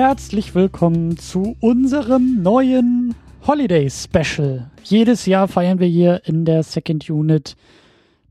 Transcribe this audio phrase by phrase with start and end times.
[0.00, 4.70] Herzlich willkommen zu unserem neuen Holiday Special.
[4.84, 7.56] Jedes Jahr feiern wir hier in der Second Unit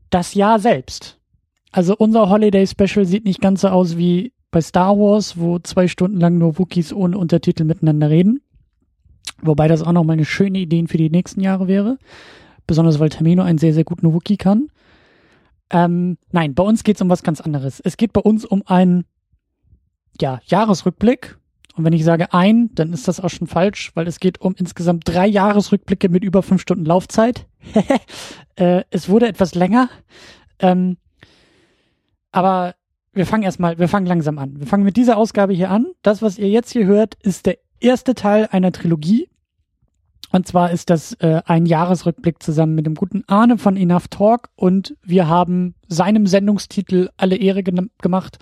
[0.08, 1.18] das Jahr selbst.
[1.70, 5.88] Also unser Holiday Special sieht nicht ganz so aus wie bei Star Wars, wo zwei
[5.88, 8.40] Stunden lang nur Wookies ohne Untertitel miteinander reden.
[9.42, 11.98] Wobei das auch nochmal eine schöne Idee für die nächsten Jahre wäre.
[12.66, 14.68] Besonders weil Tamino einen sehr, sehr guten Wookie kann.
[15.68, 17.78] Ähm, nein, bei uns geht es um was ganz anderes.
[17.80, 19.04] Es geht bei uns um einen
[20.18, 21.36] ja, Jahresrückblick.
[21.78, 24.52] Und wenn ich sage ein, dann ist das auch schon falsch, weil es geht um
[24.58, 27.46] insgesamt drei Jahresrückblicke mit über fünf Stunden Laufzeit.
[28.56, 29.88] äh, es wurde etwas länger.
[30.58, 30.96] Ähm,
[32.32, 32.74] aber
[33.12, 34.58] wir fangen erstmal, wir fangen langsam an.
[34.58, 35.86] Wir fangen mit dieser Ausgabe hier an.
[36.02, 39.28] Das, was ihr jetzt hier hört, ist der erste Teil einer Trilogie.
[40.32, 44.48] Und zwar ist das äh, ein Jahresrückblick zusammen mit dem guten Arne von Enough Talk
[44.56, 48.38] und wir haben seinem Sendungstitel alle Ehre gemacht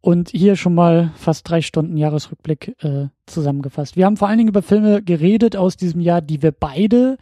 [0.00, 3.96] und hier schon mal fast drei Stunden Jahresrückblick äh, zusammengefasst.
[3.96, 7.18] Wir haben vor allen Dingen über Filme geredet aus diesem Jahr, die wir beide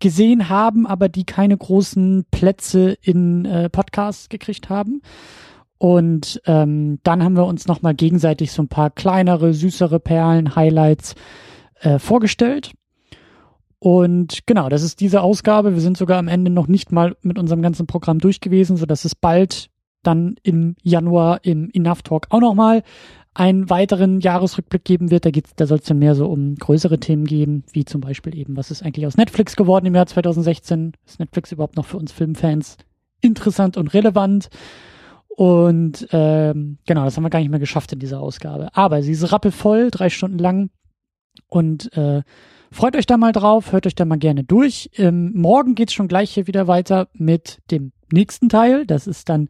[0.00, 5.02] gesehen haben, aber die keine großen Plätze in äh, Podcasts gekriegt haben.
[5.78, 11.14] Und ähm, dann haben wir uns nochmal gegenseitig so ein paar kleinere, süßere Perlen, Highlights
[11.80, 12.72] äh, vorgestellt.
[13.78, 15.74] Und genau, das ist diese Ausgabe.
[15.74, 19.04] Wir sind sogar am Ende noch nicht mal mit unserem ganzen Programm durch gewesen, sodass
[19.04, 19.68] es bald
[20.06, 22.82] dann im Januar im Enough Talk auch nochmal
[23.34, 25.26] einen weiteren Jahresrückblick geben wird.
[25.26, 28.36] Da geht's, da soll es dann mehr so um größere Themen gehen, wie zum Beispiel
[28.36, 30.92] eben, was ist eigentlich aus Netflix geworden im Jahr 2016?
[31.04, 32.78] Ist Netflix überhaupt noch für uns Filmfans
[33.20, 34.48] interessant und relevant?
[35.28, 38.68] Und ähm, genau, das haben wir gar nicht mehr geschafft in dieser Ausgabe.
[38.74, 40.70] Aber sie ist rappelvoll, drei Stunden lang.
[41.48, 42.22] Und äh,
[42.70, 44.90] freut euch da mal drauf, hört euch da mal gerne durch.
[44.96, 48.86] Ähm, morgen geht's schon gleich hier wieder weiter mit dem nächsten Teil.
[48.86, 49.48] Das ist dann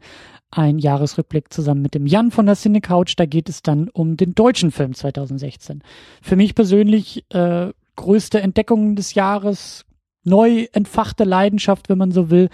[0.51, 3.13] ein Jahresrückblick zusammen mit dem Jan von der Cine Couch.
[3.17, 5.83] Da geht es dann um den deutschen Film 2016.
[6.21, 9.85] Für mich persönlich äh, größte Entdeckung des Jahres,
[10.23, 12.49] neu entfachte Leidenschaft, wenn man so will,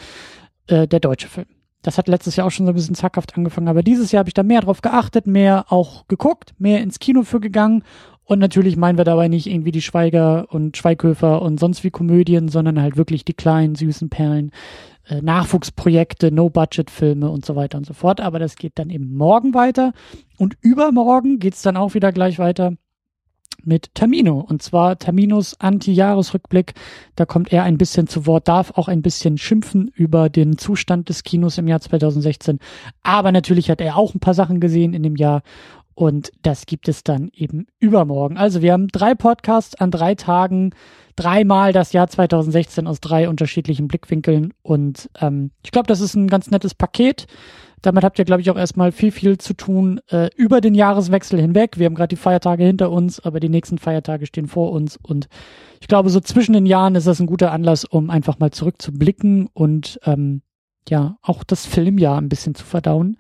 [0.68, 1.48] äh, der deutsche Film.
[1.84, 4.30] Das hat letztes Jahr auch schon so ein bisschen zackhaft angefangen, aber dieses Jahr habe
[4.30, 7.84] ich da mehr drauf geachtet, mehr auch geguckt, mehr ins Kino für gegangen
[8.24, 12.50] und natürlich meinen wir dabei nicht irgendwie die Schweiger und Schweighöfer und sonst wie Komödien,
[12.50, 14.52] sondern halt wirklich die kleinen, süßen Perlen,
[15.08, 18.22] äh, Nachwuchsprojekte, No-Budget-Filme und so weiter und so fort.
[18.22, 19.94] Aber das geht dann eben morgen weiter.
[20.38, 22.74] Und übermorgen geht's dann auch wieder gleich weiter
[23.64, 24.40] mit Tamino.
[24.40, 26.74] Und zwar Taminos Anti-Jahresrückblick.
[27.16, 31.10] Da kommt er ein bisschen zu Wort, darf auch ein bisschen schimpfen über den Zustand
[31.10, 32.60] des Kinos im Jahr 2016.
[33.04, 35.44] Aber natürlich hat er auch ein paar Sachen gesehen in dem Jahr.
[35.94, 38.38] Und das gibt es dann eben übermorgen.
[38.38, 40.72] Also wir haben drei Podcasts an drei Tagen
[41.22, 44.54] dreimal das Jahr 2016 aus drei unterschiedlichen Blickwinkeln.
[44.64, 47.28] Und ähm, ich glaube, das ist ein ganz nettes Paket.
[47.82, 51.40] Damit habt ihr, glaube ich, auch erstmal viel, viel zu tun äh, über den Jahreswechsel
[51.40, 51.78] hinweg.
[51.78, 54.98] Wir haben gerade die Feiertage hinter uns, aber die nächsten Feiertage stehen vor uns.
[55.02, 55.28] Und
[55.80, 59.48] ich glaube, so zwischen den Jahren ist das ein guter Anlass, um einfach mal zurückzublicken
[59.54, 60.42] und ähm,
[60.90, 63.18] ja, auch das Filmjahr ein bisschen zu verdauen.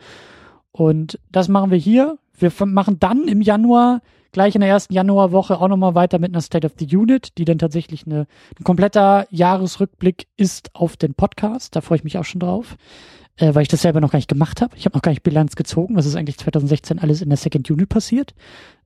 [0.72, 2.17] Und das machen wir hier.
[2.38, 4.01] Wir machen dann im Januar
[4.31, 7.46] gleich in der ersten Januarwoche auch nochmal weiter mit einer State of the Unit, die
[7.46, 8.28] dann tatsächlich eine,
[8.59, 11.75] ein kompletter Jahresrückblick ist auf den Podcast.
[11.75, 12.78] Da freue ich mich auch schon drauf,
[13.38, 14.75] äh, weil ich das selber noch gar nicht gemacht habe.
[14.78, 17.70] Ich habe noch gar nicht Bilanz gezogen, was ist eigentlich 2016 alles in der Second
[17.70, 18.34] Unit passiert.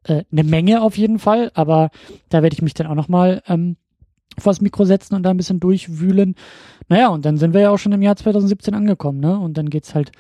[0.04, 1.90] Äh, eine Menge auf jeden Fall, aber
[2.30, 3.78] da werde ich mich dann auch nochmal ähm,
[4.38, 6.36] vors Mikro setzen und da ein bisschen durchwühlen.
[6.90, 9.40] Naja, und dann sind wir ja auch schon im Jahr 2017 angekommen, ne?
[9.40, 10.12] Und dann geht's halt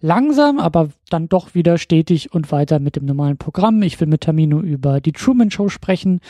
[0.00, 3.82] langsam, aber dann doch wieder stetig und weiter mit dem normalen Programm.
[3.82, 6.20] Ich will mit Tamino über die Truman Show sprechen.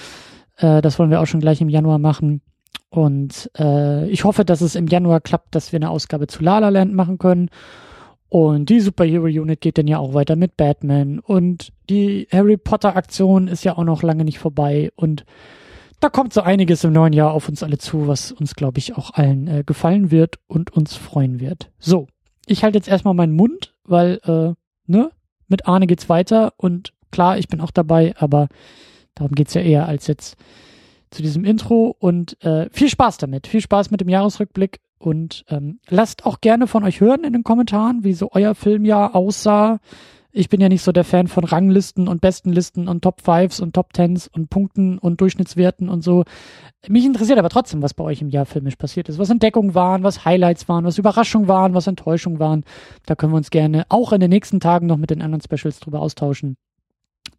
[0.57, 2.43] Äh, das wollen wir auch schon gleich im Januar machen.
[2.89, 6.59] Und äh, ich hoffe, dass es im Januar klappt, dass wir eine Ausgabe zu La
[6.59, 7.51] La Land machen können.
[8.29, 11.19] Und die Superhero Unit geht dann ja auch weiter mit Batman.
[11.19, 14.91] Und die Harry Potter Aktion ist ja auch noch lange nicht vorbei.
[14.95, 15.25] Und
[16.01, 18.97] da kommt so einiges im neuen Jahr auf uns alle zu, was uns, glaube ich,
[18.97, 21.71] auch allen äh, gefallen wird und uns freuen wird.
[21.79, 22.07] So,
[22.51, 24.55] ich halte jetzt erstmal meinen Mund, weil, äh,
[24.91, 25.11] ne,
[25.49, 28.49] mit Arne geht's weiter und klar, ich bin auch dabei, aber
[29.15, 30.37] darum geht's ja eher als jetzt
[31.11, 35.81] zu diesem Intro und äh, viel Spaß damit, viel Spaß mit dem Jahresrückblick und ähm,
[35.89, 39.79] lasst auch gerne von euch hören in den Kommentaren, wie so euer Filmjahr aussah,
[40.33, 43.75] ich bin ja nicht so der Fan von Ranglisten und Bestenlisten und Top Fives und
[43.75, 46.25] Top Tens und Punkten und Durchschnittswerten und so.
[46.89, 49.19] Mich interessiert aber trotzdem, was bei euch im Jahr filmisch passiert ist.
[49.19, 52.65] Was Entdeckungen waren, was Highlights waren, was Überraschungen waren, was Enttäuschungen waren.
[53.07, 55.81] Da können wir uns gerne auch in den nächsten Tagen noch mit den anderen Specials
[55.81, 56.57] drüber austauschen.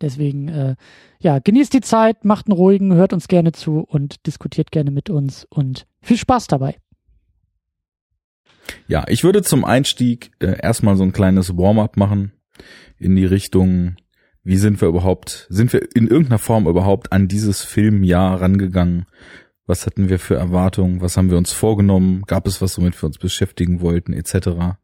[0.01, 0.75] Deswegen, äh,
[1.19, 5.09] ja, genießt die Zeit, macht einen ruhigen, hört uns gerne zu und diskutiert gerne mit
[5.09, 6.75] uns und viel Spaß dabei.
[8.87, 12.31] Ja, ich würde zum Einstieg äh, erstmal so ein kleines Warm-up machen
[12.97, 13.95] in die Richtung
[14.43, 19.05] wie sind wir überhaupt, sind wir in irgendeiner Form überhaupt an dieses Filmjahr rangegangen?
[19.67, 21.01] Was hatten wir für Erwartungen?
[21.01, 22.23] Was haben wir uns vorgenommen?
[22.25, 24.47] Gab es was, womit wir uns beschäftigen wollten, etc.?
[24.47, 24.77] Ein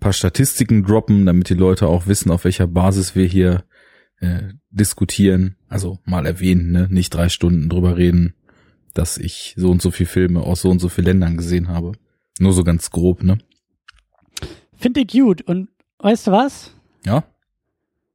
[0.00, 3.64] paar Statistiken droppen, damit die Leute auch wissen, auf welcher Basis wir hier
[4.20, 5.56] äh, diskutieren.
[5.68, 6.88] Also mal erwähnen, ne?
[6.90, 8.34] nicht drei Stunden drüber reden,
[8.94, 11.92] dass ich so und so viele Filme aus so und so vielen Ländern gesehen habe.
[12.40, 13.38] Nur so ganz grob, ne?
[14.76, 15.42] Finde ich gut.
[15.42, 15.68] Und
[15.98, 16.74] weißt du was?
[17.04, 17.24] Ja.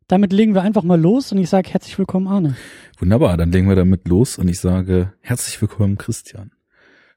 [0.07, 2.55] Damit legen wir einfach mal los und ich sage herzlich willkommen, Arne.
[2.97, 6.51] Wunderbar, dann legen wir damit los und ich sage herzlich willkommen, Christian.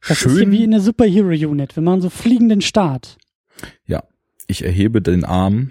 [0.06, 0.32] Das Schön.
[0.32, 1.74] ist hier wie in der Superhero-Unit.
[1.76, 3.16] Wir machen so fliegenden Start.
[3.86, 4.02] Ja,
[4.46, 5.70] ich erhebe den Arm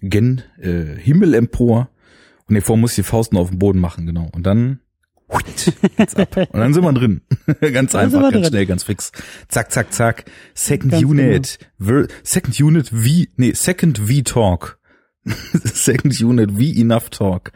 [0.00, 1.88] gen äh, Himmel empor
[2.48, 4.28] und davor muss ich die Faust nur auf den Boden machen, genau.
[4.32, 4.80] Und dann
[5.96, 6.36] geht's ab.
[6.36, 7.20] Und dann sind wir drin.
[7.72, 8.44] ganz dann einfach, ganz drin.
[8.46, 9.12] schnell, ganz fix.
[9.48, 10.24] Zack, zack, zack.
[10.54, 11.58] Second ganz Unit.
[11.78, 12.06] Genau.
[12.24, 14.79] Second Unit wie, nee, Second V Talk.
[15.24, 17.52] Second Unit wie Enough Talk.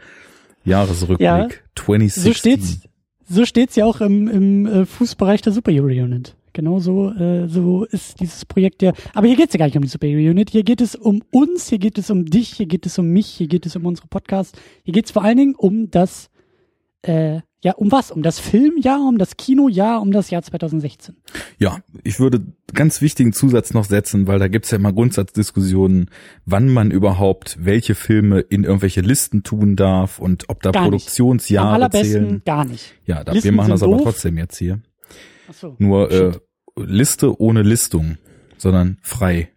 [0.63, 2.23] Jahresrückblick ja, 2016.
[2.23, 2.79] So steht's,
[3.29, 6.35] so steht's ja auch im, im äh, Fußbereich der Superhero Unit.
[6.53, 8.93] Genau so, äh, so ist dieses Projekt ja.
[9.13, 10.51] Aber hier geht's ja gar nicht um die Superhero Unit.
[10.51, 13.27] Hier geht es um uns, hier geht es um dich, hier geht es um mich,
[13.27, 14.57] hier geht es um unsere Podcasts.
[14.83, 16.29] Hier geht's vor allen Dingen um das
[17.07, 18.11] äh, ja, um was?
[18.11, 21.15] Um das Filmjahr, um das Kinojahr, um das Jahr 2016?
[21.57, 26.11] Ja, ich würde ganz wichtigen Zusatz noch setzen, weil da gibt's ja immer Grundsatzdiskussionen,
[26.45, 31.67] wann man überhaupt welche Filme in irgendwelche Listen tun darf und ob da gar Produktionsjahre
[31.67, 32.41] Am allerbesten zählen.
[32.45, 32.93] gar nicht.
[33.07, 33.93] Ja, da, wir machen das doof.
[33.95, 34.81] aber trotzdem jetzt hier.
[35.49, 36.33] Ach so, Nur äh,
[36.77, 38.17] Liste ohne Listung,
[38.57, 39.49] sondern frei.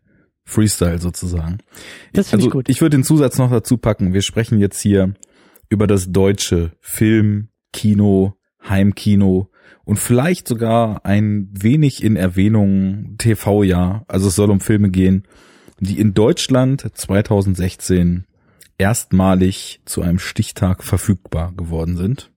[0.45, 1.59] Freestyle sozusagen.
[2.15, 2.69] Das finde also, ich gut.
[2.71, 4.15] Ich würde den Zusatz noch dazu packen.
[4.15, 5.13] Wir sprechen jetzt hier
[5.69, 8.35] über das deutsche Film, Kino,
[8.69, 9.51] Heimkino
[9.85, 14.05] und vielleicht sogar ein wenig in Erwähnung TV-Jahr.
[14.09, 15.27] Also es soll um Filme gehen,
[15.81, 18.25] die in Deutschland 2016
[18.79, 22.31] erstmalig zu einem Stichtag verfügbar geworden sind.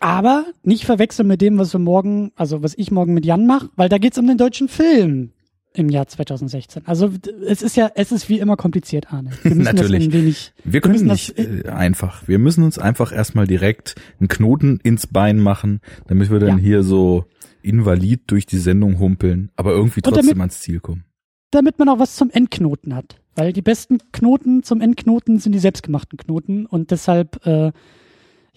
[0.00, 3.68] Aber nicht verwechseln mit dem, was wir morgen, also was ich morgen mit Jan mache,
[3.74, 5.32] weil da geht's um den deutschen Film
[5.78, 6.86] im Jahr 2016.
[6.86, 7.10] Also
[7.46, 9.30] es ist ja, es ist wie immer kompliziert, Arne.
[9.42, 10.06] Wir müssen Natürlich.
[10.06, 12.26] Das wenig, wir können wir nicht äh, einfach.
[12.26, 16.64] Wir müssen uns einfach erstmal direkt einen Knoten ins Bein machen, damit wir dann ja.
[16.64, 17.24] hier so
[17.62, 21.04] invalid durch die Sendung humpeln, aber irgendwie trotzdem damit, ans Ziel kommen.
[21.50, 23.20] Damit man auch was zum Endknoten hat.
[23.34, 27.70] Weil die besten Knoten zum Endknoten sind die selbstgemachten Knoten und deshalb äh,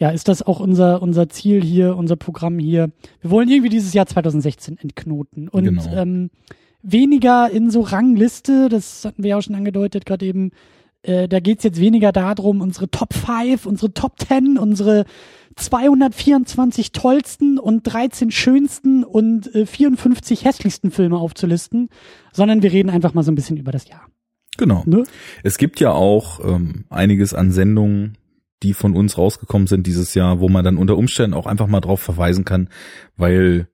[0.01, 2.89] ja, ist das auch unser, unser Ziel hier, unser Programm hier.
[3.21, 5.47] Wir wollen irgendwie dieses Jahr 2016 entknoten.
[5.47, 5.85] Und genau.
[5.93, 6.31] ähm,
[6.83, 10.51] weniger in so Rangliste, das hatten wir ja auch schon angedeutet, gerade eben,
[11.03, 15.05] äh, da geht's jetzt weniger darum, unsere Top 5, unsere Top 10, unsere
[15.55, 21.89] 224 tollsten und 13 schönsten und äh, 54 hässlichsten Filme aufzulisten,
[22.31, 24.07] sondern wir reden einfach mal so ein bisschen über das Jahr.
[24.57, 24.83] Genau.
[24.85, 25.03] Ne?
[25.43, 28.17] Es gibt ja auch ähm, einiges an Sendungen,
[28.63, 31.81] die von uns rausgekommen sind dieses Jahr, wo man dann unter Umständen auch einfach mal
[31.81, 32.69] drauf verweisen kann,
[33.17, 33.67] weil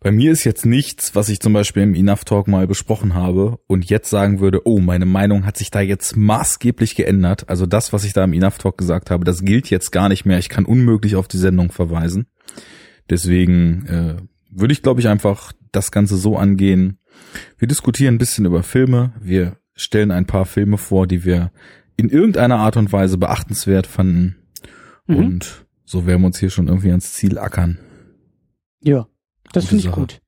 [0.00, 3.58] bei mir ist jetzt nichts, was ich zum Beispiel im Enough Talk mal besprochen habe
[3.66, 7.48] und jetzt sagen würde, oh, meine Meinung hat sich da jetzt maßgeblich geändert.
[7.50, 10.24] Also das, was ich da im Enough Talk gesagt habe, das gilt jetzt gar nicht
[10.24, 10.38] mehr.
[10.38, 12.26] Ich kann unmöglich auf die Sendung verweisen.
[13.10, 14.16] Deswegen äh,
[14.50, 16.98] würde ich, glaube ich, einfach das Ganze so angehen.
[17.58, 19.12] Wir diskutieren ein bisschen über Filme.
[19.20, 21.52] Wir stellen ein paar Filme vor, die wir
[21.98, 24.36] in irgendeiner Art und Weise beachtenswert fanden.
[25.06, 25.16] Mhm.
[25.16, 27.78] Und so werden wir uns hier schon irgendwie ans Ziel ackern.
[28.80, 29.06] Ja.
[29.52, 30.20] Das finde ich gut.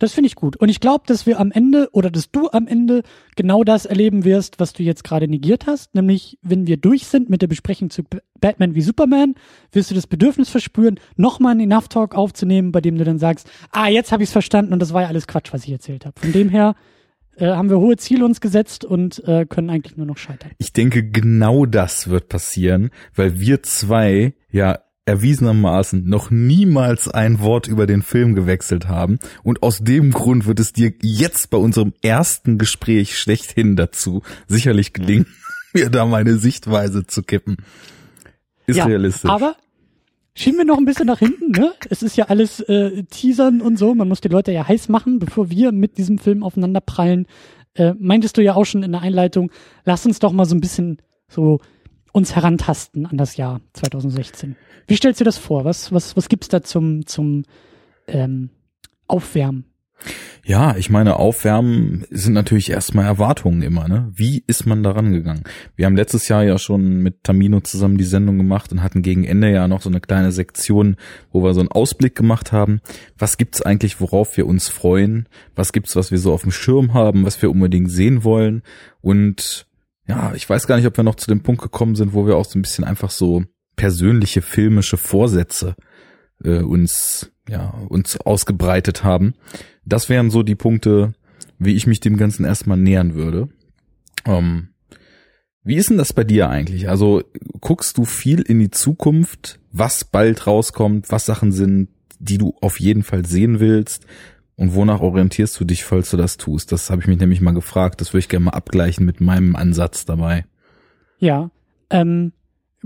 [0.00, 0.56] Das finde ich gut.
[0.56, 3.02] Und ich glaube, dass wir am Ende oder dass du am Ende
[3.36, 5.94] genau das erleben wirst, was du jetzt gerade negiert hast.
[5.94, 8.02] Nämlich, wenn wir durch sind mit der Besprechung zu
[8.40, 9.34] Batman wie Superman,
[9.72, 13.50] wirst du das Bedürfnis verspüren, nochmal einen Enough Talk aufzunehmen, bei dem du dann sagst,
[13.72, 16.06] ah, jetzt habe ich es verstanden und das war ja alles Quatsch, was ich erzählt
[16.06, 16.18] habe.
[16.18, 16.76] Von dem her
[17.36, 20.52] äh, haben wir hohe Ziele uns gesetzt und äh, können eigentlich nur noch scheitern.
[20.56, 24.80] Ich denke, genau das wird passieren, weil wir zwei ja
[25.10, 29.18] erwiesenermaßen noch niemals ein Wort über den Film gewechselt haben.
[29.42, 34.92] Und aus dem Grund wird es dir jetzt bei unserem ersten Gespräch schlechthin dazu sicherlich
[34.92, 35.26] gelingen,
[35.74, 37.56] mir da meine Sichtweise zu kippen.
[38.66, 39.28] Ist ja, realistisch.
[39.28, 39.56] Aber
[40.34, 41.72] schieben wir noch ein bisschen nach hinten, ne?
[41.88, 43.96] Es ist ja alles äh, Teasern und so.
[43.96, 47.26] Man muss die Leute ja heiß machen, bevor wir mit diesem Film aufeinander prallen.
[47.74, 49.50] Äh, meintest du ja auch schon in der Einleitung,
[49.84, 51.60] lass uns doch mal so ein bisschen so
[52.12, 54.56] uns herantasten an das Jahr 2016.
[54.86, 55.64] Wie stellst du das vor?
[55.64, 57.44] Was, was, was gibt's da zum, zum
[58.06, 58.50] ähm,
[59.06, 59.70] Aufwärmen?
[60.44, 64.10] Ja, ich meine, Aufwärmen sind natürlich erstmal Erwartungen immer, ne?
[64.12, 65.44] Wie ist man daran gegangen?
[65.76, 69.24] Wir haben letztes Jahr ja schon mit Tamino zusammen die Sendung gemacht und hatten gegen
[69.24, 70.96] Ende ja noch so eine kleine Sektion,
[71.30, 72.80] wo wir so einen Ausblick gemacht haben.
[73.18, 75.28] Was gibt's eigentlich, worauf wir uns freuen?
[75.54, 78.62] Was gibt's, was wir so auf dem Schirm haben, was wir unbedingt sehen wollen?
[79.02, 79.66] Und
[80.10, 82.36] ja, ich weiß gar nicht, ob wir noch zu dem Punkt gekommen sind, wo wir
[82.36, 83.44] auch so ein bisschen einfach so
[83.76, 85.76] persönliche filmische Vorsätze
[86.42, 89.34] äh, uns ja uns ausgebreitet haben.
[89.84, 91.12] Das wären so die Punkte,
[91.60, 93.50] wie ich mich dem Ganzen erstmal nähern würde.
[94.26, 94.70] Ähm,
[95.62, 96.88] wie ist denn das bei dir eigentlich?
[96.88, 97.22] Also
[97.60, 101.88] guckst du viel in die Zukunft, was bald rauskommt, was Sachen sind,
[102.18, 104.06] die du auf jeden Fall sehen willst?
[104.60, 106.70] Und wonach orientierst du dich, falls du das tust?
[106.70, 108.02] Das habe ich mich nämlich mal gefragt.
[108.02, 110.44] Das würde ich gerne mal abgleichen mit meinem Ansatz dabei.
[111.18, 111.50] Ja,
[111.88, 112.32] ähm,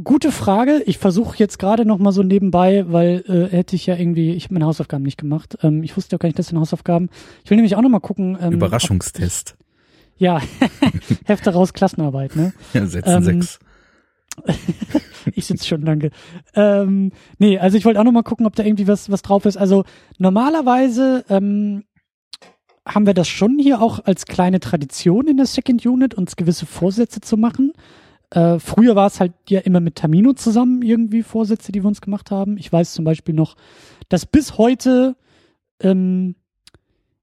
[0.00, 0.85] gute Frage.
[0.87, 4.45] Ich versuche jetzt gerade noch mal so nebenbei, weil äh, hätte ich ja irgendwie, ich
[4.45, 5.59] habe meine Hausaufgaben nicht gemacht.
[5.64, 7.11] Ähm, ich wusste ja gar nicht, dass sind Hausaufgaben.
[7.43, 8.38] Ich will nämlich auch noch mal gucken.
[8.40, 9.57] Ähm, Überraschungstest.
[10.14, 10.40] Ich, ja,
[11.25, 12.52] Hefte raus, Klassenarbeit, ne?
[12.73, 13.59] Ja, setzen ähm, sechs.
[15.34, 16.10] ich sitze schon, danke.
[16.54, 19.44] Ähm, nee, also ich wollte auch noch mal gucken, ob da irgendwie was, was drauf
[19.44, 19.56] ist.
[19.56, 19.84] Also
[20.18, 21.84] normalerweise ähm,
[22.86, 26.66] haben wir das schon hier auch als kleine Tradition in der Second Unit, uns gewisse
[26.66, 27.72] Vorsätze zu machen.
[28.30, 32.00] Äh, früher war es halt ja immer mit Tamino zusammen irgendwie Vorsätze, die wir uns
[32.00, 32.58] gemacht haben.
[32.58, 33.56] Ich weiß zum Beispiel noch,
[34.08, 35.16] dass bis heute
[35.80, 36.34] ähm,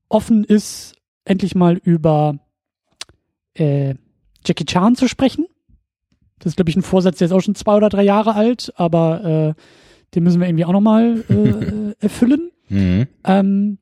[0.09, 2.39] offen ist, endlich mal über
[3.53, 3.95] äh,
[4.45, 5.45] Jackie Chan zu sprechen.
[6.41, 8.73] Das ist, glaube ich, ein Vorsatz, der ist auch schon zwei oder drei Jahre alt,
[8.75, 9.61] aber äh,
[10.15, 12.51] den müssen wir irgendwie auch nochmal äh, erfüllen.
[12.69, 13.07] Mhm.
[13.23, 13.77] Ähm,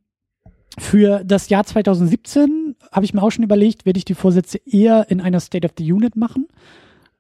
[0.77, 5.09] für das Jahr 2017 habe ich mir auch schon überlegt, werde ich die Vorsätze eher
[5.09, 6.47] in einer State of the Unit machen,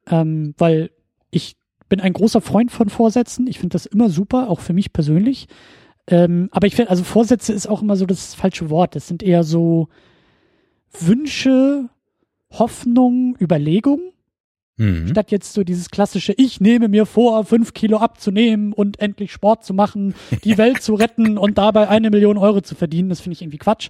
[0.07, 0.91] ähm, weil
[1.31, 1.57] ich
[1.89, 3.47] bin ein großer Freund von Vorsätzen.
[3.47, 5.47] Ich finde das immer super, auch für mich persönlich.
[6.07, 8.95] Ähm, aber ich finde, also Vorsätze ist auch immer so das falsche Wort.
[8.95, 9.89] Das sind eher so
[10.99, 11.89] Wünsche,
[12.51, 14.13] Hoffnung, Überlegung.
[14.79, 15.09] Mhm.
[15.09, 19.65] Statt jetzt so dieses klassische, ich nehme mir vor, fünf Kilo abzunehmen und endlich Sport
[19.65, 23.09] zu machen, die Welt zu retten und dabei eine Million Euro zu verdienen.
[23.09, 23.89] Das finde ich irgendwie Quatsch.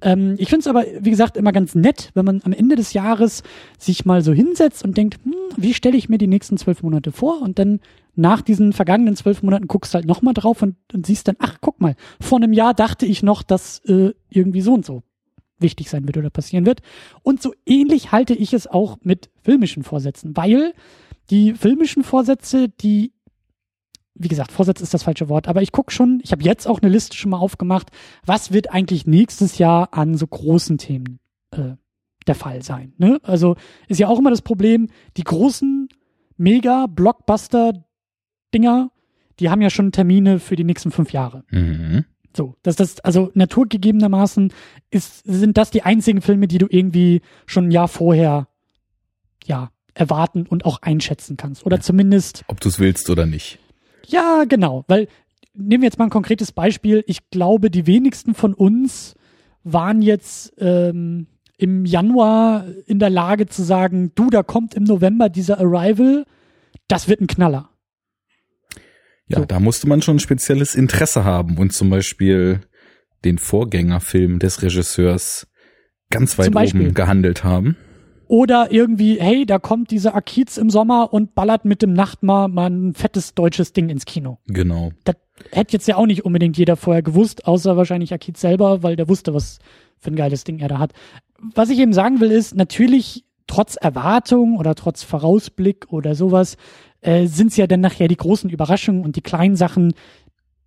[0.00, 2.94] Ähm, ich finde es aber, wie gesagt, immer ganz nett, wenn man am Ende des
[2.94, 3.42] Jahres
[3.78, 7.12] sich mal so hinsetzt und denkt, hm, wie stelle ich mir die nächsten zwölf Monate
[7.12, 7.42] vor?
[7.42, 7.80] Und dann
[8.16, 11.58] nach diesen vergangenen zwölf Monaten guckst du halt nochmal drauf und, und, siehst dann, ach,
[11.60, 15.02] guck mal, vor einem Jahr dachte ich noch, dass äh, irgendwie so und so
[15.60, 16.80] wichtig sein wird oder passieren wird.
[17.22, 20.72] Und so ähnlich halte ich es auch mit filmischen Vorsätzen, weil
[21.30, 23.12] die filmischen Vorsätze, die
[24.14, 26.82] wie gesagt, Vorsatz ist das falsche Wort, aber ich gucke schon, ich habe jetzt auch
[26.82, 27.88] eine Liste schon mal aufgemacht,
[28.26, 31.20] was wird eigentlich nächstes Jahr an so großen Themen
[31.52, 31.76] äh,
[32.26, 32.92] der Fall sein.
[32.98, 33.18] Ne?
[33.22, 33.56] Also
[33.88, 35.88] ist ja auch immer das Problem, die großen
[36.36, 38.90] Mega-Blockbuster-Dinger,
[39.38, 41.44] die haben ja schon Termine für die nächsten fünf Jahre.
[41.50, 42.04] Mhm.
[42.36, 44.52] So, dass das, also naturgegebenermaßen
[44.90, 48.46] ist, sind das die einzigen Filme, die du irgendwie schon ein Jahr vorher,
[49.44, 51.66] ja, erwarten und auch einschätzen kannst.
[51.66, 51.82] Oder ja.
[51.82, 52.44] zumindest.
[52.46, 53.58] Ob du es willst oder nicht.
[54.06, 54.84] Ja, genau.
[54.86, 55.08] Weil,
[55.54, 57.02] nehmen wir jetzt mal ein konkretes Beispiel.
[57.06, 59.14] Ich glaube, die wenigsten von uns
[59.64, 61.26] waren jetzt ähm,
[61.58, 66.24] im Januar in der Lage zu sagen, du, da kommt im November dieser Arrival,
[66.88, 67.68] das wird ein Knaller.
[69.30, 69.44] Ja, so.
[69.44, 72.60] da musste man schon ein spezielles Interesse haben und zum Beispiel
[73.24, 75.46] den Vorgängerfilm des Regisseurs
[76.10, 77.76] ganz weit oben gehandelt haben.
[78.26, 82.70] Oder irgendwie, hey, da kommt diese Akiz im Sommer und ballert mit dem Nachtmar mal
[82.70, 84.38] ein fettes deutsches Ding ins Kino.
[84.46, 84.92] Genau.
[85.04, 85.16] Das
[85.50, 89.08] hätte jetzt ja auch nicht unbedingt jeder vorher gewusst, außer wahrscheinlich Akiz selber, weil der
[89.08, 89.58] wusste, was
[89.98, 90.92] für ein geiles Ding er da hat.
[91.54, 96.56] Was ich eben sagen will, ist, natürlich trotz Erwartung oder trotz Vorausblick oder sowas,
[97.00, 99.94] äh, sind es ja dann nachher die großen Überraschungen und die kleinen Sachen,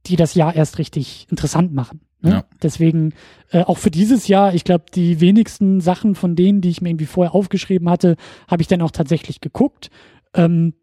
[0.05, 2.01] die das Jahr erst richtig interessant machen.
[2.21, 2.31] Ne?
[2.31, 2.45] Ja.
[2.61, 3.13] Deswegen
[3.51, 6.89] äh, auch für dieses Jahr, ich glaube, die wenigsten Sachen von denen, die ich mir
[6.89, 8.15] irgendwie vorher aufgeschrieben hatte,
[8.47, 9.89] habe ich dann auch tatsächlich geguckt.
[10.33, 10.73] Ähm,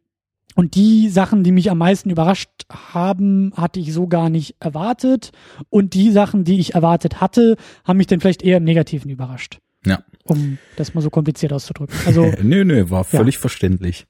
[0.56, 5.30] und die Sachen, die mich am meisten überrascht haben, hatte ich so gar nicht erwartet.
[5.70, 9.60] Und die Sachen, die ich erwartet hatte, haben mich dann vielleicht eher im Negativen überrascht.
[9.86, 10.02] Ja.
[10.24, 11.96] Um das mal so kompliziert auszudrücken.
[12.04, 13.40] Also, nö, nö, war völlig ja.
[13.40, 14.06] verständlich.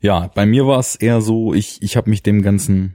[0.00, 2.94] Ja, bei mir war es eher so, ich, ich habe mich dem Ganzen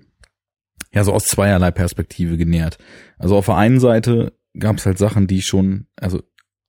[0.93, 2.77] ja so aus zweierlei Perspektive genähert.
[3.17, 6.21] Also auf der einen Seite gab es halt Sachen, die schon, also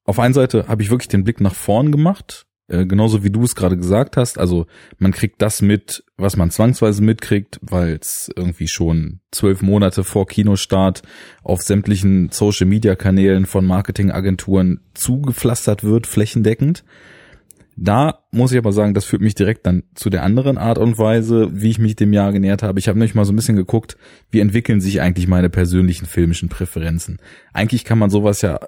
[0.04, 3.30] auf der einen Seite habe ich wirklich den Blick nach vorn gemacht, äh, genauso wie
[3.30, 4.38] du es gerade gesagt hast.
[4.38, 4.66] Also
[4.98, 10.26] man kriegt das mit, was man zwangsweise mitkriegt, weil es irgendwie schon zwölf Monate vor
[10.26, 11.02] Kinostart
[11.42, 16.84] auf sämtlichen Social-Media-Kanälen von Marketingagenturen zugepflastert wird, flächendeckend.
[17.76, 20.98] Da muss ich aber sagen, das führt mich direkt dann zu der anderen Art und
[20.98, 22.78] Weise, wie ich mich dem Jahr genähert habe.
[22.78, 23.96] Ich habe nämlich mal so ein bisschen geguckt,
[24.30, 27.18] wie entwickeln sich eigentlich meine persönlichen filmischen Präferenzen.
[27.52, 28.60] Eigentlich kann man sowas ja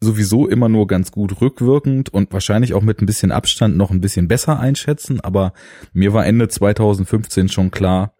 [0.00, 4.00] sowieso immer nur ganz gut rückwirkend und wahrscheinlich auch mit ein bisschen Abstand noch ein
[4.00, 5.52] bisschen besser einschätzen, aber
[5.92, 8.14] mir war Ende 2015 schon klar,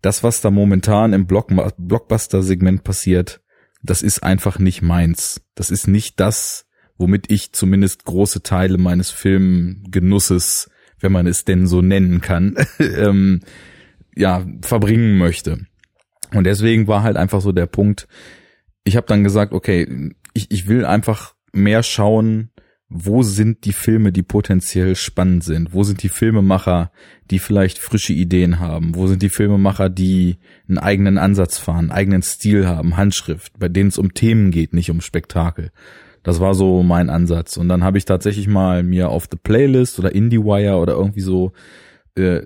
[0.00, 3.40] das, was da momentan im Blockbuster-Segment passiert,
[3.82, 5.40] das ist einfach nicht meins.
[5.56, 6.67] Das ist nicht das,
[6.98, 13.40] womit ich zumindest große Teile meines Filmgenusses, wenn man es denn so nennen kann, ähm,
[14.14, 15.66] ja, verbringen möchte.
[16.34, 18.08] Und deswegen war halt einfach so der Punkt,
[18.84, 22.50] ich habe dann gesagt, okay, ich, ich will einfach mehr schauen,
[22.90, 25.74] wo sind die Filme, die potenziell spannend sind?
[25.74, 26.90] Wo sind die Filmemacher,
[27.30, 28.94] die vielleicht frische Ideen haben?
[28.94, 30.38] Wo sind die Filmemacher, die
[30.68, 34.72] einen eigenen Ansatz fahren, einen eigenen Stil haben, Handschrift, bei denen es um Themen geht,
[34.72, 35.70] nicht um Spektakel?
[36.22, 37.56] Das war so mein Ansatz.
[37.56, 41.52] Und dann habe ich tatsächlich mal mir auf The Playlist oder IndieWire oder irgendwie so,
[42.16, 42.42] äh,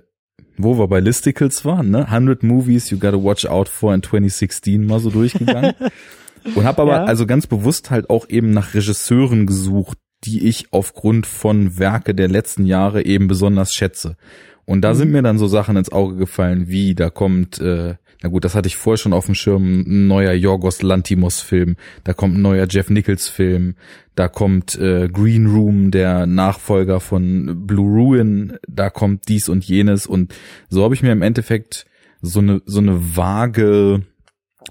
[0.57, 2.07] wo wir bei Listicles waren, ne?
[2.07, 5.73] 100 Movies you gotta watch out for in 2016 mal so durchgegangen.
[6.55, 7.03] Und habe aber ja.
[7.05, 12.27] also ganz bewusst halt auch eben nach Regisseuren gesucht, die ich aufgrund von Werke der
[12.27, 14.17] letzten Jahre eben besonders schätze.
[14.65, 14.97] Und da mhm.
[14.97, 18.55] sind mir dann so Sachen ins Auge gefallen, wie da kommt, äh, na gut, das
[18.55, 22.41] hatte ich vorher schon auf dem Schirm, ein neuer Yorgos Lantimos Film, da kommt ein
[22.41, 23.75] neuer Jeff Nichols Film,
[24.15, 30.07] da kommt äh, Green Room, der Nachfolger von Blue Ruin, da kommt dies und jenes
[30.07, 30.33] und
[30.69, 31.85] so habe ich mir im Endeffekt
[32.21, 34.03] so eine so eine vage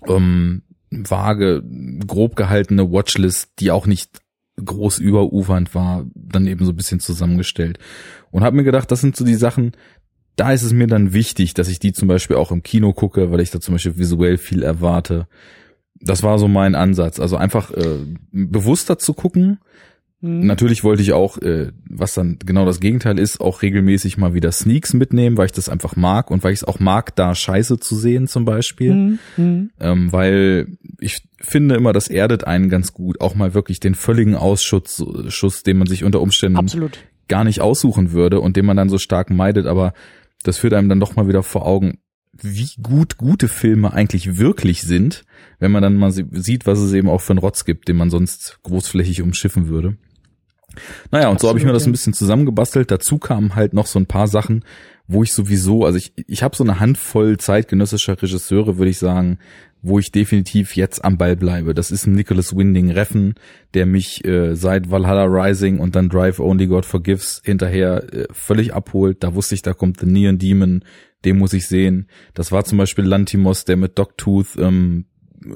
[0.08, 1.62] ähm, vage,
[2.06, 4.20] grob gehaltene Watchlist, die auch nicht
[4.62, 7.78] groß überufernd war, dann eben so ein bisschen zusammengestellt.
[8.30, 9.72] Und habe mir gedacht, das sind so die Sachen,
[10.36, 13.30] da ist es mir dann wichtig, dass ich die zum Beispiel auch im Kino gucke,
[13.30, 15.26] weil ich da zum Beispiel visuell viel erwarte.
[16.00, 17.20] Das war so mein Ansatz.
[17.20, 17.98] Also einfach äh,
[18.32, 19.58] bewusster zu gucken,
[20.22, 20.46] Mhm.
[20.46, 24.52] Natürlich wollte ich auch, äh, was dann genau das Gegenteil ist, auch regelmäßig mal wieder
[24.52, 27.80] Sneaks mitnehmen, weil ich das einfach mag und weil ich es auch mag, da Scheiße
[27.80, 28.94] zu sehen zum Beispiel.
[28.94, 29.18] Mhm.
[29.36, 29.70] mhm.
[29.80, 30.68] Ähm, weil
[31.00, 35.64] ich finde immer, das erdet einen ganz gut, auch mal wirklich den völligen Ausschuss, Schuss,
[35.64, 37.00] den man sich unter Umständen Absolut.
[37.26, 39.92] gar nicht aussuchen würde und den man dann so stark meidet, aber
[40.42, 41.98] das führt einem dann doch mal wieder vor Augen,
[42.32, 45.24] wie gut gute Filme eigentlich wirklich sind,
[45.58, 48.10] wenn man dann mal sieht, was es eben auch für einen Rotz gibt, den man
[48.10, 49.96] sonst großflächig umschiffen würde.
[51.10, 52.90] Naja, und Absolut, so habe ich mir das ein bisschen zusammengebastelt.
[52.90, 54.64] Dazu kamen halt noch so ein paar Sachen,
[55.06, 59.38] wo ich sowieso, also ich, ich habe so eine Handvoll zeitgenössischer Regisseure, würde ich sagen,
[59.82, 61.74] wo ich definitiv jetzt am Ball bleibe.
[61.74, 63.34] Das ist ein Nicholas Winding Reffen,
[63.74, 68.74] der mich äh, seit Valhalla Rising und dann Drive Only God Forgives hinterher äh, völlig
[68.74, 69.22] abholt.
[69.24, 70.84] Da wusste ich, da kommt The Neon Demon,
[71.24, 72.08] den muss ich sehen.
[72.34, 75.06] Das war zum Beispiel Lantimos, der mit Dogtooth ähm,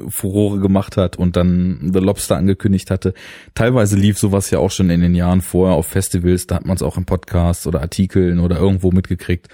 [0.08, 3.14] Furore gemacht hat und dann The Lobster angekündigt hatte.
[3.54, 6.76] Teilweise lief sowas ja auch schon in den Jahren vorher auf Festivals, da hat man
[6.76, 9.48] es auch im Podcast oder Artikeln oder irgendwo mitgekriegt.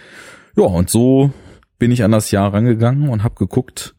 [0.57, 1.33] Ja, und so
[1.79, 3.95] bin ich an das Jahr rangegangen und habe geguckt,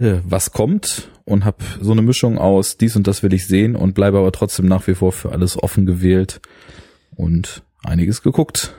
[0.00, 3.76] äh, was kommt und habe so eine Mischung aus dies und das will ich sehen
[3.76, 6.40] und bleibe aber trotzdem nach wie vor für alles offen gewählt
[7.14, 8.74] und einiges geguckt.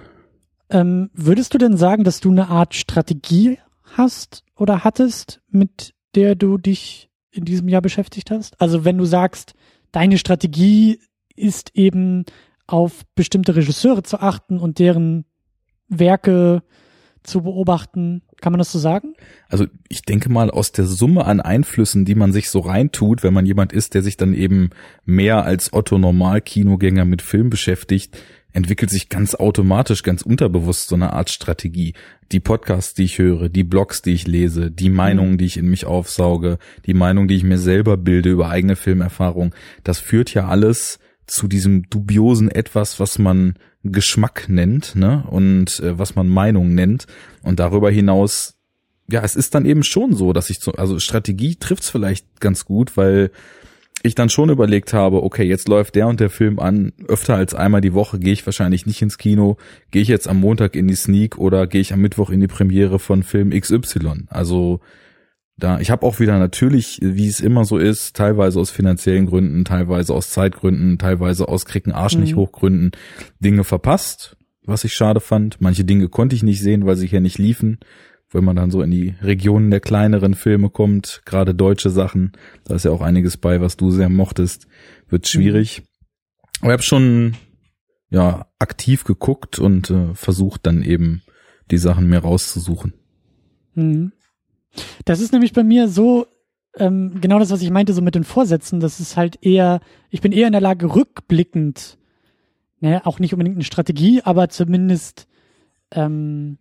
[0.70, 6.36] Ähm, würdest du denn sagen, dass du eine Art Strategie hast oder hattest, mit der
[6.36, 8.60] du dich in diesem Jahr beschäftigt hast?
[8.60, 9.54] Also wenn du sagst,
[9.92, 11.00] deine Strategie
[11.36, 12.26] ist eben
[12.68, 15.26] auf bestimmte Regisseure zu achten und deren
[15.88, 16.64] Werke
[17.24, 18.24] zu beobachten.
[18.42, 19.14] Kann man das so sagen?
[19.50, 23.34] Also ich denke mal, aus der Summe an Einflüssen, die man sich so reintut, wenn
[23.34, 24.72] man jemand ist, der sich dann eben
[25.06, 28.18] mehr als Otto Normal-Kinogänger mit Film beschäftigt,
[28.52, 31.94] entwickelt sich ganz automatisch, ganz unterbewusst so eine Art Strategie.
[32.32, 35.70] Die Podcasts, die ich höre, die Blogs, die ich lese, die Meinungen, die ich in
[35.70, 40.48] mich aufsauge, die Meinung, die ich mir selber bilde über eigene Filmerfahrung, das führt ja
[40.48, 41.00] alles
[41.32, 47.08] zu diesem dubiosen etwas, was man Geschmack nennt, ne, und äh, was man Meinung nennt.
[47.42, 48.58] Und darüber hinaus,
[49.10, 52.66] ja, es ist dann eben schon so, dass ich so, also Strategie trifft's vielleicht ganz
[52.66, 53.32] gut, weil
[54.04, 57.54] ich dann schon überlegt habe, okay, jetzt läuft der und der Film an, öfter als
[57.54, 59.56] einmal die Woche gehe ich wahrscheinlich nicht ins Kino,
[59.92, 62.48] gehe ich jetzt am Montag in die Sneak oder gehe ich am Mittwoch in die
[62.48, 64.26] Premiere von Film XY.
[64.28, 64.82] Also
[65.62, 69.64] da, ich habe auch wieder natürlich, wie es immer so ist, teilweise aus finanziellen Gründen,
[69.64, 72.40] teilweise aus Zeitgründen, teilweise aus Kriegen Arsch nicht mhm.
[72.40, 72.92] hochgründen,
[73.40, 75.62] Dinge verpasst, was ich schade fand.
[75.62, 77.80] Manche Dinge konnte ich nicht sehen, weil sie hier nicht liefen
[78.32, 82.32] wenn man dann so in die Regionen der kleineren Filme kommt, gerade deutsche Sachen,
[82.64, 84.68] da ist ja auch einiges bei, was du sehr mochtest,
[85.10, 85.82] wird schwierig.
[85.82, 85.86] Mhm.
[86.62, 87.36] Aber ich habe schon
[88.10, 91.24] ja aktiv geguckt und äh, versucht dann eben
[91.72, 92.94] die Sachen mir rauszusuchen.
[93.74, 94.14] Mhm.
[95.06, 96.28] Das ist nämlich bei mir so
[96.78, 98.80] ähm, genau das, was ich meinte, so mit den Vorsätzen.
[98.80, 101.98] Das ist halt eher, ich bin eher in der Lage, rückblickend,
[102.80, 105.28] ne, auch nicht unbedingt eine Strategie, aber zumindest
[105.92, 106.58] ähm,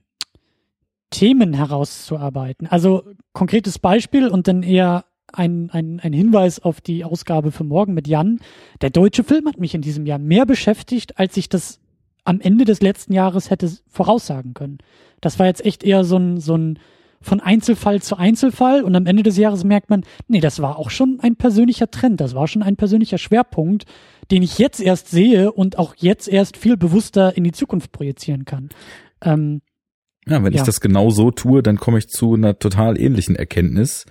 [1.10, 2.66] Themen herauszuarbeiten.
[2.66, 7.94] Also konkretes Beispiel und dann eher ein, ein, ein Hinweis auf die Ausgabe für morgen
[7.94, 8.40] mit Jan.
[8.80, 11.80] Der deutsche Film hat mich in diesem Jahr mehr beschäftigt, als ich das
[12.24, 14.78] am Ende des letzten Jahres hätte voraussagen können.
[15.20, 16.78] Das war jetzt echt eher so ein, so ein
[17.22, 20.90] von Einzelfall zu Einzelfall und am Ende des Jahres merkt man, nee, das war auch
[20.90, 23.84] schon ein persönlicher Trend, das war schon ein persönlicher Schwerpunkt,
[24.30, 28.44] den ich jetzt erst sehe und auch jetzt erst viel bewusster in die Zukunft projizieren
[28.46, 28.70] kann.
[29.22, 29.60] Ähm,
[30.26, 30.60] ja, wenn ja.
[30.60, 34.06] ich das genau so tue, dann komme ich zu einer total ähnlichen Erkenntnis.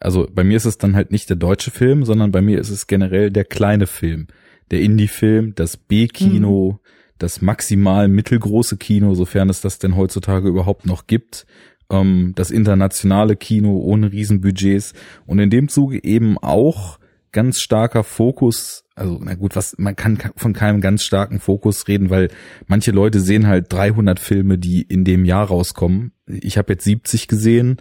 [0.00, 2.70] Also bei mir ist es dann halt nicht der deutsche Film, sondern bei mir ist
[2.70, 4.28] es generell der kleine Film,
[4.70, 6.88] der Indie-Film, das B-Kino, mhm.
[7.18, 11.46] das maximal mittelgroße Kino, sofern es das denn heutzutage überhaupt noch gibt,
[11.90, 14.92] ähm, das internationale Kino ohne Riesenbudgets
[15.26, 16.98] und in dem Zuge eben auch
[17.32, 22.08] ganz starker Fokus, also na gut, was man kann von keinem ganz starken Fokus reden,
[22.08, 22.30] weil
[22.66, 26.12] manche Leute sehen halt 300 Filme, die in dem Jahr rauskommen.
[26.26, 27.76] Ich habe jetzt 70 gesehen.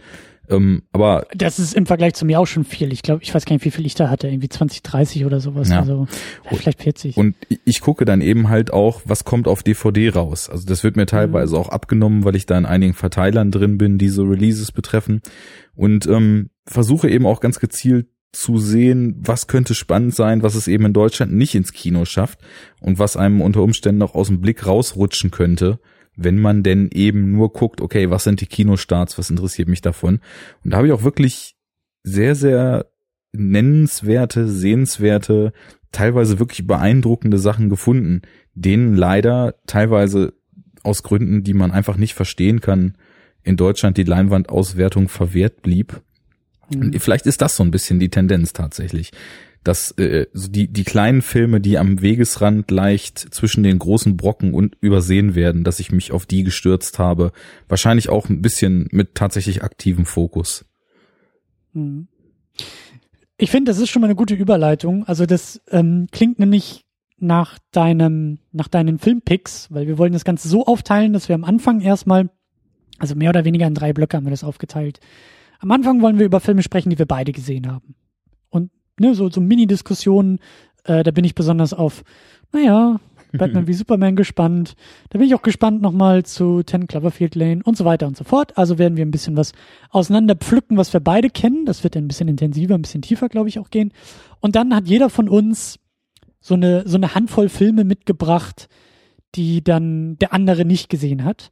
[0.50, 2.92] Ähm, aber das ist im Vergleich zu mir auch schon viel.
[2.94, 5.40] Ich glaube, ich weiß gar nicht, wie viel ich da hatte, irgendwie 20, 30 oder
[5.40, 5.70] sowas.
[5.70, 5.80] Ja.
[5.80, 6.08] Also
[6.52, 7.18] vielleicht 40.
[7.18, 10.50] Und ich gucke dann eben halt auch, was kommt auf DVD raus.
[10.50, 11.62] Also das wird mir teilweise mhm.
[11.62, 15.22] auch abgenommen, weil ich da in einigen Verteilern drin bin, die so Releases betreffen.
[15.76, 20.68] Und ähm, versuche eben auch ganz gezielt zu sehen, was könnte spannend sein, was es
[20.68, 22.40] eben in Deutschland nicht ins Kino schafft
[22.82, 25.80] und was einem unter Umständen noch aus dem Blick rausrutschen könnte,
[26.15, 30.19] wenn man denn eben nur guckt, okay, was sind die Kinostarts, was interessiert mich davon?
[30.63, 31.56] Und da habe ich auch wirklich
[32.04, 32.86] sehr, sehr
[33.34, 35.54] nennenswerte, sehenswerte,
[35.91, 38.21] teilweise wirklich beeindruckende Sachen gefunden,
[38.54, 40.34] denen leider teilweise
[40.84, 42.95] aus Gründen, die man einfach nicht verstehen kann,
[43.43, 46.01] in Deutschland die Leinwandauswertung verwehrt blieb.
[46.73, 46.93] Mhm.
[46.99, 49.12] Vielleicht ist das so ein bisschen die Tendenz tatsächlich,
[49.67, 54.78] dass äh, die die kleinen Filme, die am Wegesrand leicht zwischen den großen Brocken und
[54.82, 57.32] übersehen werden, dass ich mich auf die gestürzt habe,
[57.67, 60.65] wahrscheinlich auch ein bisschen mit tatsächlich aktivem Fokus.
[61.73, 62.08] Mhm.
[63.38, 65.06] Ich finde, das ist schon mal eine gute Überleitung.
[65.06, 66.86] Also das ähm, klingt nämlich
[67.17, 71.43] nach deinem nach deinen Filmpicks, weil wir wollen das Ganze so aufteilen, dass wir am
[71.43, 72.30] Anfang erstmal
[72.97, 75.01] also mehr oder weniger in drei Blöcke haben wir das aufgeteilt
[75.60, 77.95] am Anfang wollen wir über Filme sprechen, die wir beide gesehen haben.
[79.00, 80.40] Ne, so, so Mini-Diskussionen,
[80.86, 82.04] äh, da bin ich besonders auf,
[82.52, 83.00] naja,
[83.38, 84.76] Batman wie Superman gespannt.
[85.10, 88.24] Da bin ich auch gespannt nochmal zu Ten Cloverfield Lane und so weiter und so
[88.24, 88.58] fort.
[88.58, 89.52] Also werden wir ein bisschen was
[89.90, 91.66] auseinander pflücken, was wir beide kennen.
[91.66, 93.92] Das wird dann ein bisschen intensiver, ein bisschen tiefer, glaube ich, auch gehen.
[94.40, 95.80] Und dann hat jeder von uns
[96.40, 98.70] so eine, so eine Handvoll Filme mitgebracht,
[99.36, 101.52] die dann der andere nicht gesehen hat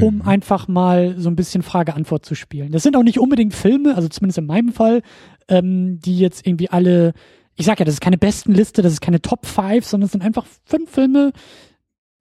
[0.00, 0.22] um mhm.
[0.22, 2.72] einfach mal so ein bisschen Frage-Antwort zu spielen.
[2.72, 5.02] Das sind auch nicht unbedingt Filme, also zumindest in meinem Fall,
[5.48, 7.12] ähm, die jetzt irgendwie alle,
[7.54, 10.12] ich sag ja, das ist keine besten Liste, das ist keine Top 5, sondern es
[10.12, 11.32] sind einfach fünf Filme,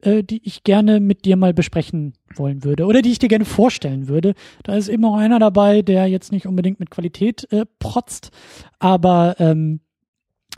[0.02, 3.46] äh, die ich gerne mit dir mal besprechen wollen würde oder die ich dir gerne
[3.46, 4.34] vorstellen würde.
[4.64, 8.32] Da ist eben auch einer dabei, der jetzt nicht unbedingt mit Qualität äh, protzt,
[8.80, 9.80] aber ähm,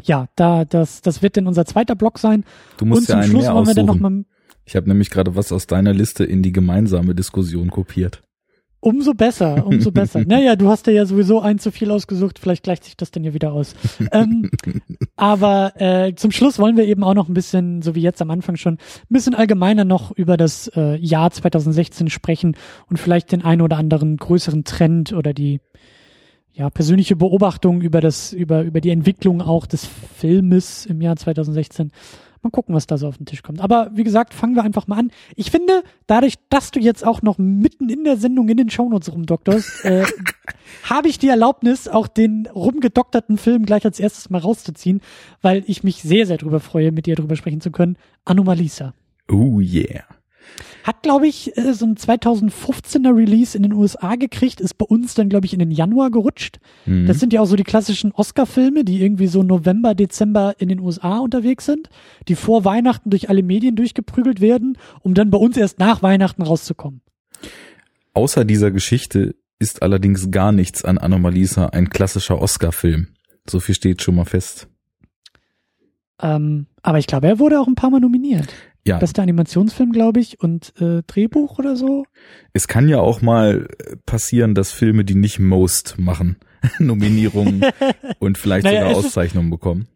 [0.04, 2.44] ja, da das das wird denn unser zweiter Block sein.
[2.78, 4.26] Du musst Und zum ja einen Schluss wollen wir dann noch mal
[4.66, 8.22] ich habe nämlich gerade was aus deiner Liste in die gemeinsame Diskussion kopiert.
[8.86, 10.24] Umso besser, umso besser.
[10.28, 13.34] naja, du hast ja sowieso ein zu viel ausgesucht, vielleicht gleicht sich das denn ja
[13.34, 13.74] wieder aus.
[14.12, 14.52] ähm,
[15.16, 18.30] aber äh, zum Schluss wollen wir eben auch noch ein bisschen, so wie jetzt am
[18.30, 22.56] Anfang schon, ein bisschen allgemeiner noch über das äh, Jahr 2016 sprechen
[22.88, 25.62] und vielleicht den einen oder anderen größeren Trend oder die
[26.54, 31.92] ja, persönliche Beobachtung über das, über, über die Entwicklung auch des Filmes im Jahr 2016
[32.46, 33.60] Mal gucken, was da so auf den Tisch kommt.
[33.60, 35.12] Aber wie gesagt, fangen wir einfach mal an.
[35.36, 39.12] Ich finde, dadurch, dass du jetzt auch noch mitten in der Sendung in den Shownotes
[39.12, 40.06] rumdokterst, äh,
[40.84, 45.02] habe ich die Erlaubnis, auch den rumgedokterten Film gleich als erstes mal rauszuziehen,
[45.42, 47.98] weil ich mich sehr, sehr drüber freue, mit dir drüber sprechen zu können.
[48.26, 48.94] Anomalisa.
[49.28, 50.04] Oh yeah.
[50.86, 55.16] Hat, glaube ich, äh, so ein 2015er Release in den USA gekriegt, ist bei uns
[55.16, 56.60] dann, glaube ich, in den Januar gerutscht.
[56.86, 57.08] Mhm.
[57.08, 60.80] Das sind ja auch so die klassischen Oscar-Filme, die irgendwie so November, Dezember in den
[60.80, 61.90] USA unterwegs sind,
[62.28, 66.44] die vor Weihnachten durch alle Medien durchgeprügelt werden, um dann bei uns erst nach Weihnachten
[66.44, 67.02] rauszukommen.
[68.14, 73.08] Außer dieser Geschichte ist allerdings gar nichts an Anomalisa ein klassischer Oscar-Film.
[73.50, 74.68] So viel steht schon mal fest.
[76.22, 78.54] Ähm, aber ich glaube, er wurde auch ein paar Mal nominiert.
[78.88, 79.00] Ja.
[79.00, 82.06] Bester Animationsfilm, glaube ich, und äh, Drehbuch oder so.
[82.54, 83.68] Es kann ja auch mal
[84.06, 86.38] passieren, dass Filme, die nicht Most machen,
[86.80, 87.66] Nominierungen
[88.20, 89.88] und vielleicht naja, sogar Auszeichnungen bekommen.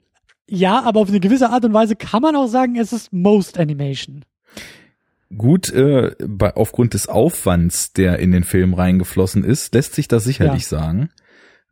[0.47, 3.59] Ja, aber auf eine gewisse Art und Weise kann man auch sagen, es ist Most
[3.59, 4.25] Animation.
[5.37, 10.23] Gut, äh, bei, aufgrund des Aufwands, der in den Film reingeflossen ist, lässt sich das
[10.23, 10.79] sicherlich ja.
[10.79, 11.09] sagen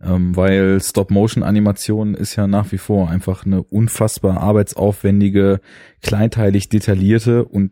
[0.02, 5.60] ähm, weil Stop-Motion-Animation ist ja nach wie vor einfach eine unfassbar arbeitsaufwendige,
[6.02, 7.72] kleinteilig detaillierte und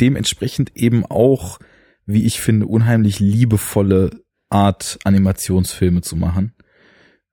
[0.00, 1.58] dementsprechend eben auch,
[2.06, 4.10] wie ich finde, unheimlich liebevolle
[4.50, 6.52] Art, Animationsfilme zu machen.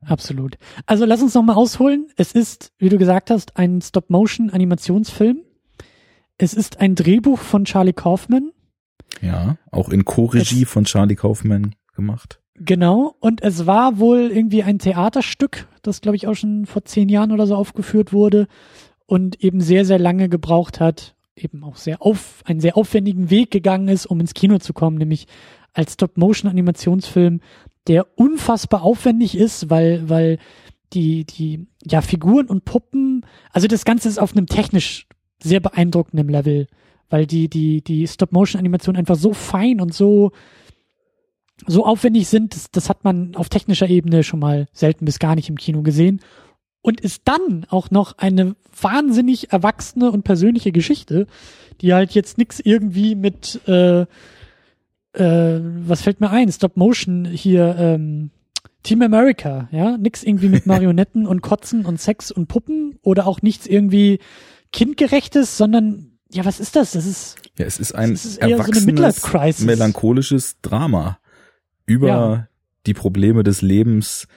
[0.06, 0.58] Absolut.
[0.86, 2.08] Also lass uns nochmal ausholen.
[2.16, 5.42] Es ist, wie du gesagt hast, ein Stop-Motion-Animationsfilm.
[6.38, 8.52] Es ist ein Drehbuch von Charlie Kaufman.
[9.22, 12.39] Ja, auch in Co-Regie von Charlie Kaufman gemacht.
[12.62, 17.08] Genau, und es war wohl irgendwie ein Theaterstück, das glaube ich auch schon vor zehn
[17.08, 18.48] Jahren oder so aufgeführt wurde
[19.06, 23.50] und eben sehr, sehr lange gebraucht hat, eben auch sehr auf, einen sehr aufwendigen Weg
[23.50, 25.28] gegangen ist, um ins Kino zu kommen, nämlich
[25.74, 27.40] als Stop-Motion-Animationsfilm,
[27.88, 30.38] der unfassbar aufwendig ist, weil, weil
[30.92, 35.08] die, die, ja, Figuren und Puppen, also das Ganze ist auf einem technisch
[35.42, 36.68] sehr beeindruckenden Level,
[37.10, 40.32] weil die, die, die Stop-Motion-Animationen einfach so fein und so,
[41.68, 45.36] so aufwendig sind, das, das hat man auf technischer Ebene schon mal selten bis gar
[45.36, 46.22] nicht im Kino gesehen.
[46.82, 51.28] Und ist dann auch noch eine wahnsinnig erwachsene und persönliche Geschichte,
[51.82, 54.08] die halt jetzt nix irgendwie mit, äh, äh,
[55.14, 56.52] was fällt mir ein?
[56.52, 58.32] Stop Motion hier, ähm,
[58.84, 63.42] Team America, ja, nix irgendwie mit Marionetten und Kotzen und Sex und Puppen oder auch
[63.42, 64.20] nichts irgendwie
[64.72, 66.92] kindgerechtes, sondern ja, was ist das?
[66.92, 71.20] Das ist ja, es ist ein ist erwachsenes, so melancholisches Drama
[71.90, 72.48] über ja.
[72.86, 74.28] die Probleme des Lebens,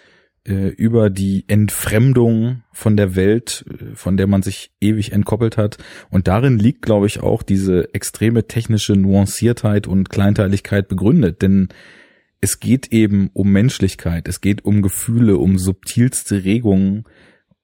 [0.45, 5.77] äh, über die Entfremdung von der Welt, äh, von der man sich ewig entkoppelt hat.
[6.11, 11.43] Und darin liegt, glaube ich, auch diese extreme technische Nuanciertheit und Kleinteiligkeit begründet.
[11.43, 11.69] Denn
[12.41, 17.05] es geht eben um Menschlichkeit, es geht um Gefühle, um subtilste Regungen,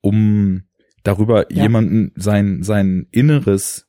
[0.03, 0.65] um
[1.03, 1.63] darüber ja.
[1.63, 3.88] jemanden sein, sein Inneres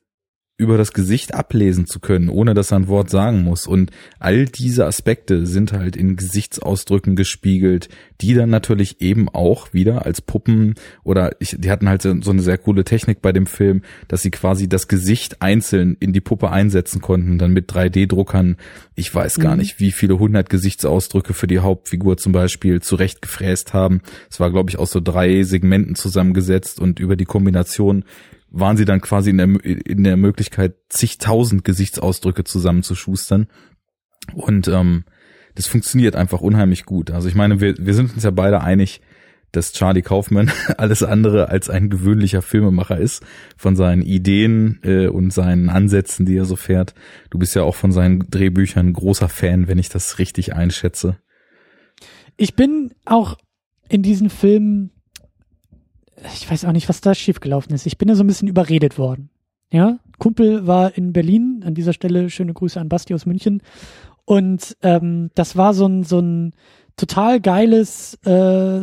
[0.60, 3.66] über das Gesicht ablesen zu können, ohne dass er ein Wort sagen muss.
[3.66, 7.88] Und all diese Aspekte sind halt in Gesichtsausdrücken gespiegelt,
[8.20, 12.42] die dann natürlich eben auch wieder als Puppen oder ich, die hatten halt so eine
[12.42, 16.50] sehr coole Technik bei dem Film, dass sie quasi das Gesicht einzeln in die Puppe
[16.50, 18.56] einsetzen konnten, dann mit 3D-Druckern.
[18.94, 19.60] Ich weiß gar mhm.
[19.60, 24.02] nicht, wie viele hundert Gesichtsausdrücke für die Hauptfigur zum Beispiel zurechtgefräst haben.
[24.30, 28.04] Es war, glaube ich, aus so drei Segmenten zusammengesetzt und über die Kombination
[28.50, 33.48] waren sie dann quasi in der, in der Möglichkeit, zigtausend Gesichtsausdrücke zusammenzuschustern.
[34.34, 35.04] Und ähm,
[35.54, 37.10] das funktioniert einfach unheimlich gut.
[37.10, 39.00] Also ich meine, wir, wir sind uns ja beide einig,
[39.52, 43.24] dass Charlie Kaufman alles andere als ein gewöhnlicher Filmemacher ist,
[43.56, 46.94] von seinen Ideen äh, und seinen Ansätzen, die er so fährt.
[47.30, 51.18] Du bist ja auch von seinen Drehbüchern großer Fan, wenn ich das richtig einschätze.
[52.36, 53.38] Ich bin auch
[53.88, 54.92] in diesen Filmen
[56.34, 57.86] ich weiß auch nicht, was da schiefgelaufen ist.
[57.86, 59.30] Ich bin da so ein bisschen überredet worden.
[59.72, 63.62] Ja, Kumpel war in Berlin, an dieser Stelle schöne Grüße an Basti aus München.
[64.24, 66.52] Und ähm, das war so ein, so ein
[66.96, 68.80] total geiles äh,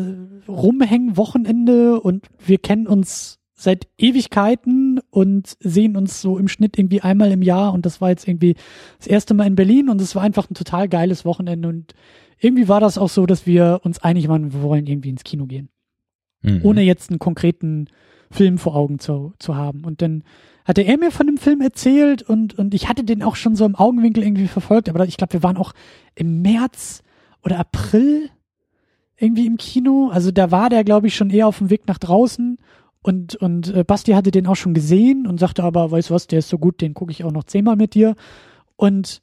[0.47, 7.31] Rumhängen-Wochenende und wir kennen uns seit Ewigkeiten und sehen uns so im Schnitt irgendwie einmal
[7.31, 8.55] im Jahr und das war jetzt irgendwie
[8.97, 11.93] das erste Mal in Berlin und es war einfach ein total geiles Wochenende und
[12.39, 15.45] irgendwie war das auch so, dass wir uns einig waren, wir wollen irgendwie ins Kino
[15.45, 15.69] gehen
[16.41, 16.61] mhm.
[16.63, 17.87] ohne jetzt einen konkreten
[18.31, 19.85] Film vor Augen zu, zu haben.
[19.85, 20.23] Und dann
[20.65, 23.65] hatte er mir von dem Film erzählt und, und ich hatte den auch schon so
[23.65, 25.73] im Augenwinkel irgendwie verfolgt, aber ich glaube, wir waren auch
[26.15, 27.03] im März
[27.43, 28.29] oder April
[29.17, 30.09] irgendwie im Kino.
[30.11, 32.57] Also da war der, glaube ich, schon eher auf dem Weg nach draußen.
[33.01, 36.27] Und, und äh, Basti hatte den auch schon gesehen und sagte aber, weißt du was,
[36.27, 38.15] der ist so gut, den gucke ich auch noch zehnmal mit dir.
[38.75, 39.21] Und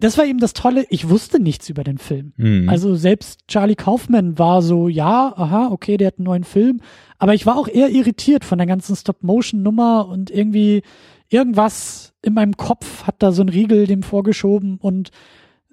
[0.00, 2.32] das war eben das Tolle, ich wusste nichts über den Film.
[2.36, 2.68] Mhm.
[2.68, 6.80] Also selbst Charlie Kaufman war so, ja, aha, okay, der hat einen neuen Film.
[7.18, 10.82] Aber ich war auch eher irritiert von der ganzen Stop-Motion-Nummer und irgendwie
[11.28, 15.10] irgendwas in meinem Kopf hat da so ein Riegel dem vorgeschoben und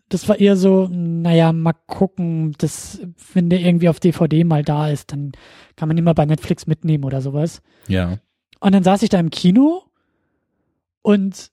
[0.10, 3.02] das war eher so, naja, mal gucken, das,
[3.34, 5.34] wenn der irgendwie auf DVD mal da ist, dann
[5.76, 7.62] kann man ihn mal bei Netflix mitnehmen oder sowas.
[7.88, 8.18] Ja.
[8.60, 9.84] Und dann saß ich da im Kino
[11.02, 11.52] und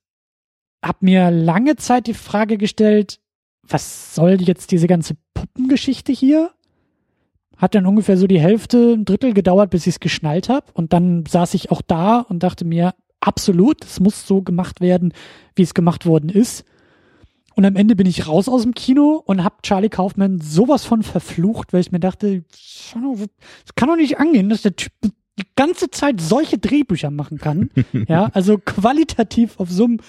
[0.85, 3.19] habe mir lange Zeit die Frage gestellt,
[3.67, 6.51] was soll jetzt diese ganze Puppengeschichte hier?
[7.57, 10.67] Hat dann ungefähr so die Hälfte, ein Drittel gedauert, bis ich es geschnallt habe.
[10.75, 15.15] Und dann saß ich auch da und dachte mir, absolut, es muss so gemacht werden,
[15.57, 16.65] wie es gemacht worden ist.
[17.55, 21.03] Und am Ende bin ich raus aus dem Kino und hab Charlie Kaufman sowas von
[21.03, 24.93] verflucht, weil ich mir dachte, das kann doch nicht angehen, dass der Typ
[25.39, 27.71] die ganze Zeit solche Drehbücher machen kann,
[28.09, 30.01] ja, also qualitativ auf so einem,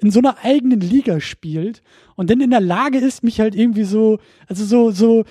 [0.00, 1.82] in so einer eigenen Liga spielt
[2.16, 4.18] und dann in der Lage ist, mich halt irgendwie so,
[4.48, 5.24] also so, so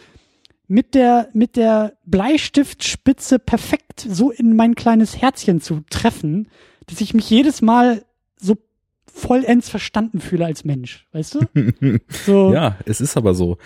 [0.67, 6.47] mit der, mit der Bleistiftspitze perfekt so in mein kleines Herzchen zu treffen,
[6.87, 8.05] dass ich mich jedes Mal
[8.37, 8.55] so
[9.05, 11.99] vollends verstanden fühle als Mensch, weißt du?
[12.25, 12.53] So.
[12.53, 13.57] ja, es ist aber so.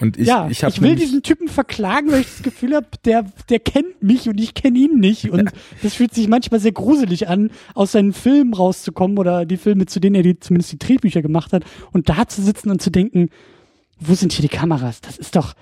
[0.00, 3.26] Und ich, ja, ich, ich will diesen Typen verklagen, weil ich das Gefühl habe, der,
[3.50, 5.30] der kennt mich und ich kenne ihn nicht.
[5.30, 5.50] Und
[5.82, 10.00] das fühlt sich manchmal sehr gruselig an, aus seinen Filmen rauszukommen oder die Filme, zu
[10.00, 13.28] denen er die, zumindest die Drehbücher gemacht hat und da zu sitzen und zu denken,
[13.98, 15.02] wo sind hier die Kameras?
[15.02, 15.54] Das ist doch,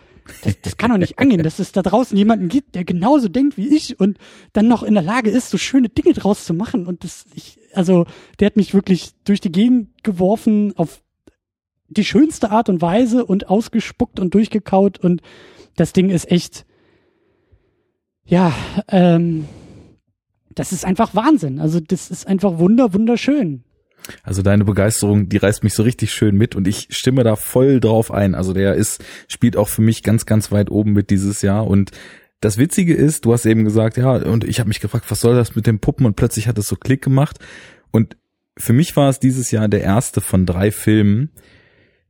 [0.45, 3.57] das, das kann doch nicht angehen, dass es da draußen jemanden gibt, der genauso denkt
[3.57, 4.19] wie ich und
[4.53, 6.87] dann noch in der Lage ist, so schöne Dinge draus zu machen.
[6.87, 8.07] Und das, ich, also,
[8.39, 11.03] der hat mich wirklich durch die Gegend geworfen auf
[11.89, 15.23] die schönste Art und Weise und ausgespuckt und durchgekaut und
[15.77, 16.67] das Ding ist echt,
[18.25, 18.53] ja,
[18.89, 19.47] ähm,
[20.55, 21.61] das ist einfach Wahnsinn.
[21.61, 23.63] Also das ist einfach wunder, wunderschön.
[24.23, 27.81] Also deine Begeisterung, die reißt mich so richtig schön mit und ich stimme da voll
[27.81, 28.35] drauf ein.
[28.35, 31.93] Also der ist, spielt auch für mich ganz, ganz weit oben mit dieses Jahr und
[32.41, 35.35] das Witzige ist, du hast eben gesagt, ja, und ich habe mich gefragt, was soll
[35.35, 37.39] das mit den Puppen und plötzlich hat es so Klick gemacht
[37.91, 38.17] und
[38.57, 41.31] für mich war es dieses Jahr der erste von drei Filmen,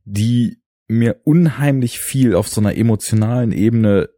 [0.05, 4.09] die mir unheimlich viel auf so einer emotionalen Ebene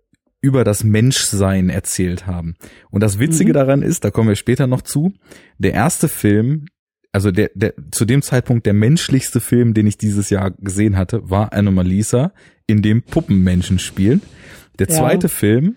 [0.41, 2.55] über das Menschsein erzählt haben.
[2.89, 3.55] Und das Witzige mhm.
[3.55, 5.13] daran ist, da kommen wir später noch zu,
[5.59, 6.65] der erste Film,
[7.11, 11.29] also der, der zu dem Zeitpunkt der menschlichste Film, den ich dieses Jahr gesehen hatte,
[11.29, 12.33] war Anomalisa,
[12.65, 14.21] in dem Puppenmenschen spielen.
[14.79, 15.33] Der zweite ja.
[15.33, 15.75] Film,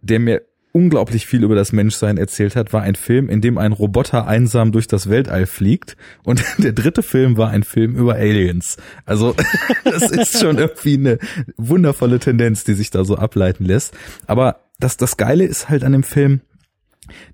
[0.00, 0.42] der mir
[0.78, 4.70] unglaublich viel über das Menschsein erzählt hat, war ein Film, in dem ein Roboter einsam
[4.70, 5.96] durch das Weltall fliegt.
[6.22, 8.76] Und der dritte Film war ein Film über Aliens.
[9.04, 9.34] Also
[9.84, 11.18] das ist schon irgendwie eine
[11.56, 13.92] wundervolle Tendenz, die sich da so ableiten lässt.
[14.28, 16.42] Aber das, das Geile ist halt an dem Film,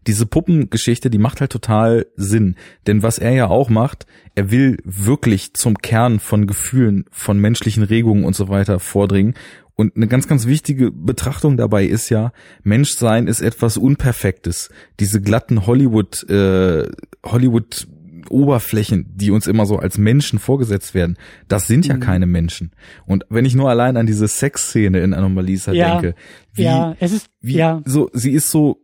[0.06, 2.56] diese Puppengeschichte, die macht halt total Sinn.
[2.86, 7.82] Denn was er ja auch macht, er will wirklich zum Kern von Gefühlen, von menschlichen
[7.82, 9.34] Regungen und so weiter vordringen.
[9.76, 12.32] Und eine ganz, ganz wichtige Betrachtung dabei ist ja,
[12.62, 14.70] Menschsein ist etwas Unperfektes.
[15.00, 16.88] Diese glatten Hollywood, äh,
[17.24, 17.88] Hollywood
[18.30, 22.00] Oberflächen, die uns immer so als Menschen vorgesetzt werden, das sind ja mhm.
[22.00, 22.72] keine Menschen.
[23.06, 26.14] Und wenn ich nur allein an diese Sexszene in Anomalisa ja, denke,
[26.52, 27.82] wie, ja, es ist, wie ja.
[27.84, 28.80] so, sie ist so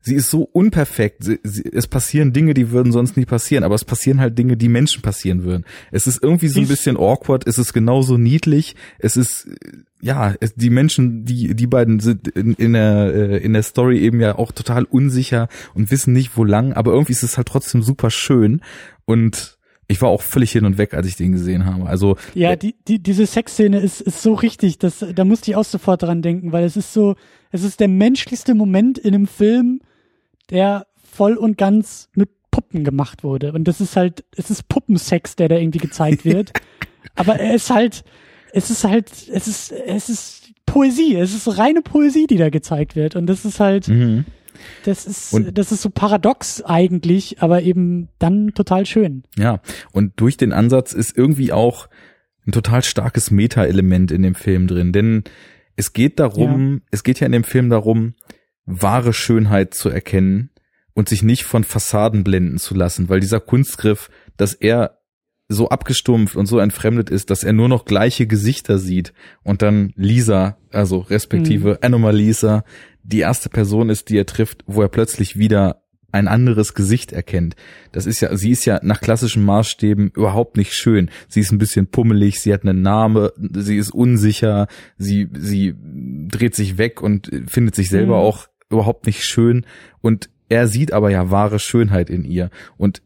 [0.00, 1.24] sie ist so unperfekt.
[1.24, 4.56] Sie, sie, es passieren Dinge, die würden sonst nicht passieren, aber es passieren halt Dinge,
[4.56, 5.64] die Menschen passieren würden.
[5.90, 9.48] Es ist irgendwie so ein bisschen awkward, es ist genauso niedlich, es ist
[10.00, 13.98] ja, es, die Menschen, die die beiden sind in, in der äh, in der Story
[13.98, 17.48] eben ja auch total unsicher und wissen nicht wo lang, aber irgendwie ist es halt
[17.48, 18.60] trotzdem super schön
[19.04, 19.58] und
[19.88, 21.86] ich war auch völlig hin und weg, als ich den gesehen habe.
[21.86, 25.64] Also ja, die, die diese Sexszene ist ist so richtig, das da musste ich auch
[25.64, 27.16] sofort dran denken, weil es ist so,
[27.50, 29.80] es ist der menschlichste Moment in einem Film,
[30.50, 33.52] der voll und ganz mit Puppen gemacht wurde.
[33.52, 36.52] Und das ist halt, es ist Puppensex, der da irgendwie gezeigt wird.
[37.14, 38.04] Aber er ist halt,
[38.52, 42.96] es ist halt, es ist, es ist Poesie, es ist reine Poesie, die da gezeigt
[42.96, 43.16] wird.
[43.16, 44.24] Und das ist halt, mhm.
[44.84, 49.24] das ist, und das ist so paradox eigentlich, aber eben dann total schön.
[49.36, 49.60] Ja,
[49.92, 51.88] und durch den Ansatz ist irgendwie auch
[52.46, 55.24] ein total starkes Meta-Element in dem Film drin, denn
[55.76, 56.80] es geht darum, ja.
[56.90, 58.14] es geht ja in dem Film darum,
[58.66, 60.50] wahre Schönheit zu erkennen
[60.92, 64.97] und sich nicht von Fassaden blenden zu lassen, weil dieser Kunstgriff, dass er
[65.48, 69.92] so abgestumpft und so entfremdet ist, dass er nur noch gleiche Gesichter sieht und dann
[69.96, 71.78] Lisa, also respektive mhm.
[71.80, 72.64] Anomalisa,
[73.02, 75.82] die erste Person ist, die er trifft, wo er plötzlich wieder
[76.12, 77.54] ein anderes Gesicht erkennt.
[77.92, 81.10] Das ist ja, sie ist ja nach klassischen Maßstäben überhaupt nicht schön.
[81.28, 85.74] Sie ist ein bisschen pummelig, sie hat einen Namen, sie ist unsicher, sie, sie
[86.28, 88.22] dreht sich weg und findet sich selber mhm.
[88.22, 89.64] auch überhaupt nicht schön
[90.00, 93.02] und er sieht aber ja wahre Schönheit in ihr und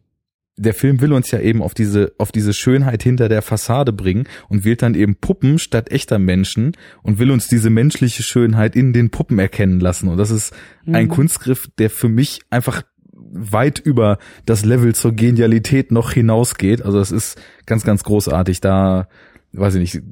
[0.56, 4.24] der Film will uns ja eben auf diese, auf diese Schönheit hinter der Fassade bringen
[4.48, 8.92] und wählt dann eben Puppen statt echter Menschen und will uns diese menschliche Schönheit in
[8.92, 10.08] den Puppen erkennen lassen.
[10.08, 10.94] Und das ist mhm.
[10.94, 12.82] ein Kunstgriff, der für mich einfach
[13.14, 16.82] weit über das Level zur Genialität noch hinausgeht.
[16.82, 18.60] Also das ist ganz, ganz großartig.
[18.60, 19.08] Da,
[19.52, 20.04] weiß ich nicht,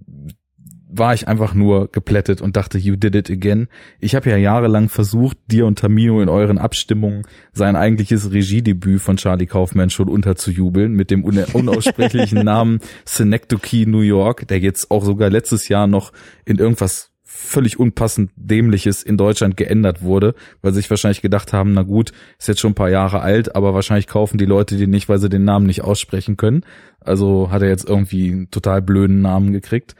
[0.92, 3.68] war ich einfach nur geplättet und dachte, you did it again.
[4.00, 9.16] Ich habe ja jahrelang versucht, dir und Tamino in euren Abstimmungen sein eigentliches Regiedebüt von
[9.16, 15.30] Charlie Kaufman schon unterzujubeln mit dem unaussprechlichen Namen Synecdoche New York, der jetzt auch sogar
[15.30, 16.12] letztes Jahr noch
[16.44, 21.72] in irgendwas völlig unpassend dämliches in Deutschland geändert wurde, weil sie sich wahrscheinlich gedacht haben,
[21.72, 24.90] na gut, ist jetzt schon ein paar Jahre alt, aber wahrscheinlich kaufen die Leute den
[24.90, 26.64] nicht, weil sie den Namen nicht aussprechen können.
[27.00, 29.94] Also hat er jetzt irgendwie einen total blöden Namen gekriegt.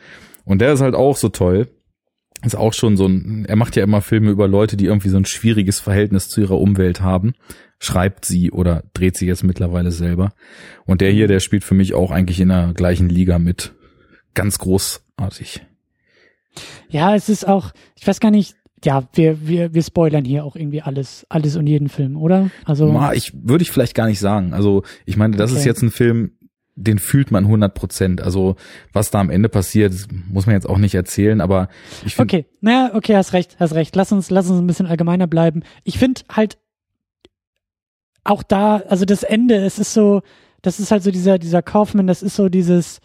[0.51, 1.69] Und der ist halt auch so toll.
[2.45, 5.17] Ist auch schon so ein, er macht ja immer Filme über Leute, die irgendwie so
[5.17, 7.35] ein schwieriges Verhältnis zu ihrer Umwelt haben.
[7.79, 10.33] Schreibt sie oder dreht sie jetzt mittlerweile selber.
[10.87, 13.75] Und der hier, der spielt für mich auch eigentlich in der gleichen Liga mit.
[14.35, 15.65] Ganz großartig.
[16.89, 20.57] Ja, es ist auch, ich weiß gar nicht, ja, wir, wir, wir spoilern hier auch
[20.57, 22.51] irgendwie alles, alles und jeden Film, oder?
[22.65, 22.91] Also.
[22.91, 24.53] Ma, ich würde ich vielleicht gar nicht sagen.
[24.53, 25.61] Also, ich meine, das okay.
[25.61, 26.33] ist jetzt ein Film,
[26.81, 28.21] den fühlt man 100 Prozent.
[28.23, 28.57] Also
[28.93, 29.95] was da am Ende passiert,
[30.29, 31.69] muss man jetzt auch nicht erzählen, aber
[32.05, 32.35] ich finde.
[32.35, 33.95] Okay, naja, okay, hast recht, hast recht.
[33.97, 35.63] Lass uns, lass uns ein bisschen allgemeiner bleiben.
[35.85, 36.59] Ich finde halt
[38.25, 40.23] auch da, also das Ende, es ist so,
[40.63, 43.01] das ist halt so dieser, dieser Kaufmann, das ist so dieses,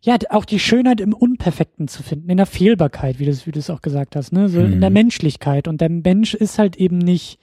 [0.00, 3.52] ja, auch die Schönheit im Unperfekten zu finden, in der Fehlbarkeit, wie du es wie
[3.52, 4.74] du es auch gesagt hast, ne, so mhm.
[4.74, 4.94] in der mhm.
[4.94, 5.66] Menschlichkeit.
[5.66, 7.38] Und der Mensch ist halt eben nicht,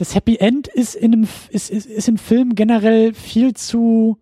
[0.00, 4.18] das Happy End ist in einem ist, ist, ist im Film generell viel zu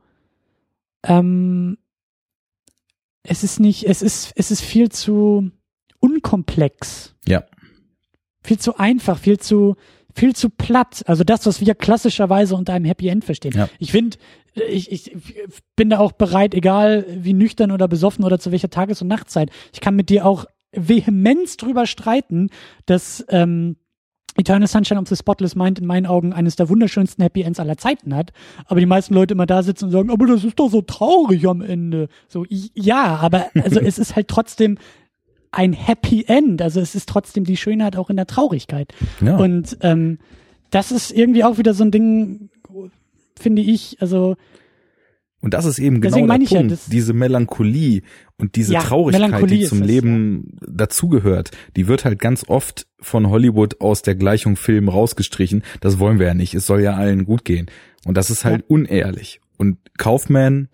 [1.04, 1.78] ähm,
[3.22, 5.52] es ist nicht, es ist, es ist viel zu
[6.00, 7.14] unkomplex.
[7.28, 7.44] Ja.
[8.42, 9.76] Viel zu einfach, viel zu,
[10.14, 11.04] viel zu platt.
[11.06, 13.52] Also das, was wir klassischerweise unter einem Happy End verstehen.
[13.54, 13.68] Ja.
[13.78, 14.16] Ich finde,
[14.54, 15.16] ich, ich
[15.76, 19.50] bin da auch bereit, egal wie nüchtern oder besoffen oder zu welcher Tages- und Nachtzeit.
[19.72, 22.50] Ich kann mit dir auch vehement drüber streiten,
[22.86, 23.76] dass ähm,
[24.38, 27.76] Eternal Sunshine of the Spotless Mind in meinen Augen eines der wunderschönsten Happy Ends aller
[27.76, 28.32] Zeiten hat.
[28.66, 31.46] Aber die meisten Leute immer da sitzen und sagen, aber das ist doch so traurig
[31.46, 32.08] am Ende.
[32.28, 34.78] So, ja, aber also es ist halt trotzdem
[35.50, 36.62] ein Happy End.
[36.62, 38.92] Also es ist trotzdem die Schönheit auch in der Traurigkeit.
[39.20, 39.36] Ja.
[39.36, 40.18] Und ähm,
[40.70, 42.50] das ist irgendwie auch wieder so ein Ding,
[43.38, 44.36] finde ich, also
[45.40, 48.02] Und das ist eben genau Deswegen der ich ja, Punkt, das- diese Melancholie
[48.38, 53.28] und diese Ja, Traurigkeit, Melancholie die zum Leben dazugehört, die wird halt ganz oft von
[53.28, 55.62] Hollywood aus der Gleichung Film rausgestrichen.
[55.80, 56.54] Das wollen wir ja nicht.
[56.54, 57.66] Es soll ja allen gut gehen.
[58.04, 59.40] Und das ist halt unehrlich.
[59.56, 60.68] Und Kaufman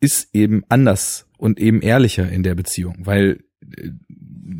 [0.00, 3.40] ist eben anders und eben ehrlicher in der Beziehung, weil
[3.78, 3.88] äh,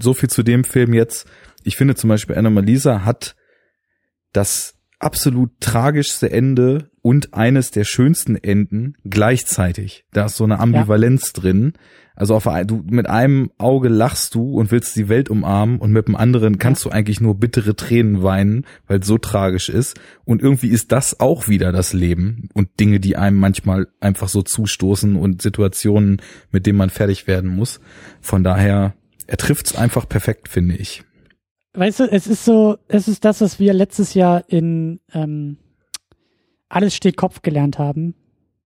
[0.01, 1.27] so viel zu dem Film jetzt.
[1.65, 3.37] Ich finde zum Beispiel Anomalisa hat
[4.33, 10.07] das absolut tragischste Ende und eines der schönsten Enden gleichzeitig.
[10.15, 11.75] Da ist so eine Ambivalenz drin.
[12.17, 15.93] Also auf ein, du mit einem Auge lachst du und willst die Welt umarmen und
[15.93, 20.01] mit dem anderen kannst du eigentlich nur bittere Tränen weinen, weil es so tragisch ist.
[20.25, 24.41] Und irgendwie ist das auch wieder das Leben und Dinge, die einem manchmal einfach so
[24.41, 27.81] zustoßen und Situationen, mit denen man fertig werden muss.
[28.23, 28.95] Von daher,
[29.27, 31.05] er trifft's einfach perfekt, finde ich.
[31.75, 35.59] weißt du, es ist so, es ist das, was wir letztes Jahr in ähm,
[36.75, 38.15] Alles steht Kopf gelernt haben.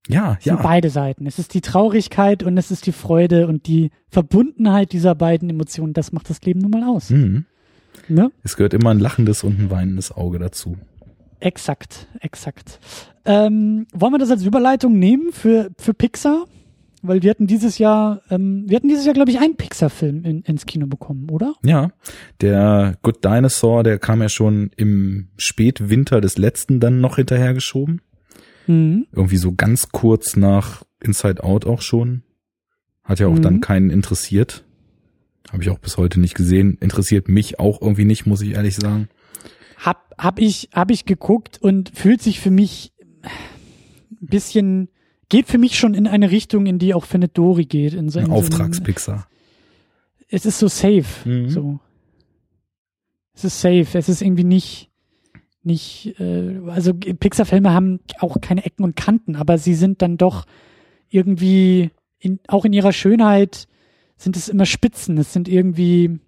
[0.08, 0.62] Ja, Es sind ja.
[0.62, 1.26] beide Seiten.
[1.26, 5.92] Es ist die Traurigkeit und es ist die Freude und die Verbundenheit dieser beiden Emotionen.
[5.92, 7.10] Das macht das Leben nun mal aus.
[7.10, 7.44] Mhm.
[8.08, 8.30] Ne?
[8.42, 10.78] Es gehört immer ein lachendes und ein weinendes Auge dazu.
[11.40, 12.80] Exakt, exakt.
[13.26, 16.46] Ähm, wollen wir das als Überleitung nehmen für, für Pixar?
[17.02, 20.42] Weil wir hatten dieses Jahr, ähm, wir hatten dieses Jahr, glaube ich, einen Pixar-Film in,
[20.42, 21.54] ins Kino bekommen, oder?
[21.64, 21.90] Ja,
[22.40, 28.00] der Good Dinosaur, der kam ja schon im Spätwinter des letzten dann noch hinterhergeschoben.
[28.66, 29.06] Mhm.
[29.12, 32.22] Irgendwie so ganz kurz nach Inside Out auch schon.
[33.04, 33.42] Hat ja auch Mhm.
[33.42, 34.64] dann keinen interessiert.
[35.52, 36.76] Habe ich auch bis heute nicht gesehen.
[36.80, 39.08] Interessiert mich auch irgendwie nicht, muss ich ehrlich sagen.
[39.78, 42.92] Hab, hab ich, hab ich geguckt und fühlt sich für mich
[44.20, 44.88] ein bisschen,
[45.28, 47.94] geht für mich schon in eine Richtung, in die auch Findet Dory geht.
[47.94, 49.26] In so, in Ein so Auftragspixar.
[50.28, 51.28] es ist so safe.
[51.28, 51.48] Mhm.
[51.48, 51.80] So.
[53.34, 53.86] Es ist safe.
[53.92, 54.90] Es ist irgendwie nicht,
[55.62, 60.44] nicht, äh, also Pixar-Filme haben auch keine Ecken und Kanten, aber sie sind dann doch
[61.08, 63.68] irgendwie, in, auch in ihrer Schönheit
[64.16, 65.18] sind es immer Spitzen.
[65.18, 66.18] Es sind irgendwie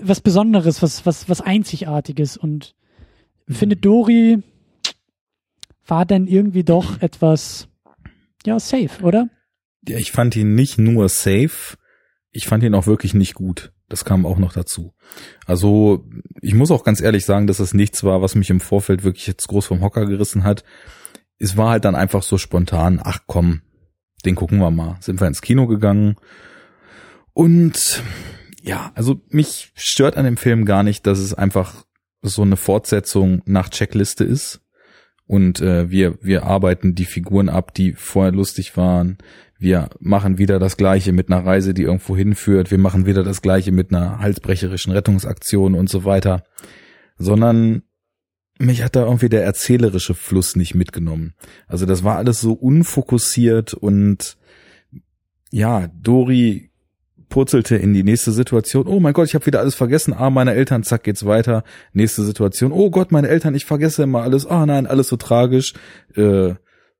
[0.00, 2.74] was Besonderes, was, was, was Einzigartiges und
[3.48, 4.42] Findet Dory
[5.86, 7.68] war dann irgendwie doch etwas,
[8.44, 9.28] ja, safe, oder?
[9.86, 11.76] Ja, ich fand ihn nicht nur safe,
[12.30, 13.72] ich fand ihn auch wirklich nicht gut.
[13.88, 14.94] Das kam auch noch dazu.
[15.44, 16.08] Also,
[16.40, 19.26] ich muss auch ganz ehrlich sagen, dass es nichts war, was mich im Vorfeld wirklich
[19.26, 20.64] jetzt groß vom Hocker gerissen hat.
[21.38, 23.60] Es war halt dann einfach so spontan, ach komm,
[24.24, 24.96] den gucken wir mal.
[25.00, 26.16] Sind wir ins Kino gegangen.
[27.34, 28.02] Und
[28.62, 31.84] ja, also mich stört an dem Film gar nicht, dass es einfach
[32.22, 34.61] so eine Fortsetzung nach Checkliste ist.
[35.32, 39.16] Und äh, wir, wir arbeiten die Figuren ab, die vorher lustig waren.
[39.58, 42.70] Wir machen wieder das Gleiche mit einer Reise, die irgendwo hinführt.
[42.70, 46.44] Wir machen wieder das Gleiche mit einer halsbrecherischen Rettungsaktion und so weiter.
[47.16, 47.80] Sondern
[48.58, 51.32] mich hat da irgendwie der erzählerische Fluss nicht mitgenommen.
[51.66, 54.36] Also das war alles so unfokussiert und
[55.50, 56.71] ja, Dori
[57.32, 58.86] purzelte in die nächste Situation.
[58.86, 60.12] Oh mein Gott, ich habe wieder alles vergessen.
[60.12, 61.64] Ah, meine Eltern, zack, geht's weiter.
[61.94, 62.72] Nächste Situation.
[62.72, 64.44] Oh Gott, meine Eltern, ich vergesse immer alles.
[64.44, 65.72] Ah nein, alles so tragisch.
[66.14, 66.54] Äh,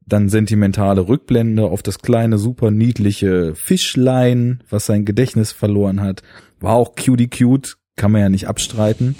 [0.06, 6.22] dann sentimentale Rückblende auf das kleine, super niedliche Fischlein, was sein Gedächtnis verloren hat.
[6.60, 9.16] War auch cutie cute, kann man ja nicht abstreiten.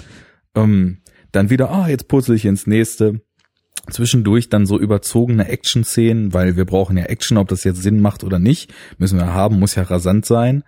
[0.55, 0.97] Ähm,
[1.31, 3.21] dann wieder, ah, jetzt purzel ich ins nächste.
[3.91, 8.23] Zwischendurch dann so überzogene Action-Szenen, weil wir brauchen ja Action, ob das jetzt Sinn macht
[8.23, 8.73] oder nicht.
[8.97, 10.63] Müssen wir haben, muss ja rasant sein.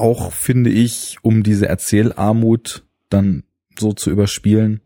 [0.00, 3.44] Auch finde ich, um diese Erzählarmut dann
[3.78, 4.80] so zu überspielen.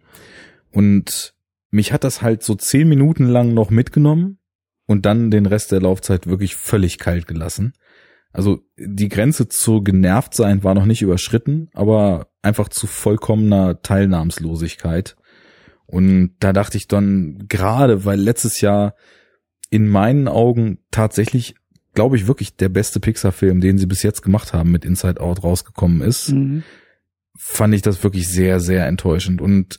[0.73, 1.35] Und
[1.71, 4.39] mich hat das halt so zehn Minuten lang noch mitgenommen
[4.87, 7.75] und dann den Rest der Laufzeit wirklich völlig kalt gelassen.
[8.33, 15.15] Also die Grenze zu genervt sein war noch nicht überschritten, aber einfach zu vollkommener Teilnahmslosigkeit.
[15.87, 18.97] Und da dachte ich dann gerade, weil letztes Jahr
[19.71, 21.55] in meinen Augen tatsächlich,
[21.95, 25.43] glaube ich, wirklich der beste Pixar-Film, den sie bis jetzt gemacht haben, mit Inside Out
[25.45, 26.63] rausgekommen ist, Mhm.
[27.37, 29.41] fand ich das wirklich sehr, sehr enttäuschend.
[29.41, 29.79] Und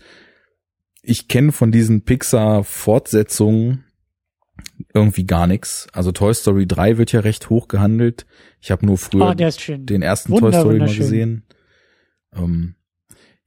[1.01, 3.83] ich kenne von diesen Pixar-Fortsetzungen
[4.93, 5.87] irgendwie gar nichts.
[5.93, 8.25] Also Toy Story 3 wird ja recht hoch gehandelt.
[8.61, 11.43] Ich habe nur früher Oh, den ersten Wunder- Toy Story mal gesehen.
[12.33, 12.75] Ähm,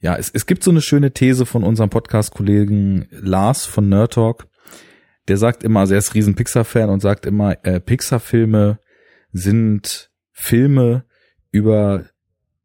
[0.00, 4.47] ja, es, es gibt so eine schöne These von unserem Podcast-Kollegen Lars von Nerd Talk.
[5.28, 8.80] Der sagt immer, also er ist riesen Pixar-Fan und sagt immer, äh, Pixar-Filme
[9.32, 11.04] sind Filme
[11.50, 12.06] über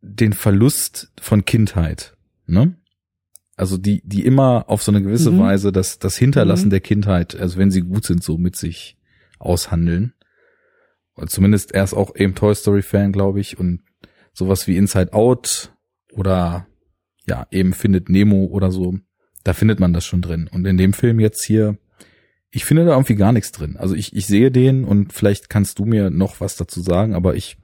[0.01, 2.16] den Verlust von Kindheit.
[2.45, 2.78] Ne?
[3.55, 5.39] Also die, die immer auf so eine gewisse Mhm.
[5.39, 6.72] Weise das, das Hinterlassen Mhm.
[6.72, 8.97] der Kindheit, also wenn sie gut sind, so mit sich
[9.39, 10.14] aushandeln.
[11.16, 13.82] Und zumindest er ist auch eben Toy Story Fan, glaube ich, und
[14.34, 15.74] sowas wie Inside Out
[16.11, 16.68] oder
[17.28, 18.97] ja, eben findet Nemo oder so,
[19.43, 20.49] da findet man das schon drin.
[20.51, 21.78] Und in dem Film jetzt hier,
[22.56, 23.78] ich finde da irgendwie gar nichts drin.
[23.78, 27.36] Also ich, ich sehe den und vielleicht kannst du mir noch was dazu sagen, aber
[27.36, 27.58] ich,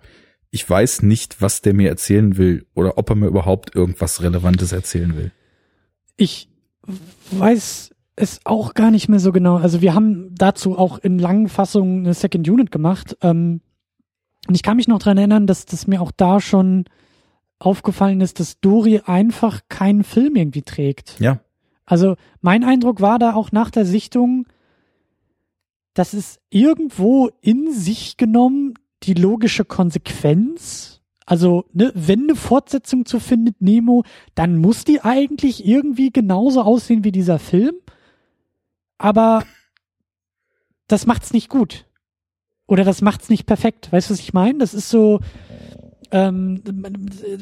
[0.50, 4.72] ich weiß nicht, was der mir erzählen will oder ob er mir überhaupt irgendwas Relevantes
[4.72, 5.32] erzählen will.
[6.18, 6.50] Ich
[7.32, 9.58] weiß es auch gar nicht mehr so genau.
[9.58, 13.16] Also wir haben dazu auch in langen Fassungen eine Second Unit gemacht.
[13.22, 13.62] Ähm,
[14.48, 16.86] und ich kann mich noch dran erinnern, dass das mir auch da schon
[17.60, 21.20] aufgefallen ist, dass Dory einfach keinen Film irgendwie trägt.
[21.20, 21.42] Ja,
[21.86, 24.48] Also mein Eindruck war da auch nach der Sichtung,
[25.94, 33.20] dass es irgendwo in sich genommen die logische Konsequenz, also ne, wenn eine Fortsetzung zu
[33.20, 34.04] Findet Nemo,
[34.36, 37.76] dann muss die eigentlich irgendwie genauso aussehen wie dieser Film,
[38.98, 39.44] aber
[40.88, 41.86] das macht's nicht gut.
[42.68, 43.92] Oder das macht's nicht perfekt.
[43.92, 44.60] Weißt du, was ich meine?
[44.60, 45.22] Das ist so,
[46.12, 46.62] ähm,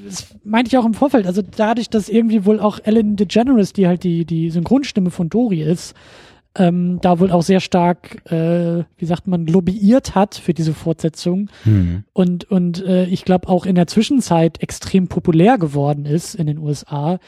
[0.06, 1.26] das meinte ich auch im Vorfeld.
[1.26, 5.62] Also dadurch, dass irgendwie wohl auch Ellen DeGeneres, die halt die, die Synchronstimme von Dory
[5.64, 5.96] ist,
[6.58, 11.50] ähm, da wohl auch sehr stark, äh, wie sagt man, lobbyiert hat für diese Fortsetzung
[11.64, 12.04] hm.
[12.14, 16.58] und, und äh, ich glaube auch in der Zwischenzeit extrem populär geworden ist in den
[16.58, 17.20] USA,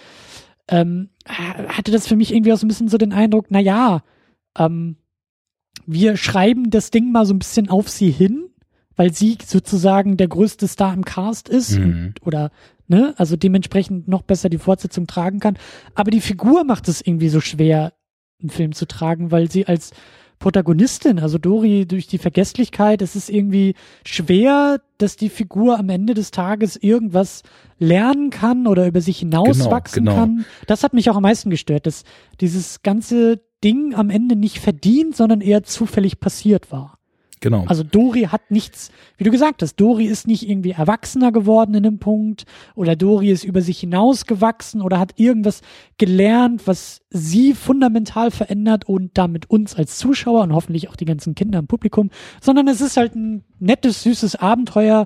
[0.67, 4.03] ähm, hatte das für mich irgendwie auch so ein bisschen so den Eindruck, na ja,
[4.57, 4.97] ähm,
[5.85, 8.49] wir schreiben das Ding mal so ein bisschen auf sie hin,
[8.95, 11.83] weil sie sozusagen der größte Star im Cast ist Mhm.
[11.83, 12.51] und, oder
[12.87, 15.57] ne, also dementsprechend noch besser die Fortsetzung tragen kann.
[15.95, 17.93] Aber die Figur macht es irgendwie so schwer,
[18.41, 19.91] einen Film zu tragen, weil sie als
[20.39, 23.75] Protagonistin, also Dori durch die Vergesslichkeit, es ist irgendwie
[24.05, 27.43] schwer, dass die Figur am Ende des Tages irgendwas
[27.77, 30.21] lernen kann oder über sich hinauswachsen Genau, genau.
[30.21, 30.45] kann.
[30.65, 32.03] Das hat mich auch am meisten gestört, dass
[32.39, 36.98] dieses ganze Ding am Ende nicht verdient, sondern eher zufällig passiert war.
[37.39, 37.65] Genau.
[37.67, 41.83] Also Dori hat nichts, wie du gesagt hast, Dori ist nicht irgendwie erwachsener geworden in
[41.83, 45.61] dem Punkt oder Dori ist über sich hinausgewachsen oder hat irgendwas
[45.97, 51.35] gelernt, was sie fundamental verändert und damit uns als Zuschauer und hoffentlich auch die ganzen
[51.35, 52.09] Kinder im Publikum,
[52.41, 55.05] sondern es ist halt ein nettes, süßes Abenteuer,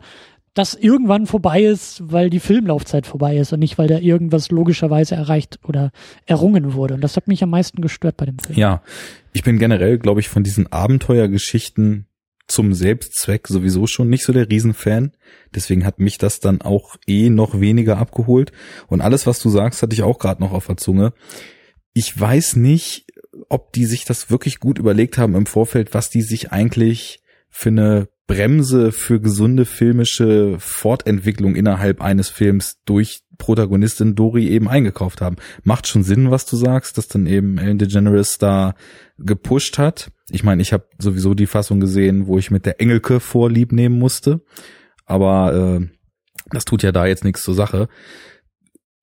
[0.53, 5.15] das irgendwann vorbei ist, weil die Filmlaufzeit vorbei ist und nicht, weil da irgendwas logischerweise
[5.15, 5.91] erreicht oder
[6.25, 6.93] errungen wurde.
[6.93, 8.57] Und das hat mich am meisten gestört bei dem Film.
[8.57, 8.83] Ja,
[9.33, 12.05] ich bin generell, glaube ich, von diesen Abenteuergeschichten
[12.47, 15.11] zum Selbstzweck sowieso schon nicht so der Riesenfan.
[15.55, 18.51] Deswegen hat mich das dann auch eh noch weniger abgeholt.
[18.87, 21.13] Und alles, was du sagst, hatte ich auch gerade noch auf der Zunge.
[21.93, 23.05] Ich weiß nicht,
[23.49, 27.69] ob die sich das wirklich gut überlegt haben im Vorfeld, was die sich eigentlich für
[27.69, 35.35] eine Bremse für gesunde filmische Fortentwicklung innerhalb eines Films durch Protagonistin Dory eben eingekauft haben.
[35.63, 38.75] Macht schon Sinn, was du sagst, dass dann eben Ellen DeGeneres da
[39.17, 40.11] gepusht hat.
[40.33, 43.99] Ich meine, ich habe sowieso die Fassung gesehen, wo ich mit der Engelke vorlieb nehmen
[43.99, 44.41] musste,
[45.05, 45.87] aber äh,
[46.49, 47.87] das tut ja da jetzt nichts zur Sache.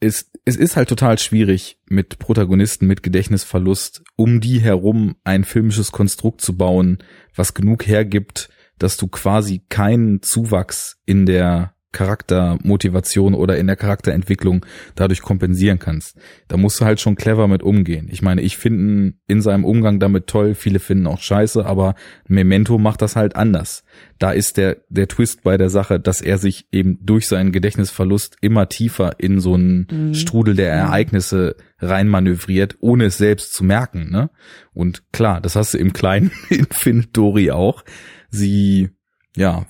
[0.00, 5.92] Es, es ist halt total schwierig mit Protagonisten mit Gedächtnisverlust, um die herum ein filmisches
[5.92, 6.98] Konstrukt zu bauen,
[7.32, 14.64] was genug hergibt, dass du quasi keinen Zuwachs in der Charaktermotivation oder in der Charakterentwicklung
[14.94, 16.16] dadurch kompensieren kannst.
[16.48, 18.08] Da musst du halt schon clever mit umgehen.
[18.10, 21.94] Ich meine, ich finde in seinem Umgang damit toll, viele finden auch scheiße, aber
[22.28, 23.82] Memento macht das halt anders.
[24.18, 28.36] Da ist der, der Twist bei der Sache, dass er sich eben durch seinen Gedächtnisverlust
[28.40, 30.14] immer tiefer in so einen Mhm.
[30.14, 34.10] Strudel der Ereignisse reinmanövriert, ohne es selbst zu merken.
[34.10, 34.30] Ne?
[34.72, 37.84] Und klar, das hast du im kleinen Infinite Dory auch.
[38.30, 38.90] Sie
[39.36, 39.64] ja,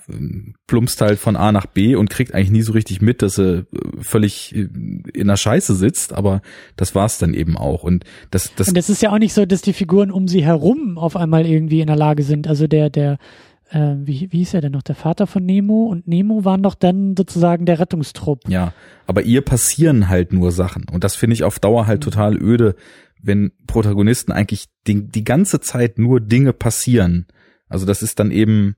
[0.65, 3.59] plumpst halt von A nach B und kriegt eigentlich nie so richtig mit, dass sie
[3.59, 3.65] äh,
[3.99, 4.67] völlig äh,
[5.13, 6.41] in der Scheiße sitzt, aber
[6.75, 7.83] das war's dann eben auch.
[7.83, 10.43] Und das, das, Und es ist ja auch nicht so, dass die Figuren um sie
[10.43, 12.47] herum auf einmal irgendwie in der Lage sind.
[12.47, 13.19] Also der, der,
[13.69, 14.81] äh, wie, wie hieß er denn noch?
[14.81, 18.49] Der Vater von Nemo und Nemo waren doch dann sozusagen der Rettungstrupp.
[18.49, 18.73] ja,
[19.05, 20.85] aber ihr passieren halt nur Sachen.
[20.91, 22.75] Und das finde ich auf Dauer halt total öde,
[23.21, 27.27] wenn Protagonisten eigentlich die, die ganze Zeit nur Dinge passieren.
[27.69, 28.75] Also das ist dann eben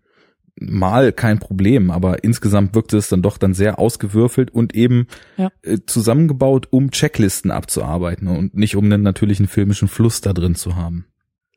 [0.60, 5.52] mal kein Problem, aber insgesamt wirkte es dann doch dann sehr ausgewürfelt und eben Ja.
[5.64, 10.76] äh, zusammengebaut, um Checklisten abzuarbeiten und nicht um einen natürlichen filmischen Fluss da drin zu
[10.76, 11.06] haben.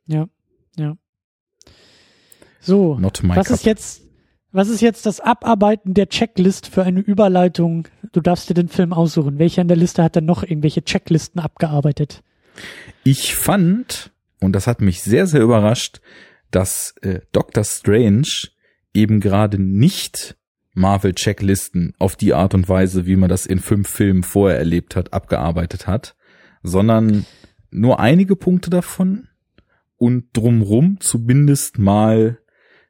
[0.06, 0.26] Ja,
[0.76, 0.96] ja.
[2.60, 3.56] So, Not my was cup.
[3.56, 4.02] ist jetzt,
[4.52, 7.88] was ist jetzt das Abarbeiten der Checklist für eine Überleitung?
[8.12, 9.38] Du darfst dir den Film aussuchen.
[9.38, 12.22] Welcher in der Liste hat denn noch irgendwelche Checklisten abgearbeitet?
[13.04, 16.00] Ich fand, und das hat mich sehr, sehr überrascht,
[16.50, 18.26] dass äh, Doctor Strange
[18.96, 20.36] eben gerade nicht
[20.74, 25.12] Marvel-Checklisten auf die Art und Weise, wie man das in fünf Filmen vorher erlebt hat,
[25.12, 26.16] abgearbeitet hat,
[26.62, 27.24] sondern
[27.70, 29.28] nur einige Punkte davon
[29.96, 32.38] und drumrum zumindest mal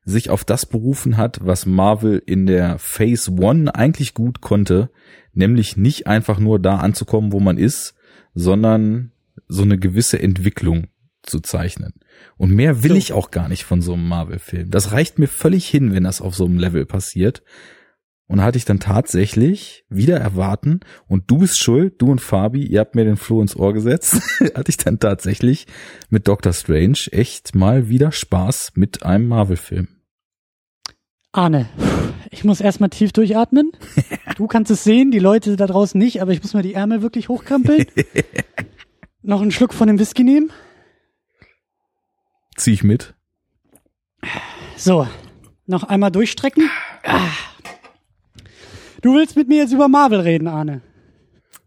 [0.05, 4.91] sich auf das berufen hat, was Marvel in der Phase One eigentlich gut konnte,
[5.33, 7.95] nämlich nicht einfach nur da anzukommen, wo man ist,
[8.35, 9.13] sondern
[9.49, 10.87] so eine gewisse Entwicklung
[11.27, 11.93] zu zeichnen.
[12.37, 12.97] Und mehr will So.
[12.97, 14.71] ich auch gar nicht von so einem Marvel-Film.
[14.71, 17.43] Das reicht mir völlig hin, wenn das auf so einem Level passiert.
[18.29, 22.67] Und da hatte ich dann tatsächlich wieder erwarten, und du bist schuld, du und Fabi,
[22.67, 24.21] ihr habt mir den Floh ins Ohr gesetzt,
[24.55, 25.67] hatte ich dann tatsächlich
[26.09, 29.89] mit Doctor Strange echt mal wieder Spaß mit einem Marvel-Film.
[31.31, 31.69] Arne,
[32.31, 33.73] ich muss erstmal tief durchatmen.
[34.37, 37.03] Du kannst es sehen, die Leute da draußen nicht, aber ich muss mal die Ärmel
[37.03, 37.87] wirklich hochkrempeln.
[39.23, 40.51] Noch einen Schluck von dem Whisky nehmen.
[42.57, 43.15] Zieh ich mit.
[44.77, 45.07] So,
[45.67, 46.71] noch einmal durchstrecken.
[49.03, 50.83] Du willst mit mir jetzt über Marvel reden, Arne.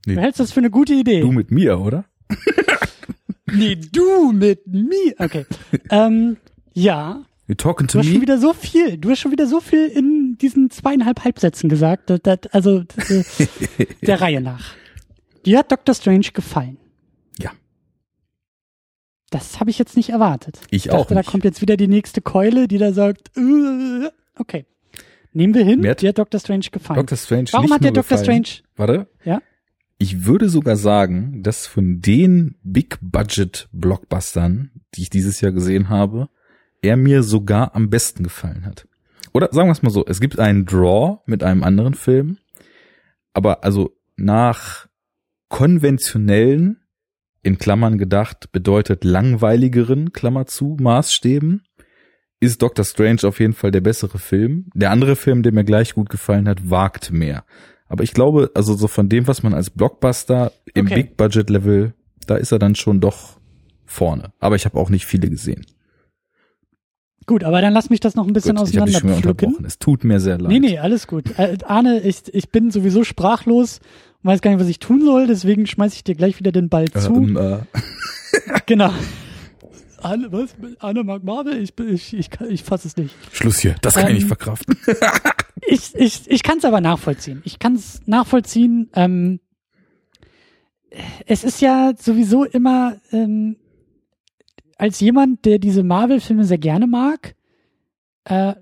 [0.06, 0.16] Nee.
[0.16, 1.22] Du hältst das für eine gute Idee.
[1.22, 2.06] Du mit mir, oder?
[3.52, 5.16] nee, du mit mir.
[5.18, 5.46] Okay.
[5.90, 6.38] ähm,
[6.74, 8.22] ja, You talking du to hast schon me?
[8.22, 12.12] wieder so viel, du hast schon wieder so viel in diesen zweieinhalb Halbsätzen gesagt.
[12.12, 14.76] Das, das, also das, äh, der Reihe nach.
[15.48, 16.78] Dir hat Doctor Strange gefallen.
[19.32, 20.60] Das habe ich jetzt nicht erwartet.
[20.72, 21.30] Ich dachte, auch da nicht.
[21.30, 24.66] kommt jetzt wieder die nächste Keule, die da sagt, äh, okay.
[25.32, 27.00] Nehmen wir hin, Mir hat dir hat Doctor Strange gefallen.
[27.00, 27.18] Dr.
[27.18, 28.46] Strange Warum hat dir Doctor gefallen.
[28.46, 29.08] Strange, Warte.
[29.24, 29.42] ja?
[30.00, 36.30] Ich würde sogar sagen, dass von den Big-Budget-Blockbustern, die ich dieses Jahr gesehen habe,
[36.82, 38.88] er mir sogar am besten gefallen hat.
[39.34, 42.38] Oder sagen wir es mal so, es gibt einen Draw mit einem anderen Film,
[43.34, 44.88] aber also nach
[45.50, 46.79] konventionellen,
[47.42, 51.64] in Klammern gedacht, bedeutet langweiligeren, Klammer zu, Maßstäben,
[52.40, 54.70] ist Doctor Strange auf jeden Fall der bessere Film.
[54.74, 57.44] Der andere Film, der mir gleich gut gefallen hat, wagt mehr.
[57.88, 60.96] Aber ich glaube, also so von dem, was man als Blockbuster im Okay.
[60.96, 61.94] Big Budget Level,
[62.28, 63.40] da ist er dann schon doch
[63.86, 64.32] vorne.
[64.40, 65.66] Aber ich habe auch nicht viele gesehen.
[67.26, 69.18] Gut, aber dann lass mich das noch ein bisschen Gut, ich habe dich schon wieder
[69.18, 69.48] auseinanderpflücken.
[69.50, 69.66] unterbrochen.
[69.66, 70.52] Es tut mir sehr leid.
[70.52, 71.38] Nee, nee, alles gut.
[71.38, 73.82] Äh, Arne, ich, ich bin sowieso sprachlos
[74.24, 76.70] und weiß gar nicht, was ich tun soll, deswegen schmeiß ich dir gleich wieder den
[76.70, 77.14] Ball zu.
[77.16, 77.60] Ähm, äh,
[78.66, 78.94] Genau.
[80.02, 80.56] Arne, was?
[80.80, 81.62] Arne mag Marvel?
[81.62, 83.14] Ich, ich, ich, ich fasse es nicht.
[83.34, 83.76] Schluss hier.
[83.82, 84.78] Das kann ich Ähm, nicht verkraften.
[85.72, 87.42] Ich, ich, ich kann es aber nachvollziehen.
[87.44, 88.90] Ich kann es nachvollziehen.
[88.96, 89.40] Ähm,
[91.28, 93.58] es ist ja sowieso immer ähm,
[94.78, 97.36] als jemand, der diese Marvel-Filme sehr gerne mag.
[98.24, 98.56] Äh,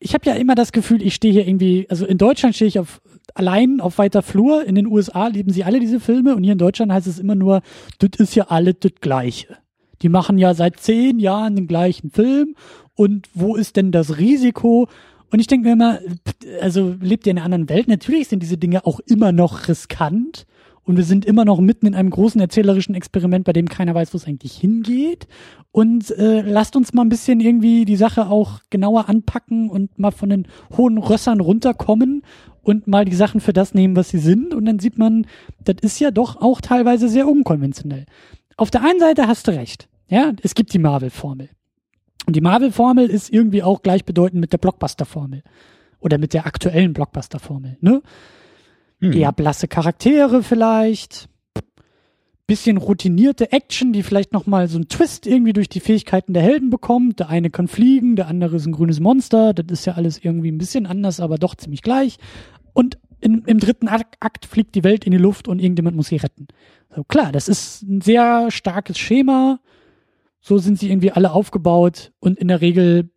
[0.00, 2.78] ich habe ja immer das Gefühl, ich stehe hier irgendwie, also in Deutschland stehe ich
[2.78, 3.02] auf
[3.34, 4.64] allein auf weiter Flur.
[4.64, 7.34] In den USA lieben sie alle diese Filme und hier in Deutschland heißt es immer
[7.34, 7.62] nur,
[7.98, 9.56] das ist ja alle das Gleiche.
[10.02, 12.56] Die machen ja seit zehn Jahren den gleichen Film
[12.94, 14.88] und wo ist denn das Risiko?
[15.30, 15.98] Und ich denke mir immer,
[16.60, 17.88] also lebt ihr in einer anderen Welt?
[17.88, 20.46] Natürlich sind diese Dinge auch immer noch riskant
[20.84, 24.12] und wir sind immer noch mitten in einem großen erzählerischen Experiment, bei dem keiner weiß,
[24.12, 25.28] wo es eigentlich hingeht.
[25.70, 30.10] Und äh, lasst uns mal ein bisschen irgendwie die Sache auch genauer anpacken und mal
[30.10, 32.22] von den hohen Rössern runterkommen
[32.62, 34.54] und mal die Sachen für das nehmen, was sie sind.
[34.54, 35.26] Und dann sieht man,
[35.64, 38.06] das ist ja doch auch teilweise sehr unkonventionell.
[38.56, 39.88] Auf der einen Seite hast du recht.
[40.08, 41.48] Ja, es gibt die Marvel-Formel.
[42.26, 45.42] Und die Marvel-Formel ist irgendwie auch gleichbedeutend mit der Blockbuster-Formel.
[46.00, 48.02] Oder mit der aktuellen Blockbuster-Formel, ne?
[49.02, 49.12] Hm.
[49.12, 51.28] Eher blasse Charaktere vielleicht.
[52.46, 56.70] Bisschen routinierte Action, die vielleicht nochmal so einen Twist irgendwie durch die Fähigkeiten der Helden
[56.70, 57.18] bekommt.
[57.18, 59.54] Der eine kann fliegen, der andere ist ein grünes Monster.
[59.54, 62.18] Das ist ja alles irgendwie ein bisschen anders, aber doch ziemlich gleich.
[62.72, 66.16] Und in, im dritten Akt, fliegt die Welt in die Luft und irgendjemand muss sie
[66.16, 66.48] retten.
[66.94, 69.60] So klar, das ist ein sehr starkes Schema.
[70.40, 73.10] So sind sie irgendwie alle aufgebaut und in der Regel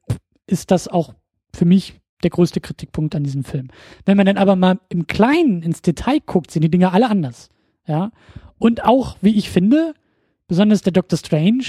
[0.48, 1.14] ist das auch
[1.54, 3.70] für mich der größte Kritikpunkt an diesem Film.
[4.04, 7.50] Wenn man dann aber mal im Kleinen ins Detail guckt, sind die Dinge alle anders.
[7.88, 8.12] Ja.
[8.58, 9.94] Und auch, wie ich finde,
[10.48, 11.64] besonders der Doctor Strange,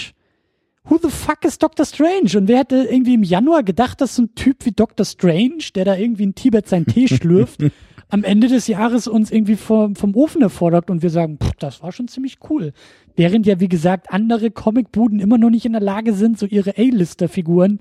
[0.84, 2.36] who the fuck is Doctor Strange?
[2.36, 5.84] Und wer hätte irgendwie im Januar gedacht, dass so ein Typ wie Doctor Strange, der
[5.84, 7.61] da irgendwie in Tibet seinen Tee schlürft,
[8.09, 11.82] am Ende des Jahres uns irgendwie vom, vom Ofen erfordert und wir sagen, pff, das
[11.82, 12.72] war schon ziemlich cool.
[13.16, 16.78] Während ja, wie gesagt, andere Comicbuden immer noch nicht in der Lage sind, so ihre
[16.78, 17.80] A-Lister-Figuren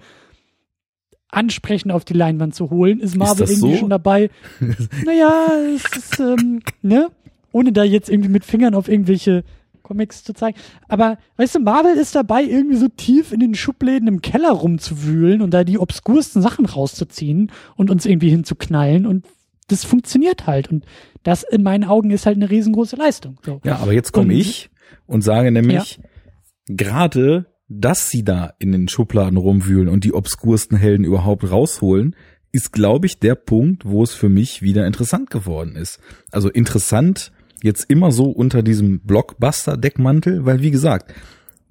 [1.35, 3.79] ansprechend auf die Leinwand zu holen, ist Marvel das irgendwie so?
[3.79, 4.29] schon dabei.
[5.05, 7.09] naja, es ist, ähm, ne?
[7.51, 9.43] Ohne da jetzt irgendwie mit Fingern auf irgendwelche
[9.81, 10.57] Comics zu zeigen.
[10.87, 15.41] Aber weißt du, Marvel ist dabei, irgendwie so tief in den Schubläden im Keller rumzuwühlen
[15.41, 19.25] und da die obskursten Sachen rauszuziehen und uns irgendwie hinzuknallen und
[19.67, 20.69] das funktioniert halt.
[20.69, 20.85] Und
[21.23, 23.39] das in meinen Augen ist halt eine riesengroße Leistung.
[23.45, 23.61] So.
[23.63, 24.69] Ja, aber jetzt komme ich
[25.05, 26.75] und sage nämlich, ja.
[26.75, 32.15] gerade, dass sie da in den Schubladen rumwühlen und die obskursten Helden überhaupt rausholen,
[32.51, 35.99] ist, glaube ich, der Punkt, wo es für mich wieder interessant geworden ist.
[36.31, 41.13] Also interessant jetzt immer so unter diesem Blockbuster-Deckmantel, weil wie gesagt,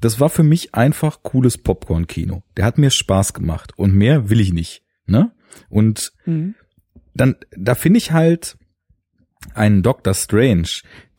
[0.01, 2.43] das war für mich einfach cooles Popcorn-Kino.
[2.57, 4.83] Der hat mir Spaß gemacht und mehr will ich nicht.
[5.07, 5.33] Ne?
[5.71, 6.55] Und mhm.
[7.15, 8.59] dann, da finde ich halt
[9.55, 10.69] einen Doctor Strange,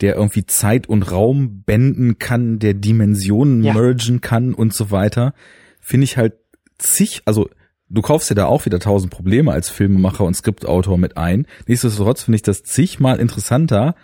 [0.01, 3.73] der irgendwie Zeit und Raum benden kann, der Dimensionen ja.
[3.73, 5.33] mergen kann und so weiter,
[5.79, 6.33] finde ich halt
[6.77, 7.49] zig, also
[7.89, 11.47] du kaufst dir da auch wieder tausend Probleme als Filmemacher und Skriptautor mit ein.
[11.67, 13.95] Nichtsdestotrotz finde ich das zigmal interessanter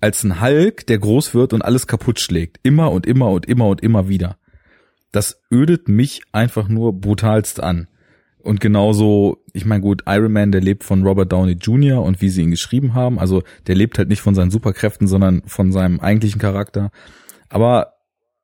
[0.00, 2.58] als ein Hulk, der groß wird und alles kaputt schlägt.
[2.62, 4.36] Immer und immer und immer und immer wieder.
[5.12, 7.86] Das ödet mich einfach nur brutalst an.
[8.42, 12.02] Und genauso, ich meine gut, Iron Man, der lebt von Robert Downey Jr.
[12.02, 13.18] und wie sie ihn geschrieben haben.
[13.18, 16.90] Also der lebt halt nicht von seinen Superkräften, sondern von seinem eigentlichen Charakter.
[17.48, 17.94] Aber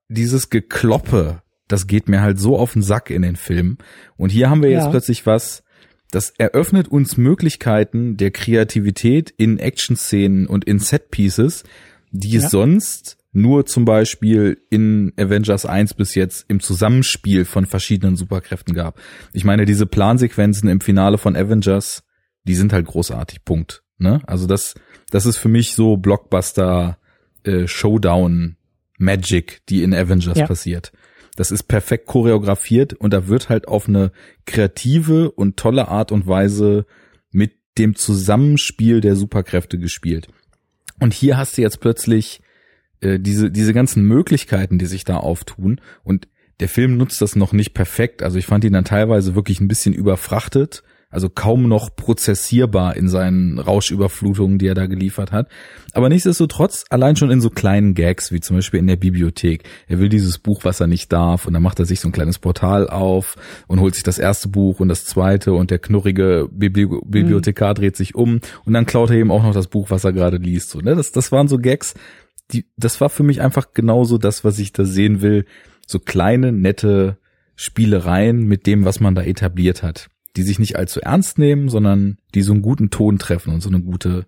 [0.08, 3.78] dieses Gekloppe das geht mir halt so auf den Sack in den Filmen.
[4.16, 4.90] Und hier haben wir jetzt ja.
[4.90, 5.62] plötzlich was,
[6.10, 11.64] das eröffnet uns Möglichkeiten der Kreativität in Action-Szenen und in Set-Pieces,
[12.10, 12.48] die es ja.
[12.48, 19.00] sonst nur zum Beispiel in Avengers 1 bis jetzt im Zusammenspiel von verschiedenen Superkräften gab.
[19.32, 22.02] Ich meine, diese Plansequenzen im Finale von Avengers,
[22.44, 23.82] die sind halt großartig, Punkt.
[23.98, 24.20] Ne?
[24.26, 24.74] Also das,
[25.10, 26.98] das ist für mich so Blockbuster
[27.44, 28.56] äh, Showdown
[28.98, 30.46] Magic, die in Avengers ja.
[30.46, 30.92] passiert.
[31.36, 34.10] Das ist perfekt choreografiert und da wird halt auf eine
[34.44, 36.84] kreative und tolle Art und Weise
[37.30, 40.26] mit dem Zusammenspiel der Superkräfte gespielt.
[40.98, 42.40] Und hier hast du jetzt plötzlich
[43.00, 45.80] äh, diese, diese ganzen Möglichkeiten, die sich da auftun.
[46.02, 46.28] Und
[46.60, 48.22] der Film nutzt das noch nicht perfekt.
[48.22, 53.08] Also ich fand ihn dann teilweise wirklich ein bisschen überfrachtet also kaum noch prozessierbar in
[53.08, 55.48] seinen Rauschüberflutungen, die er da geliefert hat.
[55.92, 59.64] Aber nichtsdestotrotz, allein schon in so kleinen Gags, wie zum Beispiel in der Bibliothek.
[59.86, 62.12] Er will dieses Buch, was er nicht darf, und dann macht er sich so ein
[62.12, 63.36] kleines Portal auf
[63.68, 67.74] und holt sich das erste Buch und das zweite und der knurrige Bibli Bibliothekar mhm.
[67.74, 70.36] dreht sich um und dann klaut er eben auch noch das Buch, was er gerade
[70.36, 70.70] liest.
[70.70, 70.94] So, ne?
[70.94, 71.94] das, das waren so Gags,
[72.52, 75.44] die, das war für mich einfach genauso das, was ich da sehen will.
[75.86, 77.18] So kleine, nette
[77.56, 82.18] Spielereien mit dem, was man da etabliert hat die sich nicht allzu ernst nehmen, sondern
[82.34, 84.26] die so einen guten Ton treffen und so eine gute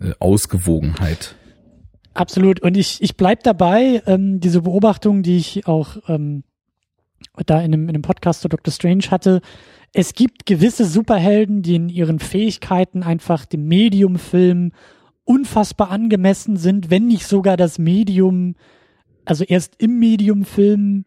[0.00, 1.36] äh, Ausgewogenheit.
[2.12, 2.60] Absolut.
[2.60, 6.42] Und ich, ich bleib dabei, ähm, diese Beobachtung, die ich auch ähm,
[7.46, 8.72] da in einem, in einem Podcast zu Dr.
[8.72, 9.40] Strange hatte.
[9.92, 14.72] Es gibt gewisse Superhelden, die in ihren Fähigkeiten einfach dem Mediumfilm
[15.24, 18.56] unfassbar angemessen sind, wenn nicht sogar das Medium,
[19.24, 21.04] also erst im Mediumfilm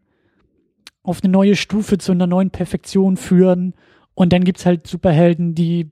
[1.03, 3.73] auf eine neue Stufe zu einer neuen Perfektion führen
[4.13, 5.91] und dann gibt's halt Superhelden, die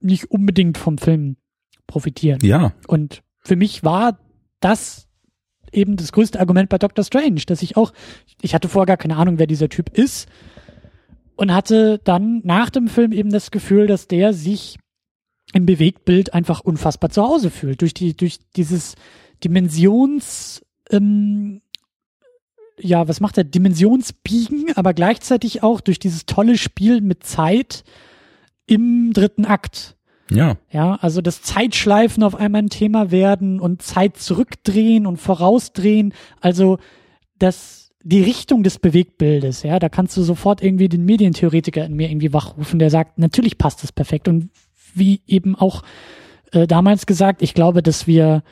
[0.00, 1.36] nicht unbedingt vom Film
[1.86, 2.40] profitieren.
[2.42, 2.72] Ja.
[2.86, 4.18] Und für mich war
[4.60, 5.08] das
[5.72, 7.92] eben das größte Argument bei Doctor Strange, dass ich auch,
[8.40, 10.28] ich hatte vorher gar keine Ahnung, wer dieser Typ ist
[11.36, 14.78] und hatte dann nach dem Film eben das Gefühl, dass der sich
[15.52, 17.80] im Bewegtbild einfach unfassbar zu Hause fühlt.
[17.80, 18.94] Durch die, durch dieses
[19.42, 21.62] Dimensions, ähm,
[22.80, 23.44] ja, was macht er?
[23.44, 27.84] Dimensionsbiegen, aber gleichzeitig auch durch dieses tolle Spiel mit Zeit
[28.66, 29.96] im dritten Akt.
[30.30, 30.56] Ja.
[30.70, 36.12] Ja, also das Zeitschleifen auf einmal ein Thema werden und Zeit zurückdrehen und vorausdrehen.
[36.40, 36.78] Also
[37.38, 42.10] das, die Richtung des Bewegtbildes, ja, da kannst du sofort irgendwie den Medientheoretiker in mir
[42.10, 44.28] irgendwie wachrufen, der sagt, natürlich passt das perfekt.
[44.28, 44.50] Und
[44.98, 45.82] wie eben auch
[46.52, 48.42] äh, damals gesagt, ich glaube, dass wir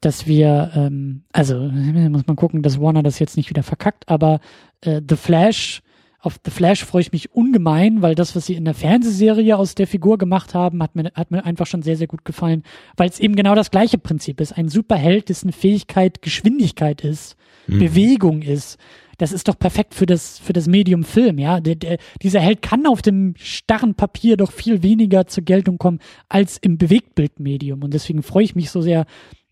[0.00, 4.40] dass wir, ähm, also muss man gucken, dass Warner das jetzt nicht wieder verkackt, aber
[4.82, 5.82] äh, The Flash,
[6.20, 9.74] auf The Flash freue ich mich ungemein, weil das, was sie in der Fernsehserie aus
[9.74, 12.62] der Figur gemacht haben, hat mir, hat mir einfach schon sehr, sehr gut gefallen,
[12.96, 14.52] weil es eben genau das gleiche Prinzip ist.
[14.52, 17.78] Ein Superheld, dessen Fähigkeit Geschwindigkeit ist, mhm.
[17.78, 18.78] Bewegung ist.
[19.18, 21.60] Das ist doch perfekt für das, für das Medium Film, ja.
[21.60, 26.00] Der, der, dieser Held kann auf dem starren Papier doch viel weniger zur Geltung kommen
[26.28, 27.82] als im Bewegtbildmedium.
[27.82, 29.06] Und deswegen freue ich mich so sehr,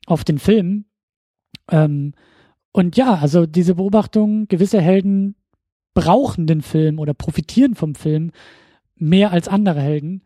[0.06, 0.84] auf den Film.
[1.70, 2.12] Ähm,
[2.72, 5.36] und ja, also diese Beobachtung, gewisse Helden
[5.94, 8.32] brauchen den Film oder profitieren vom Film
[8.96, 10.22] mehr als andere Helden.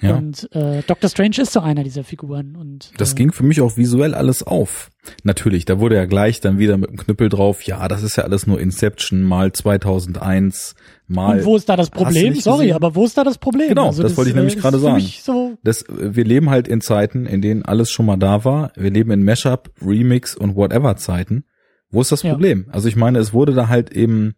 [0.00, 0.16] Ja.
[0.16, 2.56] Und äh, Doctor Strange ist so einer dieser Figuren.
[2.56, 4.90] Und das äh, ging für mich auch visuell alles auf.
[5.24, 7.62] Natürlich, da wurde ja gleich dann wieder mit dem Knüppel drauf.
[7.62, 10.74] Ja, das ist ja alles nur Inception mal 2001
[11.06, 11.38] mal.
[11.38, 12.34] Und wo ist da das Problem?
[12.34, 12.76] Sorry, gesehen?
[12.76, 13.68] aber wo ist da das Problem?
[13.68, 15.00] Genau, also das, das, wollte ich nämlich äh, gerade sagen.
[15.00, 18.72] So das, wir leben halt in Zeiten, in denen alles schon mal da war.
[18.76, 21.44] Wir leben in Mashup, Remix und Whatever Zeiten.
[21.90, 22.32] Wo ist das Ja.
[22.32, 22.66] Problem?
[22.70, 24.34] Also ich meine, es wurde da halt eben,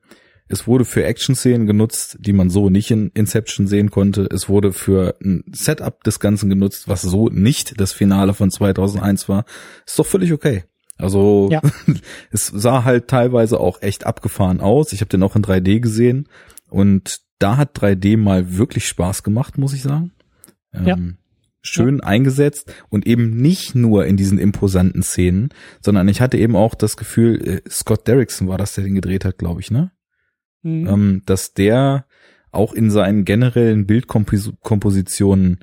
[0.51, 4.28] es wurde für Action-Szenen genutzt, die man so nicht in Inception sehen konnte.
[4.30, 9.28] Es wurde für ein Setup des Ganzen genutzt, was so nicht das Finale von 2001
[9.28, 9.44] war.
[9.86, 10.64] Ist doch völlig okay.
[10.98, 11.62] Also Ja.
[12.32, 14.92] es sah halt teilweise auch echt abgefahren aus.
[14.92, 16.28] Ich habe den auch in 3D gesehen
[16.68, 20.12] und da hat 3D mal wirklich Spaß gemacht, muss ich sagen.
[20.74, 20.94] Ja.
[20.94, 21.16] Ähm,
[21.62, 26.74] schön eingesetzt und eben nicht nur in diesen imposanten Szenen, sondern ich hatte eben auch
[26.74, 29.92] das Gefühl, äh, Scott Derrickson war das, der den gedreht hat, glaube ich, ne?
[30.62, 30.86] Mhm.
[30.86, 32.04] ähm, dass der
[32.52, 35.61] auch in seinen generellen Bildkompositionen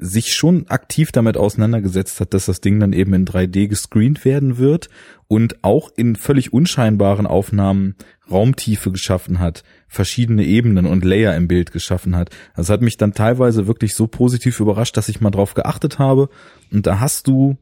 [0.00, 4.56] sich schon aktiv damit auseinandergesetzt hat, dass das Ding dann eben in 3D gescreent werden
[4.56, 4.88] wird
[5.28, 7.96] und auch in völlig unscheinbaren Aufnahmen
[8.30, 12.30] Raumtiefe geschaffen hat, verschiedene Ebenen und Layer im Bild geschaffen hat.
[12.56, 16.30] Das hat mich dann teilweise wirklich so positiv überrascht, dass ich mal drauf geachtet habe.
[16.72, 17.58] Und da hast du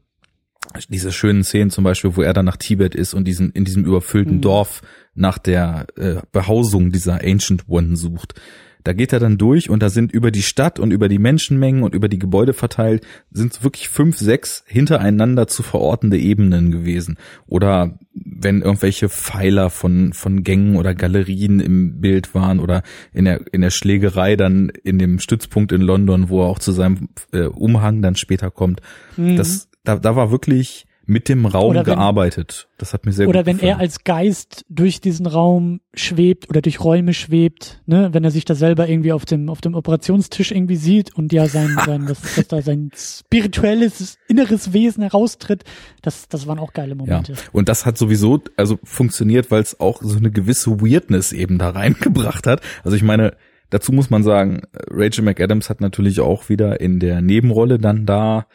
[0.89, 3.85] diese schönen Szenen zum Beispiel, wo er dann nach Tibet ist und diesen in diesem
[3.85, 4.41] überfüllten Mhm.
[4.41, 4.81] Dorf
[5.15, 8.35] nach der äh, Behausung dieser Ancient One sucht.
[8.83, 11.83] Da geht er dann durch und da sind über die Stadt und über die Menschenmengen
[11.83, 17.17] und über die Gebäude verteilt, sind wirklich fünf, sechs hintereinander zu verortende Ebenen gewesen.
[17.45, 23.41] Oder wenn irgendwelche Pfeiler von, von Gängen oder Galerien im Bild waren oder in der,
[23.51, 27.43] in der Schlägerei dann in dem Stützpunkt in London, wo er auch zu seinem äh,
[27.43, 28.81] Umhang dann später kommt.
[29.17, 29.35] Mhm.
[29.35, 32.67] Das, da, da war wirklich mit dem Raum Oder wenn- gearbeitet.
[32.77, 33.77] Das hat mir sehr Oder gut wenn gefallen.
[33.77, 38.45] er als Geist durch diesen Raum schwebt oder durch Räume schwebt, ne, wenn er sich
[38.45, 42.35] da selber irgendwie auf dem, auf dem Operationstisch irgendwie sieht und ja sein, sein, dass,
[42.35, 45.63] dass da sein spirituelles, inneres Wesen heraustritt,
[46.03, 47.33] das, das waren auch geile Ja, Momente.
[47.53, 51.69] und das hat sowieso also funktioniert, weil es auch so eine gewisse Weirdness eben da
[51.71, 52.61] reingebracht hat.
[52.83, 53.33] Also ich meine,
[53.71, 54.61] dazu muss man sagen,
[54.91, 58.45] Rachel McAdams hat natürlich auch wieder in der Nebenrolle dann da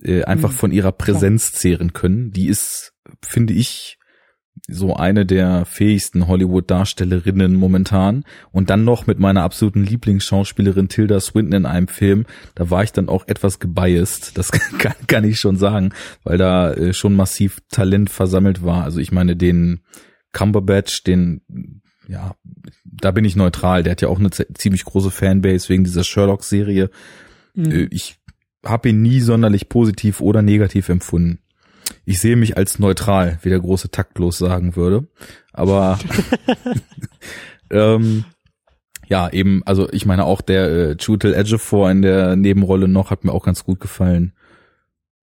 [0.00, 2.30] äh, einfach Mhm, von ihrer Präsenz zehren können.
[2.32, 3.98] Die ist, finde ich,
[4.68, 8.24] so eine der fähigsten Hollywood-Darstellerinnen momentan.
[8.52, 12.26] Und dann noch mit meiner absoluten Lieblingsschauspielerin Tilda Swinton in einem Film.
[12.54, 14.36] Da war ich dann auch etwas gebiased.
[14.38, 15.90] Das kann, kann ich schon sagen,
[16.22, 18.84] weil da äh, schon massiv Talent versammelt war.
[18.84, 19.80] Also ich meine, den
[20.32, 22.34] Cumberbatch, den, ja,
[22.84, 23.82] da bin ich neutral.
[23.82, 26.90] Der hat ja auch eine ziemlich große Fanbase wegen dieser Sherlock-Serie.
[27.54, 27.70] Mhm.
[27.70, 28.18] Äh, Ich
[28.64, 31.38] habe ihn nie sonderlich positiv oder negativ empfunden.
[32.04, 35.06] Ich sehe mich als neutral, wie der große Taktlos sagen würde.
[35.52, 35.98] Aber
[37.70, 38.24] ähm,
[39.08, 43.24] ja, eben, also ich meine auch der äh, Chutel Ejiofor in der Nebenrolle noch hat
[43.24, 44.32] mir auch ganz gut gefallen.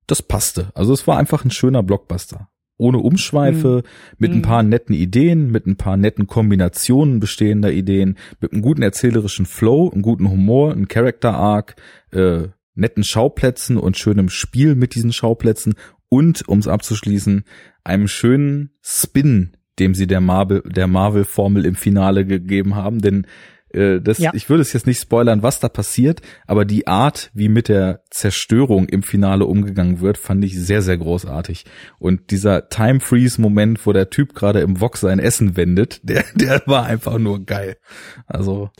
[0.07, 0.71] Das passte.
[0.75, 2.49] Also es war einfach ein schöner Blockbuster.
[2.77, 3.83] Ohne Umschweife,
[4.17, 4.41] mit ein Mhm.
[4.43, 9.89] paar netten Ideen, mit ein paar netten Kombinationen bestehender Ideen, mit einem guten erzählerischen Flow,
[9.89, 11.75] einem guten Humor, einem Character Arc,
[12.11, 12.47] äh,
[12.79, 15.75] netten Schauplätzen und schönem Spiel mit diesen Schauplätzen
[16.09, 17.43] und, um es abzuschließen,
[17.83, 23.27] einem schönen Spin, dem sie der Marvel, der Marvel-Formel im Finale gegeben haben, denn
[23.71, 24.31] äh, das, Ja.
[24.33, 28.01] ich würde es jetzt nicht spoilern, was da passiert, aber die Art, wie mit der
[28.09, 31.65] Zerstörung im Finale umgegangen wird, fand ich sehr, sehr großartig.
[31.99, 36.25] Und dieser Time Freeze Moment, wo der Typ gerade im Wok sein Essen wendet, der,
[36.35, 37.77] der war einfach nur geil.
[38.25, 38.71] Also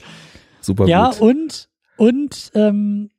[0.60, 1.20] super Ja, gut.
[1.20, 3.10] und, und ähm,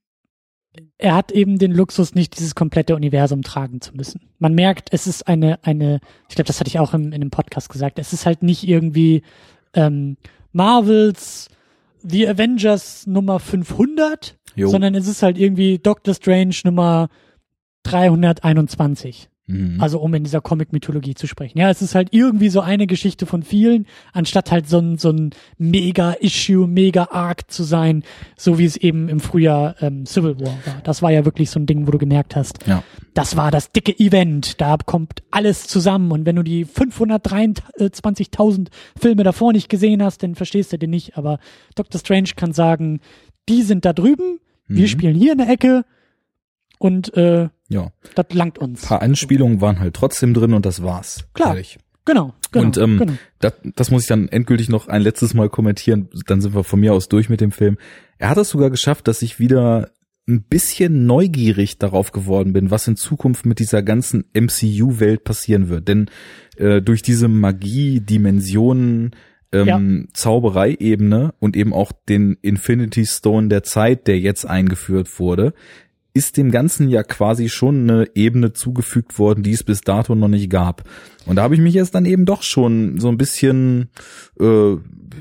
[0.97, 4.21] er hat eben den Luxus, nicht dieses komplette Universum tragen zu müssen.
[4.39, 5.99] Man merkt, es ist eine, eine,
[6.29, 8.67] ich glaube, das hatte ich auch im, in einem Podcast gesagt, es ist halt nicht
[8.67, 9.23] irgendwie
[9.73, 10.17] ähm,
[10.53, 11.49] Marvels
[12.03, 14.69] The Avengers Nummer 500, Jo.
[14.69, 17.09] sondern es ist halt irgendwie Doctor Strange Nummer
[17.83, 19.29] 321.
[19.51, 19.81] Mhm.
[19.81, 21.57] Also um in dieser Comic-Mythologie zu sprechen.
[21.57, 25.09] Ja, es ist halt irgendwie so eine Geschichte von vielen, anstatt halt so ein, so
[25.11, 28.03] ein Mega-Issue, Mega-Arc zu sein,
[28.37, 30.81] so wie es eben im Frühjahr ähm, Civil War war.
[30.83, 32.83] Das war ja wirklich so ein Ding, wo du gemerkt hast, ja.
[33.13, 38.67] das war das dicke Event, da kommt alles zusammen und wenn du die 523.000
[38.99, 41.39] Filme davor nicht gesehen hast, dann verstehst du den nicht, aber
[41.75, 42.99] Doctor Strange kann sagen,
[43.49, 44.87] die sind da drüben, wir Mhm.
[44.87, 45.83] spielen hier in der Ecke
[46.81, 47.91] und äh, Ja.
[48.15, 48.83] das langt uns.
[48.83, 51.27] Ein paar Anspielungen waren halt trotzdem drin und das war's.
[51.33, 51.49] Klar.
[51.49, 51.77] Ehrlich.
[52.03, 53.13] Genau, genau, und ähm, genau.
[53.39, 56.09] das, das muss ich dann endgültig noch ein letztes Mal kommentieren.
[56.25, 57.77] Dann sind wir von mir aus durch mit dem Film.
[58.17, 59.91] Er hat es sogar geschafft, dass ich wieder
[60.27, 65.87] ein bisschen neugierig darauf geworden bin, was in Zukunft mit dieser ganzen MCU-Welt passieren wird.
[65.87, 66.09] Denn
[66.57, 69.11] äh, durch diese Magie, Dimensionen,
[69.51, 75.53] ähm, Zaubereiebene und eben auch den Infinity Stone der Zeit, der jetzt eingeführt wurde,
[76.13, 80.27] ist dem Ganzen ja quasi schon eine Ebene zugefügt worden, die es bis dato noch
[80.27, 80.83] nicht gab.
[81.25, 83.89] Und da habe ich mich jetzt dann eben doch schon so ein bisschen
[84.39, 84.75] äh,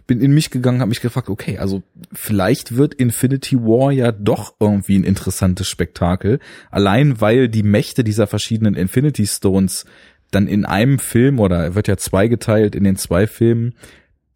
[0.07, 1.82] bin in mich gegangen, habe mich gefragt, okay, also
[2.12, 6.38] vielleicht wird Infinity War ja doch irgendwie ein interessantes Spektakel,
[6.70, 9.84] allein weil die Mächte dieser verschiedenen Infinity Stones
[10.30, 13.74] dann in einem Film oder er wird ja zweigeteilt in den zwei Filmen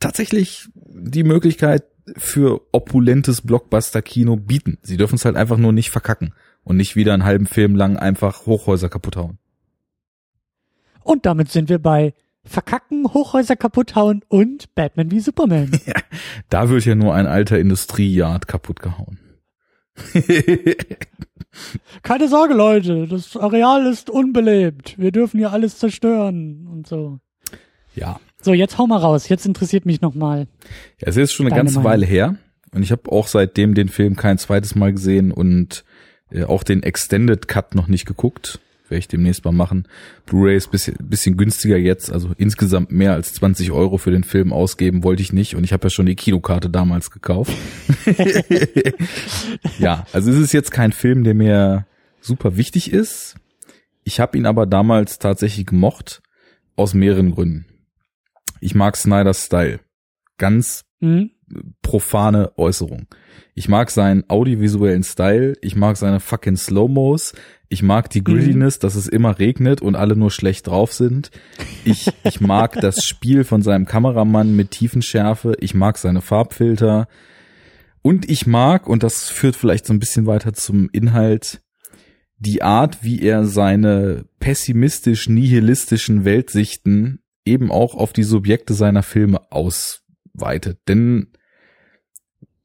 [0.01, 1.85] tatsächlich die Möglichkeit
[2.17, 4.79] für opulentes Blockbuster-Kino bieten.
[4.83, 7.97] Sie dürfen es halt einfach nur nicht verkacken und nicht wieder einen halben Film lang
[7.97, 9.39] einfach Hochhäuser kaputt hauen.
[11.03, 15.71] Und damit sind wir bei Verkacken, Hochhäuser kaputt hauen und Batman wie Superman.
[15.87, 15.95] Ja,
[16.51, 19.19] da wird ja nur ein alter Industrieyard kaputt gehauen.
[22.03, 24.99] Keine Sorge, Leute, das Areal ist unbelebt.
[24.99, 27.21] Wir dürfen hier alles zerstören und so.
[27.95, 28.21] Ja.
[28.45, 29.29] So, jetzt hau mal raus.
[29.29, 30.47] Jetzt interessiert mich nochmal.
[31.01, 31.91] Ja, es ist schon eine ganze Meinung.
[31.91, 32.37] Weile her.
[32.73, 35.85] Und ich habe auch seitdem den Film kein zweites Mal gesehen und
[36.31, 39.89] äh, auch den Extended Cut noch nicht geguckt werde ich demnächst mal machen.
[40.27, 44.53] Blu-ray ist bisschen, bisschen günstiger jetzt, also insgesamt mehr als 20 Euro für den Film
[44.53, 47.53] ausgeben wollte ich nicht und ich habe ja schon die Kinokarte damals gekauft.
[49.79, 51.87] ja, also es ist jetzt kein Film, der mir
[52.21, 53.37] super wichtig ist.
[54.05, 56.21] Ich habe ihn aber damals tatsächlich gemocht
[56.77, 57.65] aus mehreren Gründen.
[58.65, 59.81] Ich mag Snyder's Style.
[60.39, 61.33] Ganz mhm.
[61.83, 63.09] profane Äußerung.
[63.55, 67.35] Ich mag seinen audiovisuellen Style, ich mag seine fucking Slow-Mos,
[67.69, 68.81] ich mag die Grittiness, mhm.
[68.81, 71.31] dass es immer regnet und alle nur schlecht drauf sind.
[71.85, 75.57] Ich, ich mag das Spiel von seinem Kameramann mit Tiefenschärfe.
[75.61, 77.07] Ich mag seine Farbfilter.
[78.01, 81.61] Und ich mag, und das führt vielleicht so ein bisschen weiter zum Inhalt,
[82.39, 90.79] die Art, wie er seine pessimistisch-nihilistischen Weltsichten eben auch auf die Subjekte seiner Filme ausweitet.
[90.89, 91.29] Denn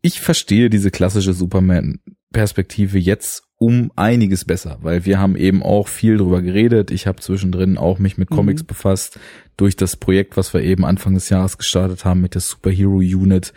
[0.01, 6.17] ich verstehe diese klassische Superman-Perspektive jetzt um einiges besser, weil wir haben eben auch viel
[6.17, 6.91] drüber geredet.
[6.91, 8.67] Ich habe zwischendrin auch mich mit Comics mhm.
[8.67, 9.19] befasst
[9.57, 13.53] durch das Projekt, was wir eben Anfang des Jahres gestartet haben mit der Superhero Unit.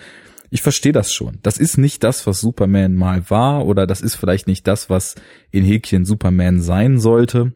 [0.51, 1.39] Ich verstehe das schon.
[1.43, 5.15] Das ist nicht das, was Superman mal war oder das ist vielleicht nicht das, was
[5.53, 7.53] in Häkchen Superman sein sollte.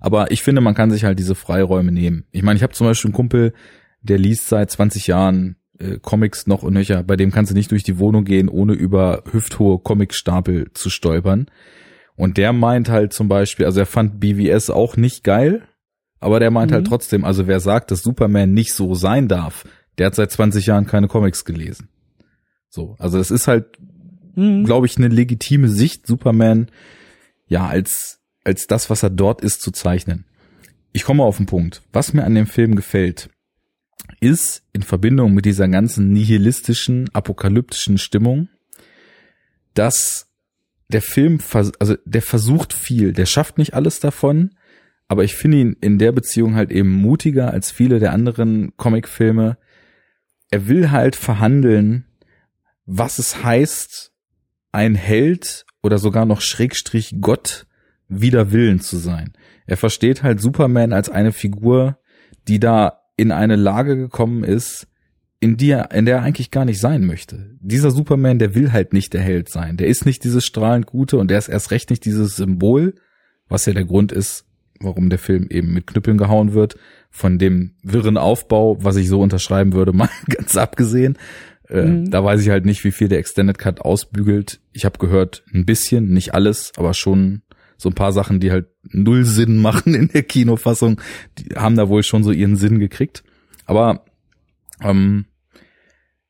[0.00, 2.24] Aber ich finde, man kann sich halt diese Freiräume nehmen.
[2.32, 3.52] Ich meine, ich habe zum Beispiel einen Kumpel,
[4.02, 7.02] der liest seit 20 Jahren äh, Comics noch und nöcher.
[7.02, 11.46] Bei dem kannst du nicht durch die Wohnung gehen, ohne über hüfthohe Comicstapel zu stolpern.
[12.16, 15.62] Und der meint halt zum Beispiel, also er fand BVS auch nicht geil,
[16.18, 16.84] aber der meint halt mhm.
[16.84, 19.66] halt trotzdem, also wer sagt, dass Superman nicht so sein darf,
[19.96, 21.88] der hat seit 20 Jahren keine Comics gelesen.
[22.68, 23.78] So, also es ist halt,
[24.34, 24.64] mhm.
[24.64, 26.70] glaube ich, eine legitime Sicht, Superman
[27.46, 30.24] ja als als das, was er dort ist, zu zeichnen.
[30.92, 31.82] Ich komme auf den Punkt.
[31.92, 33.30] Was mir an dem Film gefällt,
[34.20, 38.48] ist in Verbindung mit dieser ganzen nihilistischen, apokalyptischen Stimmung,
[39.74, 40.28] dass
[40.88, 44.56] der Film, also der versucht viel, der schafft nicht alles davon,
[45.06, 49.58] aber ich finde ihn in der Beziehung halt eben mutiger als viele der anderen Comicfilme.
[50.50, 52.06] Er will halt verhandeln,
[52.86, 54.12] was es heißt,
[54.72, 57.66] ein Held oder sogar noch Schrägstrich Gott
[58.10, 59.32] wider Willen zu sein.
[59.66, 61.98] Er versteht halt Superman als eine Figur,
[62.48, 64.88] die da in eine Lage gekommen ist,
[65.40, 67.56] in der, in der er eigentlich gar nicht sein möchte.
[67.60, 69.78] Dieser Superman, der will halt nicht der Held sein.
[69.78, 72.94] Der ist nicht dieses strahlend Gute und der ist erst recht nicht dieses Symbol,
[73.48, 74.44] was ja der Grund ist,
[74.80, 76.76] warum der Film eben mit Knüppeln gehauen wird.
[77.10, 81.16] Von dem wirren Aufbau, was ich so unterschreiben würde, mal ganz abgesehen.
[81.68, 82.10] Äh, mhm.
[82.10, 84.60] Da weiß ich halt nicht, wie viel der Extended Cut ausbügelt.
[84.72, 87.42] Ich habe gehört, ein bisschen, nicht alles, aber schon
[87.80, 91.00] so ein paar Sachen, die halt null Sinn machen in der Kinofassung,
[91.38, 93.24] die haben da wohl schon so ihren Sinn gekriegt.
[93.64, 94.04] Aber
[94.82, 95.24] ähm,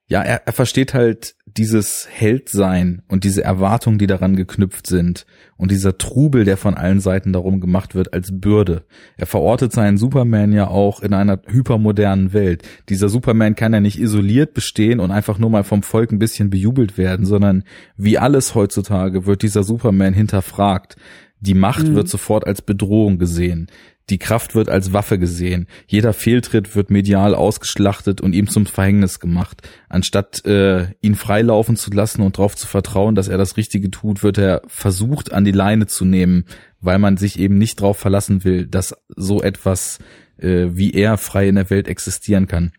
[0.06, 5.26] ja, er, er versteht halt dieses Heldsein und diese Erwartungen, die daran geknüpft sind
[5.56, 8.84] und dieser Trubel, der von allen Seiten darum gemacht wird, als Bürde.
[9.16, 12.62] Er verortet seinen Superman ja auch in einer hypermodernen Welt.
[12.88, 16.50] Dieser Superman kann ja nicht isoliert bestehen und einfach nur mal vom Volk ein bisschen
[16.50, 17.64] bejubelt werden, sondern
[17.96, 20.96] wie alles heutzutage wird dieser Superman hinterfragt.
[21.40, 21.94] Die Macht mhm.
[21.94, 23.68] wird sofort als Bedrohung gesehen.
[24.10, 25.66] Die Kraft wird als Waffe gesehen.
[25.86, 29.62] Jeder Fehltritt wird medial ausgeschlachtet und ihm zum Verhängnis gemacht.
[29.88, 34.22] Anstatt äh, ihn freilaufen zu lassen und darauf zu vertrauen, dass er das Richtige tut,
[34.22, 36.44] wird er versucht, an die Leine zu nehmen,
[36.80, 40.00] weil man sich eben nicht darauf verlassen will, dass so etwas
[40.38, 42.72] äh, wie er frei in der Welt existieren kann.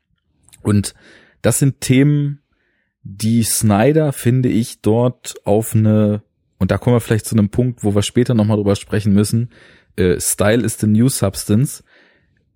[0.61, 0.93] Und
[1.41, 2.41] das sind Themen,
[3.03, 6.21] die Snyder, finde ich, dort auf eine
[6.61, 9.49] und da kommen wir vielleicht zu einem Punkt, wo wir später nochmal drüber sprechen müssen.
[9.95, 11.83] Äh, Style is the new substance.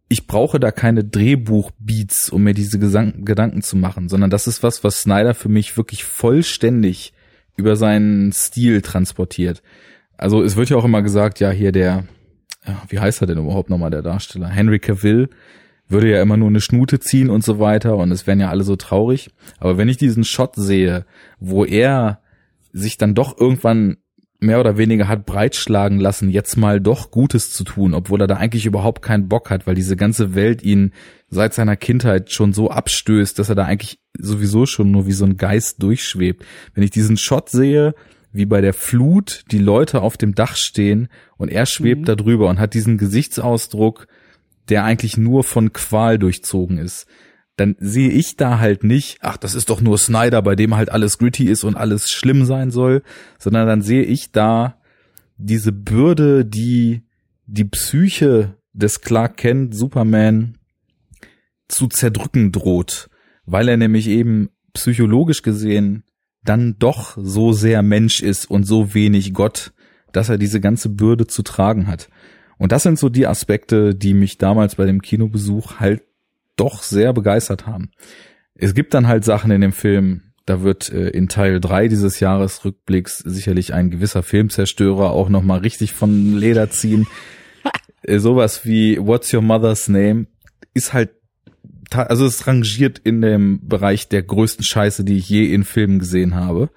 [0.10, 4.62] Ich brauche da keine Drehbuchbeats, um mir diese Gesang Gedanken zu machen, sondern das ist
[4.62, 7.14] was, was Snyder für mich wirklich vollständig
[7.58, 9.64] über seinen Stil transportiert.
[10.18, 12.06] Also es wird ja auch immer gesagt, ja, hier der,
[12.89, 14.49] wie heißt er denn überhaupt nochmal, der Darsteller?
[14.49, 15.30] Henry Cavill
[15.88, 18.66] würde ja immer nur eine Schnute ziehen und so weiter und es wären ja alle
[18.66, 19.32] so traurig.
[19.58, 21.08] Aber wenn ich diesen Shot sehe,
[21.39, 22.20] wo er
[22.76, 23.97] sich dann doch irgendwann
[24.41, 28.36] mehr oder weniger hat breitschlagen lassen, jetzt mal doch Gutes zu tun, obwohl er da
[28.36, 30.91] eigentlich überhaupt keinen Bock hat, weil diese ganze Welt ihn
[31.30, 35.26] seit seiner Kindheit schon so abstößt, dass er da eigentlich sowieso schon nur wie so
[35.26, 36.45] ein Geist durchschwebt.
[36.73, 37.95] Wenn ich diesen Shot sehe,
[38.34, 41.07] wie bei der Flut die Leute auf dem Dach stehen
[41.38, 42.05] und er schwebt mhm.
[42.05, 44.07] da drüber und hat diesen Gesichtsausdruck,
[44.67, 47.07] der eigentlich nur von Qual durchzogen ist
[47.58, 50.89] dann sehe ich da halt nicht, ach, das ist doch nur Snyder, bei dem halt
[50.91, 53.01] alles gritty ist und alles schlimm sein soll,
[53.39, 54.78] sondern dann sehe ich da
[55.38, 57.03] diese Bürde, die
[57.45, 60.58] die Psyche des Clark Kent Superman
[61.68, 63.10] zu zerdrücken droht,
[63.45, 66.03] weil er nämlich eben psychologisch gesehen
[66.43, 69.74] dann doch so sehr Mensch ist und so wenig Gott,
[70.12, 72.10] dass er diese ganze Bürde zu tragen hat.
[72.58, 76.03] Und das sind so die Aspekte, die mich damals bei dem Kinobesuch halt
[76.56, 77.91] doch sehr begeistert haben.
[78.56, 82.20] Es gibt dann halt Sachen in dem Film, da wird äh, in Teil drei dieses
[82.20, 87.08] Jahresrückblicks sicherlich ein gewisser Filmzerstörer auch nochmal richtig von Leder ziehen.
[88.03, 90.28] äh, sowas wie What's Your Mother's Name
[90.74, 91.12] ist halt,
[91.91, 96.36] also es rangiert in dem Bereich der größten Scheiße, die ich je in Filmen gesehen
[96.36, 96.70] habe.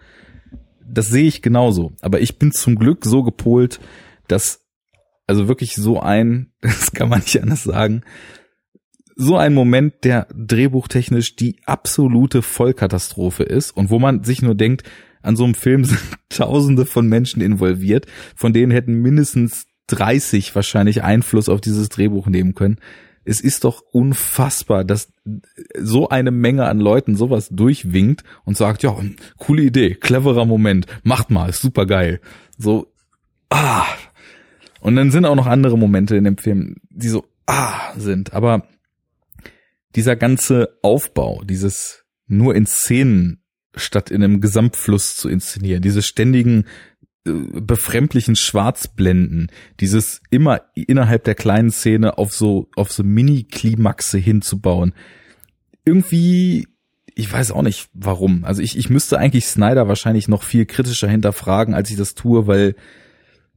[0.91, 1.93] Das sehe ich genauso.
[2.01, 3.81] Aber ich bin zum Glück so gepolt,
[4.29, 4.65] dass
[5.27, 8.03] also wirklich so ein, das kann man nicht anders sagen,
[9.21, 14.85] so ein Moment, der drehbuchtechnisch die absolute Vollkatastrophe ist und wo man sich nur denkt,
[15.23, 18.07] an so einem Film sind tausende von Menschen involviert,
[18.37, 22.79] von denen hätten mindestens 30 wahrscheinlich Einfluss auf dieses Drehbuch nehmen können.
[23.25, 25.13] Es ist doch unfassbar, dass
[25.77, 28.97] so eine Menge an Leuten sowas durchwinkt und sagt, ja,
[29.37, 32.21] coole Idee, cleverer Moment, macht mal, ist super geil.
[32.57, 32.93] So,
[33.51, 33.85] ah.
[34.81, 38.33] Und dann sind auch noch andere Momente in dem Film, die so, ah, sind.
[38.33, 38.63] Aber
[39.95, 43.43] dieser ganze Aufbau, dieses nur in Szenen
[43.75, 46.65] statt in einem Gesamtfluss zu inszenieren, diese ständigen
[47.25, 54.93] äh, befremdlichen Schwarzblenden, dieses immer innerhalb der kleinen Szene auf so auf so Mini-Klimaxe hinzubauen.
[55.85, 56.69] Irgendwie,
[57.15, 58.45] ich weiß auch nicht warum.
[58.45, 62.47] Also ich, ich müsste eigentlich Snyder wahrscheinlich noch viel kritischer hinterfragen, als ich das tue,
[62.47, 62.75] weil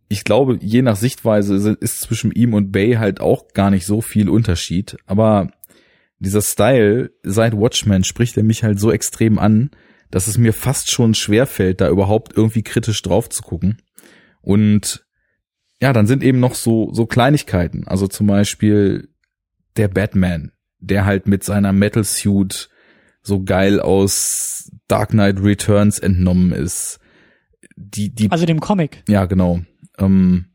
[0.08, 4.02] ich glaube, je nach Sichtweise ist zwischen ihm und Bay halt auch gar nicht so
[4.02, 4.98] viel Unterschied.
[5.06, 5.52] Aber
[6.22, 9.72] dieser Style seit Watchmen spricht er mich halt so extrem an,
[10.12, 13.82] dass es mir fast schon schwer fällt, da überhaupt irgendwie kritisch drauf zu gucken.
[14.42, 15.06] Und
[15.82, 17.88] ja, dann sind eben noch so, so Kleinigkeiten.
[17.88, 19.10] Also zum Beispiel
[19.78, 22.70] der Batman, der halt mit seiner Metal Suit
[23.24, 27.00] so geil aus Dark Knight Returns entnommen ist.
[27.76, 29.04] Die, die, also dem Comic.
[29.08, 29.62] Ja, genau.
[29.98, 30.46] Ähm,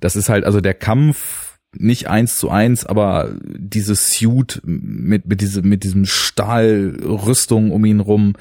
[0.00, 5.40] das ist halt, also der Kampf nicht eins zu eins, aber diese Suit mit, mit
[5.40, 8.34] diesem, mit diesem Stahlrüstung um ihn rum,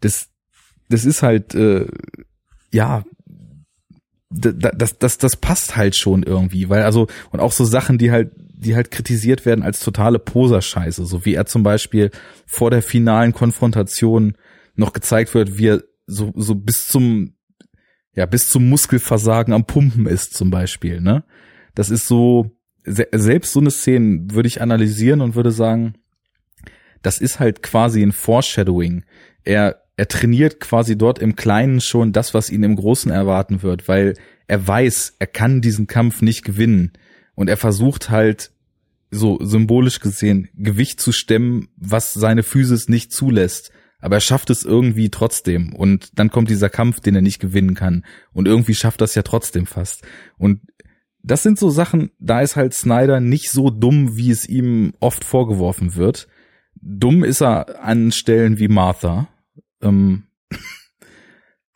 [0.00, 0.28] das,
[0.88, 1.86] das ist halt, äh,
[2.72, 3.04] ja,
[4.30, 8.32] das, das, das passt halt schon irgendwie, weil also, und auch so Sachen, die halt,
[8.36, 12.10] die halt kritisiert werden als totale Poserscheiße, so wie er zum Beispiel
[12.46, 14.36] vor der finalen Konfrontation
[14.74, 17.34] noch gezeigt wird, wie er so, so bis zum,
[18.14, 21.24] ja, bis zum Muskelversagen am Pumpen ist zum Beispiel, ne?
[21.74, 22.50] Das ist so,
[22.84, 25.94] selbst so eine Szene würde ich analysieren und würde sagen,
[27.02, 29.04] das ist halt quasi ein Foreshadowing.
[29.44, 33.88] Er, er trainiert quasi dort im Kleinen schon das, was ihn im Großen erwarten wird,
[33.88, 34.14] weil
[34.46, 36.92] er weiß, er kann diesen Kampf nicht gewinnen.
[37.34, 38.52] Und er versucht halt,
[39.14, 43.70] so symbolisch gesehen, Gewicht zu stemmen, was seine Physis nicht zulässt.
[44.00, 45.72] Aber er schafft es irgendwie trotzdem.
[45.72, 48.04] Und dann kommt dieser Kampf, den er nicht gewinnen kann.
[48.32, 50.02] Und irgendwie schafft das ja trotzdem fast.
[50.36, 50.60] Und
[51.24, 55.24] das sind so Sachen, da ist halt Snyder nicht so dumm, wie es ihm oft
[55.24, 56.28] vorgeworfen wird.
[56.74, 59.28] Dumm ist er an Stellen wie Martha.
[59.80, 60.24] Ähm,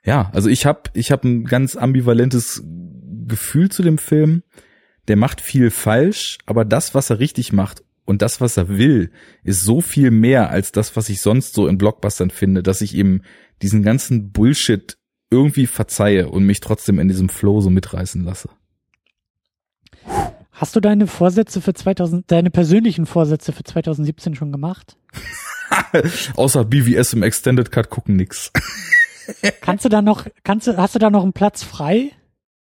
[0.04, 2.62] ja, also ich habe ich hab ein ganz ambivalentes
[3.26, 4.42] Gefühl zu dem Film.
[5.08, 9.10] Der macht viel falsch, aber das, was er richtig macht und das, was er will,
[9.44, 12.94] ist so viel mehr als das, was ich sonst so in Blockbustern finde, dass ich
[12.94, 13.22] ihm
[13.62, 14.98] diesen ganzen Bullshit
[15.30, 18.50] irgendwie verzeihe und mich trotzdem in diesem Flow so mitreißen lasse.
[20.52, 24.96] Hast du deine Vorsätze für 2000, deine persönlichen Vorsätze für 2017 schon gemacht?
[26.36, 28.52] Außer BVS im Extended Cut gucken nix.
[29.60, 32.10] kannst du da noch, kannst du, hast du da noch einen Platz frei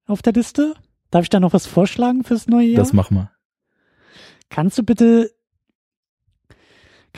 [0.05, 0.75] auf der Liste?
[1.09, 2.83] Darf ich da noch was vorschlagen fürs neue Jahr?
[2.83, 3.31] Das mach mal.
[4.49, 5.31] Kannst du bitte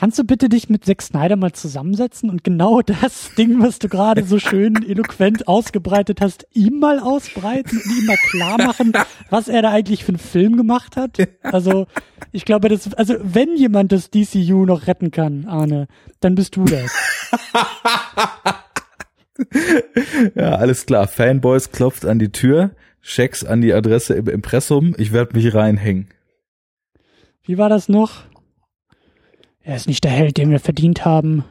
[0.00, 3.90] Kannst du bitte dich mit Zack Snyder mal zusammensetzen und genau das Ding, was du
[3.90, 8.94] gerade so schön eloquent ausgebreitet hast, ihm mal ausbreiten und ihm mal klar machen,
[9.28, 11.18] was er da eigentlich für einen Film gemacht hat?
[11.42, 11.86] Also,
[12.32, 15.86] ich glaube, das, also, wenn jemand das DCU noch retten kann, Arne,
[16.20, 16.90] dann bist du das.
[20.34, 21.08] ja, alles klar.
[21.08, 22.70] Fanboys klopft an die Tür,
[23.02, 24.94] Schecks an die Adresse im Impressum.
[24.96, 26.08] Ich werde mich reinhängen.
[27.42, 28.29] Wie war das noch?
[29.70, 31.44] Er ist nicht der Held, den wir verdient haben,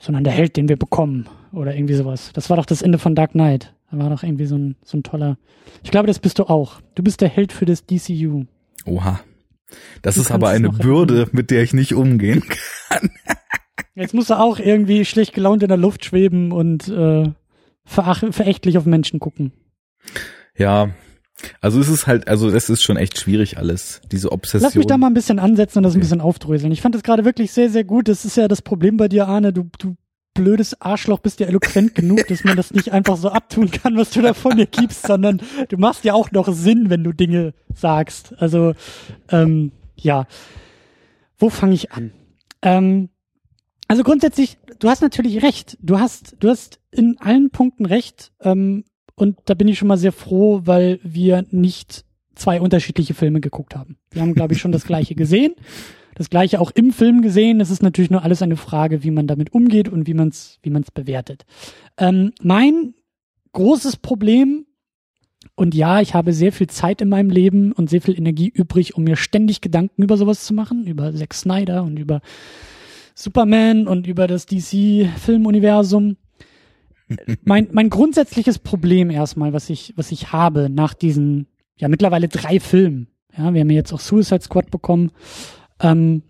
[0.00, 1.30] sondern der Held, den wir bekommen.
[1.50, 2.28] Oder irgendwie sowas.
[2.34, 3.74] Das war doch das Ende von Dark Knight.
[3.90, 5.38] Da war doch irgendwie so ein, so ein toller.
[5.82, 6.82] Ich glaube, das bist du auch.
[6.94, 8.44] Du bist der Held für das DCU.
[8.84, 9.20] Oha.
[10.02, 12.44] Das du ist aber eine Bürde, mit der ich nicht umgehen
[12.90, 13.10] kann.
[13.94, 17.32] Jetzt musst du auch irgendwie schlecht gelaunt in der Luft schweben und äh,
[17.86, 19.52] verach verächtlich auf Menschen gucken.
[20.54, 20.90] Ja,
[21.60, 24.62] also es ist halt, also das ist schon echt schwierig alles, diese Obsession.
[24.62, 25.98] Lass mich da mal ein bisschen ansetzen und das okay.
[25.98, 26.72] ein bisschen aufdröseln.
[26.72, 28.08] Ich fand das gerade wirklich sehr, sehr gut.
[28.08, 29.52] Das ist ja das Problem bei dir, Arne.
[29.52, 29.96] Du, du
[30.34, 34.10] blödes Arschloch bist ja eloquent genug, dass man das nicht einfach so abtun kann, was
[34.10, 37.54] du da von dir gibst, sondern du machst ja auch noch Sinn, wenn du Dinge
[37.74, 38.34] sagst.
[38.38, 38.74] Also,
[39.30, 40.26] ähm, ja.
[41.38, 42.12] Wo fange ich an?
[42.62, 43.08] Ähm,
[43.88, 45.76] also grundsätzlich, du hast natürlich recht.
[45.80, 48.32] Du hast, du hast in allen Punkten recht.
[48.40, 48.84] Ähm,
[49.18, 52.04] und da bin ich schon mal sehr froh, weil wir nicht
[52.34, 53.96] zwei unterschiedliche Filme geguckt haben.
[54.10, 55.54] Wir haben, glaube ich, schon das gleiche gesehen.
[56.14, 57.60] Das gleiche auch im Film gesehen.
[57.60, 60.58] Es ist natürlich nur alles eine Frage, wie man damit umgeht und wie man es
[60.62, 61.44] wie man's bewertet.
[61.96, 62.94] Ähm, mein
[63.52, 64.66] großes Problem,
[65.54, 68.96] und ja, ich habe sehr viel Zeit in meinem Leben und sehr viel Energie übrig,
[68.96, 72.20] um mir ständig Gedanken über sowas zu machen, über Zack Snyder und über
[73.14, 76.16] Superman und über das DC-Filmuniversum.
[77.44, 82.60] Mein, mein grundsätzliches Problem erstmal, was ich, was ich habe nach diesen, ja, mittlerweile drei
[82.60, 83.08] Filmen.
[83.36, 85.12] Ja, wir haben jetzt auch Suicide Squad bekommen.
[85.80, 86.22] Ähm,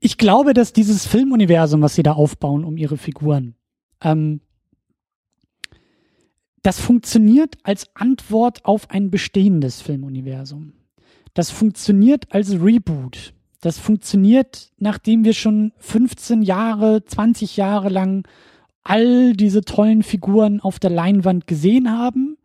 [0.00, 3.54] ich glaube, dass dieses Filmuniversum, was sie da aufbauen um ihre Figuren,
[4.02, 4.40] ähm,
[6.62, 10.74] das funktioniert als Antwort auf ein bestehendes Filmuniversum.
[11.34, 13.34] Das funktioniert als Reboot.
[13.60, 18.26] Das funktioniert, nachdem wir schon 15 Jahre, 20 Jahre lang
[18.84, 22.36] all diese tollen Figuren auf der Leinwand gesehen haben.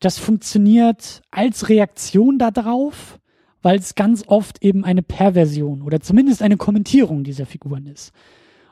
[0.00, 3.18] Das funktioniert als Reaktion darauf,
[3.62, 8.12] weil es ganz oft eben eine Perversion oder zumindest eine Kommentierung dieser Figuren ist.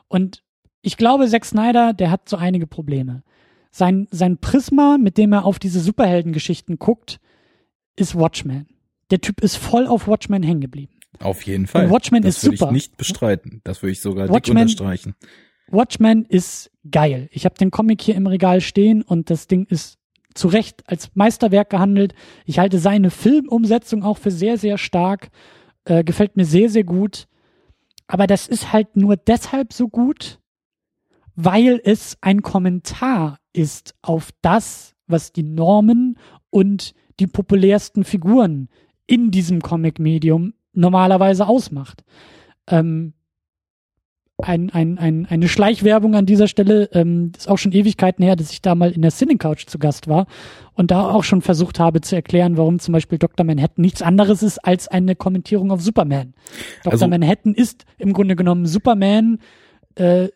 [0.07, 0.43] Und
[0.81, 3.23] ich glaube, Zack Snyder, der hat so einige Probleme.
[3.71, 7.19] Sein, sein Prisma, mit dem er auf diese Superheldengeschichten guckt,
[7.95, 8.67] ist Watchmen.
[9.11, 10.93] Der Typ ist voll auf Watchmen hängen geblieben.
[11.19, 11.85] Auf jeden Fall.
[11.85, 12.53] Und Watchmen das ist super.
[12.53, 13.61] Das würde ich nicht bestreiten.
[13.63, 15.15] Das würde ich sogar Watchmen, dick unterstreichen.
[15.71, 17.29] Watchmen ist geil.
[17.31, 19.97] Ich habe den Comic hier im Regal stehen und das Ding ist
[20.33, 22.13] zu Recht als Meisterwerk gehandelt.
[22.45, 25.29] Ich halte seine Filmumsetzung auch für sehr, sehr stark.
[25.85, 27.27] Äh, gefällt mir sehr, sehr gut.
[28.07, 30.39] Aber das ist halt nur deshalb so gut,
[31.35, 36.17] weil es ein Kommentar ist auf das, was die Normen
[36.49, 38.69] und die populärsten Figuren
[39.07, 42.03] in diesem Comic-Medium normalerweise ausmacht.
[42.67, 43.13] Ähm,
[44.41, 46.89] ein, ein, ein, eine Schleichwerbung an dieser Stelle.
[46.93, 49.79] Ähm, ist auch schon Ewigkeiten her, dass ich da mal in der Cine Couch zu
[49.79, 50.27] Gast war
[50.73, 53.45] und da auch schon versucht habe zu erklären, warum zum Beispiel Dr.
[53.45, 56.33] Manhattan nichts anderes ist als eine Kommentierung auf Superman.
[56.83, 56.93] Dr.
[56.93, 59.39] Also, Manhattan ist im Grunde genommen Superman
[59.95, 60.29] äh,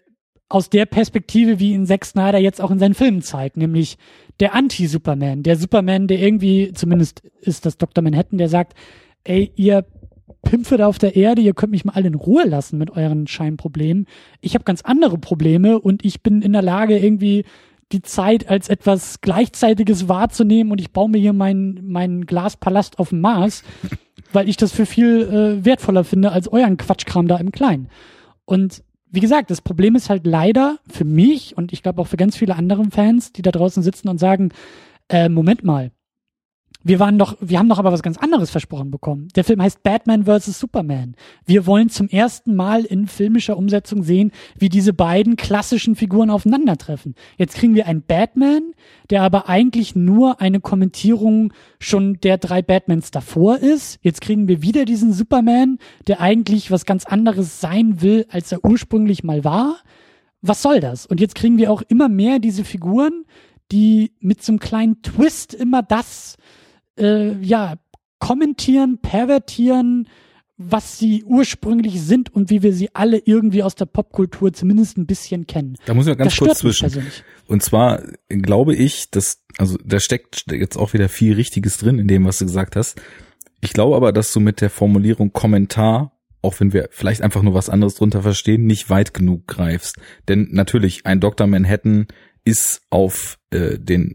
[0.49, 3.97] aus der Perspektive, wie ihn Zack Snyder jetzt auch in seinen Filmen zeigt, nämlich
[4.39, 8.03] der Anti-Superman, der Superman, der irgendwie, zumindest ist das Dr.
[8.03, 8.73] Manhattan, der sagt,
[9.23, 9.85] ey, ihr
[10.41, 13.27] Pimpfe da auf der Erde, ihr könnt mich mal alle in Ruhe lassen mit euren
[13.27, 14.07] Scheinproblemen.
[14.41, 17.45] Ich habe ganz andere Probleme und ich bin in der Lage, irgendwie
[17.91, 23.09] die Zeit als etwas Gleichzeitiges wahrzunehmen und ich baue mir hier meinen mein Glaspalast auf
[23.09, 23.63] dem Mars,
[24.31, 27.89] weil ich das für viel äh, wertvoller finde als euren Quatschkram da im Kleinen.
[28.45, 32.17] Und wie gesagt, das Problem ist halt leider für mich und ich glaube auch für
[32.17, 34.49] ganz viele andere Fans, die da draußen sitzen und sagen,
[35.09, 35.91] äh, Moment mal,
[36.83, 39.29] wir waren doch, wir haben doch aber was ganz anderes versprochen bekommen.
[39.35, 40.59] Der Film heißt Batman vs.
[40.59, 41.15] Superman.
[41.45, 47.15] Wir wollen zum ersten Mal in filmischer Umsetzung sehen, wie diese beiden klassischen Figuren aufeinandertreffen.
[47.37, 48.73] Jetzt kriegen wir einen Batman,
[49.09, 53.99] der aber eigentlich nur eine Kommentierung schon der drei Batmans davor ist.
[54.01, 55.77] Jetzt kriegen wir wieder diesen Superman,
[56.07, 59.77] der eigentlich was ganz anderes sein will, als er ursprünglich mal war.
[60.41, 61.05] Was soll das?
[61.05, 63.23] Und jetzt kriegen wir auch immer mehr diese Figuren,
[63.71, 66.35] die mit so einem kleinen Twist immer das
[66.97, 67.75] äh, ja,
[68.19, 70.07] kommentieren, pervertieren,
[70.57, 75.05] was sie ursprünglich sind und wie wir sie alle irgendwie aus der Popkultur zumindest ein
[75.05, 75.75] bisschen kennen.
[75.85, 77.05] Da muss ich ganz kurz zwischen.
[77.47, 82.07] Und zwar glaube ich, dass, also da steckt jetzt auch wieder viel Richtiges drin in
[82.07, 83.01] dem, was du gesagt hast.
[83.61, 87.53] Ich glaube aber, dass du mit der Formulierung Kommentar, auch wenn wir vielleicht einfach nur
[87.53, 89.97] was anderes drunter verstehen, nicht weit genug greifst.
[90.27, 91.47] Denn natürlich, ein Dr.
[91.47, 92.07] Manhattan
[92.45, 94.13] ist auf äh, den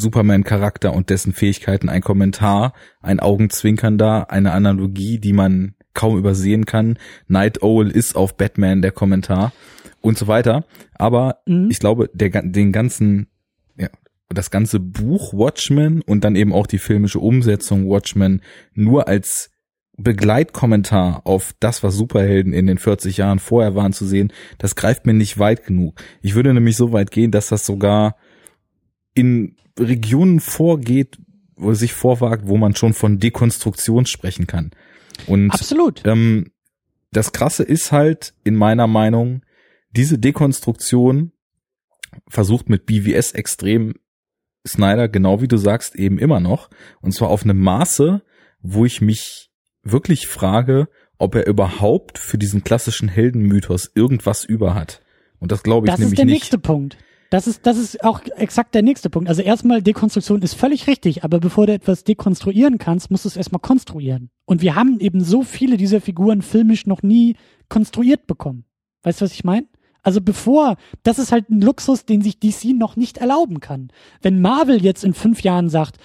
[0.00, 6.66] Superman-Charakter und dessen Fähigkeiten ein Kommentar, ein Augenzwinkern da, eine Analogie, die man kaum übersehen
[6.66, 6.98] kann.
[7.28, 9.52] Night Owl ist auf Batman der Kommentar.
[10.00, 10.64] und so weiter.
[10.94, 11.68] Aber mhm.
[11.70, 13.28] ich glaube, der, den ganzen,
[13.76, 13.88] ja,
[14.28, 18.42] das ganze Buch Watchmen und dann eben auch die filmische Umsetzung Watchmen
[18.74, 19.50] nur als
[19.96, 25.04] Begleitkommentar auf das, was Superhelden in den 40 Jahren vorher waren zu sehen, das greift
[25.04, 26.00] mir nicht weit genug.
[26.22, 28.16] Ich würde nämlich so weit gehen, dass das sogar
[29.12, 31.18] in Regionen vorgeht,
[31.56, 34.70] wo sich vorwagt, wo man schon von Dekonstruktion sprechen kann.
[35.26, 36.02] Und Absolut.
[36.06, 36.52] Ähm,
[37.12, 39.42] das Krasse ist halt in meiner Meinung,
[39.90, 41.32] diese Dekonstruktion
[42.28, 43.94] versucht mit BVS extrem
[44.66, 46.70] Snyder, genau wie du sagst, eben immer noch.
[47.00, 48.22] Und zwar auf einem Maße,
[48.62, 49.50] wo ich mich
[49.82, 50.88] wirklich frage,
[51.18, 55.02] ob er überhaupt für diesen klassischen Heldenmythos irgendwas über hat.
[55.38, 56.18] Und das glaube ich das nämlich nicht.
[56.18, 56.98] Das ist der nächste Punkt.
[57.30, 59.28] Das ist, das ist auch exakt der nächste Punkt.
[59.28, 63.36] Also erstmal, Dekonstruktion ist völlig richtig, aber bevor du etwas dekonstruieren kannst, musst du es
[63.36, 64.30] erstmal konstruieren.
[64.46, 67.36] Und wir haben eben so viele dieser Figuren filmisch noch nie
[67.68, 68.64] konstruiert bekommen.
[69.04, 69.66] Weißt du, was ich meine?
[70.02, 73.92] Also bevor, das ist halt ein Luxus, den sich DC noch nicht erlauben kann.
[74.22, 75.98] Wenn Marvel jetzt in fünf Jahren sagt,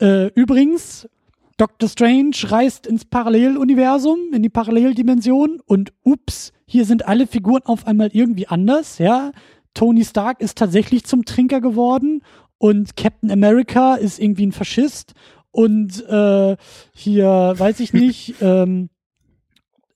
[0.00, 1.08] äh, übrigens,
[1.56, 7.86] Doctor Strange reist ins Paralleluniversum, in die Paralleldimension und ups, hier sind alle Figuren auf
[7.86, 9.32] einmal irgendwie anders, ja.
[9.74, 12.22] Tony Stark ist tatsächlich zum Trinker geworden
[12.58, 15.14] und Captain America ist irgendwie ein Faschist
[15.50, 16.56] und äh,
[16.92, 18.90] hier weiß ich nicht, ähm,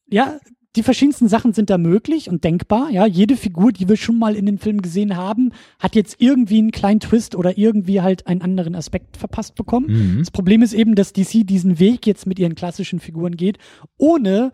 [0.08, 0.38] ja,
[0.76, 2.90] die verschiedensten Sachen sind da möglich und denkbar.
[2.90, 6.58] Ja, jede Figur, die wir schon mal in den Film gesehen haben, hat jetzt irgendwie
[6.58, 9.86] einen kleinen Twist oder irgendwie halt einen anderen Aspekt verpasst bekommen.
[9.86, 10.18] Mhm.
[10.18, 13.58] Das Problem ist eben, dass DC diesen Weg jetzt mit ihren klassischen Figuren geht,
[13.98, 14.50] ohne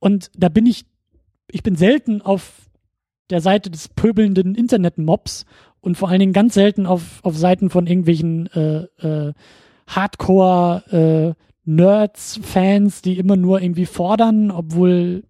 [0.00, 0.84] und da bin ich,
[1.48, 2.68] ich bin selten auf
[3.32, 5.44] der Seite des pöbelnden Internet-Mobs
[5.80, 9.32] und vor allen Dingen ganz selten auf, auf Seiten von irgendwelchen äh, äh,
[9.88, 15.24] Hardcore äh, Nerds, Fans, die immer nur irgendwie fordern, obwohl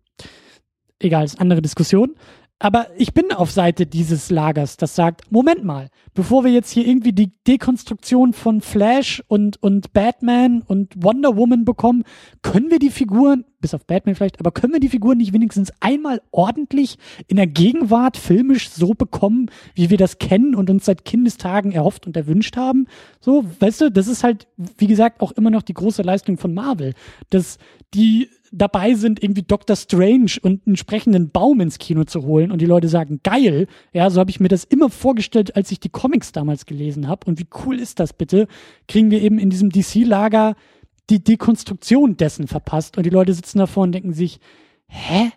[0.98, 2.14] egal, ist andere Diskussion.
[2.62, 6.86] Aber ich bin auf Seite dieses Lagers, das sagt, Moment mal, bevor wir jetzt hier
[6.86, 12.04] irgendwie die Dekonstruktion von Flash und, und Batman und Wonder Woman bekommen,
[12.42, 15.72] können wir die Figuren, bis auf Batman vielleicht, aber können wir die Figuren nicht wenigstens
[15.80, 21.04] einmal ordentlich in der Gegenwart filmisch so bekommen, wie wir das kennen und uns seit
[21.04, 22.86] Kindestagen erhofft und erwünscht haben?
[23.18, 24.46] So, weißt du, das ist halt,
[24.78, 26.94] wie gesagt, auch immer noch die große Leistung von Marvel,
[27.28, 27.58] dass
[27.92, 32.60] die dabei sind, irgendwie Doctor Strange und einen sprechenden Baum ins Kino zu holen und
[32.60, 33.66] die Leute sagen, geil.
[33.92, 37.26] Ja, so habe ich mir das immer vorgestellt, als ich die Comics damals gelesen habe.
[37.26, 38.46] Und wie cool ist das bitte?
[38.86, 40.54] Kriegen wir eben in diesem DC-Lager
[41.10, 44.38] die Dekonstruktion dessen verpasst und die Leute sitzen davor und denken sich,
[44.86, 45.32] hä?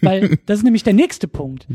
[0.00, 1.66] Weil das ist nämlich der nächste Punkt.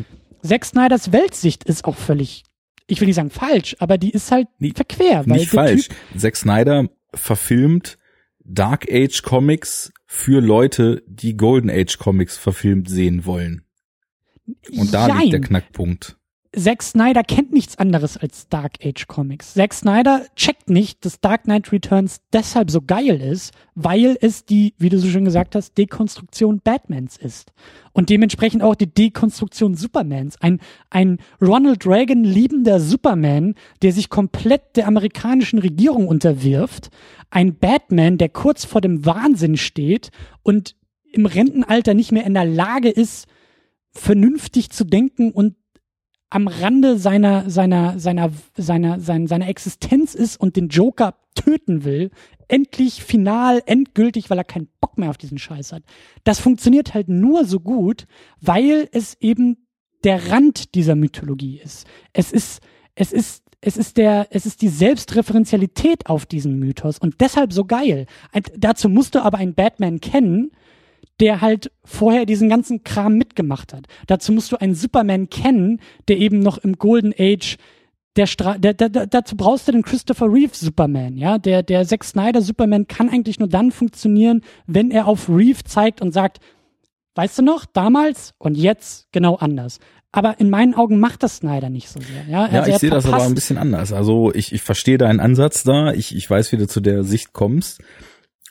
[0.41, 2.43] Zack Snyders Weltsicht ist auch völlig,
[2.87, 5.23] ich will nicht sagen falsch, aber die ist halt nie, verquer.
[5.25, 5.89] Nicht falsch.
[5.89, 7.97] Typ Zack Snyder verfilmt
[8.43, 13.61] Dark Age Comics für Leute, die Golden Age Comics verfilmt sehen wollen.
[14.71, 15.19] Und da Jein.
[15.19, 16.17] liegt der Knackpunkt.
[16.55, 19.53] Zack Snyder kennt nichts anderes als Dark Age Comics.
[19.53, 24.73] Zack Snyder checkt nicht, dass Dark Knight Returns deshalb so geil ist, weil es die,
[24.79, 27.53] wie du so schön gesagt hast, Dekonstruktion Batmans ist.
[27.93, 30.41] Und dementsprechend auch die Dekonstruktion Supermans.
[30.41, 30.59] Ein,
[30.89, 33.53] ein Ronald Reagan liebender Superman,
[33.83, 36.89] der sich komplett der amerikanischen Regierung unterwirft.
[37.29, 40.09] Ein Batman, der kurz vor dem Wahnsinn steht
[40.41, 40.75] und
[41.11, 43.27] im Rentenalter nicht mehr in der Lage ist,
[43.91, 45.55] vernünftig zu denken und
[46.29, 52.11] am Rande seiner, seiner, seiner, seiner, seiner, seiner Existenz ist und den Joker töten will,
[52.47, 55.83] endlich final, endgültig, weil er keinen Bock mehr auf diesen Scheiß hat.
[56.23, 58.05] Das funktioniert halt nur so gut,
[58.41, 59.67] weil es eben
[60.03, 61.87] der Rand dieser Mythologie ist.
[62.13, 62.61] Es ist,
[62.95, 67.65] es ist, es ist der, es ist die Selbstreferenzialität auf diesen Mythos und deshalb so
[67.65, 68.05] geil.
[68.33, 70.51] Und dazu musst du aber einen Batman kennen,
[71.19, 73.87] der halt vorher diesen ganzen Kram mitgemacht hat.
[74.07, 77.57] Dazu musst du einen Superman kennen, der eben noch im Golden Age
[78.15, 81.85] der, Stra der, der, der dazu brauchst du den Christopher Reeve Superman, ja, der der
[81.85, 86.39] Zack Snyder Superman kann eigentlich nur dann funktionieren, wenn er auf Reeve zeigt und sagt,
[87.15, 89.79] weißt du noch, damals und jetzt genau anders.
[90.11, 92.25] Aber in meinen Augen macht das Snyder nicht so sehr.
[92.27, 93.93] Ja, also ja ich sehe das aber ein bisschen anders.
[93.93, 95.93] Also ich, ich verstehe deinen Ansatz da.
[95.93, 97.83] Ich, ich weiß, wie du zu der Sicht kommst.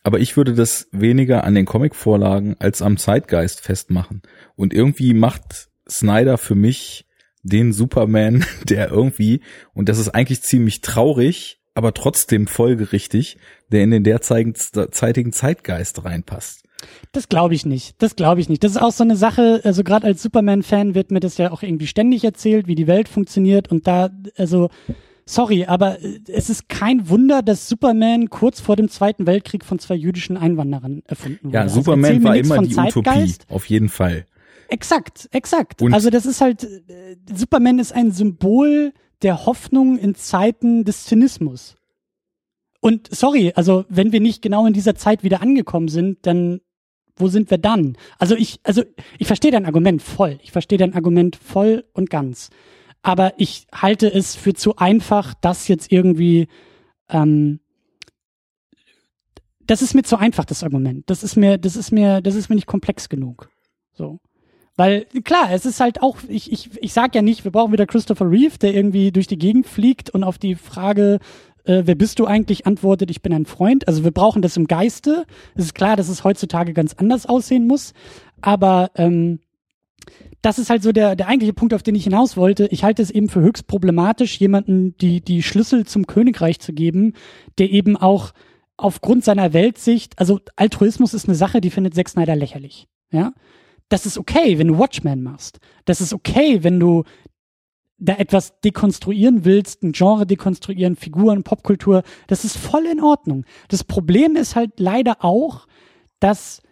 [0.02, 4.22] Aber ich würde das weniger an den Comicvorlagen als am Zeitgeist festmachen.
[4.56, 7.06] Und irgendwie macht Snyder für mich
[7.42, 9.40] den Superman, der irgendwie,
[9.74, 13.38] und das ist eigentlich ziemlich traurig, aber trotzdem folgerichtig,
[13.70, 16.64] der in den derzeitigen Zeitgeist reinpasst.
[17.12, 18.00] Das glaube ich nicht.
[18.02, 18.62] Das glaube ich nicht.
[18.64, 21.62] Das ist auch so eine Sache, also gerade als Superman-Fan wird mir das ja auch
[21.62, 24.70] irgendwie ständig erzählt, wie die Welt funktioniert und da, also
[25.28, 29.78] sorry, aber äh, es ist kein Wunder, dass Superman kurz vor dem Zweiten Weltkrieg von
[29.78, 31.54] zwei jüdischen Einwanderern erfunden wurde.
[31.54, 33.42] Ja, also Superman war immer die Zeitgeist.
[33.42, 34.26] Utopie, auf jeden Fall.
[34.68, 35.80] Exakt, exakt.
[35.82, 38.92] Und- also das ist halt, äh, Superman ist ein Symbol
[39.22, 41.76] der Hoffnung in Zeiten des Zynismus.
[42.80, 46.60] Und sorry, also wenn wir nicht genau in dieser Zeit wieder angekommen sind, dann
[47.16, 47.96] wo sind wir dann?
[48.20, 48.84] Also ich, also
[49.18, 50.38] ich verstehe dein Argument voll.
[50.42, 52.50] Ich verstehe dein Argument voll und ganz.
[53.02, 56.48] Aber ich halte es für zu einfach, das jetzt irgendwie,
[57.08, 57.60] ähm,
[59.60, 61.08] das ist mir zu einfach, das Argument.
[61.08, 63.50] Das ist mir, das ist mir, das ist mir nicht komplex genug.
[63.92, 64.20] So.
[64.76, 67.86] Weil, klar, es ist halt auch, ich, ich, ich sag ja nicht, wir brauchen wieder
[67.86, 71.18] Christopher Reeve, der irgendwie durch die Gegend fliegt und auf die Frage,
[71.64, 73.88] äh, wer bist du eigentlich, antwortet, ich bin ein Freund.
[73.88, 75.26] Also wir brauchen das im Geiste.
[75.54, 77.92] Es ist klar, dass es heutzutage ganz anders aussehen muss.
[78.40, 79.40] Aber ähm,
[80.42, 82.66] das ist halt so der, der eigentliche Punkt, auf den ich hinaus wollte.
[82.66, 87.14] Ich halte es eben für höchst problematisch, jemanden die, die Schlüssel zum Königreich zu geben,
[87.58, 88.32] der eben auch
[88.76, 92.86] aufgrund seiner Weltsicht, also Altruismus ist eine Sache, die findet Zack Snyder lächerlich.
[93.10, 93.32] Ja,
[93.88, 95.58] das ist okay, wenn du Watchmen machst.
[95.84, 97.04] Das ist okay, wenn du
[97.98, 102.04] da etwas dekonstruieren willst, ein Genre dekonstruieren, Figuren, Popkultur.
[102.28, 103.44] Das ist voll in Ordnung.
[103.68, 105.66] Das Problem ist halt leider auch,
[106.20, 106.62] dass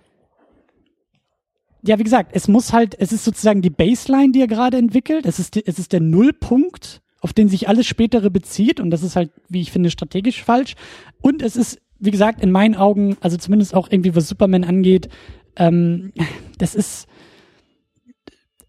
[1.86, 5.26] ja, wie gesagt, es muss halt, es ist sozusagen die Baseline, die er gerade entwickelt.
[5.26, 8.80] Es ist, es ist der Nullpunkt, auf den sich alles spätere bezieht.
[8.80, 10.74] Und das ist halt, wie ich finde, strategisch falsch.
[11.20, 15.08] Und es ist, wie gesagt, in meinen Augen, also zumindest auch irgendwie, was Superman angeht,
[15.56, 16.12] ähm,
[16.58, 17.06] das ist,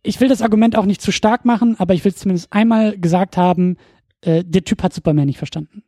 [0.04, 3.38] ich will das Argument auch nicht zu stark machen, aber ich will zumindest einmal gesagt
[3.38, 3.78] haben,
[4.22, 5.84] äh, der Typ hat Superman nicht verstanden.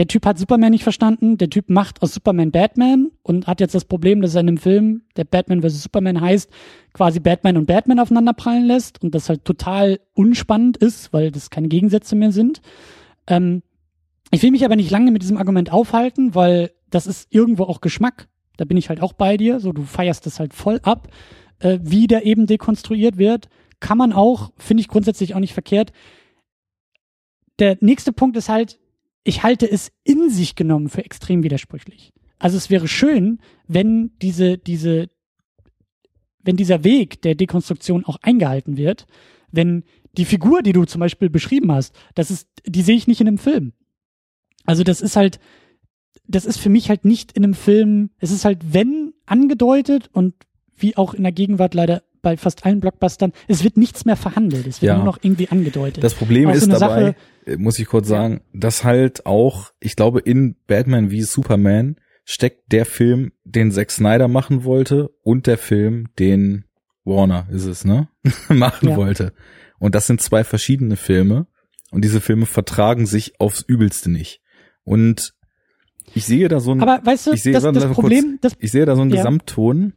[0.00, 3.74] Der Typ hat Superman nicht verstanden, der Typ macht aus Superman Batman und hat jetzt
[3.74, 5.82] das Problem, dass er in einem Film, der Batman vs.
[5.82, 6.50] Superman heißt,
[6.94, 11.50] quasi Batman und Batman aufeinander prallen lässt und das halt total unspannend ist, weil das
[11.50, 12.62] keine Gegensätze mehr sind.
[13.26, 13.62] Ähm,
[14.30, 17.82] ich will mich aber nicht lange mit diesem Argument aufhalten, weil das ist irgendwo auch
[17.82, 18.28] Geschmack.
[18.56, 19.60] Da bin ich halt auch bei dir.
[19.60, 21.08] So, du feierst das halt voll ab,
[21.58, 23.50] äh, wie der eben dekonstruiert wird.
[23.80, 25.92] Kann man auch, finde ich grundsätzlich auch nicht verkehrt.
[27.58, 28.79] Der nächste Punkt ist halt,
[29.24, 32.12] ich halte es in sich genommen für extrem widersprüchlich.
[32.38, 35.10] Also es wäre schön, wenn diese, diese,
[36.42, 39.06] wenn dieser Weg der Dekonstruktion auch eingehalten wird,
[39.52, 39.84] wenn
[40.16, 43.28] die Figur, die du zum Beispiel beschrieben hast, das ist, die sehe ich nicht in
[43.28, 43.72] einem Film.
[44.64, 45.38] Also das ist halt,
[46.26, 50.34] das ist für mich halt nicht in einem Film, es ist halt, wenn angedeutet und
[50.76, 54.66] wie auch in der Gegenwart leider bei fast allen Blockbustern, es wird nichts mehr verhandelt,
[54.66, 54.96] es wird Ja.
[54.96, 56.02] nur noch irgendwie angedeutet.
[56.04, 57.14] Das Problem Auch ist dabei, Sache-
[57.46, 62.70] äh, muss ich kurz sagen, dass halt auch, ich glaube, in Batman wie Superman steckt
[62.72, 66.64] der Film, den Zack Snyder machen wollte und der Film, den
[67.04, 68.08] Warner ist es, ne?
[68.48, 68.96] machen Ja.
[68.96, 69.32] wollte.
[69.78, 71.46] Und das sind zwei verschiedene Filme
[71.90, 74.40] und diese Filme vertragen sich aufs Übelste nicht.
[74.84, 75.32] Und
[76.14, 78.52] ich sehe da so ein, Aber weißt du, ich sehe, das, warte, das Problem, das,
[78.58, 79.16] ich sehe da so einen Ja.
[79.18, 79.94] Gesamtton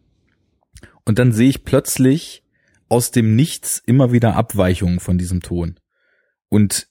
[1.05, 2.43] und dann sehe ich plötzlich
[2.89, 5.79] aus dem Nichts immer wieder Abweichungen von diesem Ton.
[6.49, 6.87] Und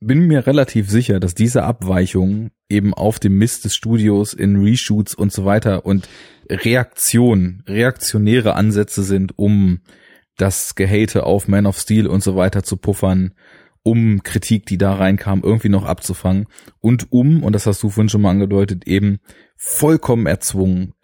[0.00, 5.14] bin mir relativ sicher, dass diese Abweichungen eben auf dem Mist des Studios in Reshoots
[5.14, 6.08] und so weiter und
[6.50, 9.80] Reaktion, reaktionäre Ansätze sind, um
[10.36, 13.34] das Gehate auf Man of Steel und so weiter zu puffern,
[13.82, 16.46] um Kritik, die da reinkam, irgendwie noch abzufangen
[16.80, 19.20] und um, und das hast du vorhin schon mal angedeutet, eben
[19.56, 20.94] vollkommen erzwungen,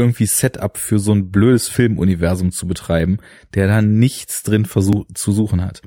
[0.00, 3.18] irgendwie Setup für so ein blödes Filmuniversum zu betreiben,
[3.54, 5.82] der da nichts drin versuch, zu suchen hat.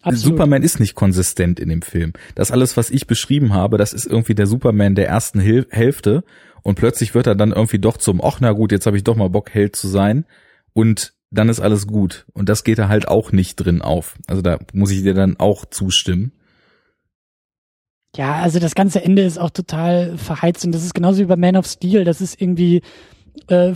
[0.00, 0.18] Absolut.
[0.18, 2.12] Superman ist nicht konsistent in dem Film.
[2.34, 6.24] Das alles, was ich beschrieben habe, das ist irgendwie der Superman der ersten Hil Hälfte
[6.62, 9.16] und plötzlich wird er dann irgendwie doch zum, ach na gut, jetzt habe ich doch
[9.16, 10.24] mal Bock, Held zu sein
[10.72, 12.26] und dann ist alles gut.
[12.32, 14.16] Und das geht da halt auch nicht drin auf.
[14.26, 16.32] Also da muss ich dir dann auch zustimmen.
[18.16, 21.36] Ja, also das ganze Ende ist auch total verheizt und das ist genauso wie bei
[21.36, 22.04] Man of Steel.
[22.04, 22.82] Das ist irgendwie
[23.48, 23.72] äh,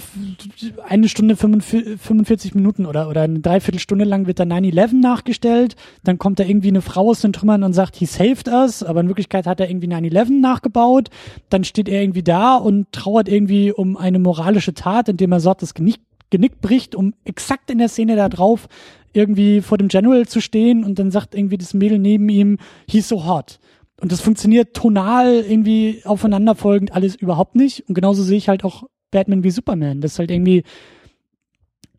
[0.86, 5.74] eine Stunde 45 45 Minuten oder, oder eine Dreiviertelstunde lang wird da 9-11 nachgestellt.
[6.04, 9.00] Dann kommt da irgendwie eine Frau aus den Trümmern und sagt, he saved us, aber
[9.00, 11.10] in Wirklichkeit hat er irgendwie 9-11 nachgebaut.
[11.50, 15.62] Dann steht er irgendwie da und trauert irgendwie um eine moralische Tat, indem er sagt,
[15.62, 15.98] das Genick,
[16.30, 18.68] Genick bricht, um exakt in der Szene da drauf
[19.12, 22.58] irgendwie vor dem General zu stehen und dann sagt irgendwie das Mädel neben ihm,
[22.88, 23.58] he's so hot.
[24.00, 27.88] Und das funktioniert tonal irgendwie aufeinanderfolgend alles überhaupt nicht.
[27.88, 30.00] Und genauso sehe ich halt auch Batman wie Superman.
[30.00, 30.62] Das halt irgendwie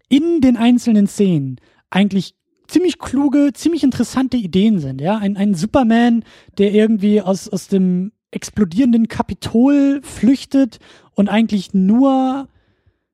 [0.07, 1.59] in den einzelnen Szenen
[1.89, 2.35] eigentlich
[2.67, 5.01] ziemlich kluge, ziemlich interessante Ideen sind.
[5.01, 6.23] Ja, ein, ein Superman,
[6.57, 10.80] der irgendwie aus, aus dem explodierenden Kapitol flüchtet
[11.15, 12.47] und eigentlich nur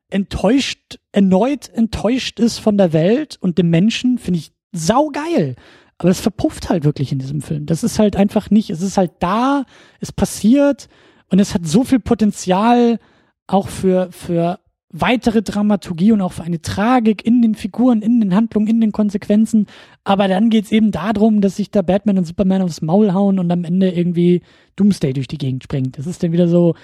[0.10, 5.56] enttäuscht, erneut enttäuscht ist von der Welt und dem Menschen, finde ich saugeil.
[5.98, 7.66] Aber das verpufft halt wirklich in diesem Film.
[7.66, 9.66] Das ist halt einfach nicht, es ist halt da,
[10.00, 10.90] es passiert
[11.30, 13.00] und es hat so viel Potenzial
[13.48, 14.60] auch für, für
[14.90, 18.92] weitere Dramaturgie und auch für eine Tragik in den Figuren, in den Handlungen, in den
[18.92, 19.68] Konsequenzen.
[20.04, 23.52] Aber dann geht's eben darum, dass sich da Batman und Superman aufs Maul hauen und
[23.52, 24.42] am Ende irgendwie
[24.76, 25.98] Doomsday durch die Gegend springt.
[25.98, 26.76] Das ist dann wieder so,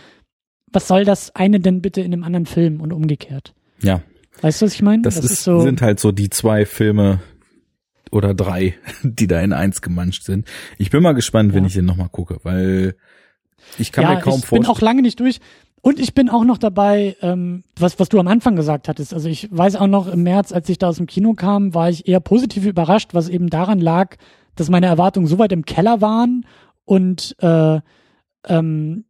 [0.72, 3.54] was soll das eine denn bitte in einem anderen Film und umgekehrt?
[3.82, 4.02] Ja.
[4.42, 5.04] Weißt du, was ich meine?
[5.04, 7.20] Das, das ist, ist so sind halt so die zwei Filme
[8.12, 10.48] oder drei, die da in eins gemanscht sind.
[10.78, 11.56] Ich bin mal gespannt, ja.
[11.56, 12.96] wenn ich den nochmal gucke, weil
[13.78, 14.62] ich kann ja, mir kaum ich vorstellen.
[14.62, 15.40] Ich bin auch lange nicht durch.
[15.84, 19.16] Und ich bin auch noch dabei, ähm, was, was du am Anfang gesagt hattest.
[19.16, 21.90] Also ich weiß auch noch im März, als ich da aus dem Kino kam, war
[21.90, 24.18] ich eher positiv überrascht, was eben daran lag,
[24.56, 26.46] dass meine Erwartungen so weit im Keller waren
[26.86, 27.80] und äh,
[28.48, 29.06] ähm,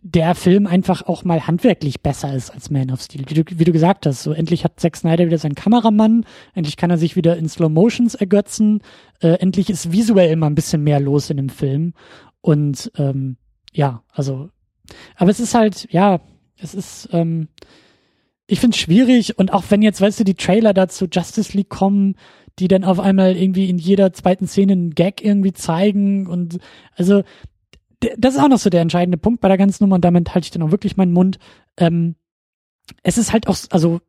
[0.00, 3.24] der Film einfach auch mal handwerklich besser ist als Man of Steel.
[3.28, 6.24] Wie du, wie du gesagt hast, so endlich hat Zack Snyder wieder seinen Kameramann,
[6.54, 8.80] endlich kann er sich wieder in Slow Motions ergötzen,
[9.20, 11.92] äh, endlich ist visuell immer ein bisschen mehr los in dem Film
[12.40, 13.36] und ähm,
[13.72, 14.50] ja, also
[15.16, 16.20] aber es ist halt, ja,
[16.56, 17.48] es ist, ähm,
[18.46, 21.68] ich finde es schwierig und auch wenn jetzt, weißt du, die Trailer dazu Justice League
[21.68, 22.16] kommen,
[22.58, 26.58] die dann auf einmal irgendwie in jeder zweiten Szene einen Gag irgendwie zeigen und
[26.96, 27.22] also
[28.00, 30.46] das ist auch noch so der entscheidende Punkt bei der ganzen Nummer und damit halte
[30.46, 31.38] ich dann auch wirklich meinen Mund.
[31.76, 32.16] Ähm,
[33.02, 34.00] es ist halt auch, also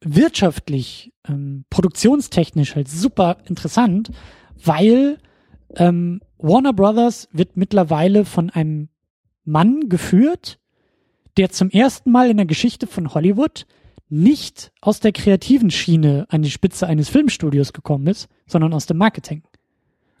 [0.00, 4.10] wirtschaftlich, ähm, produktionstechnisch halt super interessant,
[4.62, 5.18] weil
[5.76, 8.88] ähm, Warner Brothers wird mittlerweile von einem
[9.44, 10.60] Mann geführt,
[11.36, 13.66] der zum ersten Mal in der Geschichte von Hollywood
[14.08, 18.96] nicht aus der kreativen Schiene an die Spitze eines Filmstudios gekommen ist, sondern aus dem
[18.96, 19.42] Marketing.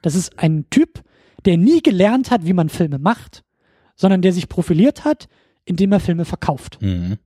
[0.02, 1.02] Das ist ein Typ,
[1.44, 3.44] der nie gelernt hat, wie man Filme macht,
[3.94, 5.28] sondern der sich profiliert hat,
[5.64, 6.78] indem er Filme verkauft.
[6.80, 7.18] Mhm.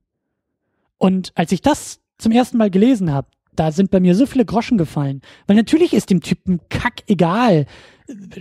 [0.97, 4.45] Und als ich das zum ersten Mal gelesen habe, da sind bei mir so viele
[4.45, 5.21] Groschen gefallen.
[5.47, 7.65] Weil natürlich ist dem Typen kack egal,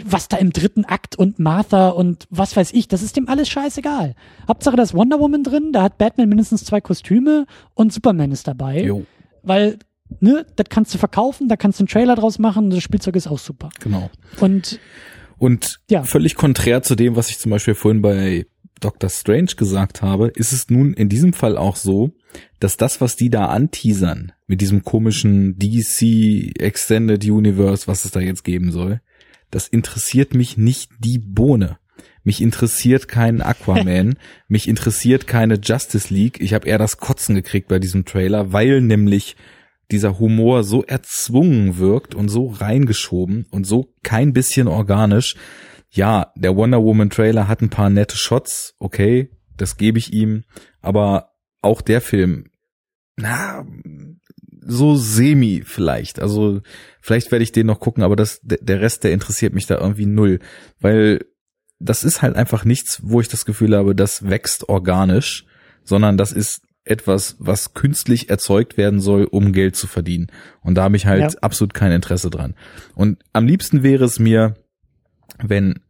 [0.05, 3.49] was da im dritten Akt und Martha und was weiß ich, das ist dem alles
[3.49, 4.15] scheißegal.
[4.49, 8.49] Hauptsache da ist Wonder Woman drin, da hat Batman mindestens zwei Kostüme und Superman ist
[8.49, 8.83] dabei.
[8.83, 9.05] Jo.
[9.43, 9.79] Weil,
[10.21, 13.17] ne, das kannst du verkaufen, da kannst du einen Trailer draus machen und das Spielzeug
[13.17, 13.71] ist auch super.
[13.81, 14.11] Genau.
[14.41, 14.81] Und
[15.43, 16.05] und ja.
[16.05, 18.47] völlig konträr zu dem, was ich zum Beispiel vorhin bei
[18.79, 22.13] Doctor Strange gesagt habe, ist es nun in diesem Fall auch so,
[22.61, 28.21] dass das, was die da anteasern, mit diesem komischen DC Extended Universe, was es da
[28.21, 29.01] jetzt geben soll,
[29.51, 31.79] das interessiert mich nicht die Bohne.
[32.23, 34.15] Mich interessiert kein Aquaman,
[34.47, 36.41] mich interessiert keine Justice League.
[36.41, 39.35] Ich habe eher das Kotzen gekriegt bei diesem Trailer, weil nämlich
[39.91, 45.37] dieser Humor so erzwungen wirkt und so reingeschoben und so kein bisschen organisch.
[45.91, 50.45] Ja, der Wonder Woman Trailer hat ein paar nette Shots, okay, das gebe ich ihm,
[50.81, 52.47] aber auch der Film,
[53.17, 53.67] na,
[54.65, 56.21] so semi vielleicht.
[56.21, 56.61] Also
[57.01, 60.07] vielleicht werde ich den noch gucken, aber das der Rest, der interessiert mich da irgendwie
[60.07, 60.39] null,
[60.81, 61.25] weil
[61.79, 65.45] das ist halt einfach nichts, wo ich das Gefühl habe, das wächst organisch,
[65.85, 70.29] sondern das ist etwas, was künstlich erzeugt werden soll, um Geld zu verdienen.
[70.63, 71.39] Und da habe ich halt ja.
[71.41, 72.55] absolut kein Interesse dran.
[72.95, 74.55] Und am liebsten wäre es mir,
[75.39, 75.81] wenn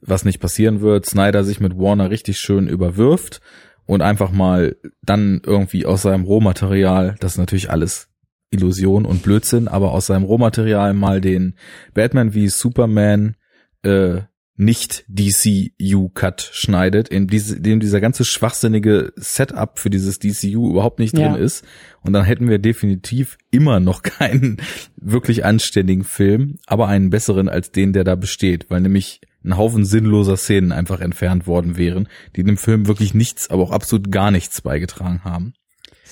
[0.00, 3.40] was nicht passieren wird, Snyder sich mit Warner richtig schön überwirft
[3.86, 8.08] und einfach mal dann irgendwie aus seinem Rohmaterial, das ist natürlich alles
[8.50, 11.56] Illusion und Blödsinn, aber aus seinem Rohmaterial mal den
[11.94, 13.36] Batman wie Superman
[13.82, 14.20] äh,
[14.56, 21.16] nicht DCU-Cut schneidet, in diese, dem dieser ganze schwachsinnige Setup für dieses DCU überhaupt nicht
[21.16, 21.36] drin ja.
[21.36, 21.64] ist.
[22.02, 24.58] Und dann hätten wir definitiv immer noch keinen
[24.96, 29.84] wirklich anständigen Film, aber einen besseren als den, der da besteht, weil nämlich ein Haufen
[29.84, 34.30] sinnloser Szenen einfach entfernt worden wären, die dem Film wirklich nichts, aber auch absolut gar
[34.30, 35.54] nichts beigetragen haben.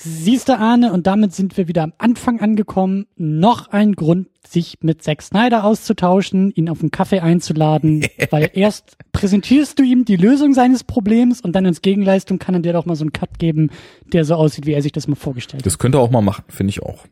[0.05, 3.05] Siehst du, Arne, und damit sind wir wieder am Anfang angekommen.
[3.15, 8.97] Noch ein Grund, sich mit Zack Snyder auszutauschen, ihn auf einen Kaffee einzuladen, weil erst
[9.13, 12.85] präsentierst du ihm die Lösung seines Problems und dann als Gegenleistung kann er dir doch
[12.85, 13.69] mal so einen Cut geben,
[14.11, 15.65] der so aussieht, wie er sich das mal vorgestellt hat.
[15.65, 17.05] Das könnte er auch mal machen, finde ich auch.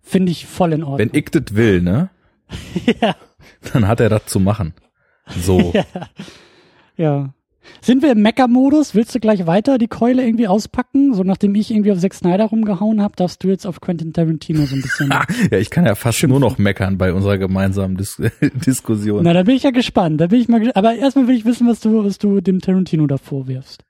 [0.00, 0.98] Finde ich voll in Ordnung.
[0.98, 2.08] Wenn ich das will, ne?
[3.00, 3.14] ja.
[3.72, 4.72] Dann hat er das zu machen.
[5.26, 5.72] So.
[5.74, 5.84] ja.
[6.96, 7.34] ja.
[7.80, 8.94] Sind wir im Mecker-Modus?
[8.94, 11.14] Willst du gleich weiter die Keule irgendwie auspacken?
[11.14, 14.64] So nachdem ich irgendwie auf Zack Snyder rumgehauen habe, darfst du jetzt auf Quentin Tarantino
[14.66, 15.12] so ein bisschen.
[15.50, 16.40] ja, ich kann ja fast schimpfen.
[16.40, 18.20] nur noch meckern bei unserer gemeinsamen Dis
[18.66, 19.24] Diskussion.
[19.24, 20.20] Na, da bin ich ja gespannt.
[20.20, 20.70] Da bin ich mal.
[20.74, 23.84] Aber erstmal will ich wissen, was du, was du dem Tarantino da vorwirfst.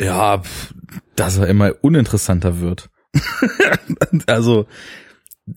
[0.00, 0.42] Ja,
[1.16, 2.90] dass er immer uninteressanter wird.
[4.26, 4.66] also,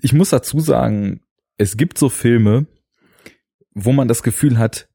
[0.01, 1.21] ich muss dazu sagen,
[1.57, 2.65] es gibt so Filme,
[3.73, 4.87] wo man das Gefühl hat,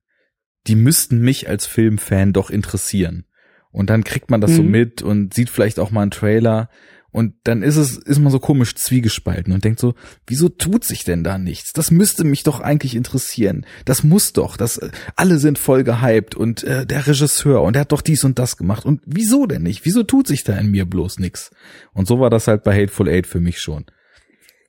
[0.67, 3.25] die müssten mich als Filmfan doch interessieren.
[3.71, 4.57] Und dann kriegt man das mhm.
[4.57, 6.71] so mit und sieht vielleicht auch mal einen Trailer
[7.17, 9.95] Und dann ist es, ist man so komisch zwiegespalten und denkt so,
[10.27, 11.73] wieso tut sich denn da nichts?
[11.73, 13.65] Das müsste mich doch eigentlich interessieren.
[13.87, 14.79] Das muss doch, das,
[15.15, 18.59] alle sind voll gehypt und äh, der Regisseur und der hat doch dies und das
[18.59, 18.85] gemacht.
[18.85, 19.87] Und wieso denn nicht?
[19.87, 21.53] Wieso tut sich da in mir bloß nichts?
[21.95, 23.87] Und so war das halt bei Hateful Eight für mich schon.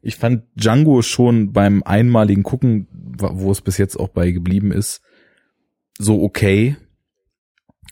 [0.02, 5.02] Ich fand Django schon beim einmaligen Gucken, wo es bis jetzt auch bei geblieben ist,
[5.98, 6.78] so okay.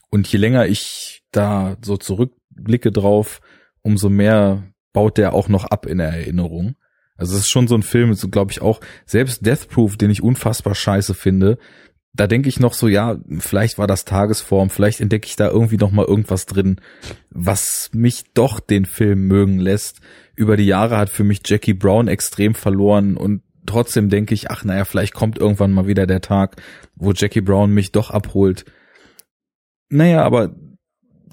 [0.09, 3.41] Und je länger ich da so zurückblicke drauf,
[3.81, 4.63] umso mehr
[4.93, 6.75] baut der auch noch ab in der Erinnerung.
[7.17, 10.09] Also es ist schon so ein Film, so glaube ich auch, selbst Death Proof, den
[10.09, 11.57] ich unfassbar scheiße finde,
[12.15, 15.77] da denke ich noch so, ja, vielleicht war das Tagesform, vielleicht entdecke ich da irgendwie
[15.77, 16.79] noch mal irgendwas drin,
[17.29, 19.99] was mich doch den Film mögen lässt.
[20.33, 24.63] Über die Jahre hat für mich Jackie Brown extrem verloren und trotzdem denke ich, ach
[24.63, 26.61] naja, vielleicht kommt irgendwann mal wieder der Tag,
[26.95, 28.65] wo Jackie Brown mich doch abholt.
[29.89, 30.55] Naja, aber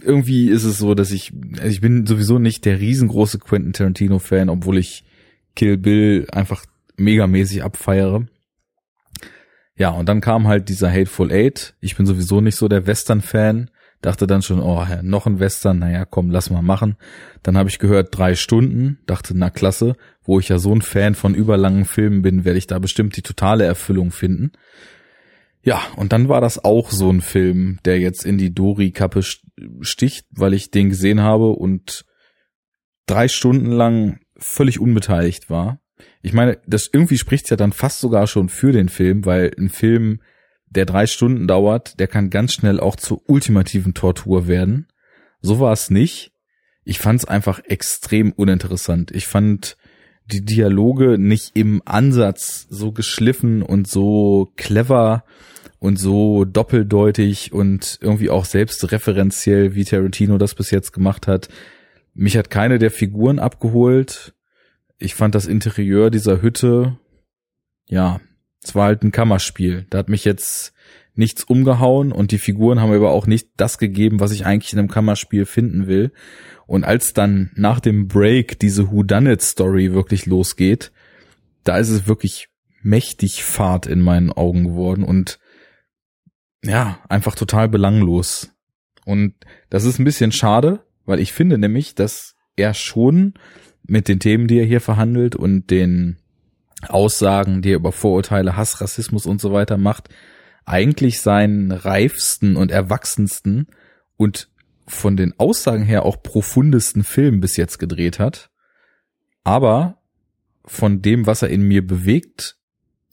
[0.03, 1.33] irgendwie ist es so, dass ich,
[1.65, 5.05] ich bin sowieso nicht der riesengroße Quentin Tarantino Fan, obwohl ich
[5.55, 6.65] Kill Bill einfach
[6.97, 8.27] megamäßig abfeiere.
[9.77, 11.75] Ja, und dann kam halt dieser Hateful Eight.
[11.81, 13.71] Ich bin sowieso nicht so der Western-Fan.
[14.03, 16.97] Dachte dann schon, oh, noch ein Western, naja, komm, lass mal machen.
[17.43, 18.99] Dann habe ich gehört, drei Stunden.
[19.07, 22.67] Dachte, na klasse, wo ich ja so ein Fan von überlangen Filmen bin, werde ich
[22.67, 24.53] da bestimmt die totale Erfüllung finden.
[25.63, 29.23] Ja, und dann war das auch so ein Film, der jetzt in die Dori-Kappe
[29.81, 32.05] sticht, weil ich den gesehen habe und
[33.07, 35.81] drei Stunden lang völlig unbeteiligt war.
[36.21, 39.69] Ich meine, das irgendwie spricht ja dann fast sogar schon für den Film, weil ein
[39.69, 40.21] Film,
[40.67, 44.89] der drei Stunden dauert, der kann ganz schnell auch zur ultimativen Tortur werden.
[45.41, 46.33] So war es nicht.
[46.85, 49.13] Ich fand es einfach extrem uninteressant.
[49.13, 49.77] Ich fand
[50.33, 55.25] die Dialoge nicht im Ansatz so geschliffen und so clever
[55.79, 61.49] und so doppeldeutig und irgendwie auch selbstreferenziell, wie Tarantino das bis jetzt gemacht hat.
[62.15, 64.35] Mich hat keine der Figuren abgeholt.
[64.99, 66.99] Ich fand das Interieur dieser Hütte,
[67.87, 68.21] ja,
[68.63, 69.87] es war halt ein Kammerspiel.
[69.91, 70.73] Da hat mich jetzt
[71.15, 74.79] nichts umgehauen und die Figuren haben aber auch nicht das gegeben, was ich eigentlich in
[74.79, 76.13] einem Kammerspiel finden will.
[76.67, 80.93] Und als dann nach dem Break diese Whodunit Story wirklich losgeht,
[81.65, 82.49] da ist es wirklich
[82.83, 85.39] mächtig Fahrt in meinen Augen geworden und
[86.65, 88.51] ja, einfach total belanglos.
[89.05, 89.35] Und
[89.69, 93.35] das ist ein bisschen schade, weil ich finde nämlich, dass er schon
[93.85, 96.19] mit den Themen, die er hier verhandelt und den
[96.89, 100.09] Aussagen, die er über Vorurteile, Hass, Rassismus und so weiter macht,
[100.65, 103.67] eigentlich seinen reifsten und erwachsensten
[104.17, 104.49] und
[104.87, 108.51] von den Aussagen her auch profundesten Film bis jetzt gedreht hat.
[109.45, 110.03] Aber
[110.65, 112.57] von dem, was er in mir bewegt,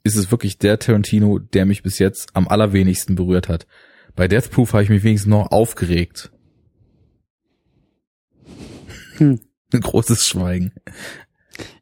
[0.03, 3.67] ist es wirklich der Tarantino, der mich bis jetzt am allerwenigsten berührt hat.
[4.15, 6.31] Bei Death Proof habe ich mich wenigstens noch aufgeregt.
[9.17, 9.39] Hm.
[9.73, 10.73] Ein großes Schweigen.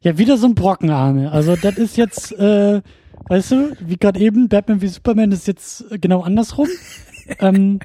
[0.00, 1.32] Ja, wieder so ein Brocken, Arne.
[1.32, 2.82] Also das ist jetzt, äh,
[3.28, 6.68] weißt du, wie gerade eben, Batman wie Superman ist jetzt genau andersrum.
[7.40, 7.80] ähm,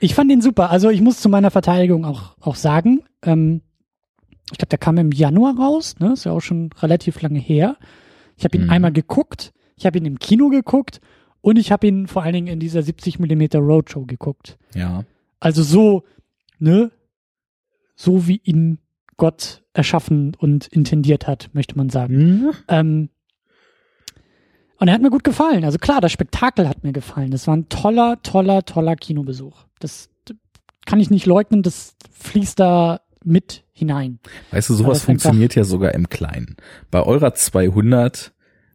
[0.00, 0.70] ich fand ihn super.
[0.70, 3.62] Also ich muss zu meiner Verteidigung auch, auch sagen, ähm,
[4.50, 6.14] ich glaube, der kam im Januar raus, ne?
[6.14, 7.76] Ist ja auch schon relativ lange her.
[8.36, 8.70] Ich habe ihn mhm.
[8.70, 11.00] einmal geguckt ich habe ihn im Kino geguckt
[11.40, 14.58] und ich habe ihn vor allen Dingen in dieser 70 Millimeter Roadshow geguckt.
[14.74, 15.04] Ja.
[15.40, 16.04] Also so,
[16.58, 16.90] ne,
[17.94, 18.78] so wie ihn
[19.16, 22.16] Gott erschaffen und intendiert hat, möchte man sagen.
[22.16, 22.50] Mhm.
[22.68, 23.08] Ähm,
[24.78, 25.64] und er hat mir gut gefallen.
[25.64, 27.30] Also klar, das Spektakel hat mir gefallen.
[27.30, 29.66] Das war ein toller, toller, toller Kinobesuch.
[29.80, 30.08] Das
[30.86, 34.20] kann ich nicht leugnen, das fließt da mit hinein.
[34.52, 36.56] Weißt du, sowas funktioniert ja sogar im Kleinen.
[36.90, 38.32] Bei eurer 200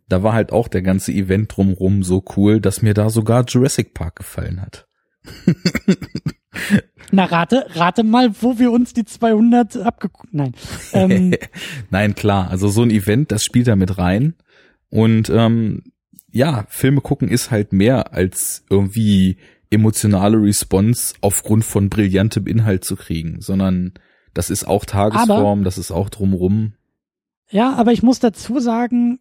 [0.10, 3.94] da war halt auch der ganze Event drumrum so cool, dass mir da sogar Jurassic
[3.94, 4.88] Park gefallen hat.
[7.12, 10.54] Na, rate, rate mal, wo wir uns die 200 abgeguckt, nein.
[10.94, 11.34] Ähm.
[11.90, 14.36] nein, klar, also so ein Event, das spielt da mit rein.
[14.90, 15.82] Und ähm,
[16.34, 19.38] ja, Filme gucken ist halt mehr als irgendwie
[19.70, 23.94] emotionale Response aufgrund von brillantem Inhalt zu kriegen, sondern
[24.34, 26.74] das ist auch Tagesform, aber, das ist auch drumrum.
[27.50, 29.20] Ja, aber ich muss dazu sagen,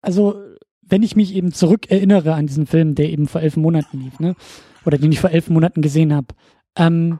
[0.00, 0.40] also
[0.80, 4.20] wenn ich mich eben zurück erinnere an diesen Film, der eben vor elf Monaten lief,
[4.20, 4.36] ne?
[4.84, 6.28] Oder den ich vor elf Monaten gesehen habe,
[6.76, 7.18] ähm,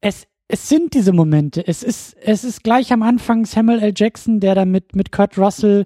[0.00, 1.66] es, es sind diese Momente.
[1.66, 3.92] Es ist, es ist gleich am Anfang Samuel L.
[3.96, 5.84] Jackson, der da mit, mit Kurt Russell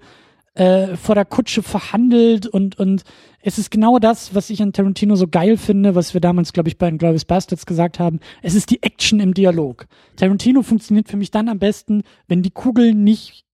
[0.57, 3.05] äh, vor der Kutsche verhandelt und, und
[3.41, 6.69] es ist genau das, was ich an Tarantino so geil finde, was wir damals, glaube
[6.69, 8.21] ich, bei Glorious Bastards gesagt haben.
[8.43, 9.87] Es ist die Action im Dialog.
[10.17, 13.45] Tarantino funktioniert für mich dann am besten, wenn die Kugeln nicht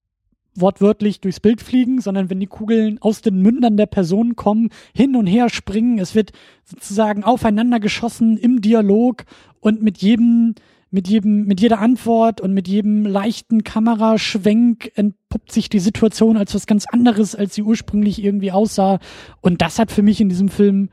[0.55, 5.17] wortwörtlich durchs Bild fliegen, sondern wenn die Kugeln aus den Mündern der Personen kommen, hin
[5.17, 6.33] und her springen, es wird
[6.65, 9.25] sozusagen aufeinander geschossen im Dialog
[9.61, 10.55] und mit jedem
[10.93, 16.55] mit jedem, mit jeder Antwort und mit jedem leichten Kameraschwenk entpuppt sich die Situation als
[16.55, 19.01] was ganz anderes, als sie ursprünglich irgendwie aussah.
[19.41, 20.91] Und das hat für mich in diesem Film,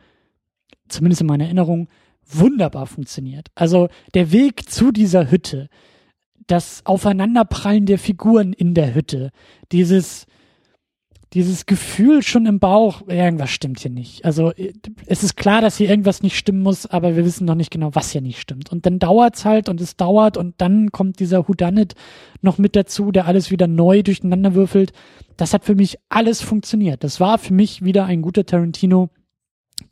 [0.88, 1.90] zumindest in meiner Erinnerung,
[2.26, 3.50] wunderbar funktioniert.
[3.56, 5.68] Also der Weg zu dieser Hütte,
[6.48, 9.32] das Aufeinanderprallen der Figuren in der Hütte,
[9.74, 10.28] dieses,
[11.34, 14.26] dieses Gefühl schon im Bauch, irgendwas stimmt hier nicht.
[14.26, 14.52] Also
[15.06, 17.94] es ist klar, dass hier irgendwas nicht stimmen muss, aber wir wissen noch nicht genau,
[17.94, 18.72] was hier nicht stimmt.
[18.72, 21.94] Und dann dauert's halt und es dauert und dann kommt dieser Whodunit
[22.42, 24.92] noch mit dazu, der alles wieder neu durcheinander würfelt.
[25.38, 27.04] Das hat für mich alles funktioniert.
[27.04, 29.10] Das war für mich wieder ein guter Tarantino,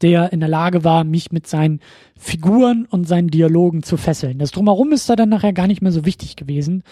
[0.02, 1.82] der in der Lage war, mich mit seinen
[2.18, 4.40] Figuren und seinen Dialogen zu fesseln.
[4.40, 6.84] Das drumherum ist da dann nachher gar nicht mehr so wichtig gewesen.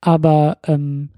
[0.00, 1.10] Aber ähm,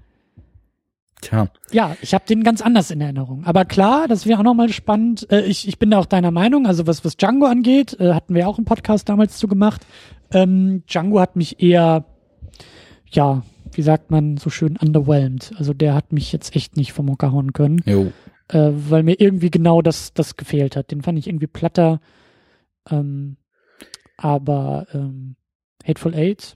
[1.25, 1.47] Tja.
[1.71, 3.45] Ja, ich habe den ganz anders in Erinnerung.
[3.45, 5.27] Aber klar, das wäre auch nochmal spannend.
[5.31, 6.67] Äh, ich, ich bin da auch deiner Meinung.
[6.67, 9.85] Also was, was Django angeht, äh, hatten wir auch einen Podcast damals zu gemacht.
[10.31, 12.05] Ähm, Django hat mich eher,
[13.09, 13.41] ja,
[13.71, 15.53] wie sagt man so schön, underwhelmed.
[15.57, 17.81] Also der hat mich jetzt echt nicht vom Hocker hauen können.
[17.85, 18.11] Jo.
[18.49, 20.91] Äh, weil mir irgendwie genau das, das gefehlt hat.
[20.91, 22.01] Den fand ich irgendwie platter.
[22.89, 23.37] Ähm,
[24.15, 25.37] aber ähm,
[25.83, 26.55] Hateful Eight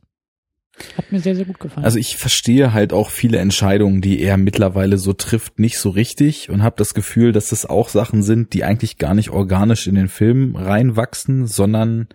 [0.97, 1.85] hat mir sehr, sehr gut gefallen.
[1.85, 6.49] Also ich verstehe halt auch viele Entscheidungen, die er mittlerweile so trifft, nicht so richtig
[6.49, 9.95] und habe das Gefühl, dass das auch Sachen sind, die eigentlich gar nicht organisch in
[9.95, 12.07] den Film reinwachsen, sondern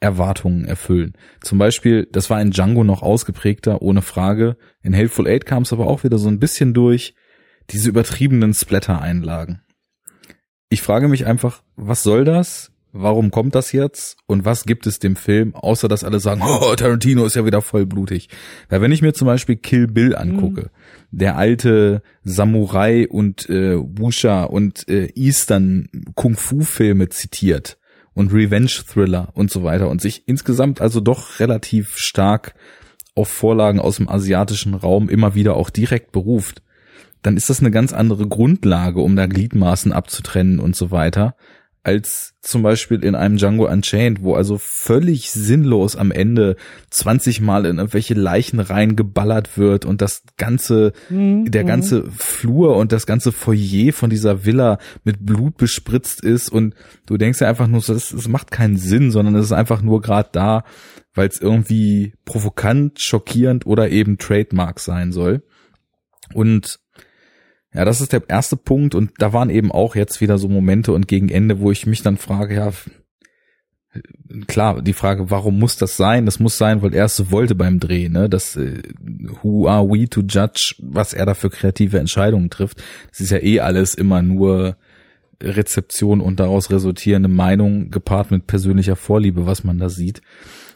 [0.00, 1.14] Erwartungen erfüllen.
[1.40, 4.56] Zum Beispiel, das war in Django noch ausgeprägter, ohne Frage.
[4.82, 7.14] In Hateful Eight kam es aber auch wieder so ein bisschen durch,
[7.70, 9.62] diese übertriebenen Splatter-Einlagen.
[10.68, 12.73] Ich frage mich einfach, was soll das?
[12.94, 16.74] Warum kommt das jetzt und was gibt es dem Film, außer dass alle sagen, oh,
[16.76, 18.28] Tarantino ist ja wieder voll blutig.
[18.68, 20.62] Weil wenn ich mir zum Beispiel Kill Bill angucke,
[21.10, 21.18] mhm.
[21.18, 27.78] der alte Samurai und äh, Wusha und äh, Eastern Kung-Fu-Filme zitiert
[28.14, 32.54] und Revenge-Thriller und so weiter und sich insgesamt also doch relativ stark
[33.16, 36.62] auf Vorlagen aus dem asiatischen Raum immer wieder auch direkt beruft,
[37.22, 41.34] dann ist das eine ganz andere Grundlage, um da Gliedmaßen abzutrennen und so weiter,
[41.84, 46.56] als zum Beispiel in einem Django Unchained, wo also völlig sinnlos am Ende
[46.90, 51.50] 20 Mal in irgendwelche Leichen reingeballert wird und das ganze, mhm.
[51.50, 56.74] der ganze Flur und das ganze Foyer von dieser Villa mit Blut bespritzt ist und
[57.04, 60.00] du denkst ja einfach nur das, das macht keinen Sinn, sondern es ist einfach nur
[60.00, 60.64] gerade da,
[61.12, 65.42] weil es irgendwie provokant, schockierend oder eben Trademark sein soll.
[66.32, 66.80] Und
[67.74, 70.92] ja, das ist der erste Punkt und da waren eben auch jetzt wieder so Momente
[70.92, 72.72] und gegen Ende, wo ich mich dann frage, ja,
[74.46, 76.24] klar, die Frage, warum muss das sein?
[76.24, 78.28] Das muss sein, weil er es so wollte beim Dreh, ne?
[78.28, 78.82] Das äh,
[79.42, 82.82] Who are we to judge, was er da für kreative Entscheidungen trifft?
[83.10, 84.76] Das ist ja eh alles immer nur
[85.42, 90.22] Rezeption und daraus resultierende Meinung gepaart mit persönlicher Vorliebe, was man da sieht.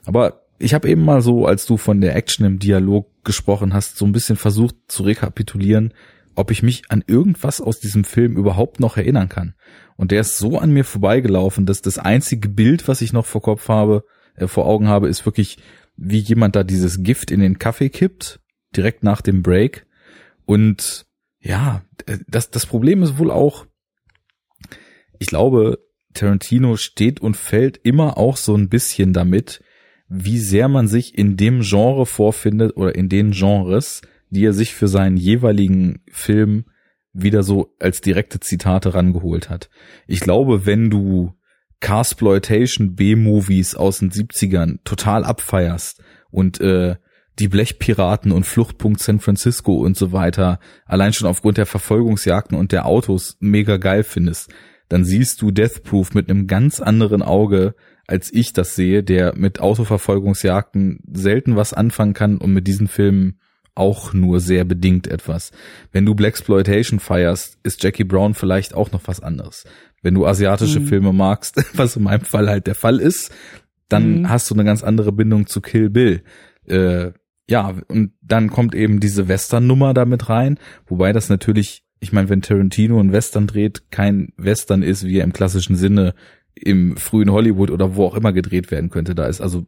[0.05, 3.97] Aber ich habe eben mal so, als du von der Action im Dialog gesprochen hast,
[3.97, 5.93] so ein bisschen versucht zu rekapitulieren,
[6.39, 9.55] ob ich mich an irgendwas aus diesem Film überhaupt noch erinnern kann.
[9.97, 13.43] Und der ist so an mir vorbeigelaufen, dass das einzige Bild, was ich noch vor
[13.43, 14.05] Kopf habe,
[14.37, 15.59] äh, vor Augen habe, ist wirklich,
[15.97, 18.41] wie jemand da dieses Gift in den Kaffee kippt,
[18.77, 19.87] direkt nach dem Break.
[20.47, 21.07] Und
[21.41, 23.67] ja, äh, das, das Problem ist wohl auch,
[25.19, 25.81] ich glaube,
[26.15, 29.61] Tarantino steht und fällt immer auch so ein bisschen damit,
[30.09, 34.75] wie sehr man sich in dem Genre vorfindet oder in den Genres, die er sich
[34.75, 36.67] für seinen jeweiligen Film
[37.13, 39.71] wieder so als direkte Zitate rangeholt hat.
[40.07, 41.35] Ich glaube, wenn du
[41.81, 46.97] Carsploitation B-Movies aus den 70ern total abfeierst und äh,
[47.39, 52.73] die Blechpiraten und Fluchtpunkt San Francisco und so weiter allein schon aufgrund der Verfolgungsjagden und
[52.73, 54.53] der Autos mega geil findest,
[54.89, 57.75] dann siehst du Death Proof mit einem ganz anderen Auge,
[58.07, 63.39] als ich das sehe, der mit Autoverfolgungsjagden selten was anfangen kann und mit diesen Filmen
[63.79, 65.53] auch nur sehr bedingt etwas.
[65.93, 69.65] Wenn du Blaxploitation feierst, ist Jackie Brown vielleicht auch noch was anderes.
[70.03, 70.87] Wenn du asiatische mhm.
[70.87, 73.31] Filme magst, was in meinem Fall halt der Fall ist,
[73.89, 74.29] dann mhm.
[74.29, 76.23] hast du eine ganz andere Bindung zu Kill Bill.
[76.67, 77.13] Äh,
[77.49, 82.43] ja, und dann kommt eben diese Western-Nummer damit rein, wobei das natürlich, ich meine, wenn
[82.43, 86.15] Tarantino ein Western dreht, kein Western ist, wie er im klassischen Sinne
[86.55, 89.15] im frühen Hollywood oder wo auch immer gedreht werden könnte.
[89.15, 89.67] Da ist also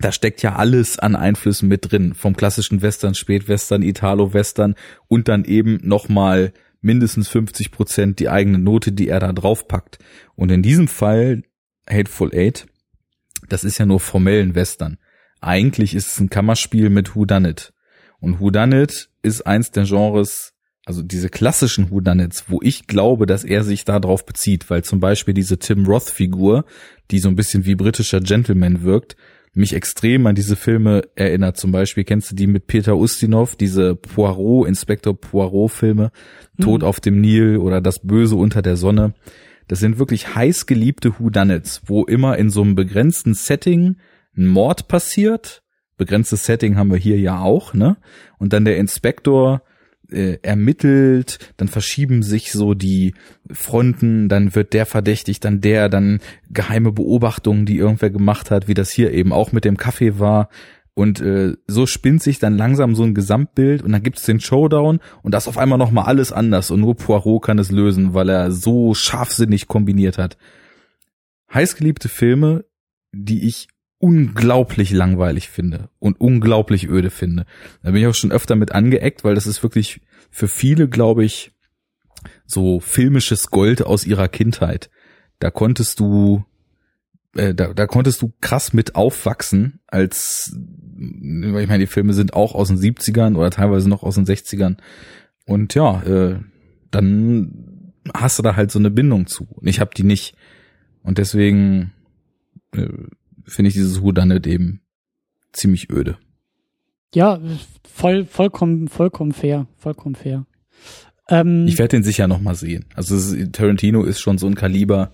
[0.00, 4.74] da steckt ja alles an Einflüssen mit drin, vom klassischen Western, Spätwestern, Italo-Western
[5.08, 9.98] und dann eben nochmal mindestens 50 Prozent die eigene Note, die er da draufpackt.
[10.34, 11.42] Und in diesem Fall
[11.88, 12.66] Hateful Eight,
[13.48, 14.98] das ist ja nur formellen Western.
[15.40, 17.72] Eigentlich ist es ein Kammerspiel mit Who Done It.
[18.20, 20.54] Und Who Done It ist eins der Genres,
[20.86, 24.98] also diese klassischen Whodunits, wo ich glaube, dass er sich da drauf bezieht, weil zum
[25.00, 26.64] Beispiel diese Tim Roth Figur,
[27.10, 29.16] die so ein bisschen wie britischer Gentleman wirkt,
[29.52, 31.56] mich extrem an diese Filme erinnert.
[31.56, 36.12] Zum Beispiel kennst du die mit Peter Ustinov, diese Poirot, Inspektor Poirot-Filme,
[36.56, 36.62] mhm.
[36.62, 39.14] Tod auf dem Nil oder Das Böse unter der Sonne.
[39.66, 43.96] Das sind wirklich heiß geliebte Whodunits, wo immer in so einem begrenzten Setting
[44.36, 45.62] ein Mord passiert.
[45.96, 47.96] Begrenztes Setting haben wir hier ja auch, ne?
[48.38, 49.62] Und dann der Inspektor
[50.12, 53.14] äh, ermittelt, dann verschieben sich so die
[53.50, 56.20] Fronten, dann wird der verdächtigt, dann der, dann
[56.50, 60.48] geheime Beobachtungen, die irgendwer gemacht hat, wie das hier eben auch mit dem Kaffee war.
[60.94, 65.00] Und äh, so spinnt sich dann langsam so ein Gesamtbild und dann gibt's den Showdown
[65.22, 68.50] und das auf einmal nochmal alles anders und nur Poirot kann es lösen, weil er
[68.50, 70.36] so scharfsinnig kombiniert hat.
[71.54, 72.64] Heißgeliebte Filme,
[73.12, 73.68] die ich
[74.00, 77.44] unglaublich langweilig finde und unglaublich öde finde.
[77.82, 80.00] Da bin ich auch schon öfter mit angeeckt, weil das ist wirklich
[80.30, 81.52] für viele, glaube ich,
[82.46, 84.90] so filmisches Gold aus ihrer Kindheit.
[85.38, 86.44] Da konntest du,
[87.36, 90.56] äh, da, da konntest du krass mit aufwachsen, als,
[90.98, 94.78] ich meine, die Filme sind auch aus den 70ern oder teilweise noch aus den 60ern.
[95.44, 96.40] Und ja, äh,
[96.90, 99.46] dann hast du da halt so eine Bindung zu.
[99.50, 100.34] Und ich habe die nicht.
[101.02, 101.92] Und deswegen
[102.72, 102.88] äh,
[103.46, 104.82] finde ich dieses Whodunit eben
[105.52, 106.18] ziemlich öde.
[107.14, 107.40] Ja,
[107.84, 110.46] voll, vollkommen, vollkommen fair, vollkommen fair.
[111.28, 112.86] Ähm, ich werde den sicher noch mal sehen.
[112.94, 115.12] Also ist, Tarantino ist schon so ein Kaliber,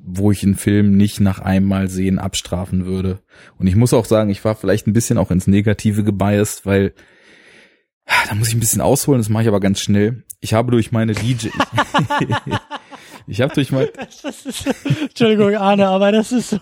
[0.00, 3.20] wo ich einen Film nicht nach einmal sehen abstrafen würde.
[3.58, 6.92] Und ich muss auch sagen, ich war vielleicht ein bisschen auch ins Negative gebiased, weil
[8.28, 10.24] da muss ich ein bisschen ausholen, das mache ich aber ganz schnell.
[10.40, 11.48] Ich habe durch meine DJ
[13.26, 13.88] Ich habe durch mein.
[15.00, 16.58] Entschuldigung, Arne, aber das ist so.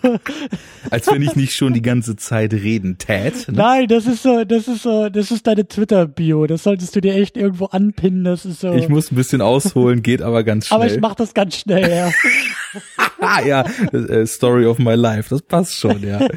[0.89, 3.47] Als wenn ich nicht schon die ganze Zeit reden tät.
[3.49, 3.57] Ne?
[3.57, 6.47] Nein, das ist so, das ist so, das ist deine Twitter-Bio.
[6.47, 8.23] Das solltest du dir echt irgendwo anpinnen.
[8.23, 8.73] Das ist so.
[8.73, 10.81] Ich muss ein bisschen ausholen, geht aber ganz schnell.
[10.81, 13.41] Aber ich mach das ganz schnell, ja.
[13.45, 16.27] ja, äh, Story of my life, das passt schon, ja.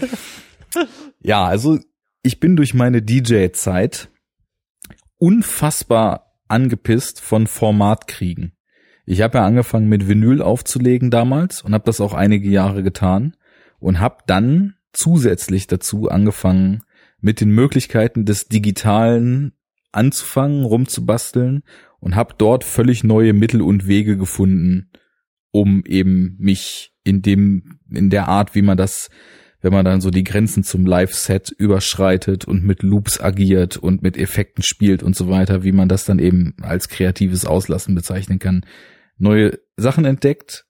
[1.22, 1.78] Ja, also
[2.22, 4.08] ich bin durch meine DJ-Zeit
[5.18, 8.55] unfassbar angepisst von Formatkriegen.
[9.06, 13.36] Ich habe ja angefangen mit Vinyl aufzulegen damals und habe das auch einige Jahre getan
[13.78, 16.82] und habe dann zusätzlich dazu angefangen
[17.20, 19.52] mit den Möglichkeiten des digitalen
[19.92, 21.62] anzufangen, rumzubasteln
[22.00, 24.90] und habe dort völlig neue Mittel und Wege gefunden,
[25.52, 29.08] um eben mich in dem in der Art, wie man das
[29.62, 34.16] wenn man dann so die Grenzen zum Live-Set überschreitet und mit Loops agiert und mit
[34.16, 38.64] Effekten spielt und so weiter, wie man das dann eben als kreatives Auslassen bezeichnen kann,
[39.18, 40.66] neue Sachen entdeckt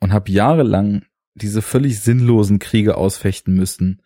[0.00, 4.02] und habe jahrelang diese völlig sinnlosen Kriege ausfechten müssen.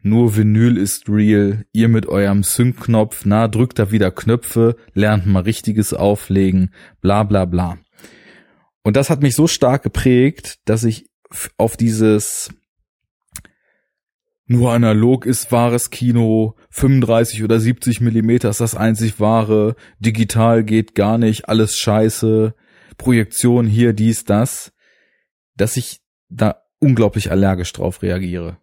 [0.00, 5.42] Nur Vinyl ist real, ihr mit eurem Sync-Knopf, na, drückt da wieder Knöpfe, lernt mal
[5.42, 7.78] richtiges Auflegen, bla bla bla.
[8.82, 11.10] Und das hat mich so stark geprägt, dass ich
[11.56, 12.50] auf dieses
[14.50, 20.94] nur analog ist wahres Kino, 35 oder 70 Millimeter ist das einzig wahre, digital geht
[20.94, 22.54] gar nicht, alles scheiße,
[22.98, 24.72] Projektion hier, dies, das,
[25.56, 28.58] dass ich da unglaublich allergisch drauf reagiere.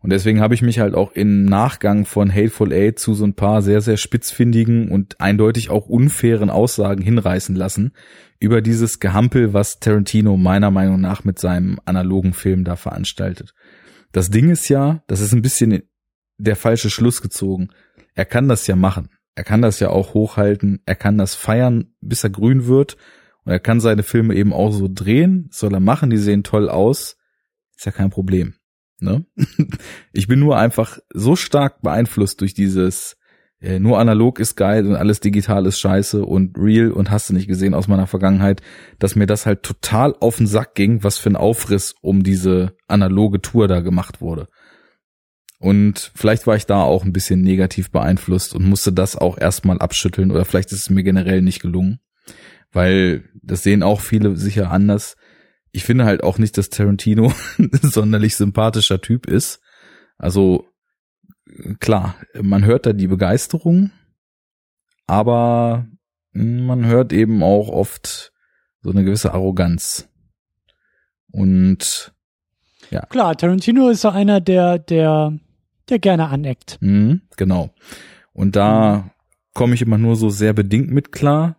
[0.00, 3.34] Und deswegen habe ich mich halt auch im Nachgang von Hateful Eight zu so ein
[3.34, 7.92] paar sehr, sehr spitzfindigen und eindeutig auch unfairen Aussagen hinreißen lassen
[8.40, 13.54] über dieses Gehampel, was Tarantino meiner Meinung nach mit seinem analogen Film da veranstaltet.
[14.12, 15.82] Das Ding ist ja, das ist ein bisschen
[16.38, 17.68] der falsche Schluss gezogen.
[18.14, 19.10] Er kann das ja machen.
[19.34, 20.80] Er kann das ja auch hochhalten.
[20.86, 22.96] Er kann das feiern, bis er grün wird
[23.48, 26.68] und er kann seine Filme eben auch so drehen, soll er machen, die sehen toll
[26.68, 27.16] aus,
[27.74, 28.56] ist ja kein Problem.
[29.00, 29.24] Ne?
[30.12, 33.16] Ich bin nur einfach so stark beeinflusst durch dieses
[33.62, 37.32] äh, nur analog ist geil und alles digital ist scheiße und real und hast du
[37.32, 38.60] nicht gesehen aus meiner Vergangenheit,
[38.98, 42.76] dass mir das halt total auf den Sack ging, was für ein Aufriss um diese
[42.86, 44.48] analoge Tour da gemacht wurde.
[45.58, 49.78] Und vielleicht war ich da auch ein bisschen negativ beeinflusst und musste das auch erstmal
[49.78, 52.00] abschütteln oder vielleicht ist es mir generell nicht gelungen
[52.78, 55.16] weil das sehen auch viele sicher anders.
[55.72, 59.60] Ich finde halt auch nicht, dass Tarantino ein sonderlich sympathischer Typ ist.
[60.16, 60.64] Also
[61.80, 63.90] klar, man hört da die Begeisterung,
[65.08, 65.88] aber
[66.32, 68.32] man hört eben auch oft
[68.82, 70.08] so eine gewisse Arroganz.
[71.32, 72.14] Und
[72.90, 73.06] ja.
[73.06, 75.36] Klar, Tarantino ist so einer, der, der,
[75.88, 76.78] der gerne aneckt.
[76.80, 77.74] Mhm, genau.
[78.32, 79.10] Und da
[79.52, 81.57] komme ich immer nur so sehr bedingt mit klar.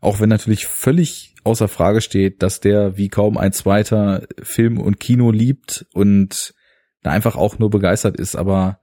[0.00, 5.00] Auch wenn natürlich völlig außer Frage steht, dass der wie kaum ein zweiter Film und
[5.00, 6.54] Kino liebt und
[7.02, 8.80] da einfach auch nur begeistert ist, aber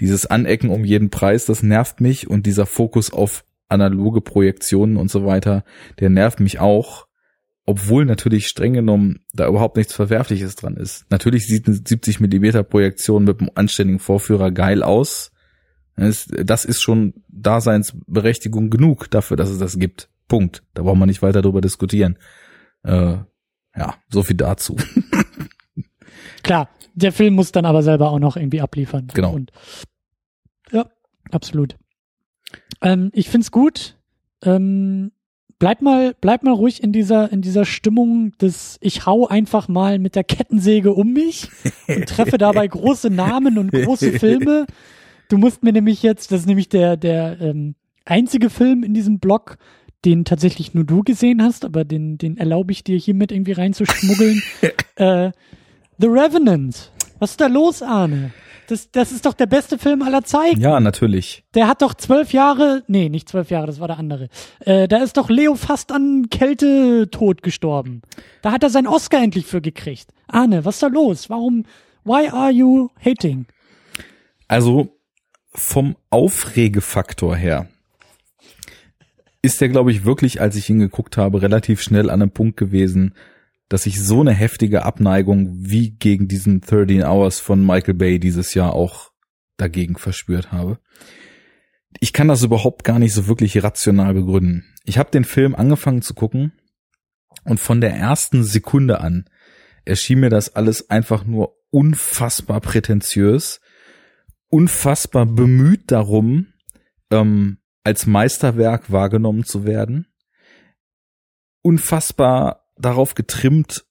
[0.00, 5.10] dieses Anecken um jeden Preis, das nervt mich und dieser Fokus auf analoge Projektionen und
[5.10, 5.64] so weiter,
[6.00, 7.06] der nervt mich auch.
[7.64, 11.06] obwohl natürlich streng genommen da überhaupt nichts Verwerfliches dran ist.
[11.10, 15.30] Natürlich sieht eine 70 Millimeter Projektion mit einem anständigen Vorführer geil aus.
[15.96, 20.08] Das ist schon Daseinsberechtigung genug dafür, dass es das gibt.
[20.28, 20.62] Punkt.
[20.74, 22.18] Da braucht man nicht weiter drüber diskutieren.
[22.82, 23.18] Äh,
[23.76, 24.76] ja, so viel dazu.
[26.42, 29.08] Klar, der Film muss dann aber selber auch noch irgendwie abliefern.
[29.14, 29.32] Genau.
[29.32, 29.52] Und,
[30.70, 30.86] ja,
[31.30, 31.76] absolut.
[32.80, 33.96] Ähm, ich find's gut.
[34.44, 35.12] Ähm,
[35.58, 39.98] bleib mal, bleib mal ruhig in dieser, in dieser Stimmung des, ich hau einfach mal
[39.98, 41.48] mit der Kettensäge um mich
[41.86, 44.66] und treffe dabei große Namen und große Filme.
[45.28, 49.20] Du musst mir nämlich jetzt, das ist nämlich der, der ähm, einzige Film in diesem
[49.20, 49.56] Blog,
[50.04, 54.42] den tatsächlich nur du gesehen hast, aber den, den erlaube ich dir hiermit irgendwie reinzuschmuggeln.
[54.96, 55.30] äh,
[55.98, 56.90] The Revenant.
[57.18, 58.32] Was ist da los, Arne?
[58.66, 60.60] Das, das ist doch der beste Film aller Zeiten.
[60.60, 61.44] Ja, natürlich.
[61.54, 64.28] Der hat doch zwölf Jahre, nee, nicht zwölf Jahre, das war der andere.
[64.60, 68.02] Äh, da ist doch Leo fast an Kältetod gestorben.
[68.40, 70.12] Da hat er seinen Oscar endlich für gekriegt.
[70.26, 71.28] Arne, was ist da los?
[71.28, 71.64] Warum,
[72.04, 73.46] why are you hating?
[74.48, 74.88] Also
[75.54, 77.68] vom Aufregefaktor her
[79.42, 82.56] ist der, glaube ich, wirklich, als ich ihn geguckt habe, relativ schnell an einem Punkt
[82.56, 83.14] gewesen,
[83.68, 88.54] dass ich so eine heftige Abneigung wie gegen diesen 13 Hours von Michael Bay dieses
[88.54, 89.10] Jahr auch
[89.56, 90.78] dagegen verspürt habe.
[92.00, 94.64] Ich kann das überhaupt gar nicht so wirklich rational begründen.
[94.84, 96.52] Ich habe den Film angefangen zu gucken
[97.44, 99.24] und von der ersten Sekunde an
[99.84, 103.60] erschien mir das alles einfach nur unfassbar prätentiös,
[104.48, 106.48] unfassbar bemüht darum,
[107.10, 110.06] ähm, als Meisterwerk wahrgenommen zu werden,
[111.62, 113.84] unfassbar darauf getrimmt,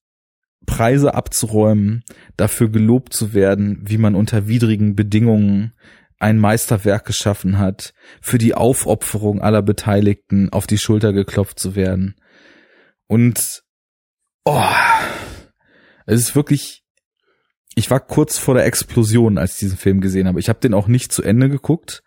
[0.65, 2.03] Preise abzuräumen,
[2.37, 5.73] dafür gelobt zu werden, wie man unter widrigen Bedingungen
[6.19, 12.15] ein Meisterwerk geschaffen hat, für die Aufopferung aller Beteiligten auf die Schulter geklopft zu werden.
[13.07, 13.63] Und
[14.45, 14.63] oh,
[16.05, 16.83] es ist wirklich,
[17.73, 20.39] ich war kurz vor der Explosion, als ich diesen Film gesehen habe.
[20.39, 22.03] Ich habe den auch nicht zu Ende geguckt,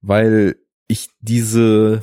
[0.00, 0.54] weil
[0.88, 2.02] ich diese,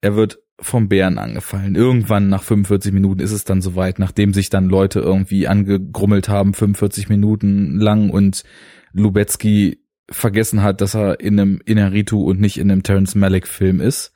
[0.00, 1.74] er wird vom Bären angefallen.
[1.74, 6.52] Irgendwann nach 45 Minuten ist es dann soweit, nachdem sich dann Leute irgendwie angegrummelt haben,
[6.52, 8.44] 45 Minuten lang und
[8.92, 13.80] Lubetzky vergessen hat, dass er in einem Inaritu und nicht in einem Terence Malick Film
[13.80, 14.12] ist.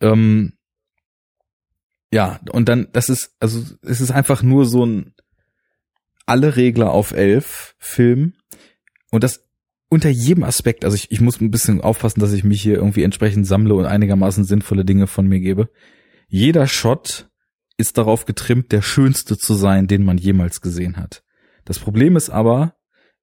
[0.00, 0.54] Ähm,
[2.12, 5.14] ja, und dann, das ist, also es ist einfach nur so ein
[6.26, 8.34] alle Regler auf elf Film.
[9.10, 9.49] Und das
[9.90, 13.02] unter jedem Aspekt, also ich, ich muss ein bisschen aufpassen, dass ich mich hier irgendwie
[13.02, 15.68] entsprechend sammle und einigermaßen sinnvolle Dinge von mir gebe.
[16.28, 17.28] Jeder Shot
[17.76, 21.24] ist darauf getrimmt, der schönste zu sein, den man jemals gesehen hat.
[21.64, 22.76] Das Problem ist aber,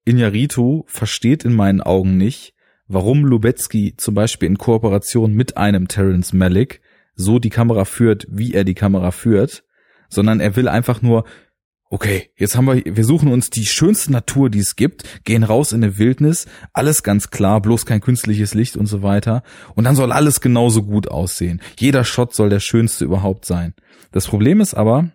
[0.04, 2.54] Inyaritu versteht in meinen Augen nicht,
[2.86, 6.82] warum Lubetzky zum Beispiel in Kooperation mit einem Terence Malick
[7.14, 9.64] so die Kamera führt, wie er die Kamera führt,
[10.10, 11.24] sondern er will einfach nur
[11.90, 15.72] okay, jetzt haben wir, wir suchen uns die schönste Natur, die es gibt, gehen raus
[15.72, 19.42] in eine Wildnis, alles ganz klar, bloß kein künstliches Licht und so weiter.
[19.74, 21.62] Und dann soll alles genauso gut aussehen.
[21.78, 23.74] Jeder Shot soll der schönste überhaupt sein.
[24.12, 25.12] Das Problem ist aber,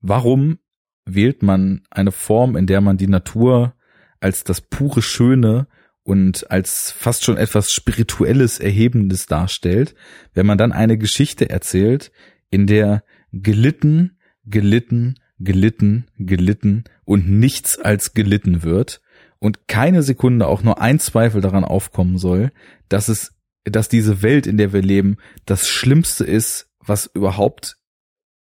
[0.00, 0.58] warum
[1.04, 3.74] wählt man eine Form, in der man die Natur
[4.20, 5.68] als das pure Schöne
[6.02, 9.94] und als fast schon etwas spirituelles, erhebendes darstellt,
[10.34, 12.10] wenn man dann eine Geschichte erzählt,
[12.50, 19.00] in der gelitten, gelitten, gelitten, gelitten und nichts als gelitten wird
[19.38, 22.50] und keine Sekunde auch nur ein Zweifel daran aufkommen soll,
[22.88, 23.34] dass es,
[23.64, 25.16] dass diese Welt, in der wir leben,
[25.46, 27.76] das Schlimmste ist, was überhaupt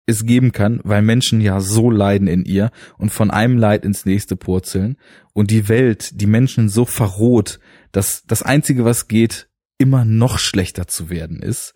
[0.06, 4.04] es geben kann, weil Menschen ja so leiden in ihr und von einem Leid ins
[4.04, 4.98] nächste purzeln
[5.32, 7.58] und die Welt, die Menschen so verroht,
[7.92, 9.48] dass das einzige, was geht,
[9.78, 11.74] immer noch schlechter zu werden ist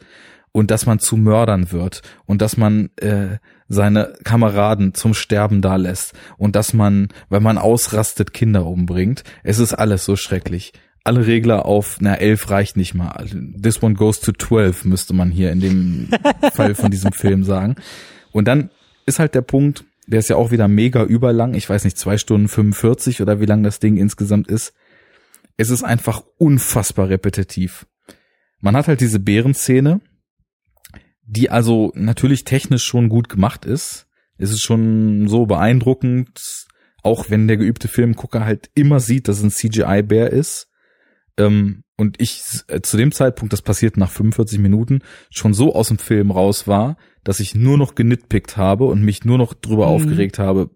[0.59, 5.77] und dass man zu Mördern wird und dass man äh, seine Kameraden zum Sterben da
[5.77, 9.23] lässt und dass man, wenn man ausrastet, Kinder umbringt.
[9.45, 10.73] Es ist alles so schrecklich.
[11.05, 13.27] Alle Regler auf, na, elf reicht nicht mal.
[13.63, 16.09] This one goes to twelve, müsste man hier in dem
[16.53, 17.77] Fall von diesem Film sagen.
[18.33, 18.71] Und dann
[19.07, 21.55] ist halt der Punkt, der ist ja auch wieder mega überlang.
[21.55, 24.75] Ich weiß nicht, zwei Stunden 45 oder wie lang das Ding insgesamt ist.
[25.57, 27.87] Es ist einfach unfassbar repetitiv.
[28.61, 30.01] Man hat halt diese Bärenszene,
[31.29, 34.07] die also natürlich technisch schon gut gemacht ist.
[34.39, 36.67] Es ist schon so beeindruckend,
[37.03, 40.69] auch wenn der geübte Filmgucker halt immer sieht, dass es ein CGI-Bär ist.
[41.37, 45.01] Ähm, und ich äh, zu dem Zeitpunkt, das passiert nach 45 Minuten,
[45.31, 49.25] schon so aus dem Film raus war, dass ich nur noch genitpickt habe und mich
[49.25, 49.93] nur noch drüber mhm.
[49.93, 50.71] aufgeregt habe,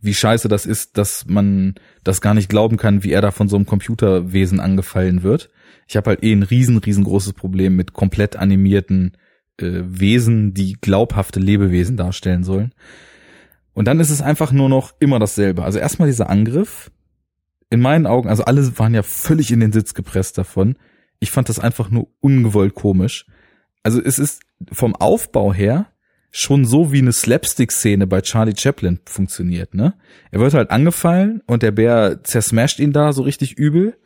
[0.00, 1.74] wie scheiße das ist, dass man
[2.04, 5.50] das gar nicht glauben kann, wie er da von so einem Computerwesen angefallen wird.
[5.86, 9.16] Ich habe halt eh ein riesen, riesengroßes Problem mit komplett animierten
[9.60, 12.72] äh, Wesen, die glaubhafte Lebewesen darstellen sollen.
[13.72, 15.64] Und dann ist es einfach nur noch immer dasselbe.
[15.64, 16.90] Also erstmal dieser Angriff.
[17.70, 20.76] In meinen Augen, also alle waren ja völlig in den Sitz gepresst davon.
[21.18, 23.26] Ich fand das einfach nur ungewollt komisch.
[23.82, 25.86] Also es ist vom Aufbau her
[26.30, 29.94] schon so wie eine Slapstick-Szene bei Charlie Chaplin funktioniert, ne?
[30.32, 33.96] Er wird halt angefallen und der Bär zersmasht ihn da so richtig übel.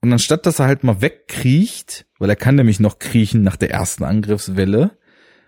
[0.00, 3.70] Und anstatt dass er halt mal wegkriecht, weil er kann nämlich noch kriechen nach der
[3.70, 4.92] ersten Angriffswelle,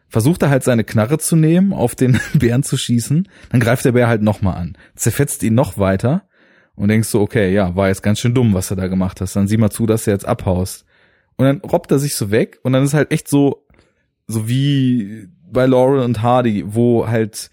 [0.09, 3.93] versucht er halt seine Knarre zu nehmen, auf den Bären zu schießen, dann greift der
[3.93, 6.28] Bär halt nochmal an, zerfetzt ihn noch weiter.
[6.74, 9.35] Und denkst so, okay, ja, war jetzt ganz schön dumm, was du da gemacht hast,
[9.36, 10.85] dann sieh mal zu, dass du jetzt abhaust.
[11.36, 13.66] Und dann robbt er sich so weg und dann ist halt echt so,
[14.27, 17.48] so wie bei Laurel und Hardy, wo halt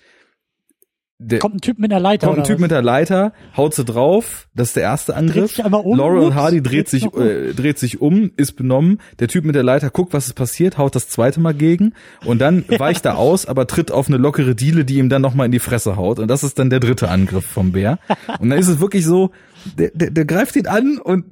[1.19, 2.27] der, kommt ein Typ mit einer Leiter.
[2.27, 2.61] Kommt ein Typ was?
[2.61, 5.55] mit der Leiter, haut sie drauf, das ist der erste Angriff.
[5.55, 7.21] Dreht um, Laurel und Hardy dreht sich, um.
[7.21, 8.99] äh, dreht sich um, ist benommen.
[9.19, 11.93] Der Typ mit der Leiter guckt, was ist passiert, haut das zweite Mal gegen
[12.25, 12.79] und dann ja.
[12.79, 15.59] weicht er aus, aber tritt auf eine lockere Diele, die ihm dann nochmal in die
[15.59, 16.19] Fresse haut.
[16.19, 17.99] Und das ist dann der dritte Angriff vom Bär.
[18.39, 19.31] Und dann ist es wirklich so,
[19.77, 21.25] der, der, der greift ihn an und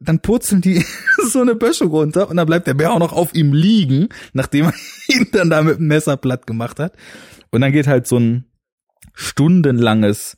[0.00, 0.84] dann purzeln die
[1.30, 4.66] so eine Böschung runter und dann bleibt der Bär auch noch auf ihm liegen, nachdem
[4.66, 4.74] er
[5.08, 6.94] ihn dann da mit dem Messer platt gemacht hat.
[7.50, 8.44] Und dann geht halt so ein
[9.18, 10.36] stundenlanges,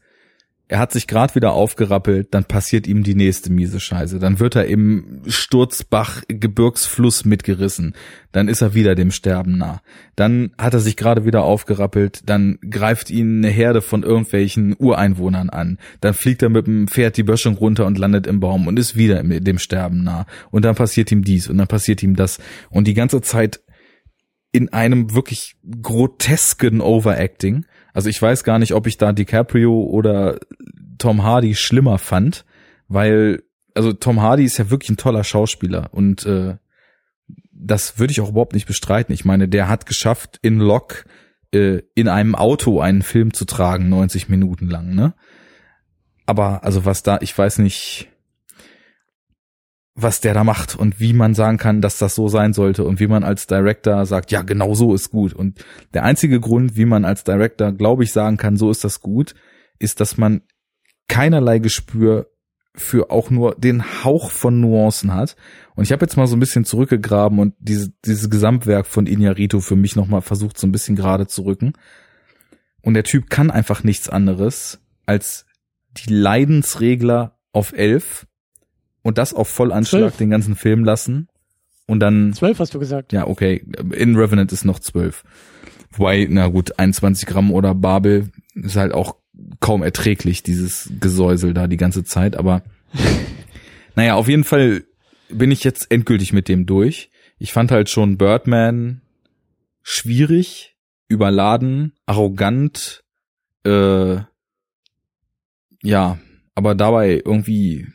[0.68, 4.20] er hat sich gerade wieder aufgerappelt, dann passiert ihm die nächste miese Scheiße.
[4.20, 7.94] Dann wird er im Sturzbach Gebirgsfluss mitgerissen.
[8.30, 9.82] Dann ist er wieder dem Sterben nah.
[10.14, 15.50] Dann hat er sich gerade wieder aufgerappelt, dann greift ihn eine Herde von irgendwelchen Ureinwohnern
[15.50, 15.78] an.
[16.00, 18.96] Dann fliegt er mit dem Pferd die Böschung runter und landet im Baum und ist
[18.96, 20.24] wieder dem Sterben nah.
[20.52, 22.38] Und dann passiert ihm dies und dann passiert ihm das.
[22.70, 23.60] Und die ganze Zeit
[24.52, 27.66] in einem wirklich grotesken Overacting.
[27.92, 30.38] Also ich weiß gar nicht, ob ich da DiCaprio oder
[30.98, 32.44] Tom Hardy schlimmer fand,
[32.88, 33.42] weil,
[33.74, 36.56] also Tom Hardy ist ja wirklich ein toller Schauspieler und äh,
[37.52, 39.12] das würde ich auch überhaupt nicht bestreiten.
[39.12, 41.04] Ich meine, der hat geschafft, in Lock
[41.52, 45.14] äh, in einem Auto einen Film zu tragen, 90 Minuten lang, ne?
[46.26, 48.09] Aber also was da, ich weiß nicht,
[49.94, 53.00] was der da macht und wie man sagen kann, dass das so sein sollte und
[53.00, 55.32] wie man als Director sagt, ja, genau so ist gut.
[55.32, 55.64] Und
[55.94, 59.34] der einzige Grund, wie man als Director, glaube ich, sagen kann, so ist das gut,
[59.78, 60.42] ist, dass man
[61.08, 62.30] keinerlei Gespür
[62.74, 65.36] für auch nur den Hauch von Nuancen hat.
[65.74, 69.60] Und ich habe jetzt mal so ein bisschen zurückgegraben und diese, dieses Gesamtwerk von Iñárritu
[69.60, 71.72] für mich nochmal versucht, so ein bisschen gerade zu rücken.
[72.80, 75.46] Und der Typ kann einfach nichts anderes als
[75.90, 78.26] die Leidensregler auf elf
[79.02, 80.16] und das auf Vollanschlag zwölf.
[80.16, 81.28] den ganzen Film lassen
[81.86, 82.32] und dann.
[82.32, 83.12] Zwölf hast du gesagt.
[83.12, 83.64] Ja, okay.
[83.92, 85.24] In Revenant ist noch zwölf.
[85.92, 89.16] Wobei, na gut, 21 Gramm oder Babel ist halt auch
[89.60, 92.62] kaum erträglich, dieses Gesäusel da die ganze Zeit, aber
[93.96, 94.84] naja, auf jeden Fall
[95.28, 97.10] bin ich jetzt endgültig mit dem durch.
[97.38, 99.00] Ich fand halt schon Birdman
[99.82, 100.76] schwierig,
[101.08, 103.02] überladen, arrogant,
[103.64, 104.18] äh,
[105.82, 106.18] ja,
[106.54, 107.88] aber dabei irgendwie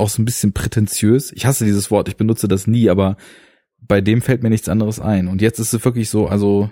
[0.00, 1.30] auch so ein bisschen prätentiös.
[1.32, 3.16] Ich hasse dieses Wort, ich benutze das nie, aber
[3.80, 5.28] bei dem fällt mir nichts anderes ein.
[5.28, 6.70] Und jetzt ist es wirklich so, also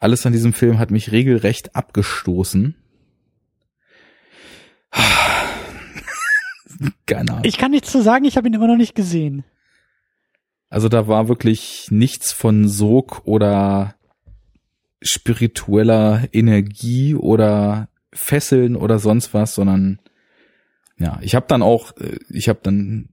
[0.00, 2.74] alles an diesem Film hat mich regelrecht abgestoßen.
[7.06, 7.44] Keine Ahnung.
[7.44, 9.44] Ich kann nichts zu sagen, ich habe ihn immer noch nicht gesehen.
[10.68, 13.94] Also da war wirklich nichts von Sog oder
[15.02, 20.00] spiritueller Energie oder Fesseln oder sonst was, sondern
[21.02, 23.08] ja, ich habe dann auch, äh, ich habe dann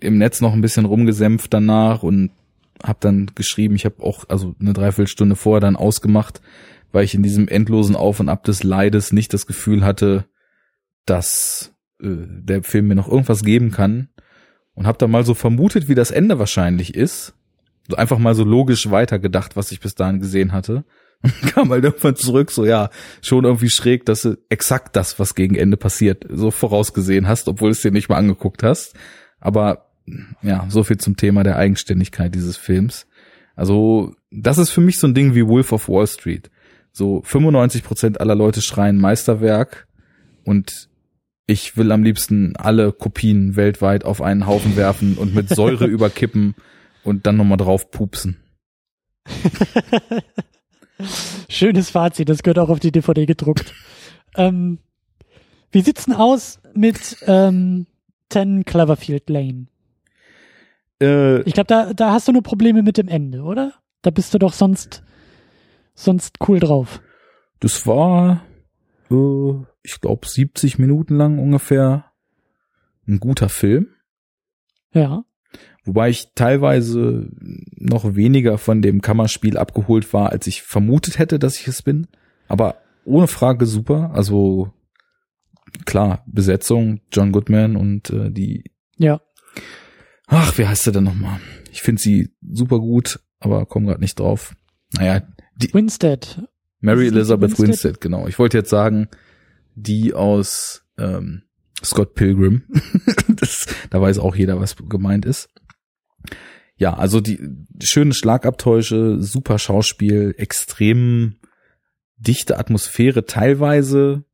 [0.00, 2.30] im Netz noch ein bisschen rumgesämpft danach und
[2.82, 6.40] habe dann geschrieben, ich habe auch also eine Dreiviertelstunde vorher dann ausgemacht,
[6.92, 10.26] weil ich in diesem endlosen Auf und Ab des Leides nicht das Gefühl hatte,
[11.04, 14.08] dass äh, der Film mir noch irgendwas geben kann
[14.74, 17.34] und habe dann mal so vermutet, wie das Ende wahrscheinlich ist,
[17.88, 20.84] so einfach mal so logisch weitergedacht, was ich bis dahin gesehen hatte
[21.46, 22.90] kam halt irgendwann zurück, so ja,
[23.20, 27.70] schon irgendwie schräg, dass du exakt das, was gegen Ende passiert, so vorausgesehen hast, obwohl
[27.70, 28.94] du es dir nicht mal angeguckt hast.
[29.40, 29.90] Aber
[30.42, 33.06] ja, so viel zum Thema der Eigenständigkeit dieses Films.
[33.54, 36.50] Also, das ist für mich so ein Ding wie Wolf of Wall Street.
[36.92, 39.86] So 95 Prozent aller Leute schreien Meisterwerk
[40.44, 40.88] und
[41.46, 46.54] ich will am liebsten alle Kopien weltweit auf einen Haufen werfen und mit Säure überkippen
[47.04, 48.36] und dann nochmal drauf pupsen.
[51.48, 53.74] Schönes Fazit, das gehört auch auf die DVD gedruckt.
[54.36, 54.78] ähm,
[55.70, 57.86] wie sieht's denn aus mit ähm,
[58.30, 59.66] 10 Cloverfield Lane?
[61.00, 63.74] Äh, ich glaube, da, da hast du nur Probleme mit dem Ende, oder?
[64.02, 65.02] Da bist du doch sonst,
[65.94, 67.00] sonst cool drauf.
[67.60, 68.42] Das war,
[69.10, 69.52] äh,
[69.82, 72.12] ich glaube, 70 Minuten lang ungefähr
[73.06, 73.88] ein guter Film.
[74.92, 75.24] Ja.
[75.84, 77.28] Wobei ich teilweise
[77.76, 82.06] noch weniger von dem Kammerspiel abgeholt war, als ich vermutet hätte, dass ich es bin.
[82.46, 84.12] Aber ohne Frage super.
[84.14, 84.72] Also
[85.84, 88.70] klar, Besetzung, John Goodman und äh, die.
[88.96, 89.20] Ja.
[90.26, 91.40] Ach, wie heißt sie denn nochmal?
[91.72, 94.54] Ich finde sie super gut, aber komme gerade nicht drauf.
[94.92, 95.22] Naja,
[95.56, 95.74] die.
[95.74, 96.42] Winstead.
[96.80, 97.68] Mary Elizabeth Winstead?
[97.68, 98.28] Winstead, genau.
[98.28, 99.08] Ich wollte jetzt sagen,
[99.74, 101.42] die aus ähm,
[101.84, 102.62] Scott Pilgrim.
[103.28, 105.48] das, da weiß auch jeder, was gemeint ist.
[106.82, 107.38] Ja, also die
[107.80, 111.36] schöne Schlagabtäusche, super Schauspiel, extrem
[112.16, 114.24] dichte Atmosphäre, teilweise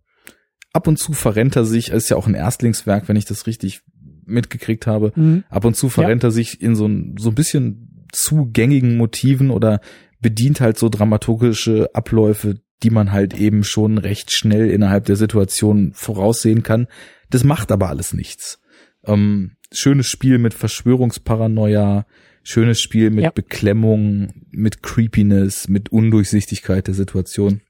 [0.72, 3.82] ab und zu verrennt er sich, ist ja auch ein Erstlingswerk, wenn ich das richtig
[4.24, 5.44] mitgekriegt habe, mhm.
[5.50, 6.30] ab und zu verrennt ja.
[6.30, 9.82] er sich in so ein, so ein bisschen zugängigen Motiven oder
[10.18, 15.92] bedient halt so dramaturgische Abläufe, die man halt eben schon recht schnell innerhalb der Situation
[15.92, 16.86] voraussehen kann.
[17.28, 18.58] Das macht aber alles nichts.
[19.04, 22.06] Ähm, schönes Spiel mit Verschwörungsparanoia,
[22.48, 23.30] schönes Spiel mit ja.
[23.30, 27.60] Beklemmung, mit Creepiness, mit Undurchsichtigkeit der Situation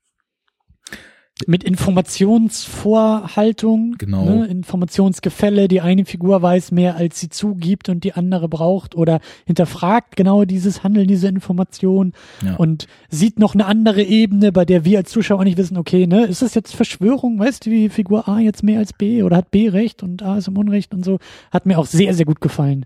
[1.46, 4.24] mit Informationsvorhaltung, genau.
[4.24, 9.20] ne, Informationsgefälle, die eine Figur weiß mehr, als sie zugibt und die andere braucht oder
[9.46, 12.12] hinterfragt genau dieses Handeln, diese Information
[12.44, 12.56] ja.
[12.56, 16.24] und sieht noch eine andere Ebene, bei der wir als Zuschauer nicht wissen, okay, ne,
[16.24, 19.52] ist das jetzt Verschwörung, weißt du, wie Figur A jetzt mehr als B oder hat
[19.52, 21.20] B recht und A ist im Unrecht und so,
[21.52, 22.84] hat mir auch sehr, sehr gut gefallen.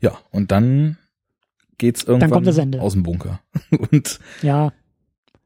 [0.00, 0.98] Ja, und dann
[1.78, 3.40] geht's irgendwann aus dem Bunker.
[3.90, 4.72] und ja.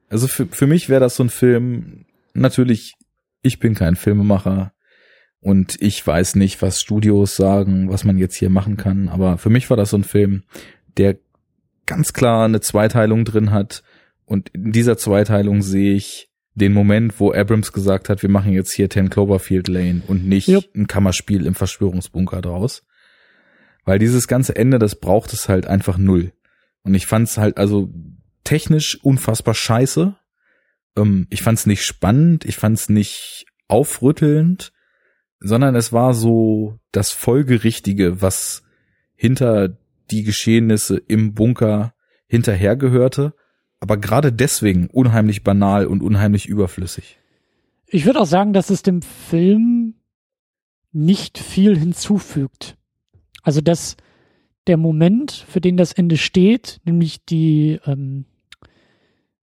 [0.09, 2.05] Also für, für mich wäre das so ein Film,
[2.35, 2.95] natürlich,
[3.43, 4.73] ich bin kein Filmemacher
[5.41, 9.51] und ich weiß nicht, was Studios sagen, was man jetzt hier machen kann, aber für
[9.51, 10.43] mich war das so ein Film,
[10.97, 11.17] der
[11.87, 13.83] ganz klar eine Zweiteilung drin hat
[14.25, 18.73] und in dieser Zweiteilung sehe ich den Moment, wo Abrams gesagt hat, wir machen jetzt
[18.73, 20.65] hier Ten Cloverfield Lane und nicht yep.
[20.75, 22.83] ein Kammerspiel im Verschwörungsbunker draus.
[23.85, 26.33] Weil dieses ganze Ende, das braucht es halt einfach null.
[26.83, 27.93] Und ich fand es halt also
[28.45, 30.17] technisch unfassbar scheiße.
[30.97, 34.73] Ähm, ich fand es nicht spannend, ich fand es nicht aufrüttelnd,
[35.41, 38.63] sondern es war so das Folgerichtige, was
[39.15, 39.79] hinter
[40.11, 41.95] die Geschehnisse im Bunker
[42.27, 43.35] hinterhergehörte,
[43.81, 47.19] aber gerade deswegen unheimlich banal und unheimlich überflüssig.
[47.87, 49.95] Ich würde auch sagen, dass es dem Film
[50.93, 52.77] nicht viel hinzufügt.
[53.43, 53.97] Also dass
[54.67, 58.27] der Moment, für den das Ende steht, nämlich die ähm,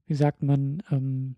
[0.07, 1.36] wie sagt man, ähm,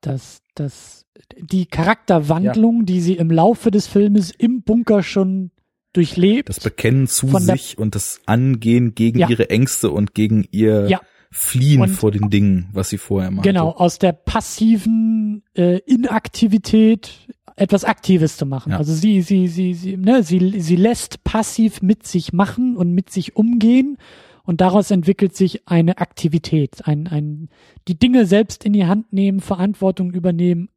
[0.00, 1.06] dass, dass
[1.36, 2.84] die Charakterwandlung, ja.
[2.84, 5.50] die sie im Laufe des Filmes im Bunker schon
[5.92, 6.48] durchlebt.
[6.48, 9.28] Das Bekennen zu sich und das Angehen gegen ja.
[9.28, 11.00] ihre Ängste und gegen ihr ja.
[11.30, 13.42] Fliehen und, vor den Dingen, was sie vorher machen.
[13.42, 18.72] Genau, aus der passiven äh, Inaktivität etwas Aktives zu machen.
[18.72, 18.78] Ja.
[18.78, 23.10] Also sie, sie, sie, sie, ne, sie, sie lässt passiv mit sich machen und mit
[23.10, 23.96] sich umgehen
[24.44, 27.48] und daraus entwickelt sich eine Aktivität, ein, ein,
[27.88, 30.68] die Dinge selbst in die Hand nehmen, Verantwortung übernehmen,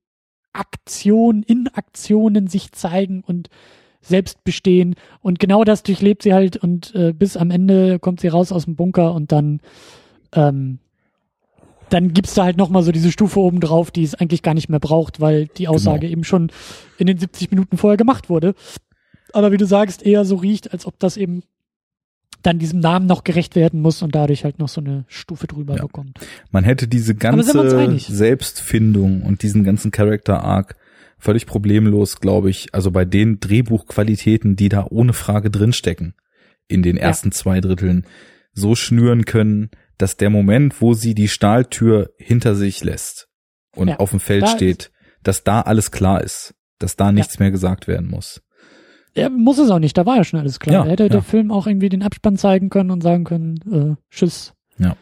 [0.54, 3.50] Aktion in Aktionen sich zeigen und
[4.02, 4.96] selbst bestehen.
[5.22, 8.66] Und genau das durchlebt sie halt und äh, bis am Ende kommt sie raus aus
[8.66, 9.60] dem Bunker und dann,
[10.34, 10.80] ähm,
[11.90, 14.70] dann gibt's da halt nochmal so diese Stufe oben drauf, die es eigentlich gar nicht
[14.70, 16.12] mehr braucht, weil die Aussage genau.
[16.12, 16.52] eben schon
[16.98, 18.56] in den 70 Minuten vorher gemacht wurde.
[19.34, 21.44] Aber wie du sagst, eher so riecht, als ob das eben
[22.44, 25.76] dann diesem Namen noch gerecht werden muss und dadurch halt noch so eine Stufe drüber
[25.76, 25.82] ja.
[25.82, 26.20] bekommt.
[26.52, 30.76] Man hätte diese ganze Selbstfindung und diesen ganzen Character Arc
[31.18, 36.14] völlig problemlos, glaube ich, also bei den Drehbuchqualitäten, die da ohne Frage drinstecken,
[36.68, 37.34] in den ersten ja.
[37.34, 38.06] zwei Dritteln,
[38.54, 43.28] so schnüren können, dass der Moment, wo sie die Stahltür hinter sich lässt
[43.76, 44.92] und ja, auf dem Feld da steht,
[45.24, 48.42] dass da alles klar ist, dass da nichts mehr gesagt werden muss.
[49.14, 50.74] Er muss es auch nicht, da war ja schon alles klar.
[50.74, 51.10] Ja, er hätte ja.
[51.10, 54.54] der Film auch irgendwie den Abspann zeigen können und sagen können, äh, tschüss.
[54.78, 54.96] Ja.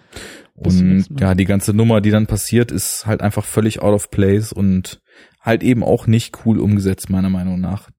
[0.54, 4.54] Und ja, die ganze Nummer, die dann passiert, ist halt einfach völlig out of place
[4.54, 5.02] und
[5.42, 7.90] halt eben auch nicht cool umgesetzt, meiner Meinung nach.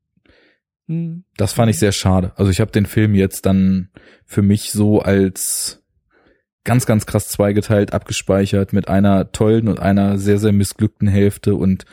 [0.88, 1.24] Hm.
[1.36, 2.32] Das fand ich sehr schade.
[2.36, 3.90] Also ich habe den Film jetzt dann
[4.24, 5.82] für mich so als
[6.66, 11.86] ganz, ganz krass zweigeteilt abgespeichert mit einer tollen und einer sehr, sehr missglückten Hälfte und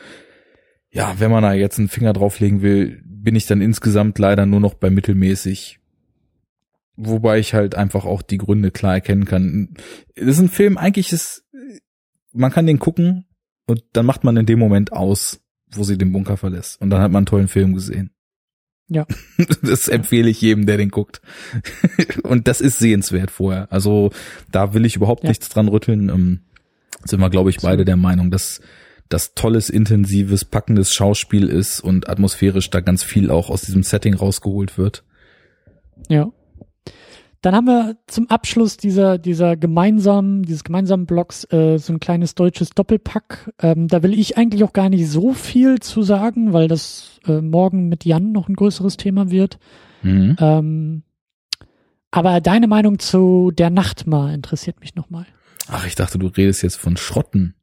[0.90, 4.60] ja, wenn man da jetzt einen Finger drauflegen will, bin ich dann insgesamt leider nur
[4.60, 5.80] noch bei mittelmäßig.
[6.96, 9.74] Wobei ich halt einfach auch die Gründe klar erkennen kann.
[10.14, 11.44] Das ist ein Film, eigentlich ist,
[12.32, 13.26] man kann den gucken
[13.66, 15.40] und dann macht man in dem Moment aus,
[15.72, 16.80] wo sie den Bunker verlässt.
[16.80, 18.13] Und dann hat man einen tollen Film gesehen.
[18.88, 19.06] Ja.
[19.62, 21.20] Das empfehle ich jedem, der den guckt.
[22.22, 23.72] Und das ist sehenswert vorher.
[23.72, 24.10] Also
[24.50, 25.30] da will ich überhaupt ja.
[25.30, 26.08] nichts dran rütteln.
[26.08, 26.40] Ähm,
[27.04, 28.60] sind wir, glaube ich, beide der Meinung, dass
[29.08, 34.14] das tolles, intensives, packendes Schauspiel ist und atmosphärisch da ganz viel auch aus diesem Setting
[34.14, 35.04] rausgeholt wird.
[36.08, 36.32] Ja.
[37.44, 42.34] Dann haben wir zum Abschluss dieser, dieser gemeinsamen, dieses gemeinsamen Blogs äh, so ein kleines
[42.34, 43.52] deutsches Doppelpack.
[43.60, 47.42] Ähm, da will ich eigentlich auch gar nicht so viel zu sagen, weil das äh,
[47.42, 49.58] morgen mit Jan noch ein größeres Thema wird.
[50.02, 50.36] Mhm.
[50.40, 51.02] Ähm,
[52.10, 55.26] aber deine Meinung zu der Nachtmar interessiert mich nochmal.
[55.68, 57.54] Ach, ich dachte, du redest jetzt von Schrotten.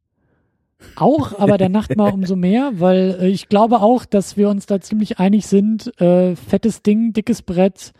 [0.95, 4.80] Auch, aber der Nachtmar umso mehr, weil äh, ich glaube auch, dass wir uns da
[4.80, 5.99] ziemlich einig sind.
[5.99, 7.94] Äh, fettes Ding, dickes Brett,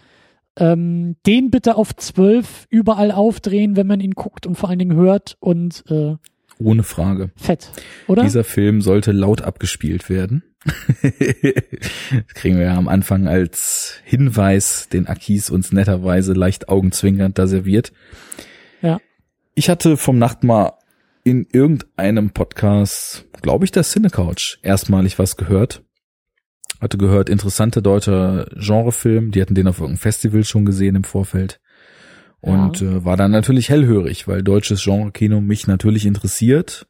[0.62, 4.96] ähm, den bitte auf zwölf überall aufdrehen, wenn man ihn guckt und vor allen Dingen
[4.96, 6.16] hört und äh,
[6.60, 7.32] ohne Frage.
[7.36, 7.72] Fett,
[8.08, 8.22] oder?
[8.22, 10.44] Dieser Film sollte laut abgespielt werden.
[10.64, 17.48] das kriegen wir ja am Anfang als Hinweis, den Akis uns netterweise leicht augenzwinkernd da
[17.48, 17.92] serviert.
[18.84, 19.00] Ja.
[19.56, 20.78] Ich hatte vom Nachtmar
[21.24, 25.82] in irgendeinem Podcast, glaube ich, der Cinecouch, erstmalig was gehört
[26.80, 29.32] hatte gehört, interessante deutscher Genrefilm.
[29.32, 31.60] Die hatten den auf irgendeinem Festival schon gesehen im Vorfeld.
[32.40, 32.88] Und ja.
[32.88, 36.88] äh, war dann natürlich hellhörig, weil deutsches Genre-Kino mich natürlich interessiert.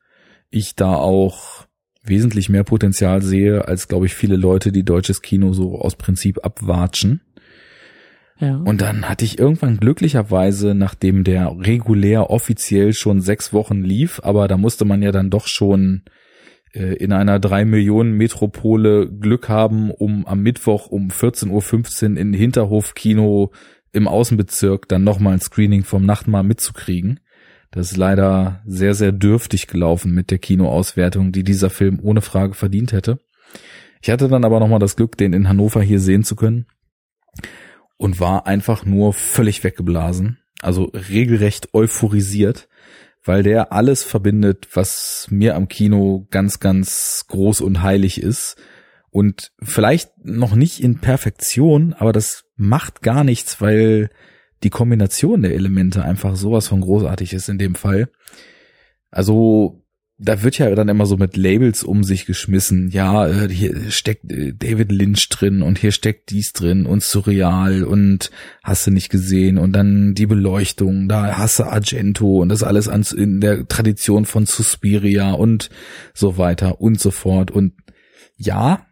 [0.49, 1.66] Ich da auch
[2.03, 6.44] wesentlich mehr Potenzial sehe, als glaube ich viele Leute, die deutsches Kino so aus Prinzip
[6.44, 7.22] abwatschen.
[8.40, 8.56] Ja.
[8.58, 14.48] Und dann hatte ich irgendwann glücklicherweise, nachdem der regulär offiziell schon sechs Wochen lief, aber
[14.48, 16.02] da musste man ja dann doch schon
[16.73, 22.93] in einer drei Millionen Metropole Glück haben, um am Mittwoch um 14.15 Uhr in Hinterhof
[22.95, 23.52] Kino
[23.91, 27.19] im Außenbezirk dann nochmal ein Screening vom Nachtmahl mitzukriegen.
[27.72, 32.53] Das ist leider sehr, sehr dürftig gelaufen mit der Kinoauswertung, die dieser Film ohne Frage
[32.53, 33.19] verdient hätte.
[34.02, 36.65] Ich hatte dann aber nochmal das Glück, den in Hannover hier sehen zu können
[37.98, 40.39] und war einfach nur völlig weggeblasen.
[40.61, 42.68] Also regelrecht euphorisiert
[43.23, 48.56] weil der alles verbindet, was mir am Kino ganz, ganz groß und heilig ist.
[49.10, 54.10] Und vielleicht noch nicht in Perfektion, aber das macht gar nichts, weil
[54.64, 58.10] die Kombination der Elemente einfach sowas von großartig ist in dem Fall.
[59.10, 59.81] Also
[60.23, 62.89] da wird ja dann immer so mit Labels um sich geschmissen.
[62.91, 67.84] Ja, äh, hier steckt äh, David Lynch drin und hier steckt dies drin und Surreal
[67.84, 68.30] und
[68.64, 72.88] hast du nicht gesehen und dann die Beleuchtung, da hast du Argento und das alles
[73.11, 75.69] in der Tradition von Suspiria und
[76.14, 77.49] so weiter und so fort.
[77.49, 77.73] Und
[78.38, 78.85] ja,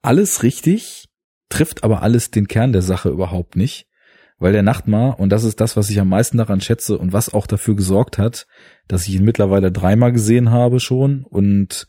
[0.00, 1.08] alles richtig,
[1.50, 3.86] trifft aber alles den Kern der Sache überhaupt nicht
[4.42, 7.32] weil der Nachtmar, und das ist das, was ich am meisten daran schätze und was
[7.32, 8.48] auch dafür gesorgt hat,
[8.88, 11.86] dass ich ihn mittlerweile dreimal gesehen habe schon und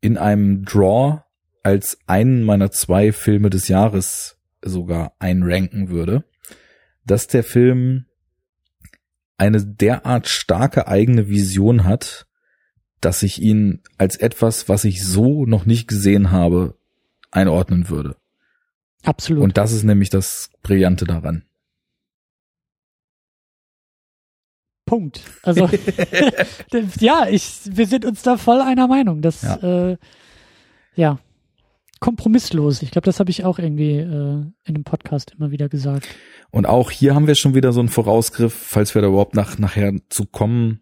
[0.00, 1.22] in einem Draw
[1.64, 6.22] als einen meiner zwei Filme des Jahres sogar einranken würde,
[7.04, 8.06] dass der Film
[9.36, 12.28] eine derart starke eigene Vision hat,
[13.00, 16.78] dass ich ihn als etwas, was ich so noch nicht gesehen habe,
[17.32, 18.14] einordnen würde.
[19.02, 19.42] Absolut.
[19.42, 21.42] Und das ist nämlich das Brillante daran.
[24.88, 25.22] Punkt.
[25.42, 25.68] Also
[27.00, 29.22] ja, ich, wir sind uns da voll einer Meinung.
[29.22, 29.96] Das ja, äh,
[30.94, 31.18] ja
[32.00, 32.82] kompromisslos.
[32.82, 36.08] Ich glaube, das habe ich auch irgendwie äh, in einem Podcast immer wieder gesagt.
[36.50, 39.58] Und auch hier haben wir schon wieder so einen Vorausgriff, falls wir da überhaupt nach,
[39.58, 40.80] nachher zu kommen.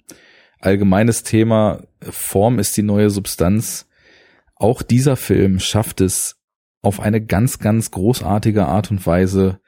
[0.61, 3.89] Allgemeines Thema, Form ist die neue Substanz.
[4.55, 6.37] Auch dieser Film schafft es
[6.83, 9.61] auf eine ganz, ganz großartige Art und Weise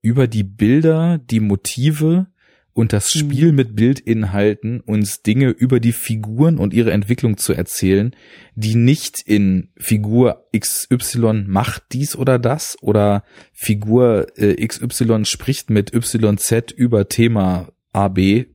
[0.00, 2.26] über die Bilder, die Motive,
[2.74, 3.18] und das mhm.
[3.18, 8.14] Spiel mit Bildinhalten uns Dinge über die Figuren und ihre Entwicklung zu erzählen,
[8.54, 15.92] die nicht in Figur XY macht dies oder das oder Figur äh, XY spricht mit
[15.94, 18.46] YZ über Thema AB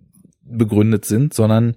[0.42, 1.76] begründet sind, sondern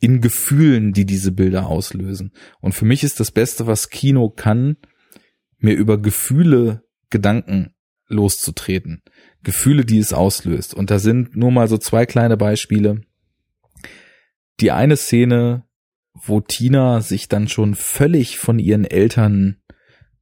[0.00, 2.32] in Gefühlen, die diese Bilder auslösen.
[2.60, 4.76] Und für mich ist das Beste, was Kino kann,
[5.58, 7.72] mir über Gefühle Gedanken
[8.08, 9.02] loszutreten.
[9.42, 10.74] Gefühle, die es auslöst.
[10.74, 13.02] Und da sind nur mal so zwei kleine Beispiele.
[14.60, 15.64] Die eine Szene,
[16.14, 19.56] wo Tina sich dann schon völlig von ihren Eltern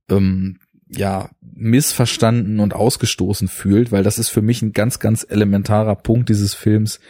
[0.09, 5.97] ähm, ja missverstanden und ausgestoßen fühlt, weil das ist für mich ein ganz, ganz elementarer
[5.97, 7.01] Punkt dieses Films.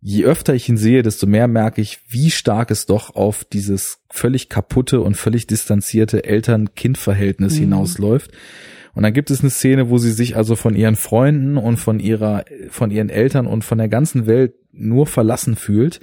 [0.00, 4.00] Je öfter ich ihn sehe, desto mehr merke ich, wie stark es doch auf dieses
[4.10, 7.60] völlig kaputte und völlig distanzierte Eltern-Kind-Verhältnis mhm.
[7.60, 8.32] hinausläuft.
[8.94, 11.98] Und dann gibt es eine Szene, wo sie sich also von ihren Freunden und von
[12.00, 16.00] ihrer, von ihren Eltern und von der ganzen Welt nur verlassen fühlt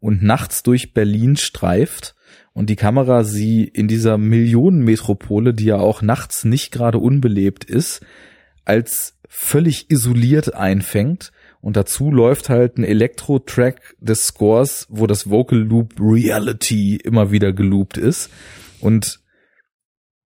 [0.00, 2.14] und nachts durch Berlin streift
[2.52, 8.00] und die Kamera sie in dieser Millionenmetropole, die ja auch nachts nicht gerade unbelebt ist,
[8.64, 11.32] als völlig isoliert einfängt.
[11.60, 17.52] Und dazu läuft halt ein Elektro-Track des Scores, wo das Vocal Loop Reality immer wieder
[17.52, 18.30] geloopt ist.
[18.80, 19.20] Und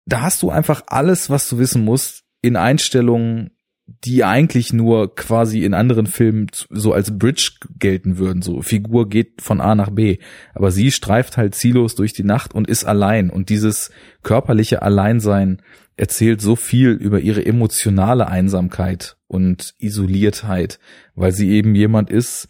[0.08, 3.52] da hast du einfach alles, was du wissen musst, in Einstellungen
[3.88, 8.42] die eigentlich nur quasi in anderen Filmen so als Bridge gelten würden.
[8.42, 10.18] So Figur geht von A nach B,
[10.54, 13.30] aber sie streift halt ziellos durch die Nacht und ist allein.
[13.30, 13.92] Und dieses
[14.24, 15.62] körperliche Alleinsein
[15.96, 20.80] erzählt so viel über ihre emotionale Einsamkeit und Isoliertheit,
[21.16, 22.50] weil sie eben jemand ist,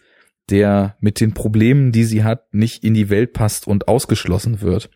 [0.49, 4.89] der mit den Problemen, die sie hat, nicht in die Welt passt und ausgeschlossen wird.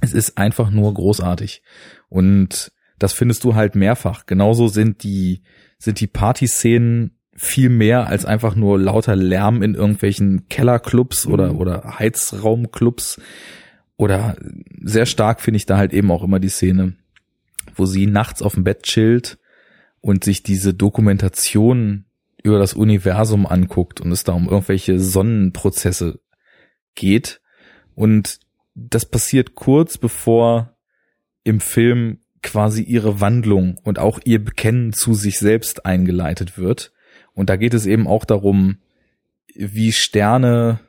[0.00, 1.62] Es ist einfach nur großartig.
[2.08, 4.26] Und das findest du halt mehrfach.
[4.26, 5.42] Genauso sind die,
[5.78, 11.58] sind die Partyszenen viel mehr als einfach nur lauter Lärm in irgendwelchen Kellerclubs oder, mhm.
[11.58, 13.20] oder Heizraumclubs.
[13.96, 14.36] Oder
[14.82, 16.94] sehr stark finde ich da halt eben auch immer die Szene,
[17.74, 19.38] wo sie nachts auf dem Bett chillt
[20.00, 22.04] und sich diese Dokumentation
[22.42, 26.20] über das Universum anguckt und es da um irgendwelche Sonnenprozesse
[26.94, 27.40] geht.
[27.94, 28.38] Und
[28.74, 30.76] das passiert kurz bevor
[31.44, 36.92] im Film quasi ihre Wandlung und auch ihr Bekennen zu sich selbst eingeleitet wird.
[37.32, 38.78] Und da geht es eben auch darum,
[39.54, 40.80] wie Sterne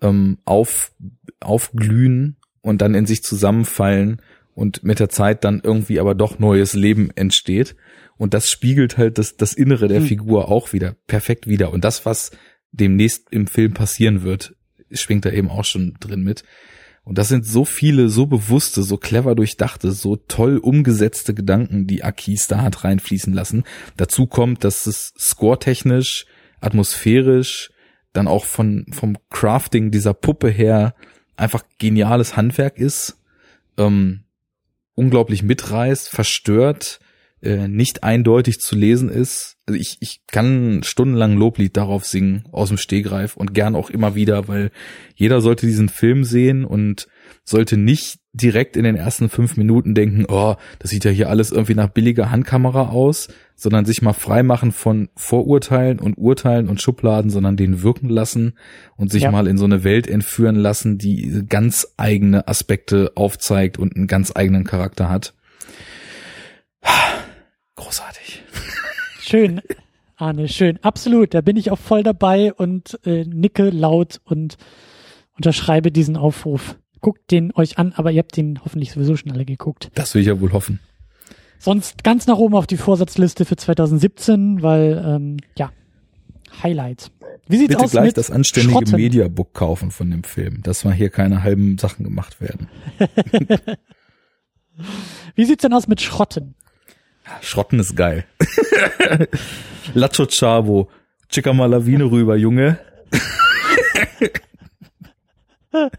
[0.00, 0.92] ähm, auf,
[1.40, 4.22] aufglühen und dann in sich zusammenfallen
[4.54, 7.76] und mit der Zeit dann irgendwie aber doch neues Leben entsteht.
[8.16, 10.06] Und das spiegelt halt das, das Innere der hm.
[10.06, 11.72] Figur auch wieder perfekt wieder.
[11.72, 12.30] Und das, was
[12.72, 14.54] demnächst im Film passieren wird,
[14.90, 16.44] schwingt da eben auch schon drin mit.
[17.04, 22.02] Und das sind so viele, so bewusste, so clever durchdachte, so toll umgesetzte Gedanken, die
[22.02, 23.64] Akis da hat reinfließen lassen.
[23.98, 26.24] Dazu kommt, dass es scoretechnisch,
[26.60, 27.70] atmosphärisch,
[28.14, 30.94] dann auch von, vom Crafting dieser Puppe her
[31.36, 33.20] einfach geniales Handwerk ist,
[33.76, 34.24] ähm,
[34.94, 37.00] unglaublich mitreißt, verstört,
[37.42, 39.53] äh, nicht eindeutig zu lesen ist.
[39.66, 44.14] Also ich, ich kann stundenlang Loblied darauf singen aus dem Stehgreif und gern auch immer
[44.14, 44.70] wieder, weil
[45.14, 47.08] jeder sollte diesen Film sehen und
[47.44, 51.50] sollte nicht direkt in den ersten fünf Minuten denken, oh, das sieht ja hier alles
[51.50, 56.82] irgendwie nach billiger Handkamera aus, sondern sich mal frei machen von Vorurteilen und Urteilen und
[56.82, 58.58] Schubladen, sondern den wirken lassen
[58.96, 59.30] und sich ja.
[59.30, 64.32] mal in so eine Welt entführen lassen, die ganz eigene Aspekte aufzeigt und einen ganz
[64.34, 65.32] eigenen Charakter hat.
[67.76, 68.13] Großartig.
[69.26, 69.62] Schön,
[70.16, 70.78] Arne, schön.
[70.82, 74.58] Absolut, da bin ich auch voll dabei und äh, nicke laut und
[75.34, 76.76] unterschreibe diesen Aufruf.
[77.00, 79.90] Guckt den euch an, aber ihr habt den hoffentlich sowieso schon alle geguckt.
[79.94, 80.78] Das will ich ja wohl hoffen.
[81.58, 85.72] Sonst ganz nach oben auf die Vorsatzliste für 2017, weil ähm, ja,
[86.62, 87.10] Highlights.
[87.48, 88.96] Wie sieht's Bitte aus gleich mit das anständige Schrotten?
[88.96, 92.68] Mediabook kaufen von dem Film, dass mal hier keine halben Sachen gemacht werden.
[95.34, 96.56] Wie sieht's denn aus mit Schrotten?
[97.40, 98.24] Schrotten ist geil.
[99.94, 100.88] Lacho Chavo.
[101.28, 102.78] Chica mal Lawine rüber, Junge.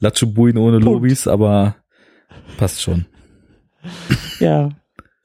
[0.00, 0.84] Lacho Buin ohne Punkt.
[0.84, 1.76] Lobis, aber
[2.56, 3.06] passt schon.
[4.40, 4.70] Ja.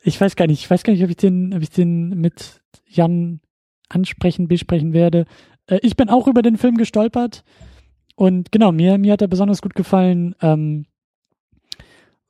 [0.04, 2.62] Ich weiß gar nicht, ich weiß gar nicht, ob ich den, ob ich den mit
[2.86, 3.42] Jan
[3.90, 5.26] ansprechen, besprechen werde.
[5.66, 7.44] Äh, ich bin auch über den Film gestolpert.
[8.16, 10.36] Und genau, mir, mir hat er besonders gut gefallen.
[10.42, 10.86] Ähm,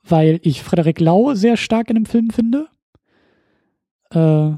[0.10, 2.68] weil ich Frederik Lau sehr stark in dem Film finde.
[4.12, 4.58] Äh,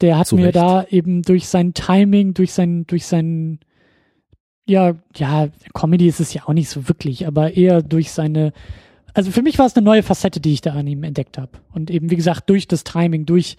[0.00, 0.56] der hat Zu mir Recht.
[0.56, 3.60] da eben durch sein Timing, durch sein, durch sein,
[4.66, 8.52] ja, ja, Comedy ist es ja auch nicht so wirklich, aber eher durch seine,
[9.12, 11.50] also für mich war es eine neue Facette, die ich da an ihm entdeckt habe.
[11.72, 13.56] Und eben, wie gesagt, durch das Timing, durch,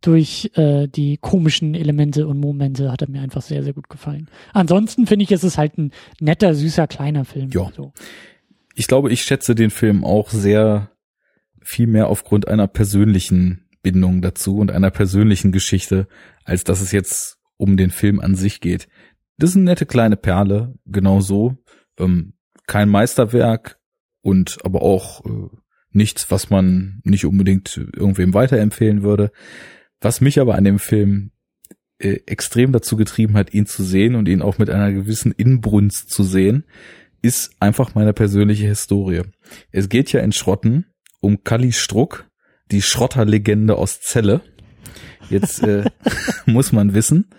[0.00, 4.28] durch äh, die komischen Elemente und Momente hat er mir einfach sehr, sehr gut gefallen.
[4.52, 5.90] Ansonsten finde ich, es ist halt ein
[6.20, 7.50] netter, süßer, kleiner Film.
[7.52, 7.70] Ja.
[7.74, 7.92] So
[8.74, 10.90] ich glaube, ich schätze den Film auch sehr
[11.62, 16.08] viel mehr aufgrund einer persönlichen Bindung dazu und einer persönlichen Geschichte,
[16.44, 18.88] als dass es jetzt um den Film an sich geht.
[19.36, 21.56] Das ist eine nette kleine Perle, genau so.
[21.98, 22.34] Ähm,
[22.66, 23.78] kein Meisterwerk
[24.22, 25.48] und aber auch äh,
[25.92, 29.32] nichts, was man nicht unbedingt irgendwem weiterempfehlen würde.
[30.00, 31.32] Was mich aber an dem Film
[31.98, 36.10] äh, extrem dazu getrieben hat, ihn zu sehen und ihn auch mit einer gewissen Inbrunst
[36.10, 36.64] zu sehen,
[37.22, 39.22] ist einfach meine persönliche Historie.
[39.72, 40.86] Es geht ja in Schrotten
[41.20, 42.28] um Kalli Struck,
[42.70, 44.40] die Schrotterlegende aus Celle.
[45.28, 45.84] Jetzt äh,
[46.46, 47.30] muss man wissen,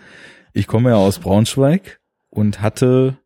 [0.52, 2.00] ich komme ja aus Braunschweig
[2.30, 3.18] und hatte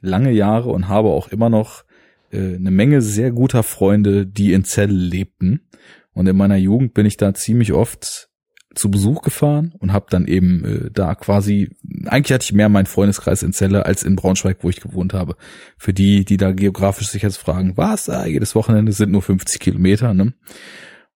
[0.00, 1.84] lange Jahre und habe auch immer noch
[2.30, 5.68] äh, eine Menge sehr guter Freunde, die in Celle lebten.
[6.12, 8.30] Und in meiner Jugend bin ich da ziemlich oft
[8.76, 11.70] zu Besuch gefahren und habe dann eben äh, da quasi,
[12.04, 15.36] eigentlich hatte ich mehr meinen Freundeskreis in Celle als in Braunschweig, wo ich gewohnt habe.
[15.78, 19.60] Für die, die da geografisch sich jetzt fragen, was, ah, jedes Wochenende sind nur 50
[19.60, 20.34] Kilometer, ne?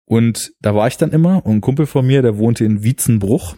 [0.06, 3.57] Und da war ich dann immer und ein Kumpel von mir, der wohnte in Wietzenbruch.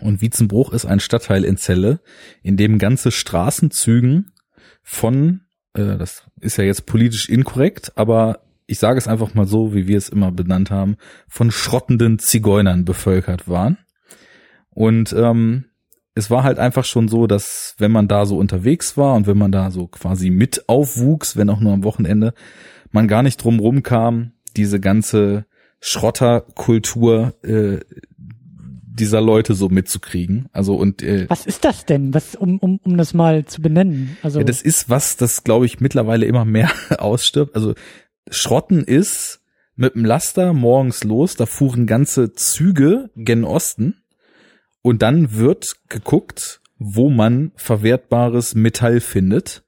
[0.00, 2.00] Und Wietzenbruch ist ein Stadtteil in Celle,
[2.42, 4.32] in dem ganze Straßenzügen
[4.82, 5.42] von,
[5.74, 9.86] äh, das ist ja jetzt politisch inkorrekt, aber ich sage es einfach mal so, wie
[9.86, 10.96] wir es immer benannt haben,
[11.28, 13.78] von schrottenden Zigeunern bevölkert waren.
[14.70, 15.66] Und ähm,
[16.14, 19.38] es war halt einfach schon so, dass wenn man da so unterwegs war und wenn
[19.38, 22.34] man da so quasi mit aufwuchs, wenn auch nur am Wochenende,
[22.90, 25.46] man gar nicht drum rumkam, diese ganze
[25.80, 27.80] Schrotterkultur äh,
[28.94, 30.48] dieser Leute so mitzukriegen.
[30.52, 32.12] Also und äh, was ist das denn?
[32.12, 34.16] Was um um um das mal zu benennen?
[34.22, 37.54] Also ja, das ist was, das glaube ich mittlerweile immer mehr ausstirbt.
[37.54, 37.74] Also
[38.30, 39.40] Schrotten ist
[39.74, 44.02] mit dem Laster morgens los, da fuhren ganze Züge gen Osten
[44.82, 49.64] und dann wird geguckt, wo man verwertbares Metall findet.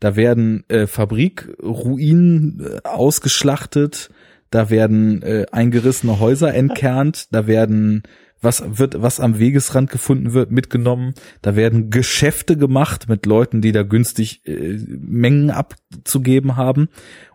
[0.00, 4.10] Da werden äh, Fabrikruinen äh, ausgeschlachtet,
[4.50, 8.02] da werden äh, eingerissene Häuser entkernt, da werden
[8.40, 11.14] was wird, was am Wegesrand gefunden wird, mitgenommen.
[11.42, 16.88] Da werden Geschäfte gemacht mit Leuten, die da günstig äh, Mengen abzugeben haben.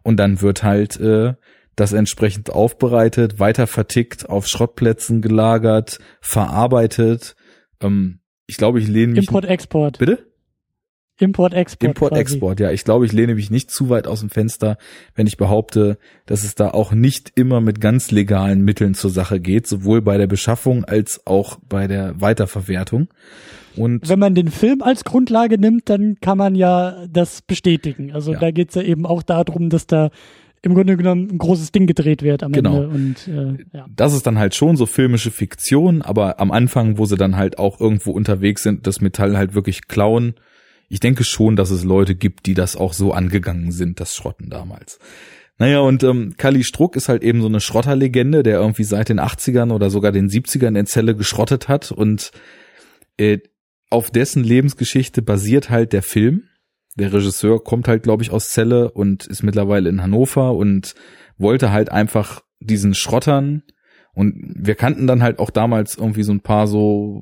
[0.03, 1.33] Und dann wird halt äh,
[1.75, 7.35] das entsprechend aufbereitet, weiter vertickt, auf Schrottplätzen gelagert, verarbeitet.
[7.81, 9.27] Ähm, ich glaube, ich lehne mich.
[9.27, 9.97] Import-Export.
[9.97, 10.30] Bitte?
[11.21, 11.89] Import-Export.
[11.89, 12.71] Import-Export, ja.
[12.71, 14.77] Ich glaube, ich lehne mich nicht zu weit aus dem Fenster,
[15.15, 19.39] wenn ich behaupte, dass es da auch nicht immer mit ganz legalen Mitteln zur Sache
[19.39, 23.09] geht, sowohl bei der Beschaffung als auch bei der Weiterverwertung.
[23.75, 28.11] Und wenn man den Film als Grundlage nimmt, dann kann man ja das bestätigen.
[28.11, 28.39] Also ja.
[28.39, 30.09] da geht's ja eben auch darum, dass da
[30.63, 32.83] im Grunde genommen ein großes Ding gedreht wird am genau.
[32.83, 32.87] Ende.
[32.89, 33.85] Und, äh, ja.
[33.95, 37.57] Das ist dann halt schon so filmische Fiktion, aber am Anfang, wo sie dann halt
[37.57, 40.35] auch irgendwo unterwegs sind, das Metall halt wirklich klauen,
[40.91, 44.49] ich denke schon, dass es Leute gibt, die das auch so angegangen sind, das Schrotten
[44.49, 44.99] damals.
[45.57, 49.21] Naja, und ähm, Kali Struck ist halt eben so eine Schrotterlegende, der irgendwie seit den
[49.21, 52.31] 80ern oder sogar den 70ern in Zelle geschrottet hat und
[53.15, 53.39] äh,
[53.89, 56.43] auf dessen Lebensgeschichte basiert halt der Film.
[56.97, 60.95] Der Regisseur kommt halt, glaube ich, aus Celle und ist mittlerweile in Hannover und
[61.37, 63.63] wollte halt einfach diesen Schrottern
[64.13, 67.21] und wir kannten dann halt auch damals irgendwie so ein paar so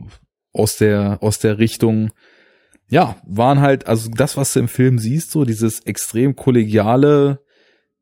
[0.54, 2.10] aus der aus der Richtung
[2.90, 7.40] ja, waren halt, also das, was du im Film siehst, so dieses extrem kollegiale,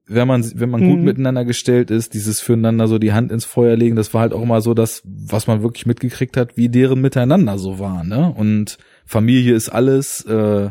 [0.07, 0.89] wenn man, wenn man mhm.
[0.89, 4.33] gut miteinander gestellt ist, dieses füreinander so die Hand ins Feuer legen, das war halt
[4.33, 8.33] auch immer so das, was man wirklich mitgekriegt hat, wie deren miteinander so war, ne?
[8.33, 10.69] Und Familie ist alles, äh,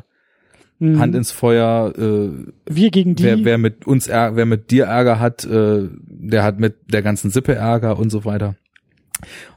[0.79, 0.99] mhm.
[0.99, 2.31] Hand ins Feuer, äh,
[2.67, 3.25] wir gegen die.
[3.25, 7.31] Wer, wer mit uns, wer mit dir Ärger hat, äh, der hat mit der ganzen
[7.31, 8.57] Sippe Ärger und so weiter.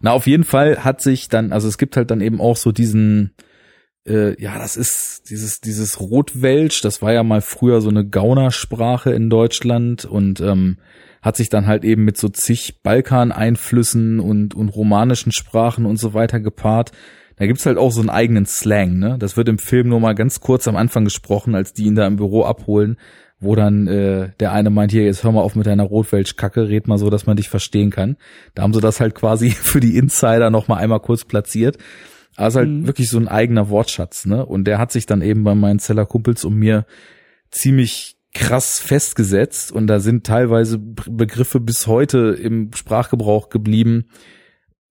[0.01, 2.71] Na, auf jeden Fall hat sich dann, also es gibt halt dann eben auch so
[2.71, 3.31] diesen,
[4.07, 9.11] äh, ja, das ist dieses, dieses Rotwelsch, das war ja mal früher so eine Gaunersprache
[9.11, 10.77] in Deutschland und ähm,
[11.21, 16.13] hat sich dann halt eben mit so zig Balkan-Einflüssen und, und romanischen Sprachen und so
[16.13, 16.91] weiter gepaart.
[17.35, 19.17] Da gibt's halt auch so einen eigenen Slang, ne?
[19.17, 22.05] Das wird im Film nur mal ganz kurz am Anfang gesprochen, als die ihn da
[22.05, 22.97] im Büro abholen,
[23.39, 26.87] wo dann äh, der eine meint, hier, jetzt hör mal auf mit deiner Rotwelsch-Kacke, red
[26.87, 28.17] mal so, dass man dich verstehen kann.
[28.55, 31.77] Da haben sie das halt quasi für die Insider noch mal einmal kurz platziert.
[32.47, 32.87] Ist halt mhm.
[32.87, 34.45] wirklich so ein eigener Wortschatz, ne?
[34.45, 36.85] Und der hat sich dann eben bei meinen Zeller Kumpels um mir
[37.51, 44.05] ziemlich krass festgesetzt und da sind teilweise Begriffe bis heute im Sprachgebrauch geblieben,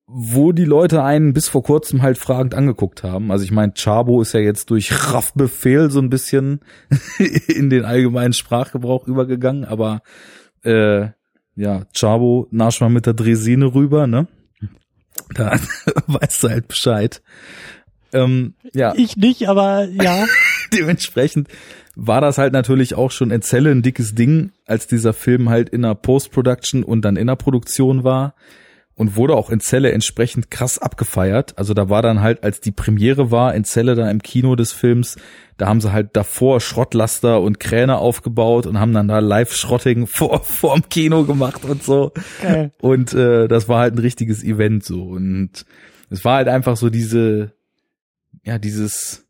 [0.07, 3.31] wo die Leute einen bis vor kurzem halt fragend angeguckt haben.
[3.31, 6.61] Also ich meine, Chabo ist ja jetzt durch Raffbefehl so ein bisschen
[7.49, 10.03] in den allgemeinen Sprachgebrauch übergegangen, aber
[10.65, 11.09] äh,
[11.55, 14.27] ja, Chabo, nasch mal mit der Dresine rüber, ne?
[15.35, 15.59] Da
[16.07, 17.23] weißt du halt Bescheid.
[18.13, 18.95] Ähm, ja.
[18.97, 20.27] Ich nicht, aber ja.
[20.73, 21.49] Dementsprechend
[21.95, 25.69] war das halt natürlich auch schon in Zelle ein dickes Ding, als dieser Film halt
[25.69, 28.35] in der Post-Production und dann in der Produktion war
[28.95, 31.59] und wurde auch in Zelle entsprechend krass abgefeiert.
[31.59, 34.73] Also da war dann halt, als die Premiere war in Zelle da im Kino des
[34.73, 35.17] Films,
[35.59, 40.43] da haben sie halt davor Schrottlaster und Kräne aufgebaut und haben dann da Live-Schrotting vor
[40.43, 42.13] vorm Kino gemacht und so.
[42.41, 42.73] Geil.
[42.81, 45.67] Und äh, das war halt ein richtiges Event so und
[46.11, 47.53] es war halt einfach so diese
[48.45, 49.27] ja dieses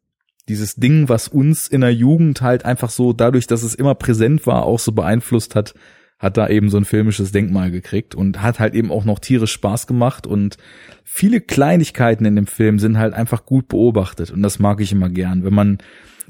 [0.49, 4.47] dieses Ding, was uns in der Jugend halt einfach so dadurch, dass es immer präsent
[4.47, 5.75] war, auch so beeinflusst hat,
[6.19, 9.53] hat da eben so ein filmisches Denkmal gekriegt und hat halt eben auch noch tierisch
[9.53, 10.57] Spaß gemacht und
[11.05, 15.09] viele Kleinigkeiten in dem Film sind halt einfach gut beobachtet und das mag ich immer
[15.09, 15.79] gern, wenn man.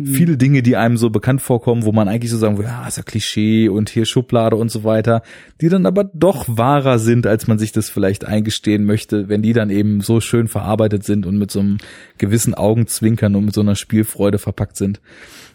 [0.04, 2.96] Viele Dinge, die einem so bekannt vorkommen, wo man eigentlich so sagen will, ja, ist
[2.96, 5.22] ja Klischee und hier Schublade und so weiter,
[5.60, 9.52] die dann aber doch wahrer sind, als man sich das vielleicht eingestehen möchte, wenn die
[9.52, 11.78] dann eben so schön verarbeitet sind und mit so einem
[12.18, 15.00] gewissen Augenzwinkern und mit so einer Spielfreude verpackt sind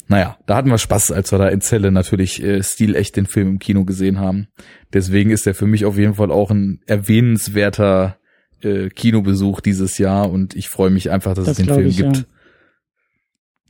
[0.08, 3.48] naja, da hatten wir Spaß, als wir da in Zelle natürlich äh, stilecht den Film
[3.48, 4.48] im Kino gesehen haben.
[4.92, 8.18] Deswegen ist er für mich auf jeden Fall auch ein erwähnenswerter
[8.62, 11.98] äh, Kinobesuch dieses Jahr und ich freue mich einfach, dass das es den Film ich,
[11.98, 12.18] gibt.
[12.18, 12.24] Ja.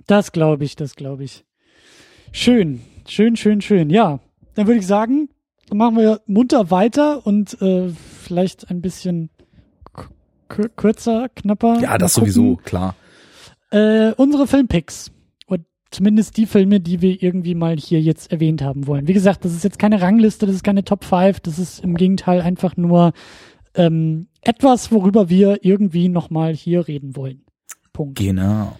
[0.08, 1.46] Das glaube ich, das glaube ich.
[2.32, 3.90] Schön, schön, schön, schön.
[3.90, 4.20] Ja,
[4.56, 5.30] dann würde ich sagen,
[5.72, 7.90] machen wir munter weiter und äh,
[8.24, 9.30] vielleicht ein bisschen
[10.48, 11.80] kürzer, knapper.
[11.80, 12.96] Ja, das sowieso, klar.
[13.72, 15.12] Äh, unsere Filmpicks.
[15.94, 19.08] Zumindest die Filme, die wir irgendwie mal hier jetzt erwähnt haben wollen.
[19.08, 21.94] Wie gesagt, das ist jetzt keine Rangliste, das ist keine Top 5, das ist im
[21.94, 23.14] Gegenteil einfach nur
[23.76, 27.44] ähm, etwas, worüber wir irgendwie nochmal hier reden wollen.
[27.94, 28.18] Punkt.
[28.18, 28.76] Genau.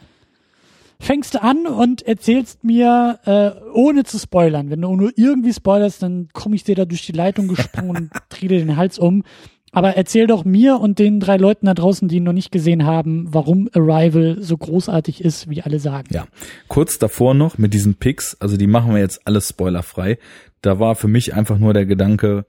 [1.04, 4.70] Fängst du an und erzählst mir, äh, ohne zu spoilern.
[4.70, 8.12] Wenn du nur irgendwie spoilerst, dann komme ich dir da durch die Leitung gesprungen und
[8.30, 9.26] drehe dir den Hals um.
[9.74, 12.86] Aber erzähl doch mir und den drei Leuten da draußen, die ihn noch nicht gesehen
[12.86, 16.08] haben, warum Arrival so großartig ist, wie alle sagen.
[16.14, 16.26] Ja,
[16.70, 20.20] kurz davor noch mit diesen Picks, also die machen wir jetzt alles spoilerfrei.
[20.62, 22.46] Da war für mich einfach nur der Gedanke,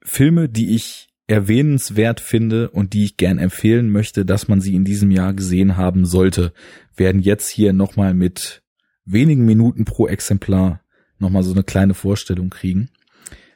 [0.00, 4.84] Filme, die ich erwähnenswert finde und die ich gern empfehlen möchte, dass man sie in
[4.84, 6.52] diesem Jahr gesehen haben sollte,
[6.96, 8.62] werden jetzt hier nochmal mit
[9.04, 10.82] wenigen Minuten pro Exemplar
[11.18, 12.90] nochmal so eine kleine Vorstellung kriegen.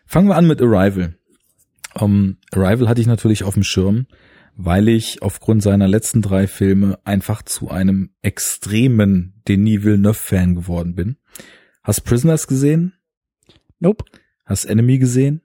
[0.07, 1.17] Fangen wir an mit Arrival.
[1.95, 4.07] Um, Arrival hatte ich natürlich auf dem Schirm,
[4.57, 11.17] weil ich aufgrund seiner letzten drei Filme einfach zu einem extremen Denis Villeneuve-Fan geworden bin.
[11.83, 12.95] Hast Prisoners gesehen?
[13.81, 14.05] Nope.
[14.45, 15.41] Hast Enemy gesehen?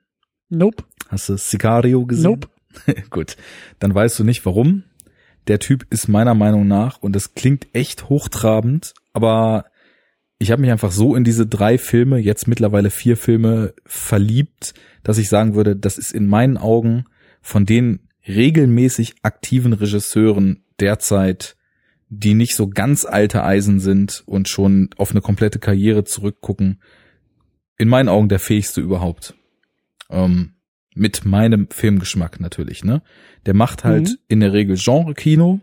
[0.50, 0.84] Nope.
[1.08, 2.24] Hast du Sicario gesehen?
[2.24, 2.48] Nope.
[3.10, 3.38] Gut,
[3.80, 4.84] dann weißt du nicht warum.
[5.48, 9.66] Der Typ ist meiner Meinung nach, und das klingt echt hochtrabend, aber
[10.38, 14.74] ich habe mich einfach so in diese drei Filme, jetzt mittlerweile vier Filme, verliebt,
[15.04, 17.06] dass ich sagen würde, das ist in meinen Augen
[17.42, 21.58] von den regelmäßig aktiven Regisseuren derzeit,
[22.10, 26.82] die nicht so ganz alte Eisen sind und schon auf eine komplette Karriere zurückgucken,
[27.78, 29.36] in meinen Augen der fähigste überhaupt.
[30.10, 30.54] Ähm,
[30.96, 33.02] mit meinem Filmgeschmack natürlich, ne?
[33.46, 34.18] Der macht halt mhm.
[34.28, 35.62] in der Regel Genre-Kino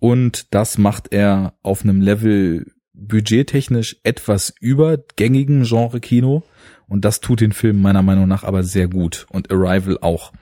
[0.00, 6.44] und das macht er auf einem Level, budgettechnisch etwas übergängigen Genre-Kino
[6.86, 10.32] und das tut den Film meiner Meinung nach aber sehr gut und Arrival auch.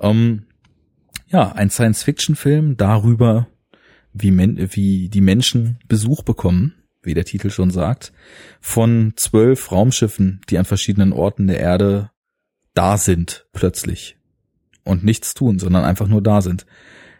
[0.00, 0.46] Ähm,
[1.28, 3.46] ja, ein Science-Fiction-Film darüber,
[4.12, 8.12] wie, men wie die Menschen Besuch bekommen, wie der Titel schon sagt,
[8.60, 12.10] von zwölf Raumschiffen, die an verschiedenen Orten der Erde
[12.74, 14.16] da sind plötzlich
[14.84, 16.66] und nichts tun, sondern einfach nur da sind.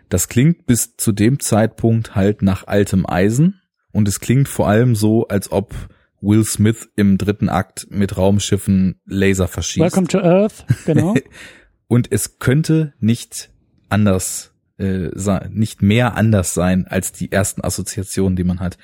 [0.09, 3.61] Das klingt bis zu dem Zeitpunkt halt nach altem Eisen,
[3.95, 5.73] und es klingt vor allem so, als ob
[6.21, 9.85] Will Smith im dritten Akt mit Raumschiffen Laser verschießt.
[9.85, 11.15] Welcome to Earth, genau.
[11.87, 13.51] und es könnte nicht
[13.89, 15.11] anders äh,
[15.49, 18.79] nicht mehr anders sein als die ersten Assoziationen, die man hat.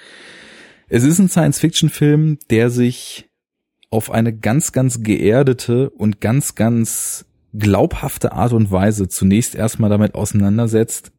[0.88, 3.28] Es ist ein Science-Fiction-Film, der sich
[3.90, 10.14] auf eine ganz, ganz geerdete und ganz, ganz glaubhafte Art und Weise zunächst erstmal damit
[10.14, 11.12] auseinandersetzt,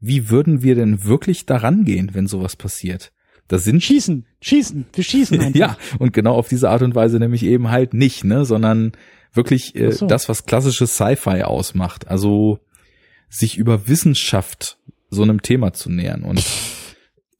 [0.00, 3.12] wie würden wir denn wirklich daran gehen, wenn sowas passiert?
[3.48, 5.58] Das sind schießen, schießen, wir schießen einfach.
[5.58, 8.92] ja, und genau auf diese Art und Weise nämlich eben halt nicht, ne, sondern
[9.32, 10.06] wirklich äh, so.
[10.06, 12.08] das, was klassisches Sci-Fi ausmacht.
[12.08, 12.60] Also
[13.28, 14.78] sich über Wissenschaft
[15.10, 16.42] so einem Thema zu nähern und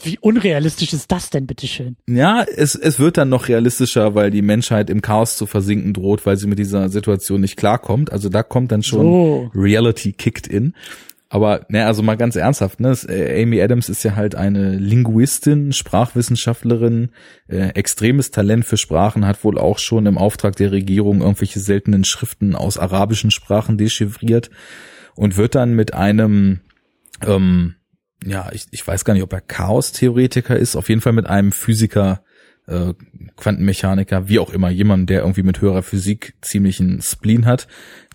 [0.04, 1.96] wie unrealistisch ist das denn, bitteschön?
[2.08, 6.26] Ja, es, es wird dann noch realistischer, weil die Menschheit im Chaos zu versinken droht,
[6.26, 8.12] weil sie mit dieser Situation nicht klarkommt.
[8.12, 9.50] Also da kommt dann schon so.
[9.54, 10.74] Reality kicked in.
[11.32, 15.72] Aber, ne, also mal ganz ernsthaft, ne, äh, Amy Adams ist ja halt eine Linguistin,
[15.72, 17.08] Sprachwissenschaftlerin,
[17.48, 22.04] äh, extremes Talent für Sprachen, hat wohl auch schon im Auftrag der Regierung irgendwelche seltenen
[22.04, 24.50] Schriften aus arabischen Sprachen dechiffriert
[25.14, 26.60] und wird dann mit einem,
[27.26, 27.76] ähm,
[28.24, 31.52] ja, ich, ich weiß gar nicht, ob er Chaos-Theoretiker ist, auf jeden Fall mit einem
[31.52, 32.22] Physiker,
[32.66, 32.94] äh,
[33.36, 37.66] Quantenmechaniker, wie auch immer, jemand, der irgendwie mit höherer Physik ziemlichen Spleen hat,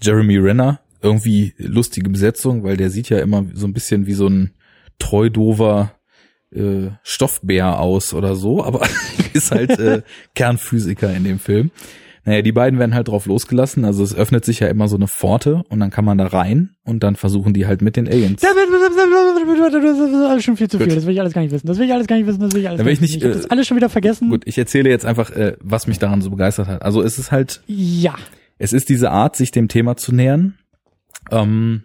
[0.01, 4.27] Jeremy Renner, irgendwie lustige Besetzung, weil der sieht ja immer so ein bisschen wie so
[4.27, 4.51] ein
[4.99, 5.93] treudover
[6.51, 8.87] äh, Stoffbär aus oder so, aber
[9.33, 10.01] ist halt äh,
[10.35, 11.71] Kernphysiker in dem Film.
[12.27, 13.85] Naja, die beiden werden halt drauf losgelassen.
[13.85, 16.75] Also es öffnet sich ja immer so eine Pforte und dann kann man da rein
[16.83, 18.41] und dann versuchen die halt mit den Aliens.
[18.41, 20.87] Das ist alles schon viel zu viel.
[20.87, 20.97] Gut.
[20.97, 21.67] Das will ich alles gar nicht wissen.
[21.67, 22.41] Das will ich alles gar nicht wissen.
[22.41, 22.77] Das will ich alles.
[22.77, 23.15] Dann will ich nicht.
[23.15, 24.29] Ich äh, das alles schon wieder vergessen.
[24.29, 26.81] Gut, ich erzähle jetzt einfach, äh, was mich daran so begeistert hat.
[26.81, 27.61] Also es ist halt.
[27.65, 28.15] Ja.
[28.57, 30.55] Es ist diese Art, sich dem Thema zu nähern
[31.31, 31.83] ähm,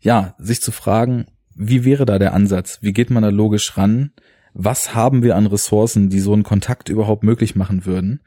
[0.00, 2.78] ja, sich zu fragen, wie wäre da der Ansatz?
[2.82, 4.12] Wie geht man da logisch ran?
[4.54, 8.20] Was haben wir an Ressourcen, die so einen Kontakt überhaupt möglich machen würden?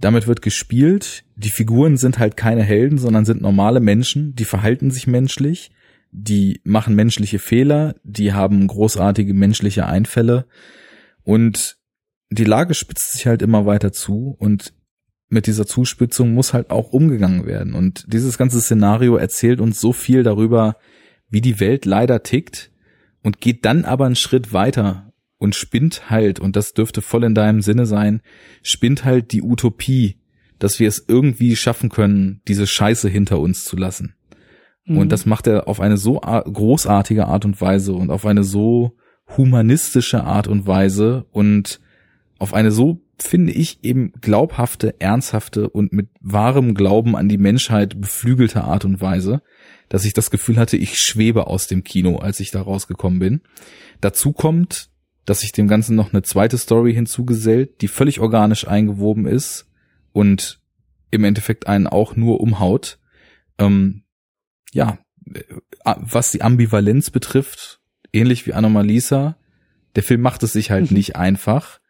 [0.00, 1.24] Damit wird gespielt.
[1.36, 5.70] Die Figuren sind halt keine Helden, sondern sind normale Menschen, die verhalten sich menschlich,
[6.10, 10.46] die machen menschliche Fehler, die haben großartige menschliche Einfälle.
[11.24, 11.76] Und
[12.30, 14.36] die Lage spitzt sich halt immer weiter zu.
[14.38, 14.72] Und
[15.28, 17.74] mit dieser Zuspitzung muss halt auch umgegangen werden.
[17.74, 20.76] Und dieses ganze Szenario erzählt uns so viel darüber,
[21.28, 22.70] wie die Welt leider tickt
[23.22, 25.07] und geht dann aber einen Schritt weiter
[25.38, 28.20] und spinnt halt, und das dürfte voll in deinem Sinne sein,
[28.62, 30.18] spinnt halt die Utopie
[30.58, 34.14] dass wir es irgendwie schaffen können, diese Scheiße hinter uns zu lassen.
[34.84, 34.98] Mhm.
[34.98, 38.96] Und das macht er auf eine so großartige Art und Weise und auf eine so
[39.36, 41.80] humanistische Art und Weise und
[42.38, 48.00] auf eine so, finde ich, eben glaubhafte, ernsthafte und mit wahrem Glauben an die Menschheit
[48.00, 49.42] beflügelte Art und Weise,
[49.88, 53.40] dass ich das Gefühl hatte, ich schwebe aus dem Kino, als ich da rausgekommen bin.
[54.00, 54.90] Dazu kommt,
[55.28, 59.66] dass sich dem Ganzen noch eine zweite Story hinzugesellt, die völlig organisch eingewoben ist
[60.12, 60.60] und
[61.10, 62.98] im Endeffekt einen auch nur umhaut.
[63.58, 64.04] Ähm,
[64.72, 64.98] ja,
[65.32, 65.42] äh,
[65.84, 67.80] was die Ambivalenz betrifft,
[68.12, 69.36] ähnlich wie Anomalisa,
[69.96, 70.96] der Film macht es sich halt mhm.
[70.96, 71.80] nicht einfach.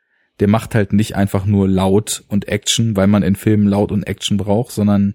[0.41, 4.05] Der macht halt nicht einfach nur laut und Action, weil man in Filmen laut und
[4.05, 5.15] Action braucht, sondern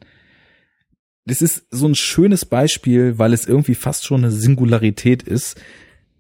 [1.26, 5.60] das ist so ein schönes Beispiel, weil es irgendwie fast schon eine Singularität ist.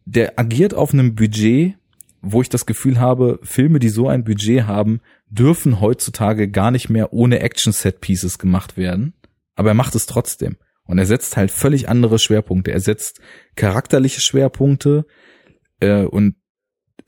[0.05, 1.75] Der agiert auf einem Budget,
[2.23, 6.89] wo ich das Gefühl habe, Filme, die so ein Budget haben, dürfen heutzutage gar nicht
[6.89, 9.13] mehr ohne Action-Set-Pieces gemacht werden.
[9.55, 10.55] Aber er macht es trotzdem.
[10.85, 12.71] Und er setzt halt völlig andere Schwerpunkte.
[12.71, 13.19] Er setzt
[13.55, 15.05] charakterliche Schwerpunkte
[15.81, 16.35] äh, und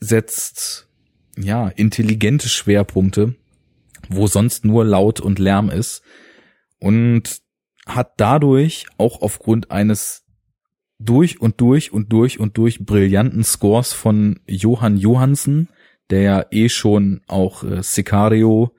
[0.00, 0.88] setzt
[1.38, 3.36] ja intelligente Schwerpunkte,
[4.08, 6.02] wo sonst nur Laut und Lärm ist.
[6.78, 7.40] Und
[7.86, 10.25] hat dadurch auch aufgrund eines
[10.98, 15.68] durch und durch und durch und durch brillanten Scores von Johann Johansen,
[16.10, 18.72] der ja eh schon auch äh, Sicario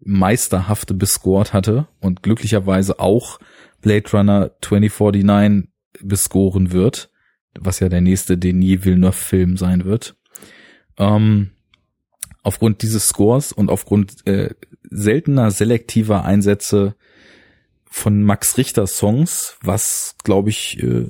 [0.00, 3.38] meisterhafte bescored hatte und glücklicherweise auch
[3.82, 5.68] Blade Runner 2049
[6.02, 7.10] bescoren wird,
[7.58, 10.16] was ja der nächste Denis Villeneuve-Film sein wird.
[10.96, 11.50] Ähm,
[12.42, 14.54] aufgrund dieses Scores und aufgrund äh,
[14.90, 16.94] seltener selektiver Einsätze
[17.84, 21.06] von Max Richter Songs, was glaube ich äh,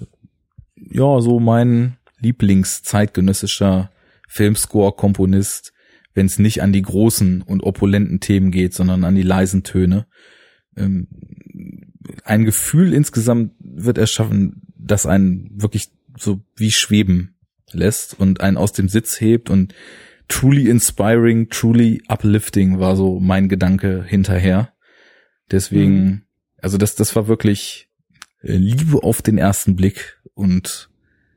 [0.89, 3.91] ja, so mein Lieblingszeitgenössischer
[4.29, 5.73] Filmscore-Komponist,
[6.15, 10.07] wenn es nicht an die großen und opulenten Themen geht, sondern an die leisen Töne.
[10.77, 11.09] Ähm,
[12.25, 17.37] ein Gefühl insgesamt wird erschaffen, das einen wirklich so wie schweben
[17.73, 19.75] lässt und einen aus dem Sitz hebt und
[20.29, 24.73] truly inspiring, truly uplifting war so mein Gedanke hinterher.
[25.51, 26.23] Deswegen, mhm.
[26.59, 27.89] also das, das war wirklich
[28.43, 30.89] äh, Liebe auf den ersten Blick und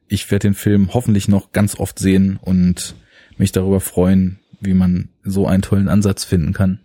[0.07, 2.95] ich werde den Film hoffentlich noch ganz oft sehen und
[3.37, 6.79] mich darüber freuen, wie man so einen tollen Ansatz finden kann.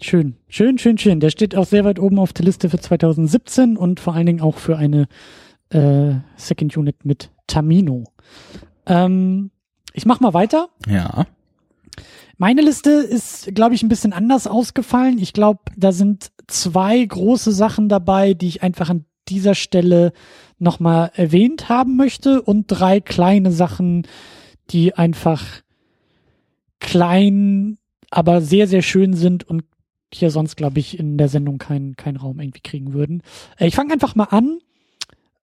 [0.00, 1.20] Schön, schön, schön, schön.
[1.20, 4.40] Der steht auch sehr weit oben auf der Liste für 2017 und vor allen Dingen
[4.40, 5.06] auch für eine
[5.68, 8.04] äh, Second Unit mit Tamino.
[8.86, 9.50] Ähm,
[9.92, 10.68] ich mach mal weiter.
[10.88, 11.26] Ja.
[12.38, 15.18] Meine Liste ist, glaube ich, ein bisschen anders ausgefallen.
[15.18, 20.12] Ich glaube, da sind zwei große Sachen dabei, die ich einfach an dieser Stelle
[20.58, 24.06] nochmal erwähnt haben möchte und drei kleine Sachen,
[24.70, 25.44] die einfach
[26.80, 27.78] klein,
[28.10, 29.64] aber sehr, sehr schön sind und
[30.12, 33.22] hier sonst, glaube ich, in der Sendung keinen keinen Raum irgendwie kriegen würden.
[33.58, 34.58] Äh, ich fange einfach mal an,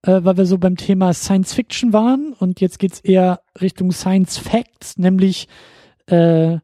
[0.01, 4.37] äh, weil wir so beim Thema Science Fiction waren und jetzt geht's eher Richtung Science
[4.37, 5.47] Facts, nämlich
[6.07, 6.57] äh,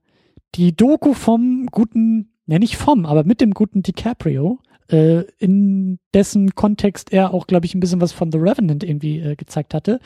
[0.56, 4.60] die Doku vom guten, ja nicht vom, aber mit dem guten DiCaprio,
[4.94, 9.20] äh, in dessen Kontext er auch, glaube ich, ein bisschen was von The Revenant irgendwie
[9.20, 10.00] äh, gezeigt hatte.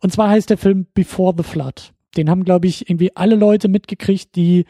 [0.00, 1.92] Und zwar heißt der Film Before the Flood.
[2.16, 4.64] Den haben, glaube ich, irgendwie alle Leute mitgekriegt, die,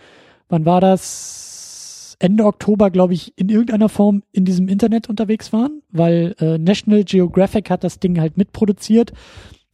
[0.49, 2.17] wann war das?
[2.21, 7.05] Ende Oktober, glaube ich, in irgendeiner Form in diesem Internet unterwegs waren, weil äh, National
[7.05, 9.13] Geographic hat das Ding halt mitproduziert.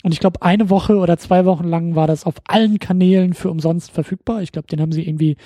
[0.02, 3.50] Und ich glaube, eine Woche oder zwei Wochen lang war das auf allen Kanälen für
[3.50, 4.42] umsonst verfügbar.
[4.42, 5.38] Ich glaube, den haben sie irgendwie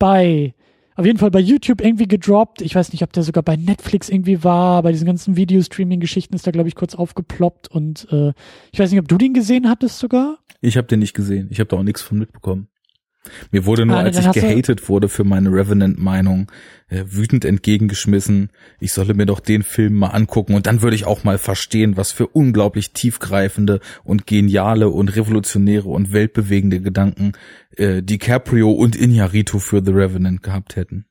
[0.00, 0.54] bei
[0.96, 2.62] auf jeden Fall bei YouTube irgendwie gedroppt.
[2.62, 4.82] Ich weiß nicht, ob der sogar bei Netflix irgendwie war.
[4.82, 7.68] Bei diesen ganzen Videostreaming-Geschichten ist der, glaube ich, kurz aufgeploppt.
[7.68, 8.32] Und äh,
[8.72, 10.38] ich weiß nicht, ob du den gesehen hattest sogar?
[10.60, 11.48] Ich habe den nicht gesehen.
[11.50, 12.68] Ich habe da auch nichts von mitbekommen.
[13.50, 16.50] Mir wurde nur, ah, als ich gehatet wurde für meine Revenant-Meinung,
[16.88, 18.50] äh, wütend entgegengeschmissen,
[18.80, 21.96] ich solle mir doch den Film mal angucken und dann würde ich auch mal verstehen,
[21.96, 27.32] was für unglaublich tiefgreifende und geniale und revolutionäre und weltbewegende Gedanken
[27.76, 31.04] äh, DiCaprio und Iñárritu für The Revenant gehabt hätten.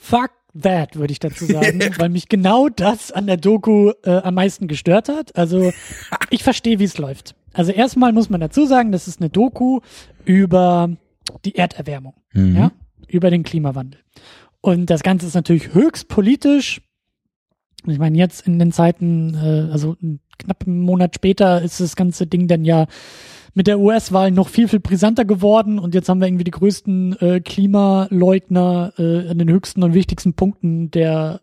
[0.00, 4.34] Fuck that, würde ich dazu sagen, weil mich genau das an der Doku äh, am
[4.34, 5.36] meisten gestört hat.
[5.36, 5.72] Also
[6.30, 7.34] ich verstehe, wie es läuft.
[7.52, 9.80] Also erstmal muss man dazu sagen, das ist eine Doku
[10.24, 10.90] über
[11.44, 12.56] die Erderwärmung, mhm.
[12.56, 12.72] ja,
[13.08, 14.00] über den Klimawandel.
[14.60, 16.82] Und das Ganze ist natürlich höchst politisch.
[17.86, 19.96] Ich meine, jetzt in den Zeiten, äh, also
[20.38, 22.86] knapp einen Monat später ist das ganze Ding dann ja
[23.58, 27.16] mit der US-Wahl noch viel, viel brisanter geworden und jetzt haben wir irgendwie die größten
[27.20, 31.40] äh, Klimaleugner äh, an den höchsten und wichtigsten Punkten der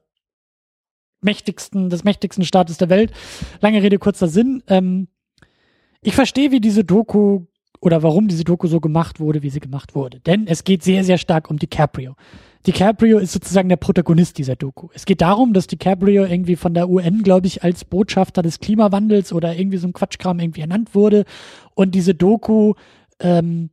[1.20, 3.12] mächtigsten, des mächtigsten Staates der Welt.
[3.60, 4.64] Lange Rede, kurzer Sinn.
[4.70, 5.10] Ähm,
[6.00, 7.48] ich verstehe, wie diese Doku
[7.82, 10.22] oder warum diese Doku so gemacht wurde, wie sie gemacht wurde.
[10.22, 12.16] Denn es geht sehr, sehr stark um DiCaprio.
[12.68, 14.90] DiCaprio ist sozusagen der Protagonist dieser Doku.
[14.94, 19.34] Es geht darum, dass DiCaprio irgendwie von der UN, glaube ich, als Botschafter des Klimawandels
[19.34, 21.26] oder irgendwie so ein Quatschkram irgendwie ernannt wurde.
[21.76, 22.74] Und diese Doku
[23.20, 23.70] ähm,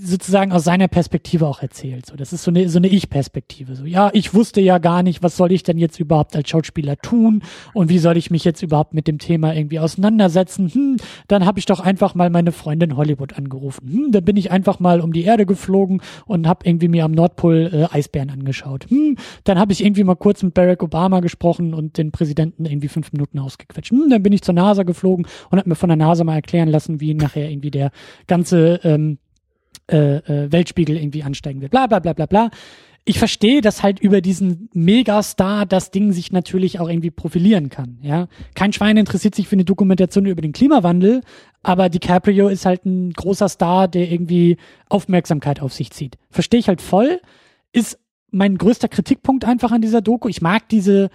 [0.00, 2.06] sozusagen aus seiner Perspektive auch erzählt.
[2.06, 3.74] So, das ist so eine, so eine Ich-Perspektive.
[3.74, 6.96] So, ja, ich wusste ja gar nicht, was soll ich denn jetzt überhaupt als Schauspieler
[6.96, 7.42] tun
[7.74, 10.68] und wie soll ich mich jetzt überhaupt mit dem Thema irgendwie auseinandersetzen?
[10.72, 10.96] Hm,
[11.26, 13.88] dann habe ich doch einfach mal meine Freundin Hollywood angerufen.
[13.90, 17.12] Hm, dann bin ich einfach mal um die Erde geflogen und habe irgendwie mir am
[17.12, 18.86] Nordpol äh, Eisbären angeschaut.
[18.88, 22.88] Hm, dann habe ich irgendwie mal kurz mit Barack Obama gesprochen und den Präsidenten irgendwie
[22.88, 23.90] fünf Minuten ausgequetscht.
[23.90, 26.68] Hm, dann bin ich zur NASA geflogen und habe mir von der NASA mal erklären
[26.68, 27.90] lassen, wie nachher irgendwie der
[28.26, 29.18] ganze ähm,
[29.90, 31.70] äh, äh, Weltspiegel irgendwie ansteigen wird.
[31.70, 32.50] Bla bla bla bla bla.
[33.04, 37.98] Ich verstehe, dass halt über diesen Megastar das Ding sich natürlich auch irgendwie profilieren kann.
[38.02, 41.22] Ja, kein Schwein interessiert sich für eine Dokumentation über den Klimawandel,
[41.62, 44.58] aber DiCaprio ist halt ein großer Star, der irgendwie
[44.90, 46.18] Aufmerksamkeit auf sich zieht.
[46.30, 47.20] Verstehe ich halt voll.
[47.72, 47.98] Ist
[48.30, 50.28] mein größter Kritikpunkt einfach an dieser Doku.
[50.28, 51.08] Ich mag diese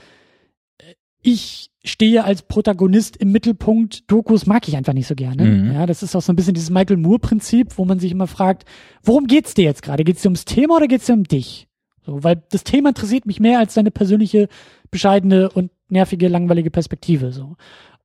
[1.24, 4.10] ich stehe als Protagonist im Mittelpunkt.
[4.12, 5.44] Dokus mag ich einfach nicht so gerne.
[5.44, 5.74] Mhm.
[5.74, 8.66] Ja, das ist auch so ein bisschen dieses Michael Moore-Prinzip, wo man sich immer fragt,
[9.04, 10.04] worum geht's dir jetzt gerade?
[10.04, 11.68] Geht's dir ums Thema oder geht's dir um dich?
[12.06, 14.50] So, weil das Thema interessiert mich mehr als deine persönliche,
[14.92, 17.32] bescheidene und nervige, langweilige Perspektive.
[17.32, 17.56] So.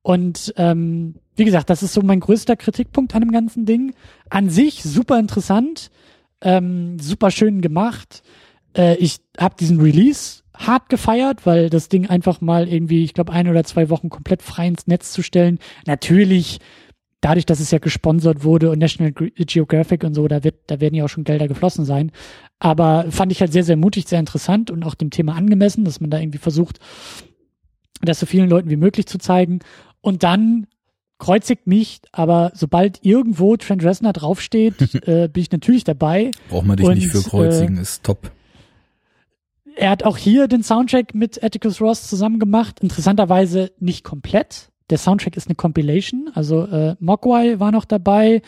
[0.01, 3.93] Und ähm, wie gesagt, das ist so mein größter Kritikpunkt an dem ganzen Ding.
[4.29, 5.91] An sich super interessant,
[6.41, 8.23] ähm, super schön gemacht.
[8.75, 13.31] Äh, ich habe diesen Release hart gefeiert, weil das Ding einfach mal irgendwie, ich glaube,
[13.31, 15.57] ein oder zwei Wochen komplett frei ins Netz zu stellen.
[15.87, 16.59] Natürlich,
[17.21, 20.95] dadurch, dass es ja gesponsert wurde und National Geographic und so, da wird, da werden
[20.95, 22.11] ja auch schon Gelder geflossen sein.
[22.59, 26.01] Aber fand ich halt sehr, sehr mutig, sehr interessant und auch dem Thema angemessen, dass
[26.01, 26.79] man da irgendwie versucht,
[28.01, 29.59] das so vielen Leuten wie möglich zu zeigen.
[30.01, 30.67] Und dann
[31.19, 36.31] kreuzigt mich, aber sobald irgendwo Trent Reznor draufsteht, äh, bin ich natürlich dabei.
[36.49, 38.31] Braucht man dich und, nicht für kreuzigen, äh, ist top.
[39.79, 42.81] Er hat auch hier den Soundtrack mit Atticus Ross zusammen gemacht.
[42.81, 44.71] Interessanterweise nicht komplett.
[44.89, 46.29] Der Soundtrack ist eine Compilation.
[46.33, 48.41] Also äh, Mogwai war noch dabei.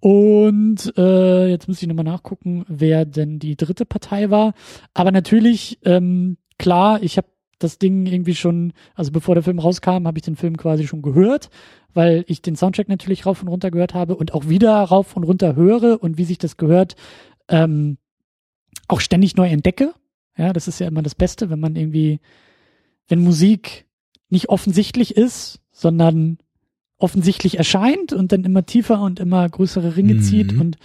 [0.00, 4.54] Und äh, jetzt muss ich nochmal nachgucken, wer denn die dritte Partei war.
[4.94, 7.28] Aber natürlich, ähm, klar, ich habe
[7.58, 11.02] das Ding irgendwie schon, also bevor der Film rauskam, habe ich den Film quasi schon
[11.02, 11.50] gehört,
[11.92, 15.24] weil ich den Soundtrack natürlich rauf und runter gehört habe und auch wieder rauf und
[15.24, 16.96] runter höre und wie sich das gehört,
[17.48, 17.98] ähm,
[18.88, 19.92] auch ständig neu entdecke.
[20.40, 22.18] Ja, das ist ja immer das Beste, wenn man irgendwie,
[23.08, 23.86] wenn Musik
[24.30, 26.38] nicht offensichtlich ist, sondern
[26.96, 30.22] offensichtlich erscheint und dann immer tiefer und immer größere Ringe mhm.
[30.22, 30.78] zieht und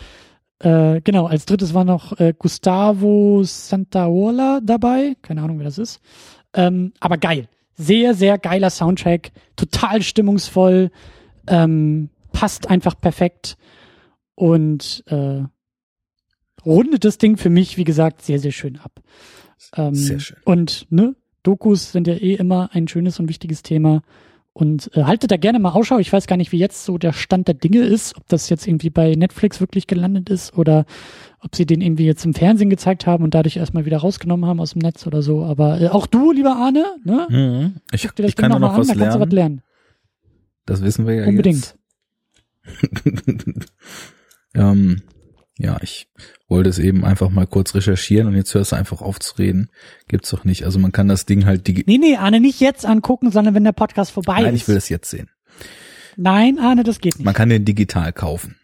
[0.59, 5.15] äh, genau, als drittes war noch äh, Gustavo Santaola dabei.
[5.21, 6.01] Keine Ahnung, wer das ist.
[6.53, 7.47] Ähm, aber geil.
[7.75, 9.31] Sehr, sehr geiler Soundtrack.
[9.55, 10.91] Total stimmungsvoll.
[11.47, 13.57] Ähm, passt einfach perfekt.
[14.33, 15.43] Und äh,
[16.65, 19.01] rundet das Ding für mich, wie gesagt, sehr, sehr schön ab.
[19.75, 20.37] Ähm, Sehr schön.
[20.45, 24.01] Und ne, Dokus sind ja eh immer ein schönes und wichtiges Thema.
[24.53, 25.99] Und äh, haltet da gerne mal Ausschau.
[25.99, 28.65] Ich weiß gar nicht, wie jetzt so der Stand der Dinge ist, ob das jetzt
[28.65, 30.85] irgendwie bei Netflix wirklich gelandet ist oder
[31.41, 34.61] ob sie den irgendwie jetzt im Fernsehen gezeigt haben und dadurch erstmal wieder rausgenommen haben
[34.61, 35.43] aus dem Netz oder so.
[35.43, 37.27] Aber äh, auch du, lieber Arne, ne?
[37.29, 37.81] Mhm.
[37.91, 39.21] Ich, Guck dir das ich kann noch, noch was an, lernen.
[39.21, 39.61] was lernen.
[40.65, 41.75] Das wissen wir ja Unbedingt.
[43.03, 43.65] Unbedingt.
[44.55, 45.01] ähm,
[45.57, 46.09] ja, ich
[46.47, 49.69] wollte es eben einfach mal kurz recherchieren und jetzt hörst du einfach auf zu reden.
[50.07, 50.65] Gibt's doch nicht.
[50.65, 51.91] Also man kann das Ding halt digital.
[51.91, 54.47] Nee, nee, Arne, nicht jetzt angucken, sondern wenn der Podcast vorbei Nein, ist.
[54.47, 55.29] Nein, ich will das jetzt sehen.
[56.17, 57.25] Nein, Arne, das geht nicht.
[57.25, 58.57] Man kann den digital kaufen.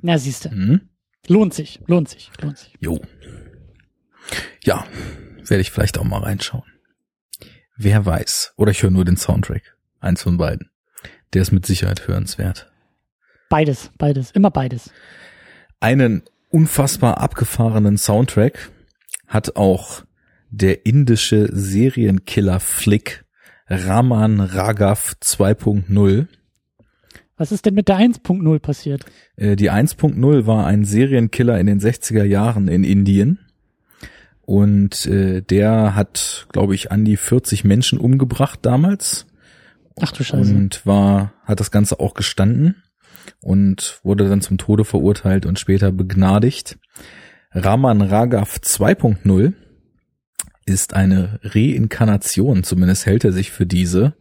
[0.00, 0.50] Na, siehste.
[0.50, 0.88] Mhm.
[1.26, 2.74] Lohnt sich, lohnt sich, lohnt sich.
[2.80, 3.00] Jo.
[4.62, 4.86] Ja,
[5.46, 6.64] werde ich vielleicht auch mal reinschauen.
[7.76, 8.54] Wer weiß.
[8.56, 9.76] Oder ich höre nur den Soundtrack.
[10.00, 10.70] Eins von beiden.
[11.32, 12.70] Der ist mit Sicherheit hörenswert.
[13.48, 14.90] Beides, beides, immer beides.
[15.84, 18.70] Einen unfassbar abgefahrenen Soundtrack
[19.26, 20.02] hat auch
[20.48, 23.26] der indische Serienkiller-Flick
[23.68, 26.26] Raman Raghav 2.0.
[27.36, 29.04] Was ist denn mit der 1.0 passiert?
[29.36, 33.40] Äh, die 1.0 war ein Serienkiller in den 60er Jahren in Indien.
[34.40, 39.26] Und äh, der hat, glaube ich, an die 40 Menschen umgebracht damals.
[40.00, 40.50] Ach du Scheiße.
[40.50, 42.83] Und war, hat das Ganze auch gestanden
[43.44, 46.78] und wurde dann zum Tode verurteilt und später begnadigt.
[47.52, 49.52] Raman Raghav 2.0
[50.64, 54.14] ist eine Reinkarnation, zumindest hält er sich für diese,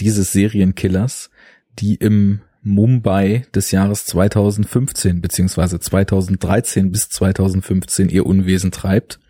[0.00, 1.30] dieses Serienkillers,
[1.78, 9.20] die im Mumbai des Jahres 2015 beziehungsweise 2013 bis 2015 ihr Unwesen treibt.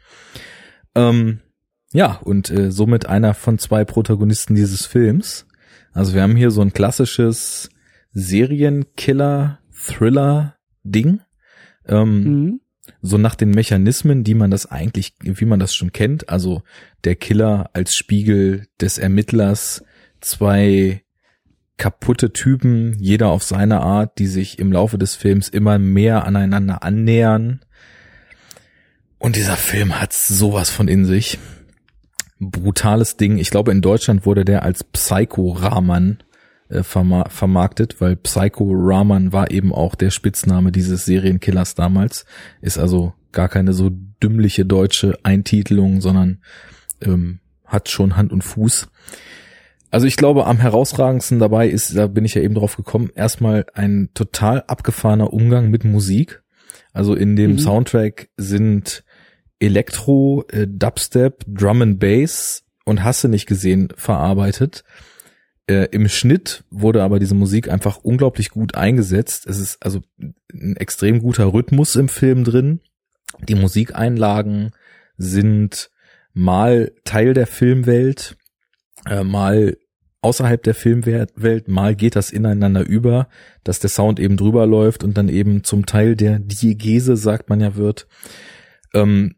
[0.95, 1.41] Ähm,
[1.93, 5.47] ja, und äh, somit einer von zwei Protagonisten dieses Films.
[5.93, 7.69] Also wir haben hier so ein klassisches
[8.15, 11.21] Serienkiller Thriller-Ding.
[11.87, 12.61] Ähm, mhm.
[13.03, 16.29] So nach den Mechanismen, die man das eigentlich, wie man das schon kennt.
[16.29, 16.63] Also
[17.05, 19.85] der Killer als Spiegel des Ermittlers,
[20.21, 21.03] zwei
[21.77, 26.83] kaputte Typen, jeder auf seine Art, die sich im Laufe des Films immer mehr aneinander
[26.83, 27.65] annähern.
[29.19, 31.39] Und dieser Film hat sowas von in sich.
[32.39, 33.39] Brutales Ding.
[33.39, 36.19] Ich glaube, in Deutschland wurde der als Psycho Rahman
[36.69, 42.25] äh, verma vermarktet, weil Psycho Rahman war eben auch der Spitzname dieses Serienkillers damals.
[42.61, 43.91] Ist also gar keine so
[44.23, 46.43] dümmliche deutsche Eintitelung, sondern
[47.03, 48.89] ähm, hat schon Hand und Fuß.
[49.91, 53.67] Also ich glaube, am herausragendsten dabei ist, da bin ich ja eben drauf gekommen, erstmal
[53.75, 56.43] ein total abgefahrener Umgang mit Musik.
[56.93, 57.59] Also in dem mhm.
[57.59, 59.05] Soundtrack sind
[59.61, 64.85] Elektro, äh, Dubstep, Drum and Bass und Hasse nicht gesehen verarbeitet.
[65.67, 69.47] Äh, Im Schnitt wurde aber diese Musik einfach unglaublich gut eingesetzt.
[69.47, 70.03] Es ist also
[70.53, 72.81] ein extrem guter Rhythmus im Film drin.
[73.49, 74.73] Die Musikeinlagen
[75.17, 75.91] sind
[76.35, 78.37] mal Teil der Filmwelt,
[79.09, 79.77] äh, mal
[80.21, 83.29] außerhalb der Filmwelt, mal geht das ineinander über,
[83.63, 87.61] dass der Sound eben drüber läuft und dann eben zum Teil der Diegese, sagt man
[87.61, 88.09] ja, wird.
[88.95, 89.37] Ähm,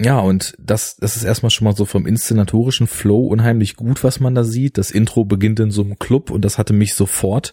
[0.00, 4.20] ja, und das, das ist erstmal schon mal so vom inszenatorischen Flow unheimlich gut, was
[4.20, 4.78] man da sieht.
[4.78, 7.52] Das Intro beginnt in so einem Club und das hatte mich sofort.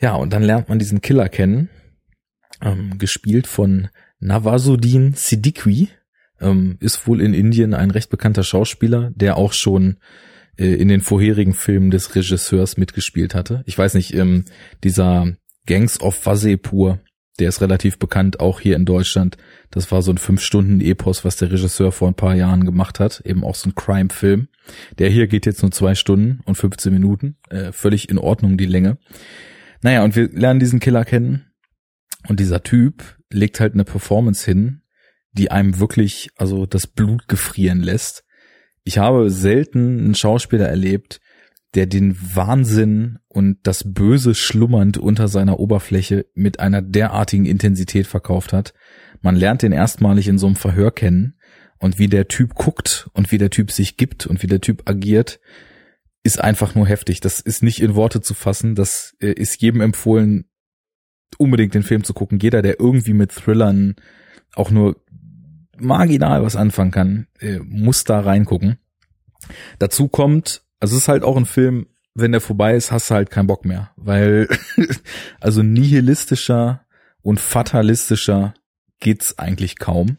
[0.00, 1.68] Ja, und dann lernt man diesen Killer kennen,
[2.60, 3.88] ähm, gespielt von
[4.18, 5.90] Navazuddin Siddiqui,
[6.40, 9.98] ähm, ist wohl in Indien ein recht bekannter Schauspieler, der auch schon
[10.56, 13.62] äh, in den vorherigen Filmen des Regisseurs mitgespielt hatte.
[13.66, 14.44] Ich weiß nicht, ähm,
[14.82, 15.36] dieser
[15.66, 16.98] Gangs of Wasepur,
[17.40, 19.36] der ist relativ bekannt, auch hier in Deutschland.
[19.70, 23.22] Das war so ein Fünf-Stunden-Epos, was der Regisseur vor ein paar Jahren gemacht hat.
[23.24, 24.48] Eben auch so ein Crime-Film.
[24.98, 27.36] Der hier geht jetzt nur zwei Stunden und 15 Minuten.
[27.48, 28.98] Äh, völlig in Ordnung, die Länge.
[29.82, 31.46] Naja, und wir lernen diesen Killer kennen.
[32.28, 34.82] Und dieser Typ legt halt eine Performance hin,
[35.32, 38.24] die einem wirklich, also das Blut gefrieren lässt
[38.84, 41.20] ich habe selten einen Schauspieler erlebt,
[41.74, 48.52] der den Wahnsinn und das Böse schlummernd unter seiner Oberfläche mit einer derartigen Intensität verkauft
[48.52, 48.74] hat.
[49.20, 51.36] Man lernt den erstmalig in so einem Verhör kennen
[51.78, 54.88] und wie der Typ guckt und wie der Typ sich gibt und wie der Typ
[54.88, 55.40] agiert,
[56.22, 57.20] ist einfach nur heftig.
[57.20, 58.74] Das ist nicht in Worte zu fassen.
[58.74, 60.50] Das äh, ist jedem empfohlen,
[61.38, 62.38] unbedingt den Film zu gucken.
[62.40, 63.96] Jeder, der irgendwie mit Thrillern
[64.54, 65.02] auch nur
[65.78, 68.78] marginal was anfangen kann, äh, muss da reingucken.
[69.78, 73.14] Dazu kommt, also es ist halt auch ein Film, wenn der vorbei ist, hast du
[73.14, 74.48] halt keinen Bock mehr, weil
[75.40, 76.80] also nihilistischer
[77.22, 78.54] und fatalistischer
[78.98, 80.16] geht's eigentlich kaum.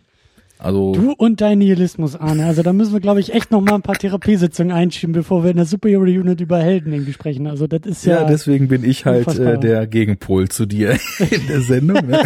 [0.57, 2.45] Also du und dein Nihilismus, Arne.
[2.45, 5.49] Also da müssen wir, glaube ich, echt noch mal ein paar Therapiesitzungen einschieben, bevor wir
[5.49, 7.48] in der Superhero Unit über Helden irgendwie sprechen.
[7.48, 8.22] Also das ist ja.
[8.22, 12.06] Ja, deswegen bin ich halt äh, der Gegenpol zu dir in der Sendung.
[12.06, 12.22] Ne?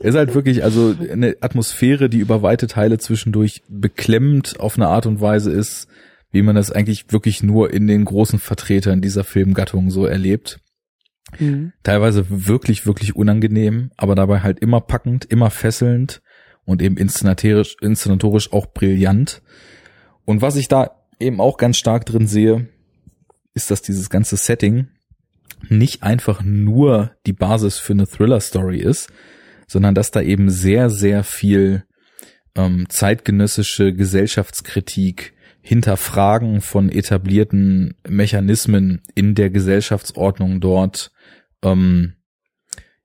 [0.00, 4.88] Er ist halt wirklich, also eine Atmosphäre, die über weite Teile zwischendurch beklemmend auf eine
[4.88, 5.86] Art und Weise ist,
[6.34, 10.58] wie man das eigentlich wirklich nur in den großen Vertretern dieser Filmgattung so erlebt.
[11.38, 11.72] Mhm.
[11.84, 16.22] Teilweise wirklich, wirklich unangenehm, aber dabei halt immer packend, immer fesselnd
[16.64, 19.42] und eben inszenatorisch, inszenatorisch auch brillant.
[20.24, 22.68] Und was ich da eben auch ganz stark drin sehe,
[23.54, 24.88] ist, dass dieses ganze Setting
[25.68, 29.08] nicht einfach nur die Basis für eine Thriller-Story ist,
[29.68, 31.84] sondern dass da eben sehr, sehr viel
[32.56, 35.33] ähm, zeitgenössische Gesellschaftskritik,
[35.66, 41.10] Hinterfragen von etablierten Mechanismen in der Gesellschaftsordnung dort,
[41.62, 42.16] ähm,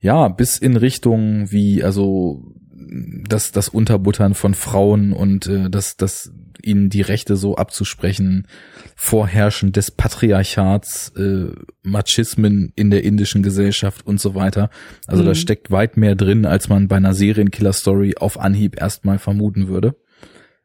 [0.01, 2.43] ja, bis in Richtung wie, also
[3.29, 8.45] das, das Unterbuttern von Frauen und äh, das, das ihnen die Rechte so abzusprechen,
[8.93, 14.69] Vorherrschen des Patriarchats, äh, Machismen in der indischen Gesellschaft und so weiter.
[15.07, 15.27] Also mhm.
[15.27, 19.95] da steckt weit mehr drin, als man bei einer Serienkiller-Story auf Anhieb erstmal vermuten würde.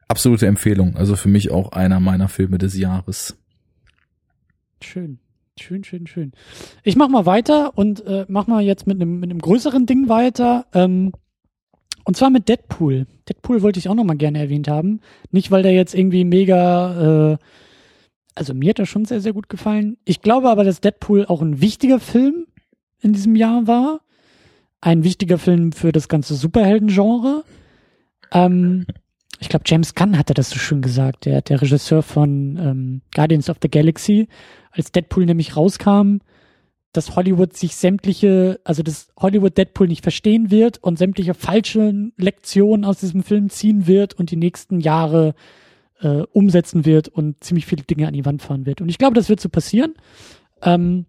[0.07, 0.95] Absolute Empfehlung.
[0.95, 3.37] Also für mich auch einer meiner Filme des Jahres.
[4.81, 5.19] Schön.
[5.57, 6.33] Schön, schön, schön.
[6.83, 10.65] Ich mach mal weiter und äh, mach mal jetzt mit einem mit größeren Ding weiter.
[10.73, 11.13] Ähm,
[12.03, 13.07] und zwar mit Deadpool.
[13.27, 14.99] Deadpool wollte ich auch noch mal gerne erwähnt haben.
[15.31, 17.37] Nicht, weil der jetzt irgendwie mega, äh,
[18.35, 19.97] also mir hat er schon sehr, sehr gut gefallen.
[20.03, 22.47] Ich glaube aber, dass Deadpool auch ein wichtiger Film
[23.01, 24.01] in diesem Jahr war.
[24.81, 27.43] Ein wichtiger Film für das ganze Superhelden-Genre.
[28.31, 28.85] Ähm,
[29.45, 33.47] ich glaube, James Gunn hatte das so schön gesagt, der, der Regisseur von ähm, Guardians
[33.47, 34.27] of the Galaxy.
[34.71, 36.17] Als Deadpool nämlich rauskam,
[36.93, 42.85] dass Hollywood sich sämtliche, also dass Hollywood Deadpool nicht verstehen wird und sämtliche falsche Lektionen
[42.85, 45.35] aus diesem Film ziehen wird und die nächsten Jahre
[46.01, 48.81] äh, umsetzen wird und ziemlich viele Dinge an die Wand fahren wird.
[48.81, 49.93] Und ich glaube, das wird so passieren.
[50.63, 51.05] Ähm,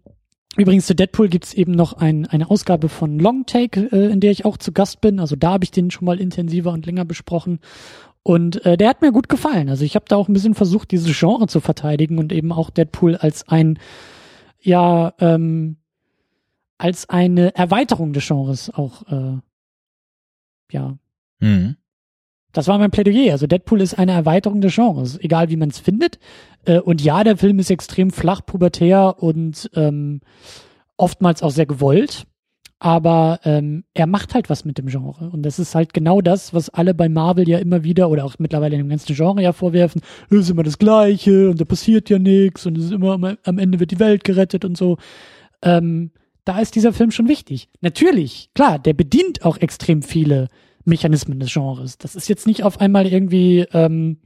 [0.57, 4.31] Übrigens zu Deadpool gibt's eben noch ein, eine Ausgabe von Long Take, äh, in der
[4.31, 5.19] ich auch zu Gast bin.
[5.19, 7.59] Also da habe ich den schon mal intensiver und länger besprochen.
[8.27, 9.69] Und äh, der hat mir gut gefallen.
[9.69, 12.69] Also ich habe da auch ein bisschen versucht, dieses Genre zu verteidigen und eben auch
[12.69, 13.79] Deadpool als ein,
[14.59, 15.77] ja, ähm,
[16.77, 19.37] als eine Erweiterung des Genres auch, äh,
[20.73, 20.97] ja.
[21.39, 21.77] Mhm.
[22.51, 23.31] Das war mein Plädoyer.
[23.31, 26.19] Also Deadpool ist eine Erweiterung des Genres, egal wie man es findet.
[26.65, 30.19] Äh, und ja, der Film ist extrem flach, pubertär und ähm,
[30.97, 32.27] oftmals auch sehr gewollt.
[32.79, 35.29] Aber ähm, er macht halt was mit dem Genre.
[35.31, 38.35] Und das ist halt genau das, was alle bei Marvel ja immer wieder oder auch
[38.37, 40.01] mittlerweile in dem ganzen Genre ja vorwerfen.
[40.29, 43.57] Es ist immer das Gleiche und da passiert ja nichts und es ist immer am
[43.57, 44.97] Ende wird die Welt gerettet und so.
[45.63, 46.11] Ähm,
[46.45, 47.67] da ist dieser Film schon wichtig.
[47.81, 50.47] Natürlich, klar, der bedient auch extrem viele
[50.85, 51.97] Mechanismen des Genres.
[51.97, 54.19] Das ist jetzt nicht auf einmal irgendwie, ähm,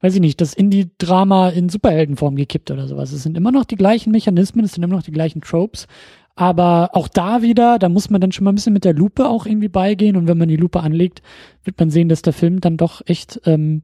[0.00, 3.12] weiß ich nicht, das Indie-Drama in Superheldenform gekippt oder sowas.
[3.12, 5.86] Es sind immer noch die gleichen Mechanismen, es sind immer noch die gleichen Tropes.
[6.36, 9.28] Aber auch da wieder, da muss man dann schon mal ein bisschen mit der Lupe
[9.28, 10.16] auch irgendwie beigehen.
[10.16, 11.22] Und wenn man die Lupe anlegt,
[11.64, 13.82] wird man sehen, dass der Film dann doch echt ähm,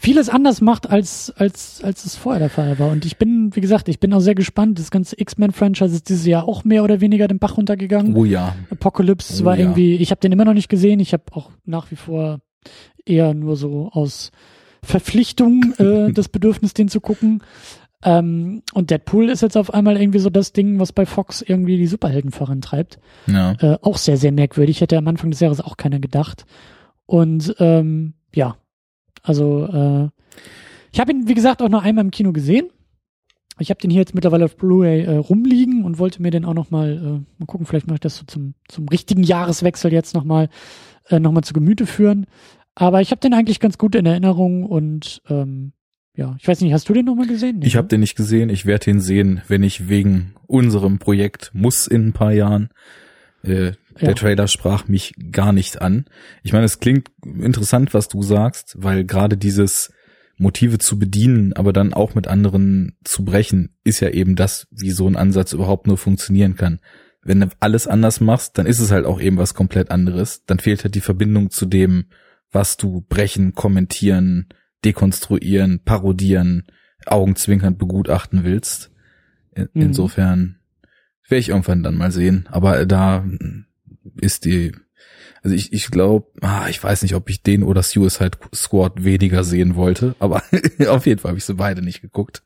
[0.00, 2.90] vieles anders macht, als, als, als es vorher der Fall war.
[2.90, 4.78] Und ich bin, wie gesagt, ich bin auch sehr gespannt.
[4.78, 8.16] Das ganze X-Men-Franchise ist dieses Jahr auch mehr oder weniger den Bach runtergegangen.
[8.16, 8.56] Oh ja.
[8.70, 9.62] Apocalypse Oh war ja.
[9.62, 11.00] irgendwie, ich habe den immer noch nicht gesehen.
[11.00, 12.40] Ich habe auch nach wie vor
[13.04, 14.30] eher nur so aus
[14.82, 17.42] Verpflichtung äh, das Bedürfnis, den zu gucken.
[18.02, 21.76] Ähm, und Deadpool ist jetzt auf einmal irgendwie so das Ding, was bei Fox irgendwie
[21.76, 22.98] die Superhelden vorantreibt.
[23.26, 23.52] Ja.
[23.60, 24.80] Äh, auch sehr, sehr merkwürdig.
[24.80, 26.46] Hätte am Anfang des Jahres auch keiner gedacht.
[27.06, 28.56] Und ähm, ja,
[29.22, 30.08] also äh,
[30.92, 32.70] ich habe ihn, wie gesagt, auch noch einmal im Kino gesehen.
[33.58, 36.54] Ich habe den hier jetzt mittlerweile auf Blu-ray äh, rumliegen und wollte mir den auch
[36.54, 40.14] noch mal, äh, mal gucken, vielleicht mache ich das so zum, zum richtigen Jahreswechsel jetzt
[40.14, 40.48] noch mal,
[41.08, 42.26] äh, noch mal zu Gemüte führen.
[42.74, 45.72] Aber ich habe den eigentlich ganz gut in Erinnerung und ähm,
[46.14, 47.58] ja, ich weiß nicht, hast du den noch mal gesehen?
[47.60, 48.50] Nee, Ich habe den nicht gesehen.
[48.50, 52.70] Ich werde den sehen, wenn ich wegen unserem Projekt muss in ein paar Jahren.
[53.42, 54.06] Äh, Ja.
[54.08, 56.06] Der Trailer sprach mich gar nicht an.
[56.42, 59.92] Ich meine, es klingt interessant, was du sagst, weil gerade dieses
[60.38, 64.90] Motive zu bedienen, aber dann auch mit anderen zu brechen, ist ja eben das, wie
[64.90, 66.80] so ein Ansatz überhaupt nur funktionieren kann.
[67.22, 70.44] Wenn du alles anders machst, dann ist es halt auch eben was komplett anderes.
[70.46, 72.06] Dann fehlt halt die Verbindung zu dem,
[72.50, 74.46] was du brechen, kommentieren,
[74.84, 76.66] dekonstruieren, parodieren,
[77.06, 78.90] augenzwinkernd begutachten willst.
[79.54, 79.82] In, Mhm.
[79.82, 80.56] Insofern
[81.28, 82.48] werde ich irgendwann dann mal sehen.
[82.50, 83.24] Aber da
[84.20, 84.72] ist die,
[85.42, 89.44] also ich, ich glaube, ah, ich weiß nicht, ob ich den oder Suicide Squad weniger
[89.44, 90.42] sehen wollte, aber
[90.88, 92.42] auf jeden Fall habe ich sie beide nicht geguckt.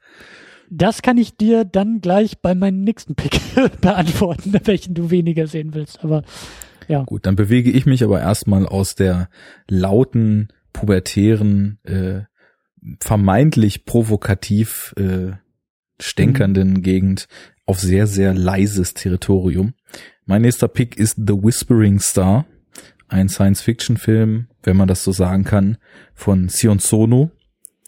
[0.70, 3.38] Das kann ich dir dann gleich bei meinem nächsten Pick
[3.80, 6.02] beantworten, welchen du weniger sehen willst.
[6.02, 6.22] Aber
[7.04, 9.28] Gut, dann bewege ich mich aber erstmal aus der
[9.68, 12.25] lauten, pubertären, äh,
[13.01, 15.33] vermeintlich provokativ äh,
[15.99, 17.28] stänkernden Gegend
[17.65, 19.73] auf sehr, sehr leises Territorium.
[20.27, 22.44] Mein nächster Pick ist The Whispering Star,
[23.09, 25.78] ein Science-Fiction-Film, wenn man das so sagen kann,
[26.15, 27.31] von Sion Sono,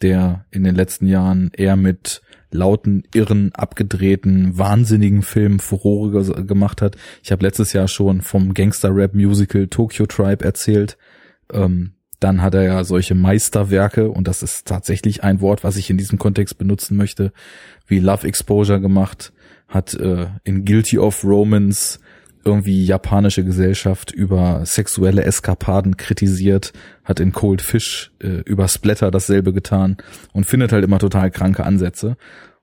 [0.01, 6.81] der in den letzten Jahren eher mit lauten, irren, abgedrehten, wahnsinnigen Filmen Furore ge gemacht
[6.81, 6.95] hat.
[7.21, 10.97] Ich habe letztes Jahr schon vom Gangster-Rap-Musical Tokyo Tribe erzählt.
[11.51, 15.89] Ähm, dann hat er ja solche Meisterwerke, und das ist tatsächlich ein Wort, was ich
[15.89, 17.31] in diesem Kontext benutzen möchte,
[17.85, 19.33] wie Love Exposure gemacht,
[19.67, 21.99] hat äh, in Guilty of Romance
[22.47, 26.71] irgendwie japanische Gesellschaft über sexuelle Eskapaden kritisiert,
[27.03, 29.97] hat in Cold Fish äh, über Splatter dasselbe getan
[30.31, 32.15] und findet halt immer total kranke Ansätze.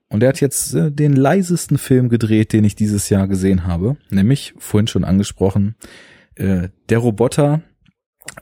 [0.09, 3.97] Und er hat jetzt äh, den leisesten Film gedreht, den ich dieses Jahr gesehen habe,
[4.09, 5.75] nämlich vorhin schon angesprochen,
[6.33, 7.61] äh, der Roboter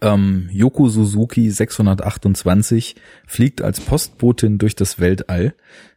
[0.01, 5.53] ähm, Yoko Suzuki 628 fliegt als Postbotin durch das Weltall.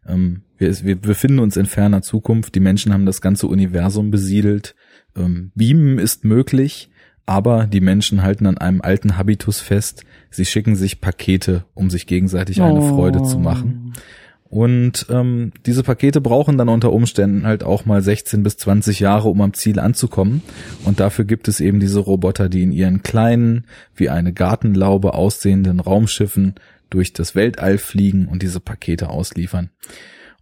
[0.07, 2.55] Ähm, wir, wir befinden uns in ferner Zukunft.
[2.55, 4.75] Die Menschen haben das ganze Universum besiedelt.
[5.17, 6.91] Ähm, Beamen ist möglich,
[7.27, 10.05] aber die Menschen halten an einem alten Habitus fest.
[10.31, 12.89] Sie schicken sich Pakete, um sich gegenseitig eine Oh.
[12.97, 13.93] Freude zu machen.
[14.57, 19.29] Und ähm, diese Pakete brauchen dann unter Umständen halt auch mal 16 bis 20 Jahre,
[19.29, 20.41] um am Ziel anzukommen.
[20.87, 25.79] Und dafür gibt es eben diese Roboter, die in ihren kleinen, wie eine Gartenlaube aussehenden
[25.79, 26.55] Raumschiffen
[26.89, 29.69] durch das Weltall fliegen und diese Pakete ausliefern.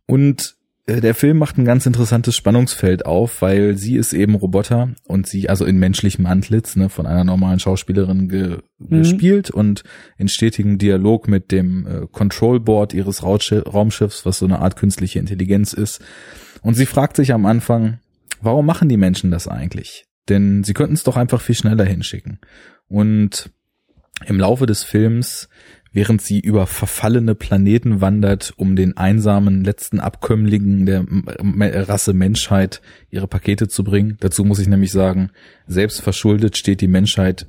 [0.06, 0.54] Und
[0.86, 5.48] der Film macht ein ganz interessantes Spannungsfeld auf, weil sie ist eben Roboter und sie
[5.48, 8.98] also in menschlichem Antlitz ne, von einer normalen Schauspielerin ge Mhm.
[8.98, 9.82] gespielt und
[10.18, 15.18] in stetigem Dialog mit dem äh, Control Board ihres Raumschiffs, was so eine Art künstliche
[15.18, 16.02] Intelligenz ist.
[16.62, 18.00] Und sie fragt sich am Anfang,
[18.40, 20.06] warum machen die Menschen das eigentlich?
[20.28, 22.40] Denn sie könnten es doch einfach viel schneller hinschicken.
[22.88, 23.50] Und
[24.26, 25.48] im Laufe des Films
[25.94, 31.06] während sie über verfallene Planeten wandert, um den einsamen letzten Abkömmlingen der
[31.88, 34.18] Rasse Menschheit ihre Pakete zu bringen.
[34.20, 35.30] Dazu muss ich nämlich sagen,
[35.66, 37.46] selbst verschuldet steht die Menschheit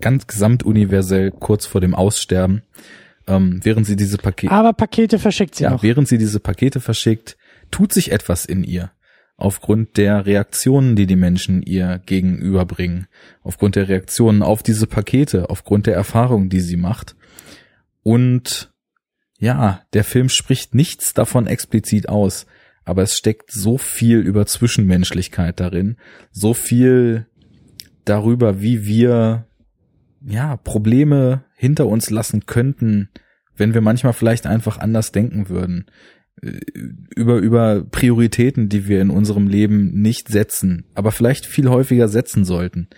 [0.00, 2.62] ganz gesamtuniversell kurz vor dem Aussterben.
[3.26, 4.50] Ähm, während sie diese Pakete.
[4.50, 5.82] Aber Pakete verschickt sie ja, noch.
[5.82, 7.36] während sie diese Pakete verschickt,
[7.70, 8.90] tut sich etwas in ihr
[9.38, 13.06] aufgrund der Reaktionen, die die Menschen ihr gegenüberbringen,
[13.42, 17.14] aufgrund der Reaktionen auf diese Pakete, aufgrund der Erfahrungen, die sie macht.
[18.08, 18.72] Und
[19.38, 22.46] ja, der Film spricht nichts davon explizit aus,
[22.86, 25.98] aber es steckt so viel über Zwischenmenschlichkeit darin,
[26.30, 27.26] so viel
[28.06, 29.46] darüber, wie wir
[30.22, 33.10] ja Probleme hinter uns lassen könnten,
[33.54, 35.84] wenn wir manchmal vielleicht einfach anders denken würden,
[37.14, 42.46] über, über Prioritäten, die wir in unserem Leben nicht setzen, aber vielleicht viel häufiger setzen
[42.46, 42.88] sollten.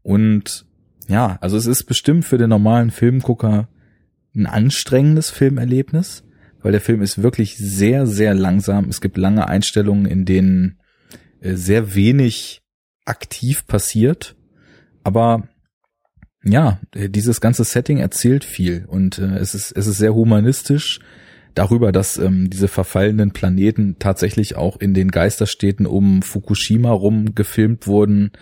[0.00, 0.64] Und
[1.06, 3.68] ja, also es ist bestimmt für den normalen Filmgucker
[4.34, 6.24] ein anstrengendes Filmerlebnis,
[6.62, 8.88] weil der Film ist wirklich sehr, sehr langsam.
[8.88, 10.78] Es gibt lange Einstellungen, in denen
[11.40, 12.62] äh, sehr wenig
[13.04, 14.36] aktiv passiert.
[15.02, 15.48] Aber
[16.42, 21.00] ja, dieses ganze Setting erzählt viel und äh, es ist es ist sehr humanistisch
[21.54, 27.86] darüber, dass ähm, diese verfallenen Planeten tatsächlich auch in den Geisterstädten um Fukushima rum gefilmt
[27.86, 28.32] wurden.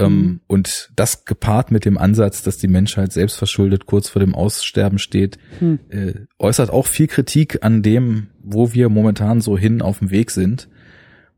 [0.00, 0.40] Ähm, mhm.
[0.46, 5.38] Und das gepaart mit dem Ansatz, dass die Menschheit selbstverschuldet kurz vor dem Aussterben steht,
[5.60, 5.80] mhm.
[5.90, 10.30] äh, äußert auch viel Kritik an dem, wo wir momentan so hin auf dem Weg
[10.30, 10.68] sind.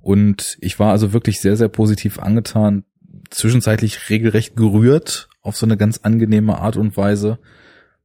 [0.01, 2.85] Und ich war also wirklich sehr, sehr positiv angetan,
[3.31, 7.39] zwischenzeitlich regelrecht gerührt auf so eine ganz angenehme Art und Weise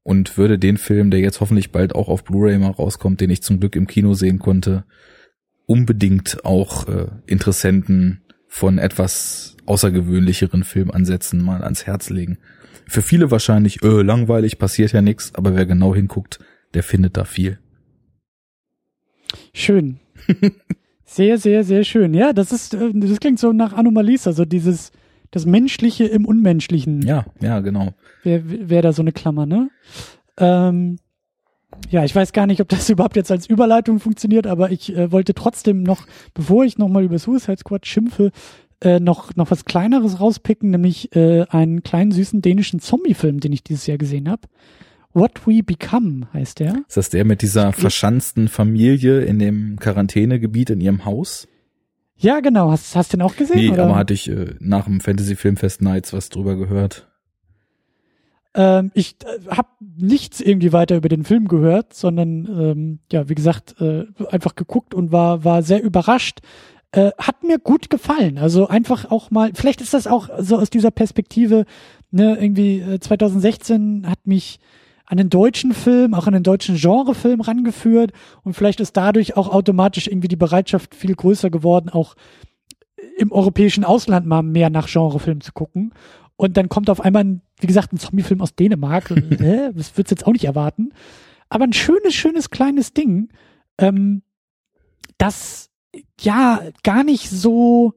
[0.03, 3.43] und würde den Film, der jetzt hoffentlich bald auch auf Blu-ray mal rauskommt, den ich
[3.43, 4.85] zum Glück im Kino sehen konnte,
[5.65, 8.21] unbedingt auch äh, Interessenten
[8.57, 12.39] von etwas außergewöhnlicheren Filmansätzen mal ans Herz legen.
[12.87, 16.39] Für viele wahrscheinlich, öh, langweilig, passiert ja nichts, aber wer genau hinguckt,
[16.73, 17.59] der findet da viel.
[19.53, 19.99] Schön.
[21.05, 22.13] sehr, sehr, sehr schön.
[22.13, 24.91] Ja, das ist, äh, das klingt so nach Anomalies, also dieses,
[25.31, 27.01] das Menschliche im Unmenschlichen.
[27.03, 27.93] Ja, ja, genau.
[28.23, 29.69] Wäre wär da so eine Klammer, ne?
[30.39, 30.97] Ähm,
[31.89, 35.11] ja, ich weiß gar nicht, ob das überhaupt jetzt als Überleitung funktioniert, aber ich äh,
[35.11, 38.31] wollte trotzdem noch, bevor ich nochmal über Suicide Squad schimpfe,
[38.81, 43.63] äh, noch, noch was Kleineres rauspicken, nämlich äh, einen kleinen süßen dänischen Zombie-Film, den ich
[43.63, 44.43] dieses Jahr gesehen habe.
[45.13, 46.83] What We Become heißt der.
[46.87, 51.47] Ist das der mit dieser verschanzten Familie in dem Quarantänegebiet in ihrem Haus?
[52.17, 52.69] Ja, genau.
[52.69, 53.57] Hast, hast du den auch gesehen?
[53.57, 53.85] Nee, oder?
[53.85, 57.07] aber hatte ich äh, nach dem Fantasy Filmfest Nights was drüber gehört.
[58.57, 63.35] Ähm, ich äh, habe nichts irgendwie weiter über den Film gehört, sondern ähm, ja, wie
[63.35, 66.39] gesagt, äh, einfach geguckt und war war sehr überrascht.
[66.91, 68.37] Äh, hat mir gut gefallen.
[68.39, 71.65] Also einfach auch mal, vielleicht ist das auch so aus dieser Perspektive,
[72.11, 74.59] ne, irgendwie äh, 2016 hat mich
[75.05, 78.11] an den deutschen Film, auch an den deutschen Genrefilm rangeführt
[78.43, 82.15] und vielleicht ist dadurch auch automatisch irgendwie die Bereitschaft viel größer geworden, auch
[83.17, 85.93] im europäischen Ausland mal mehr nach Genrefilm zu gucken.
[86.37, 89.09] Und dann kommt auf einmal, ein, wie gesagt, ein Zombiefilm aus Dänemark.
[89.75, 90.93] Das wird's jetzt auch nicht erwarten.
[91.49, 93.29] Aber ein schönes, schönes kleines Ding,
[93.77, 94.21] ähm,
[95.17, 95.69] das
[96.19, 97.93] ja gar nicht so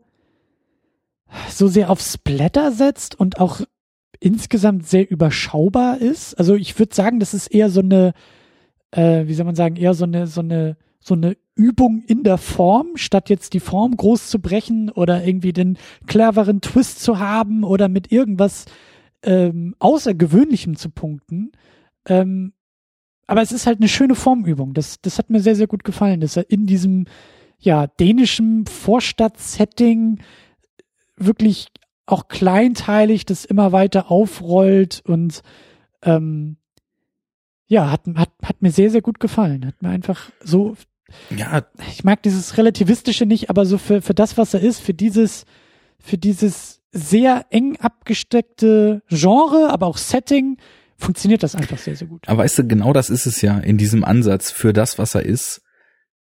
[1.49, 3.61] so sehr auf Splatter setzt und auch
[4.19, 6.35] insgesamt sehr überschaubar ist.
[6.35, 8.13] Also ich würde sagen, das ist eher so eine,
[8.91, 12.39] äh, wie soll man sagen, eher so eine, so eine, so eine Übung in der
[12.39, 17.65] Form, statt jetzt die Form groß zu brechen oder irgendwie den cleveren Twist zu haben
[17.65, 18.67] oder mit irgendwas
[19.23, 21.53] ähm, Außergewöhnlichem zu punkten.
[22.07, 22.53] Ähm,
[23.27, 24.75] aber es ist halt eine schöne Formübung.
[24.75, 27.07] Das, das hat mir sehr, sehr gut gefallen, dass er in diesem
[27.59, 30.21] ja, dänischen Vorstadtsetting
[31.17, 31.69] wirklich
[32.07, 35.43] auch kleinteilig das immer weiter aufrollt und
[36.03, 36.57] ähm,
[37.67, 39.65] ja, hat, hat, hat mir sehr, sehr gut gefallen.
[39.65, 40.75] Hat mir einfach so,
[41.37, 44.95] ja, ich mag dieses Relativistische nicht, aber so für, für das, was er ist, für
[44.95, 45.45] dieses,
[45.99, 50.57] für dieses sehr eng abgesteckte Genre, aber auch Setting,
[50.97, 52.29] funktioniert das einfach sehr, sehr gut.
[52.29, 54.51] Aber weißt du, genau das ist es ja in diesem Ansatz.
[54.51, 55.63] Für das, was er ist,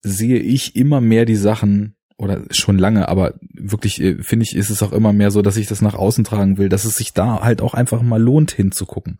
[0.01, 4.69] sehe ich immer mehr die Sachen oder schon lange, aber wirklich äh, finde ich, ist
[4.69, 7.13] es auch immer mehr so, dass ich das nach außen tragen will, dass es sich
[7.13, 9.17] da halt auch einfach mal lohnt hinzugucken.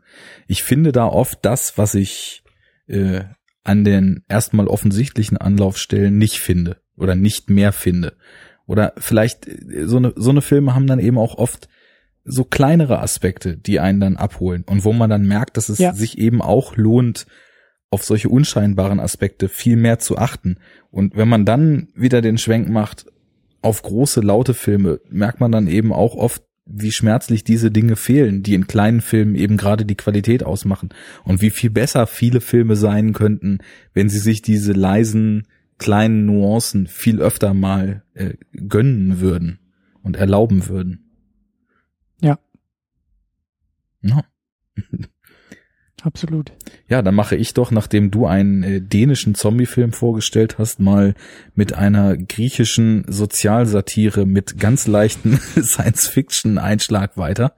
[0.47, 2.43] Ich finde da oft das, was ich
[2.87, 3.21] äh,
[3.69, 8.13] an den erstmal offensichtlichen Anlaufstellen nicht finde oder nicht mehr finde.
[8.65, 11.69] Oder vielleicht äh, so eine so eine Filme haben dann eben auch oft
[12.25, 15.93] so kleinere Aspekte, die einen dann abholen und wo man dann merkt, dass es ja.
[15.93, 17.25] sich eben auch lohnt,
[17.91, 20.57] auf solche unscheinbaren Aspekte viel mehr zu achten.
[20.91, 23.05] Und wenn man dann wieder den Schwenk macht
[23.61, 28.43] auf große, laute Filme, merkt man dann eben auch oft, wie schmerzlich diese Dinge fehlen,
[28.43, 30.89] die in kleinen Filmen eben gerade die Qualität ausmachen
[31.23, 33.59] und wie viel besser viele Filme sein könnten,
[33.93, 35.47] wenn sie sich diese leisen
[35.79, 39.59] kleinen Nuancen viel öfter mal äh, gönnen würden
[40.03, 41.09] und erlauben würden.
[42.21, 42.37] Ja.
[44.01, 44.23] Ja.
[46.03, 46.51] Absolut.
[46.87, 51.13] Ja, dann mache ich doch, nachdem du einen äh, dänischen Zombie-Film vorgestellt hast, mal
[51.55, 57.53] mit einer griechischen Sozialsatire mit ganz leichten Science-Fiction-Einschlag weiter.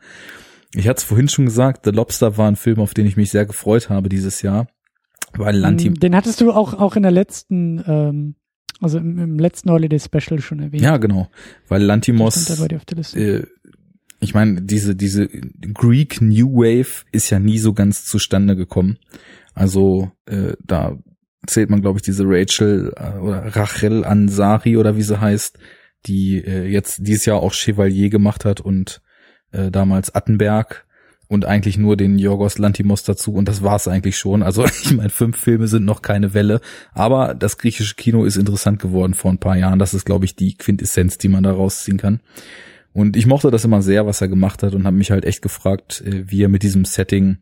[0.73, 3.31] Ich hatte es vorhin schon gesagt, The Lobster war ein Film, auf den ich mich
[3.31, 4.67] sehr gefreut habe dieses Jahr,
[5.33, 5.91] weil Lanti.
[5.91, 8.35] Den hattest du auch auch in der letzten, ähm,
[8.79, 10.83] also im, im letzten Holiday Special schon erwähnt.
[10.83, 11.29] Ja, genau,
[11.67, 12.49] weil Lantimos
[13.15, 13.43] äh,
[14.21, 18.99] ich meine, diese, diese Greek New Wave ist ja nie so ganz zustande gekommen.
[19.55, 20.97] Also äh, da
[21.47, 25.57] zählt man, glaube ich, diese Rachel äh, oder Rachel Ansari oder wie sie heißt,
[26.05, 29.01] die äh, jetzt dieses Jahr auch Chevalier gemacht hat und
[29.51, 30.85] äh, damals Attenberg
[31.27, 34.43] und eigentlich nur den Jorgos Lantimos dazu und das war's eigentlich schon.
[34.43, 36.61] Also ich meine, fünf Filme sind noch keine Welle,
[36.93, 39.79] aber das griechische Kino ist interessant geworden vor ein paar Jahren.
[39.79, 42.19] Das ist, glaube ich, die Quintessenz, die man da rausziehen kann.
[42.93, 45.41] Und ich mochte das immer sehr, was er gemacht hat und habe mich halt echt
[45.41, 47.37] gefragt, äh, wie er mit diesem Setting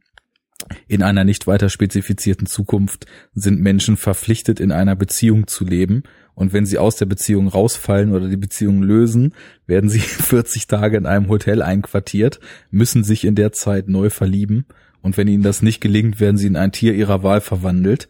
[0.88, 6.04] in einer nicht weiter spezifizierten Zukunft sind Menschen verpflichtet, in einer Beziehung zu leben.
[6.36, 9.34] Und wenn sie aus der Beziehung rausfallen oder die Beziehung lösen,
[9.68, 12.40] werden sie 40 Tage in einem Hotel einquartiert,
[12.72, 14.66] müssen sich in der Zeit neu verlieben.
[15.02, 18.10] Und wenn ihnen das nicht gelingt, werden sie in ein Tier ihrer Wahl verwandelt.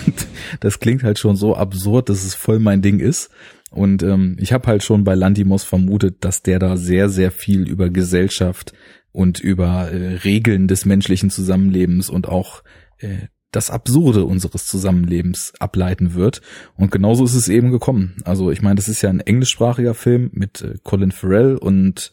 [0.60, 3.30] das klingt halt schon so absurd, dass es voll mein Ding ist.
[3.70, 7.68] Und ähm, ich habe halt schon bei Landimos vermutet, dass der da sehr, sehr viel
[7.68, 8.72] über Gesellschaft
[9.12, 12.62] und über äh, Regeln des menschlichen Zusammenlebens und auch
[12.98, 16.42] äh, das Absurde unseres Zusammenlebens ableiten wird.
[16.76, 18.16] Und genauso ist es eben gekommen.
[18.24, 22.12] Also ich meine, das ist ja ein englischsprachiger Film mit äh, Colin Farrell und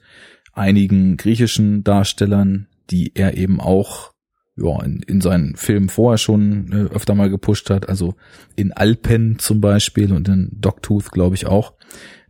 [0.53, 4.14] einigen griechischen Darstellern, die er eben auch
[4.57, 8.15] ja, in, in seinen Filmen vorher schon äh, öfter mal gepusht hat, also
[8.55, 11.73] in Alpen zum Beispiel und in Dogtooth, glaube ich, auch.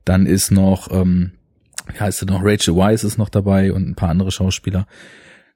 [0.05, 1.33] Dann ist noch, ähm,
[1.91, 4.87] wie heißt er noch, Rachel Weisz ist noch dabei und ein paar andere Schauspieler.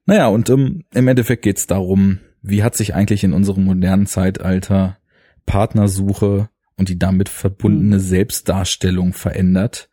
[0.06, 4.98] Naja, und ähm, im Endeffekt geht's darum, wie hat sich eigentlich in unserem modernen Zeitalter
[5.45, 8.01] Partnersuche und die damit verbundene hm.
[8.01, 9.89] Selbstdarstellung verändert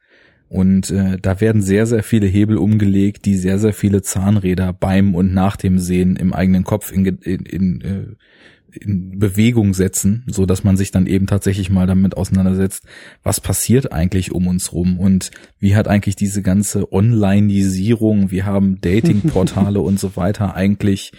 [0.48, 5.14] und äh, da werden sehr, sehr viele Hebel umgelegt, die sehr, sehr viele Zahnräder beim
[5.14, 10.46] und nach dem Sehen im eigenen Kopf in, in, in, äh, in Bewegung setzen, so
[10.46, 12.84] dass man sich dann eben tatsächlich mal damit auseinandersetzt,
[13.22, 15.00] was passiert eigentlich um uns rum?
[15.00, 21.12] Und wie hat eigentlich diese ganze Onlineisierung, wir haben Datingportale und so weiter eigentlich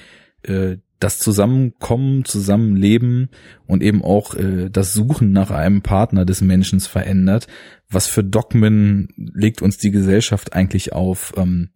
[0.44, 3.30] äh, das Zusammenkommen, Zusammenleben
[3.68, 7.48] und eben auch äh, das Suchen nach einem Partner des Menschen verändert.
[7.90, 11.34] Was für Dogmen legt uns die Gesellschaft eigentlich auf?
[11.38, 11.70] Ähm,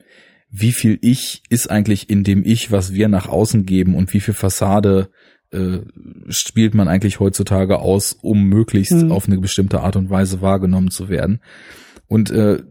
[0.50, 4.20] wie viel Ich ist eigentlich in dem Ich, was wir nach außen geben und wie
[4.20, 5.10] viel Fassade
[5.52, 5.80] äh,
[6.28, 9.12] spielt man eigentlich heutzutage aus, um möglichst mhm.
[9.12, 11.42] auf eine bestimmte Art und Weise wahrgenommen zu werden?
[12.08, 12.64] Und äh,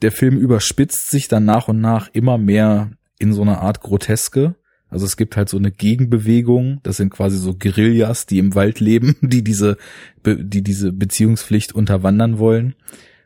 [0.00, 4.54] der Film überspitzt sich dann nach und nach immer mehr in so eine Art Groteske
[4.92, 8.78] also es gibt halt so eine Gegenbewegung, das sind quasi so Guerillas, die im Wald
[8.78, 9.78] leben, die diese,
[10.26, 12.74] die diese Beziehungspflicht unterwandern wollen.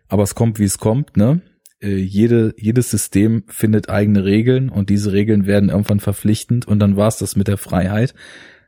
[0.09, 1.43] Aber es kommt, wie es kommt, ne?
[1.81, 6.97] Äh, jede, jedes System findet eigene Regeln und diese Regeln werden irgendwann verpflichtend und dann
[6.97, 8.15] war's das mit der Freiheit.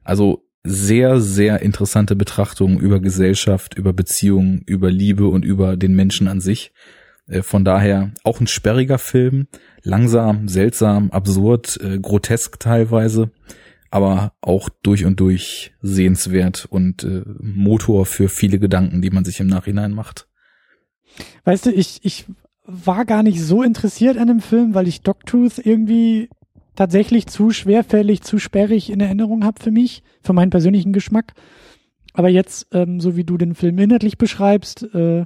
[0.03, 6.27] Also sehr, sehr interessante Betrachtungen über Gesellschaft, über Beziehungen, über Liebe und über den Menschen
[6.27, 6.73] an sich.
[7.29, 9.47] Äh, von daher auch ein sperriger Film,
[9.83, 13.31] langsam, seltsam, absurd, äh, grotesk teilweise,
[13.91, 19.41] aber auch durch und durch sehenswert und äh, Motor für viele Gedanken, die man sich
[19.41, 20.29] im Nachhinein macht.
[21.45, 22.27] Weißt du, ich, ich
[22.65, 26.29] war gar nicht so interessiert an dem Film, weil ich Dogtooth irgendwie
[26.77, 31.33] tatsächlich zu schwerfällig, zu sperrig in Erinnerung habe für mich, für meinen persönlichen Geschmack.
[32.13, 35.25] Aber jetzt, ähm, so wie du den Film inhaltlich beschreibst, äh,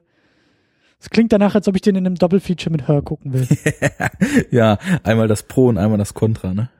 [1.02, 3.48] es klingt danach, als ob ich den in einem Doppelfeature mit Her gucken will.
[4.52, 6.70] ja, einmal das Pro und einmal das Contra, ne?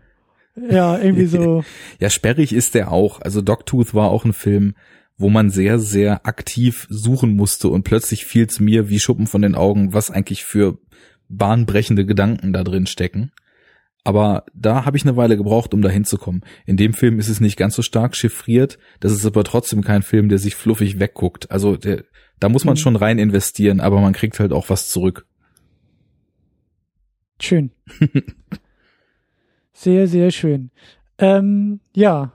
[0.70, 1.65] Ja, irgendwie so.
[1.99, 3.20] ja, sperrig ist der auch.
[3.20, 4.76] Also Dogtooth war auch ein Film,
[5.18, 9.42] wo man sehr, sehr aktiv suchen musste und plötzlich fiel es mir wie Schuppen von
[9.42, 10.78] den Augen, was eigentlich für
[11.28, 13.33] bahnbrechende Gedanken da drin stecken.
[14.05, 16.42] Aber da habe ich eine Weile gebraucht, um da hinzukommen.
[16.65, 18.78] In dem Film ist es nicht ganz so stark chiffriert.
[19.01, 21.51] Das ist aber trotzdem kein Film, der sich fluffig wegguckt.
[21.51, 22.05] Also der,
[22.42, 22.78] da muss man mhm.
[22.78, 25.26] schon rein investieren, aber man kriegt halt auch was zurück.
[27.40, 27.70] Schön.
[29.72, 30.70] sehr, sehr schön.
[31.18, 32.32] Ähm, ja,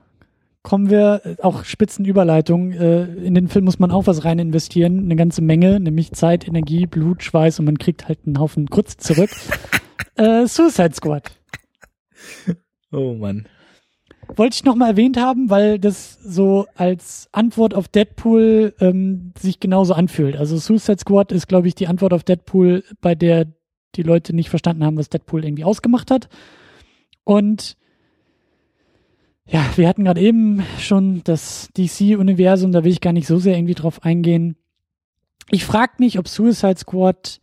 [0.62, 5.04] kommen wir, äh, auch Spitzenüberleitung, äh, in den Film muss man auch was rein investieren,
[5.04, 8.96] eine ganze Menge, nämlich Zeit, Energie, Blut, Schweiß und man kriegt halt einen Haufen Grütz
[8.96, 9.30] zurück.
[10.16, 11.32] äh, Suicide Squad.
[12.92, 13.46] Oh Mann.
[14.36, 19.58] Wollte ich noch mal erwähnt haben, weil das so als Antwort auf Deadpool ähm, sich
[19.58, 20.36] genauso anfühlt.
[20.36, 23.46] Also Suicide Squad ist, glaube ich, die Antwort auf Deadpool, bei der
[23.94, 26.28] die Leute nicht verstanden haben, was Deadpool irgendwie ausgemacht hat.
[27.24, 27.76] Und
[29.46, 33.56] ja, wir hatten gerade eben schon das DC-Universum, da will ich gar nicht so sehr
[33.56, 34.56] irgendwie drauf eingehen.
[35.50, 37.40] Ich frage mich, ob Suicide Squad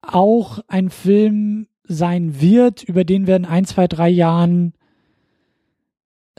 [0.00, 4.72] auch ein Film sein wird, über den wir in ein, zwei, drei Jahren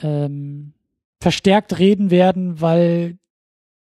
[0.02, 0.74] ähm,
[1.20, 3.18] verstärkt reden werden, weil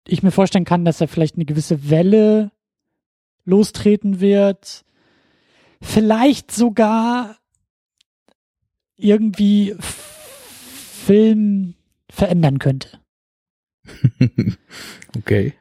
[0.07, 2.52] ich mir vorstellen kann, dass er vielleicht eine gewisse Welle
[3.44, 4.85] lostreten wird.
[5.81, 7.36] Vielleicht sogar
[8.97, 11.75] irgendwie Film
[12.10, 13.01] verändern könnte.
[15.17, 15.55] okay.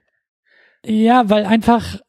[0.85, 1.99] Ja, weil einfach,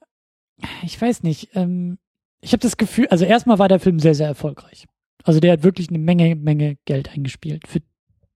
[0.82, 1.98] ich weiß nicht, ähm,
[2.40, 4.86] ich habe das Gefühl, also erstmal war der Film sehr, sehr erfolgreich.
[5.24, 7.80] Also der hat wirklich eine Menge, Menge Geld eingespielt für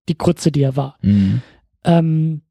[0.09, 0.97] die Krutze, die er war.
[1.03, 1.43] Mhm.
[1.85, 2.43] Ähm,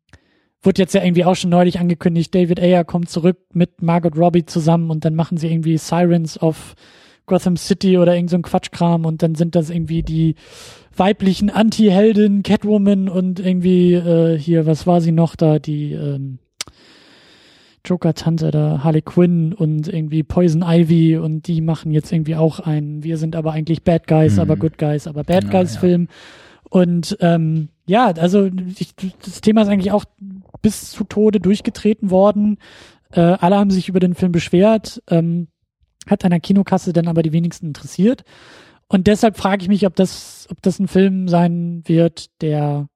[0.61, 4.45] wurde jetzt ja irgendwie auch schon neulich angekündigt, David Ayer kommt zurück mit Margot Robbie
[4.45, 6.76] zusammen und dann machen sie irgendwie Sirens of
[7.26, 10.36] Gotham City oder irgend so ein Quatschkram und dann sind das irgendwie die
[10.95, 16.40] weiblichen Anti-Heldin Catwoman und irgendwie äh, hier, was war sie noch da, die ähm,
[17.86, 23.03] Joker-Tante da, Harley Quinn und irgendwie Poison Ivy und die machen jetzt irgendwie auch einen,
[23.03, 24.42] wir sind aber eigentlich Bad Guys, mhm.
[24.42, 26.08] aber Good Guys, aber Bad genau, Guys Film.
[26.10, 26.16] Ja.
[26.69, 30.06] Und ähm, ja, also ich, das Thema ist eigentlich auch
[30.61, 32.57] bis zu Tode durchgetreten worden.
[33.11, 35.48] Äh, alle haben sich über den Film beschwert, ähm,
[36.07, 38.23] hat an der Kinokasse dann aber die wenigsten interessiert.
[38.88, 42.88] Und deshalb frage ich mich, ob das, ob das ein Film sein wird, der,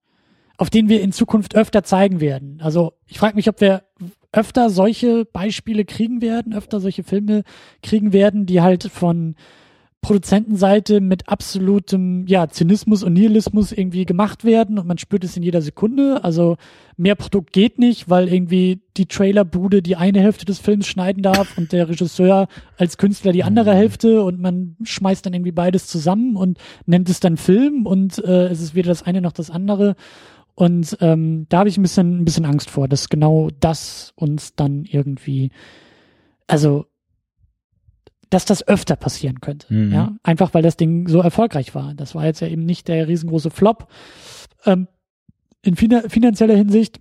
[0.58, 2.60] auf den wir in Zukunft öfter zeigen werden.
[2.62, 3.84] Also ich frage mich, ob wir
[4.32, 7.44] öfter solche Beispiele kriegen werden, öfter solche Filme
[7.84, 9.36] kriegen werden, die halt von
[10.04, 15.42] Produzentenseite mit absolutem ja, Zynismus und Nihilismus irgendwie gemacht werden und man spürt es in
[15.42, 16.24] jeder Sekunde.
[16.24, 16.58] Also
[16.98, 21.58] mehr Produkt geht nicht, weil irgendwie die Trailerbude die eine Hälfte des Films schneiden darf
[21.58, 23.78] und der Regisseur als Künstler die andere mhm.
[23.78, 28.48] Hälfte und man schmeißt dann irgendwie beides zusammen und nennt es dann Film und äh,
[28.50, 29.96] es ist weder das eine noch das andere.
[30.54, 34.54] Und ähm, da habe ich ein bisschen, ein bisschen Angst vor, dass genau das uns
[34.54, 35.50] dann irgendwie,
[36.46, 36.86] also
[38.34, 39.72] dass das öfter passieren könnte.
[39.74, 39.92] Mhm.
[39.92, 41.94] Ja, einfach weil das Ding so erfolgreich war.
[41.94, 43.88] Das war jetzt ja eben nicht der riesengroße Flop
[44.66, 44.88] ähm,
[45.62, 47.00] in fin finanzieller Hinsicht.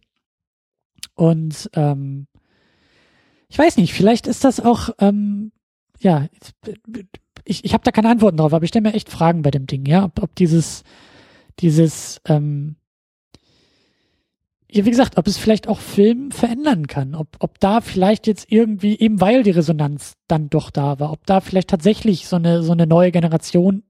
[1.15, 2.27] Und ähm,
[3.49, 5.52] ich weiß nicht, vielleicht ist das auch, ähm,
[6.01, 6.27] ja,
[7.44, 9.67] ich, ich habe da keine Antworten drauf, aber ich stelle mir echt Fragen bei dem
[9.67, 10.85] Ding, ja, ob, ob dieses,
[11.61, 12.77] dieses, ähm,
[14.75, 18.99] wie gesagt, ob es vielleicht auch Film verändern kann, ob, ob da vielleicht jetzt irgendwie,
[18.99, 22.73] eben weil die Resonanz dann doch da war, ob da vielleicht tatsächlich so eine, so
[22.73, 23.83] eine neue Generation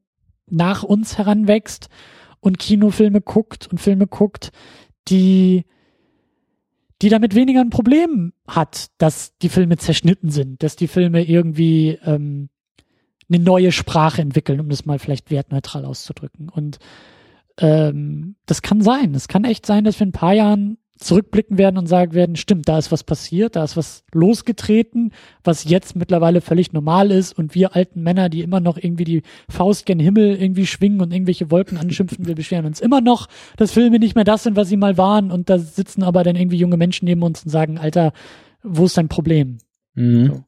[0.51, 1.89] nach uns heranwächst
[2.41, 4.51] und Kinofilme guckt und Filme guckt,
[5.09, 5.65] die,
[7.01, 11.99] die damit weniger ein Problem hat, dass die Filme zerschnitten sind, dass die Filme irgendwie
[12.05, 12.49] ähm,
[13.29, 16.49] eine neue Sprache entwickeln, um das mal vielleicht wertneutral auszudrücken.
[16.49, 16.79] Und
[17.59, 19.15] ähm, das kann sein.
[19.15, 22.37] Es kann echt sein, dass wir in ein paar Jahren zurückblicken werden und sagen werden,
[22.37, 27.37] stimmt, da ist was passiert, da ist was losgetreten, was jetzt mittlerweile völlig normal ist
[27.37, 31.13] und wir alten Männer, die immer noch irgendwie die Faust gen Himmel irgendwie schwingen und
[31.13, 34.69] irgendwelche Wolken anschimpfen, wir beschweren uns immer noch, dass Filme nicht mehr das sind, was
[34.69, 37.79] sie mal waren und da sitzen aber dann irgendwie junge Menschen neben uns und sagen,
[37.79, 38.13] Alter,
[38.63, 39.59] wo ist dein Problem?
[39.95, 40.27] Mhm.
[40.27, 40.45] So.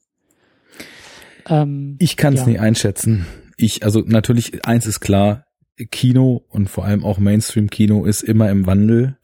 [1.49, 2.47] Ähm, ich kann es ja.
[2.47, 3.27] nie einschätzen.
[3.57, 5.44] Ich, also natürlich, eins ist klar,
[5.91, 9.19] Kino und vor allem auch Mainstream-Kino ist immer im Wandel.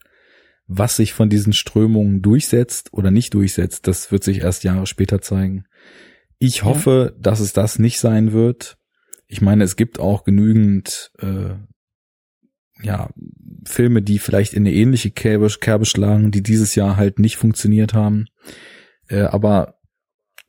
[0.67, 5.21] Was sich von diesen Strömungen durchsetzt oder nicht durchsetzt, das wird sich erst Jahre später
[5.21, 5.65] zeigen.
[6.39, 7.21] Ich hoffe, ja.
[7.21, 8.77] dass es das nicht sein wird.
[9.27, 11.55] Ich meine, es gibt auch genügend äh,
[12.81, 13.09] ja,
[13.65, 17.93] Filme, die vielleicht in eine ähnliche Kerbe, Kerbe schlagen, die dieses Jahr halt nicht funktioniert
[17.93, 18.25] haben.
[19.07, 19.75] Äh, aber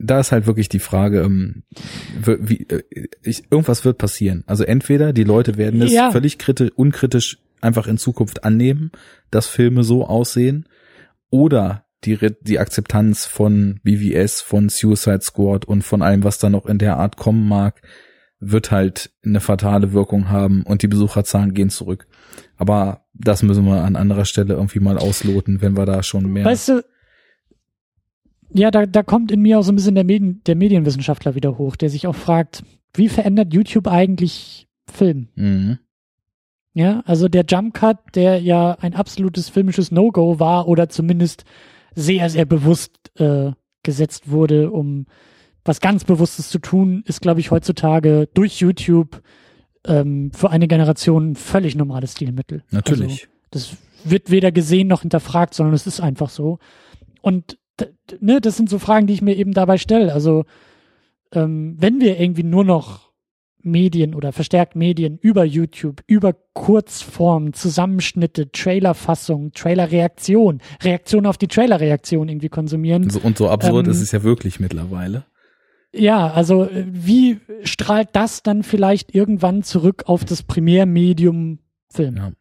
[0.03, 1.63] da ist halt wirklich die Frage, ähm,
[2.25, 2.83] wie, äh,
[3.23, 4.45] ich, irgendwas wird passieren.
[4.47, 6.11] Also entweder die Leute werden es ja.
[6.11, 8.91] völlig kritisch, unkritisch einfach in Zukunft annehmen,
[9.31, 10.67] dass Filme so aussehen,
[11.31, 16.67] oder die, die Akzeptanz von BVS, von Suicide Squad und von allem, was da noch
[16.67, 17.81] in der Art kommen mag,
[18.41, 22.09] wird halt eine fatale Wirkung haben und die Besucherzahlen gehen zurück.
[22.57, 26.45] Aber das müssen wir an anderer Stelle irgendwie mal ausloten, wenn wir da schon mehr.
[26.45, 26.85] Weißt du,
[28.55, 31.59] ja, da, da kommt in mir auch so ein bisschen der, Medien, der Medienwissenschaftler wieder
[31.59, 32.65] hoch, der sich auch fragt,
[32.95, 35.29] wie verändert YouTube eigentlich Film?
[35.35, 35.79] Mhm.
[36.75, 41.45] Ja, also der Jump Cut, der ja ein absolutes filmisches No-Go war oder zumindest
[41.95, 45.07] sehr, sehr bewusst äh, gesetzt wurde, um
[45.65, 49.23] was ganz Bewusstes zu tun, ist, glaube ich, heutzutage durch YouTube
[49.87, 52.65] ähm, für eine Generation ein völlig normales Stilmittel.
[52.71, 53.29] Natürlich.
[53.53, 56.59] Also, das wird weder gesehen noch hinterfragt, sondern es ist einfach so.
[57.21, 57.59] Und
[58.21, 60.13] ne, das sind so Fragen, die ich mir eben dabei stelle.
[60.13, 60.45] Also
[61.33, 63.13] ähm, wenn wir irgendwie nur noch
[63.65, 72.29] Medien oder verstärkt Medien über YouTube, über Kurzform, Zusammenschnitte, Trailerfassung, Trailerreaktion, Reaktion auf die Trailerreaktion
[72.29, 73.09] irgendwie konsumieren.
[73.09, 75.25] So, und so absurd ähm, ist es ja wirklich mittlerweile.
[75.95, 82.17] Ja, also äh, wie strahlt das dann vielleicht irgendwann zurück auf das Primärmedium Film?
[82.17, 82.33] Ja.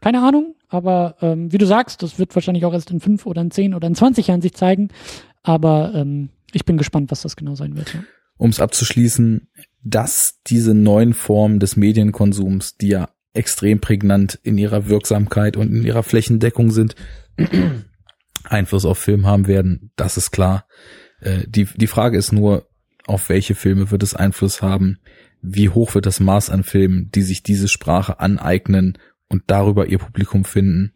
[0.00, 3.42] Keine Ahnung, aber ähm, wie du sagst, das wird wahrscheinlich auch erst in fünf oder
[3.42, 4.88] in zehn oder in zwanzig Jahren sich zeigen.
[5.42, 7.92] Aber ähm, ich bin gespannt, was das genau sein wird.
[7.94, 8.04] Ja.
[8.36, 9.48] Um es abzuschließen,
[9.82, 15.84] dass diese neuen Formen des Medienkonsums, die ja extrem prägnant in ihrer Wirksamkeit und in
[15.84, 16.94] ihrer Flächendeckung sind,
[18.44, 20.66] Einfluss auf Film haben werden, das ist klar.
[21.20, 22.66] Äh, die, die Frage ist nur,
[23.06, 24.98] auf welche Filme wird es Einfluss haben?
[25.42, 28.98] Wie hoch wird das Maß an Filmen, die sich diese Sprache aneignen
[29.30, 30.92] und darüber ihr Publikum finden?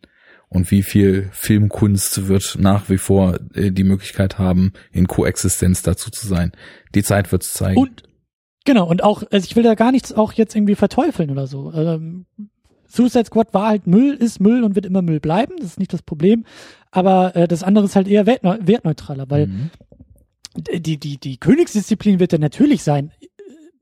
[0.49, 6.11] Und wie viel Filmkunst wird nach wie vor äh, die Möglichkeit haben, in Koexistenz dazu
[6.11, 6.53] zu sein?
[6.95, 7.81] Die Zeit wird's zeigen.
[7.81, 8.05] Und
[8.65, 11.73] genau, und auch, also ich will da gar nichts auch jetzt irgendwie verteufeln oder so.
[11.73, 12.27] Ähm,
[12.87, 15.93] Suicide Squad war halt Müll, ist Müll und wird immer Müll bleiben, das ist nicht
[15.93, 16.45] das Problem.
[16.93, 19.71] Aber äh, das andere ist halt eher wertneu wertneutraler, weil mhm
[20.57, 23.13] die, die, die Königsdisziplin wird ja natürlich sein,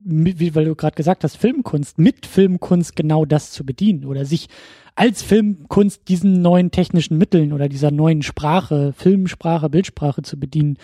[0.04, 4.48] wie, weil du gerade gesagt hast, Filmkunst, mit Filmkunst genau das zu bedienen oder sich
[4.94, 10.76] als Filmkunst diesen neuen technischen Mitteln oder dieser neuen Sprache, Filmsprache, Bildsprache zu bedienen,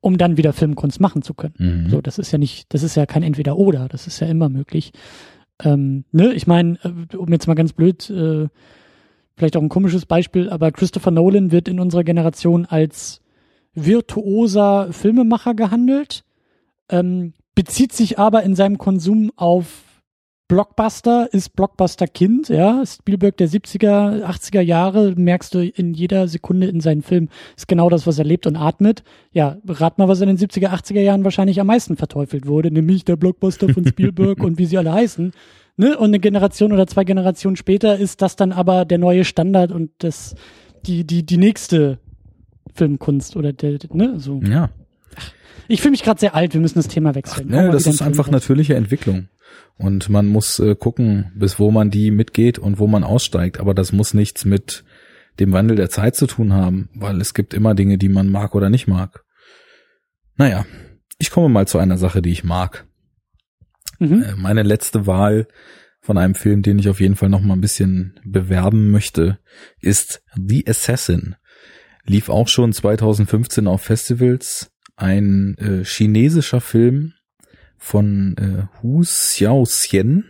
[0.00, 1.54] um dann wieder Filmkunst machen zu können.
[1.58, 1.90] Mhm.
[1.90, 4.92] So, das ist ja nicht, das ist ja kein Entweder-Oder, das ist ja immer möglich.
[5.62, 8.48] Ähm, ne, ich meine, äh, um jetzt mal ganz blöd, äh,
[9.36, 13.20] vielleicht auch ein komisches Beispiel, aber Christopher Nolan wird in unserer Generation als
[13.74, 16.24] virtuoser Filmemacher gehandelt,
[16.88, 19.84] ähm, bezieht sich aber in seinem Konsum auf
[20.48, 26.68] Blockbuster, ist Blockbuster Kind, ja, Spielberg der 70er, 80er Jahre, merkst du in jeder Sekunde
[26.68, 29.04] in seinen Filmen, ist genau das, was er lebt und atmet.
[29.30, 33.04] Ja, rat mal, was in den 70er, 80er Jahren wahrscheinlich am meisten verteufelt wurde, nämlich
[33.04, 35.32] der Blockbuster von Spielberg und wie sie alle heißen.
[35.76, 35.98] Ne?
[35.98, 39.90] Und eine Generation oder zwei Generationen später ist das dann aber der neue Standard und
[39.98, 40.34] das,
[40.86, 41.98] die, die, die nächste
[42.72, 44.40] Filmkunst oder der, ne, so.
[44.40, 44.70] Ja.
[45.68, 47.48] Ich fühle mich gerade sehr alt, wir müssen das Thema wechseln.
[47.52, 49.28] Ach, ne, das ist einfach Film natürliche Entwicklung.
[49.76, 53.60] Und man muss äh, gucken, bis wo man die mitgeht und wo man aussteigt.
[53.60, 54.84] Aber das muss nichts mit
[55.38, 58.54] dem Wandel der Zeit zu tun haben, weil es gibt immer Dinge, die man mag
[58.54, 59.24] oder nicht mag.
[60.36, 60.66] Naja,
[61.18, 62.86] ich komme mal zu einer Sache, die ich mag.
[63.98, 64.22] Mhm.
[64.22, 65.46] Äh, meine letzte Wahl
[66.00, 69.38] von einem Film, den ich auf jeden Fall noch mal ein bisschen bewerben möchte,
[69.80, 71.36] ist The Assassin
[72.04, 74.69] lief auch schon 2015 auf Festivals.
[75.00, 77.14] Ein äh, chinesischer Film
[77.78, 80.24] von äh, Hu Xiaoxian,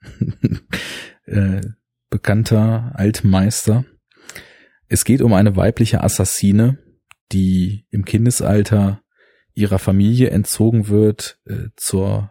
[1.26, 1.60] äh,
[2.08, 3.84] bekannter Altmeister.
[4.86, 6.78] Es geht um eine weibliche Assassine,
[7.32, 9.02] die im Kindesalter
[9.54, 12.30] ihrer Familie entzogen wird, äh, zur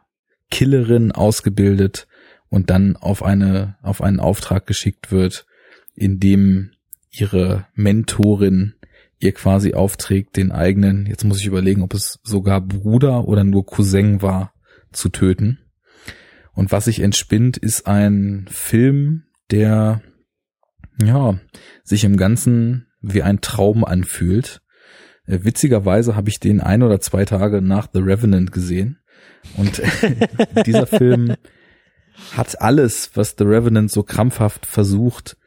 [0.49, 2.07] Killerin ausgebildet
[2.47, 5.45] und dann auf eine auf einen Auftrag geschickt wird,
[5.93, 6.71] in dem
[7.09, 8.75] ihre Mentorin
[9.21, 13.65] ihr quasi aufträgt, den eigenen, jetzt muss ich überlegen, ob es sogar Bruder oder nur
[13.65, 14.53] Cousin war,
[14.91, 15.59] zu töten.
[16.53, 20.01] Und was sich entspinnt, ist ein Film, der,
[21.01, 21.39] ja,
[21.83, 24.61] sich im Ganzen wie ein Traum anfühlt.
[25.25, 28.99] Äh, witzigerweise habe ich den ein oder zwei Tage nach The Revenant gesehen.
[29.55, 29.81] Und
[30.65, 31.35] dieser Film
[32.35, 35.37] hat alles, was The Revenant so krampfhaft versucht,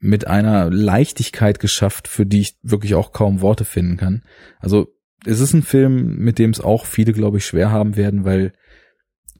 [0.00, 4.22] mit einer Leichtigkeit geschafft, für die ich wirklich auch kaum Worte finden kann.
[4.60, 4.94] Also
[5.26, 8.52] es ist ein Film, mit dem es auch viele, glaube ich, schwer haben werden, weil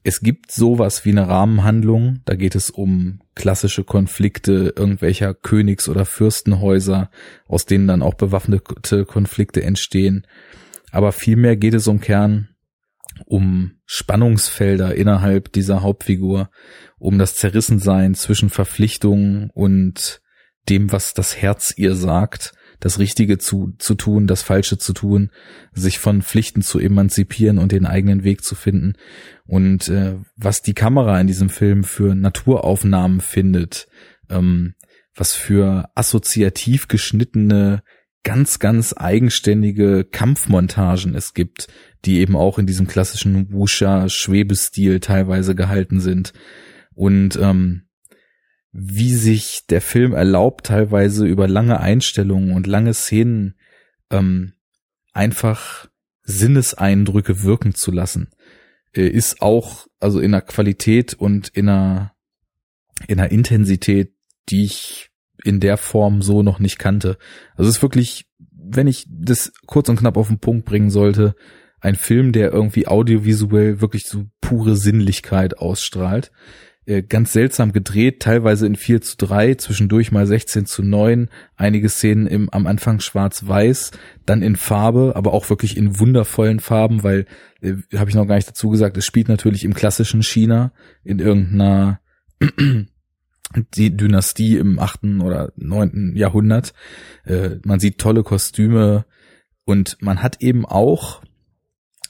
[0.03, 2.21] es gibt sowas wie eine Rahmenhandlung.
[2.25, 7.09] Da geht es um klassische Konflikte irgendwelcher Königs- oder Fürstenhäuser,
[7.47, 10.25] aus denen dann auch bewaffnete Konflikte entstehen.
[10.91, 12.49] Aber vielmehr geht es um Kern
[13.25, 16.49] um Spannungsfelder innerhalb dieser Hauptfigur,
[16.97, 20.21] um das Zerrissensein zwischen Verpflichtungen und
[20.69, 25.31] dem, was das Herz ihr sagt, das Richtige zu, zu tun, das Falsche zu tun,
[25.73, 28.93] sich von Pflichten zu emanzipieren und den eigenen Weg zu finden.
[29.45, 33.87] Und äh, was die Kamera in diesem Film für Naturaufnahmen findet,
[34.29, 34.75] ähm,
[35.13, 37.83] was für assoziativ geschnittene,
[38.23, 41.67] ganz, ganz eigenständige Kampfmontagen es gibt,
[42.05, 46.33] die eben auch in diesem klassischen Wusha-Schwebestil teilweise gehalten sind.
[46.93, 47.88] Und ähm,
[48.71, 53.55] wie sich der Film erlaubt, teilweise über lange Einstellungen und lange Szenen
[54.11, 54.53] ähm,
[55.13, 55.89] einfach
[56.23, 58.29] Sinneseindrücke wirken zu lassen,
[58.93, 62.13] äh, ist auch also in einer Qualität und in einer
[63.07, 64.13] in einer Intensität,
[64.49, 65.09] die ich
[65.43, 67.17] in der Form so noch nicht kannte.
[67.55, 71.35] Also es ist wirklich, wenn ich das kurz und knapp auf den Punkt bringen sollte,
[71.79, 76.31] ein Film, der irgendwie audiovisuell wirklich so pure Sinnlichkeit ausstrahlt.
[76.89, 81.87] Äh, ganz seltsam gedreht, teilweise in 4 zu 3, zwischendurch mal 16 zu 9, einige
[81.87, 83.91] Szenen im, am Anfang schwarz-weiß,
[84.25, 87.27] dann in Farbe, aber auch wirklich in wundervollen Farben, weil,
[87.61, 90.71] äh, habe ich noch gar nicht dazu gesagt, es spielt natürlich im klassischen China,
[91.03, 91.99] in irgendeiner
[93.75, 96.73] die Dynastie im achten oder neunten Jahrhundert.
[97.23, 99.05] Äh, man sieht tolle Kostüme
[99.63, 101.21] und man hat eben auch,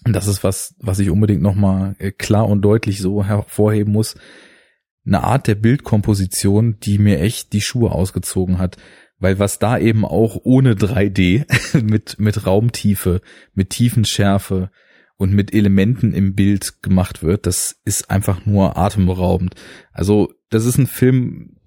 [0.05, 4.15] und das ist was, was ich unbedingt nochmal äh, klar und deutlich so hervorheben muss,
[5.09, 8.77] eine Art der Bildkomposition, die mir echt die Schuhe ausgezogen hat.
[9.17, 13.21] Weil was da eben auch ohne 3D mit, mit Raumtiefe,
[13.53, 14.71] mit Tiefenschärfe
[15.17, 19.55] und mit Elementen im Bild gemacht wird, das ist einfach nur atemberaubend.
[19.91, 21.57] Also, das ist ein Film,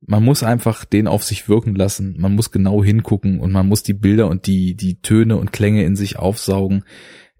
[0.00, 2.14] man muss einfach den auf sich wirken lassen.
[2.18, 5.84] Man muss genau hingucken und man muss die Bilder und die, die Töne und Klänge
[5.84, 6.84] in sich aufsaugen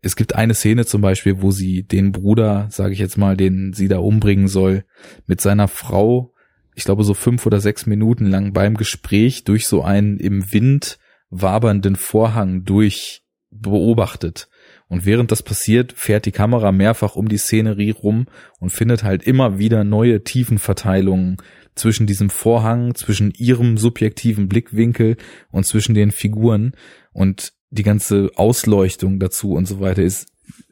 [0.07, 3.73] es gibt eine Szene zum Beispiel, wo sie den Bruder, sage ich jetzt mal, den
[3.73, 4.85] sie da umbringen soll,
[5.27, 6.33] mit seiner Frau,
[6.75, 10.99] ich glaube so fünf oder sechs Minuten lang beim Gespräch durch so einen im Wind
[11.29, 14.49] wabernden Vorhang durch beobachtet.
[14.89, 18.27] Und während das passiert, fährt die Kamera mehrfach um die Szenerie rum
[18.61, 21.39] und findet halt immer wieder neue Tiefenverteilungen
[21.75, 25.17] zwischen diesem Vorhang, zwischen ihrem subjektiven Blickwinkel
[25.51, 26.73] und zwischen den Figuren.
[27.13, 30.29] Und die ganze Ausleuchtung dazu und so weiter ist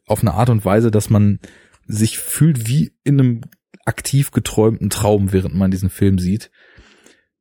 [0.07, 1.41] auf eine Art und Weise, dass man
[1.87, 3.41] sich fühlt wie in einem
[3.85, 6.51] aktiv geträumten Traum, während man diesen Film sieht.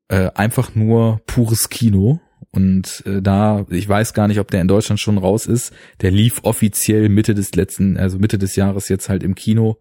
[0.07, 2.19] Äh, einfach nur pures Kino.
[2.51, 5.73] Und äh, da, ich weiß gar nicht, ob der in Deutschland schon raus ist.
[6.01, 9.79] Der lief offiziell Mitte des letzten, also Mitte des Jahres jetzt halt im Kino.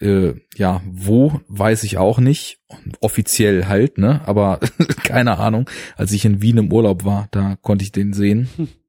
[0.00, 2.58] Äh, ja, wo, weiß ich auch nicht.
[3.00, 4.20] Offiziell halt, ne?
[4.26, 4.58] Aber
[5.04, 5.70] keine Ahnung.
[5.96, 8.48] Als ich in Wien im Urlaub war, da konnte ich den sehen.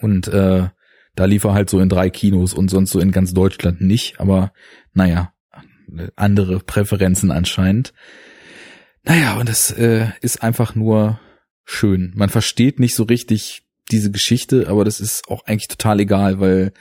[0.00, 0.68] Und äh,
[1.14, 4.20] da lief er halt so in drei Kinos und sonst so in ganz Deutschland nicht.
[4.20, 4.52] Aber
[4.92, 5.32] naja,
[6.16, 7.92] andere Präferenzen anscheinend.
[9.04, 11.20] Naja, und es äh, ist einfach nur
[11.64, 12.12] schön.
[12.16, 16.72] Man versteht nicht so richtig diese Geschichte, aber das ist auch eigentlich total egal, weil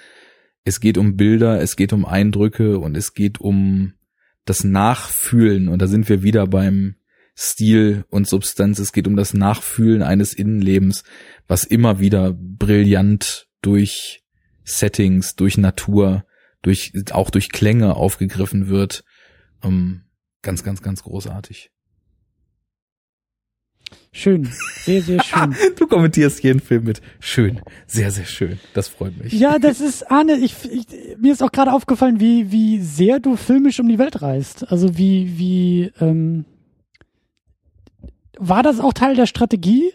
[0.63, 3.93] es geht um Bilder, es geht um Eindrücke und es geht um
[4.45, 5.67] das Nachfühlen.
[5.67, 6.95] Und da sind wir wieder beim
[7.35, 8.79] Stil und Substanz.
[8.79, 11.03] Es geht um das Nachfühlen eines Innenlebens,
[11.47, 14.23] was immer wieder brillant durch
[14.63, 16.25] Settings, durch Natur,
[16.61, 19.03] durch, auch durch Klänge aufgegriffen wird.
[19.63, 20.05] Ähm,
[20.41, 21.71] ganz, ganz, ganz großartig.
[24.11, 24.49] Schön,
[24.85, 25.55] sehr, sehr schön.
[25.75, 28.59] du kommentierst jeden Film mit schön, sehr, sehr schön.
[28.73, 29.33] Das freut mich.
[29.33, 30.85] Ja, das ist, Arne, ich, ich
[31.19, 34.71] mir ist auch gerade aufgefallen, wie, wie sehr du filmisch um die Welt reist.
[34.71, 36.45] Also wie, wie, ähm,
[38.39, 39.91] war das auch Teil der Strategie,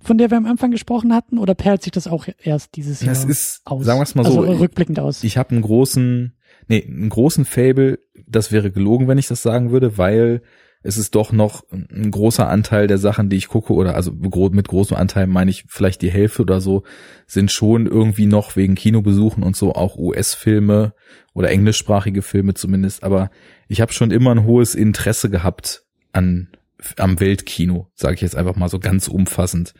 [0.00, 3.14] von der wir am Anfang gesprochen hatten, oder perlt sich das auch erst dieses Jahr
[3.14, 3.84] das ist, aus?
[3.84, 5.24] Sagen wir es mal so, also rückblickend aus.
[5.24, 6.36] Ich habe einen großen,
[6.68, 7.98] nee, einen großen Fable.
[8.26, 10.42] Das wäre gelogen, wenn ich das sagen würde, weil
[10.82, 14.68] es ist doch noch ein großer Anteil der Sachen, die ich gucke, oder also mit
[14.68, 16.84] großem Anteil meine ich vielleicht die Hälfte oder so,
[17.26, 20.94] sind schon irgendwie noch wegen Kinobesuchen und so auch US-Filme
[21.34, 23.02] oder englischsprachige Filme zumindest.
[23.02, 23.30] Aber
[23.66, 26.48] ich habe schon immer ein hohes Interesse gehabt an
[26.96, 29.74] am Weltkino, sage ich jetzt einfach mal so ganz umfassend.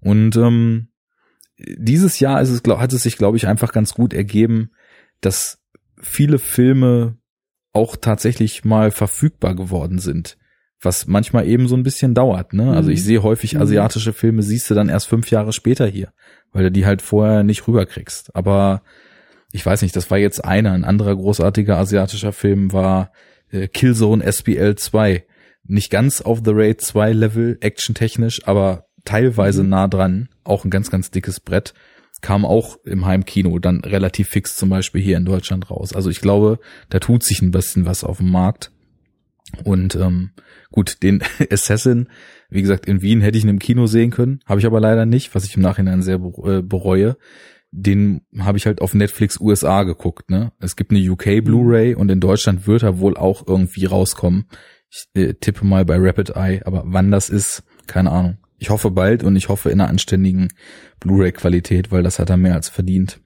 [0.00, 0.88] Und ähm,
[1.58, 4.70] dieses Jahr ist es, glaub, hat es sich, glaube ich, einfach ganz gut ergeben,
[5.20, 5.60] dass
[6.00, 7.18] viele Filme
[7.72, 10.36] auch tatsächlich mal verfügbar geworden sind,
[10.80, 12.52] was manchmal eben so ein bisschen dauert.
[12.52, 12.74] Ne?
[12.74, 13.04] Also ich mhm.
[13.04, 13.62] sehe häufig mhm.
[13.62, 16.12] asiatische Filme, siehst du dann erst fünf Jahre später hier,
[16.52, 18.34] weil du die halt vorher nicht rüberkriegst.
[18.34, 18.82] Aber
[19.52, 20.72] ich weiß nicht, das war jetzt einer.
[20.72, 23.12] Ein anderer großartiger asiatischer Film war
[23.50, 25.24] äh, Killzone SBL 2
[25.64, 29.68] nicht ganz auf The Raid 2 Level, actiontechnisch, aber teilweise mhm.
[29.70, 30.28] nah dran.
[30.44, 31.74] Auch ein ganz, ganz dickes Brett.
[32.20, 35.92] Kam auch im Heimkino dann relativ fix zum Beispiel hier in Deutschland raus.
[35.92, 38.70] Also ich glaube, da tut sich ein bisschen was auf dem Markt.
[39.64, 40.30] Und ähm,
[40.70, 42.08] gut, den Assassin,
[42.48, 45.04] wie gesagt, in Wien hätte ich ihn im Kino sehen können, habe ich aber leider
[45.04, 47.16] nicht, was ich im Nachhinein sehr äh, bereue.
[47.72, 50.30] Den habe ich halt auf Netflix USA geguckt.
[50.30, 51.42] Ne, es gibt eine UK.
[51.42, 54.46] Blu-ray und in Deutschland wird er wohl auch irgendwie rauskommen.
[54.92, 58.36] Ich äh, tippe mal bei Rapid Eye, aber wann das ist, keine Ahnung.
[58.58, 60.48] Ich hoffe bald und ich hoffe in einer anständigen
[61.00, 63.20] Blu-ray-Qualität, weil das hat er mehr als verdient.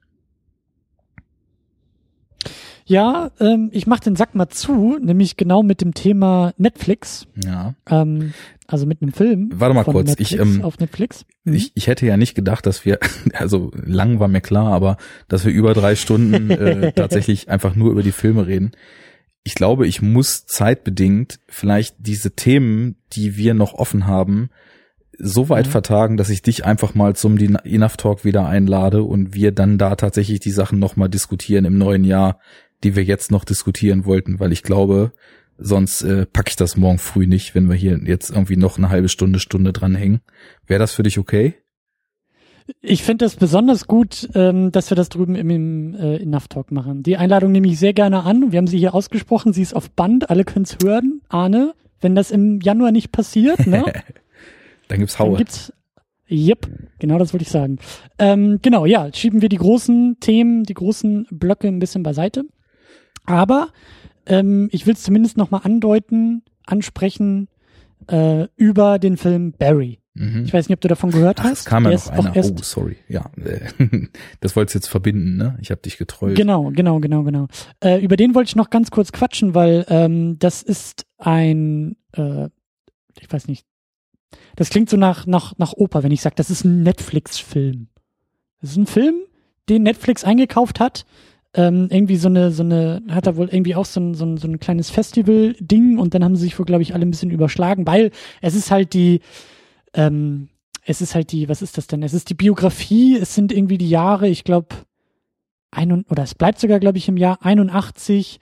[2.85, 7.27] Ja, ähm, ich mach den Sack mal zu, nämlich genau mit dem Thema Netflix.
[7.45, 7.75] Ja.
[7.89, 8.33] Ähm,
[8.65, 9.49] also mit einem Film.
[9.53, 11.25] Warte mal kurz, Netflix ich, ähm, auf Netflix.
[11.43, 11.53] Mhm.
[11.53, 12.99] Ich, ich hätte ja nicht gedacht, dass wir,
[13.33, 14.95] also lang war mir klar, aber
[15.27, 18.71] dass wir über drei Stunden äh, tatsächlich einfach nur über die Filme reden.
[19.47, 24.49] Ich glaube, ich muss zeitbedingt vielleicht diese Themen, die wir noch offen haben,
[25.17, 25.71] so weit Mhm.
[25.71, 29.95] vertagen, dass ich dich einfach mal zum Enough Talk wieder einlade und wir dann da
[29.95, 32.41] tatsächlich die Sachen nochmal diskutieren im neuen Jahr,
[32.83, 35.13] die wir jetzt noch diskutieren wollten, weil ich glaube,
[35.57, 38.89] sonst äh, packe ich das morgen früh nicht, wenn wir hier jetzt irgendwie noch eine
[38.89, 40.19] halbe Stunde, Stunde dranhängen.
[40.65, 41.55] Wäre das für dich okay?
[42.81, 46.71] Ich finde es besonders gut, ähm, dass wir das drüben im, im äh, Enough Talk
[46.71, 47.03] machen.
[47.03, 48.51] Die Einladung nehme ich sehr gerne an.
[48.51, 49.53] Wir haben sie hier ausgesprochen.
[49.53, 50.29] Sie ist auf Band.
[50.29, 51.21] Alle können es hören.
[51.29, 53.85] Arne, wenn das im Januar nicht passiert, ne?
[54.87, 55.37] Dann gibt's Dann Haue.
[55.37, 55.73] gibt's.
[56.29, 56.67] Yep,
[56.99, 57.79] genau das wollte ich sagen.
[58.19, 62.43] Ähm, genau, ja, schieben wir die großen Themen, die großen Blöcke ein bisschen beiseite.
[63.25, 63.69] Aber
[64.25, 67.47] ähm, ich will es zumindest nochmal andeuten, ansprechen
[68.07, 69.99] äh, über den Film Barry.
[70.17, 70.45] Mhm.
[70.45, 71.59] Ich weiß nicht, ob du davon gehört Ach, hast.
[71.59, 72.35] es kam ja noch einer.
[72.35, 72.97] Oh, sorry.
[73.07, 73.59] Ja, äh,
[74.39, 75.57] das wolltest jetzt verbinden, ne?
[75.61, 76.35] Ich habe dich getrollt.
[76.35, 77.47] Genau, genau, genau, genau.
[77.83, 82.49] Äh, über den wollte ich noch ganz kurz quatschen, weil ähm, das ist ein, äh,
[83.19, 83.65] ich weiß nicht,
[84.55, 87.87] das klingt so nach, nach, nach Oper, wenn ich sage, das ist ein Netflix-Film.
[88.59, 89.15] Das ist ein Film,
[89.69, 91.05] den Netflix eingekauft hat.
[91.53, 94.37] Ähm, irgendwie so eine, so eine, hat er wohl irgendwie auch so ein, so ein,
[94.37, 97.31] so ein kleines Festival-Ding und dann haben sie sich wohl, glaube ich, alle ein bisschen
[97.31, 99.21] überschlagen, weil es ist halt die,
[99.97, 100.47] ähm,
[100.85, 102.01] es ist halt die, was ist das denn?
[102.01, 104.69] Es ist die Biografie, es sind irgendwie die Jahre, ich glaube,
[105.69, 108.39] ein und, oder es bleibt sogar, glaube ich, im Jahr 81.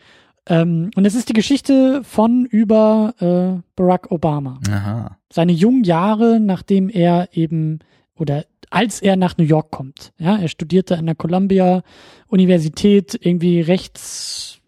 [0.47, 4.59] Ähm, und es ist die Geschichte von über äh, Barack Obama.
[4.69, 5.17] Aha.
[5.33, 7.79] Seine jungen Jahre, nachdem er eben
[8.15, 10.13] oder als er nach New York kommt.
[10.19, 11.81] Ja, er studierte an der Columbia
[12.27, 14.59] Universität irgendwie Rechts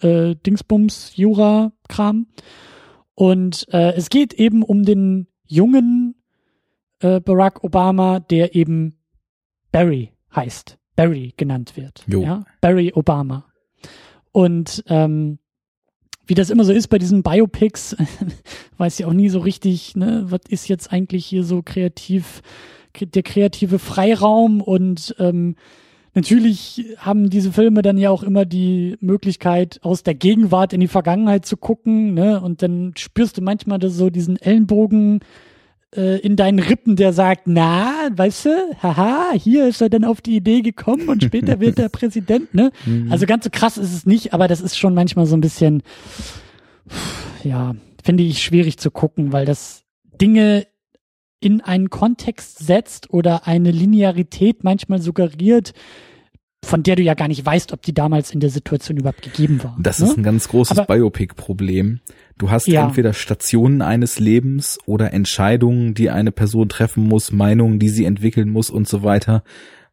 [0.00, 2.26] äh, Dingsbums Jura Kram
[3.14, 6.13] und äh, es geht eben um den jungen
[7.04, 8.94] äh, Barack Obama, der eben
[9.70, 12.02] Barry heißt, Barry genannt wird.
[12.06, 12.22] Jo.
[12.22, 13.44] Ja, Barry Obama.
[14.32, 15.38] Und ähm,
[16.26, 17.96] wie das immer so ist bei diesen Biopics,
[18.78, 22.40] weiß ja auch nie so richtig, ne, was ist jetzt eigentlich hier so kreativ,
[22.94, 25.56] kre- der kreative Freiraum und ähm,
[26.14, 30.88] natürlich haben diese Filme dann ja auch immer die Möglichkeit, aus der Gegenwart in die
[30.88, 35.20] Vergangenheit zu gucken, ne, und dann spürst du manchmal so diesen Ellenbogen
[35.96, 38.50] äh, in deinen Rippen, der sagt, na, weißt du,
[38.82, 42.70] haha, hier ist er dann auf die Idee gekommen und später wird er Präsident, ne?
[43.10, 45.82] Also ganz so krass ist es nicht, aber das ist schon manchmal so ein bisschen,
[47.42, 49.84] ja, finde ich schwierig zu gucken, weil das
[50.20, 50.66] Dinge
[51.40, 55.72] in einen Kontext setzt oder eine Linearität manchmal suggeriert,
[56.64, 59.62] von der du ja gar nicht weißt, ob die damals in der Situation überhaupt gegeben
[59.62, 59.76] war.
[59.78, 60.06] Das ne?
[60.06, 62.00] ist ein ganz großes Biopic-Problem.
[62.38, 62.84] Du hast Ja.
[62.86, 68.50] entweder Stationen eines Lebens oder Entscheidungen, die eine Person treffen muss, Meinungen, die sie entwickeln
[68.50, 69.44] muss und so weiter,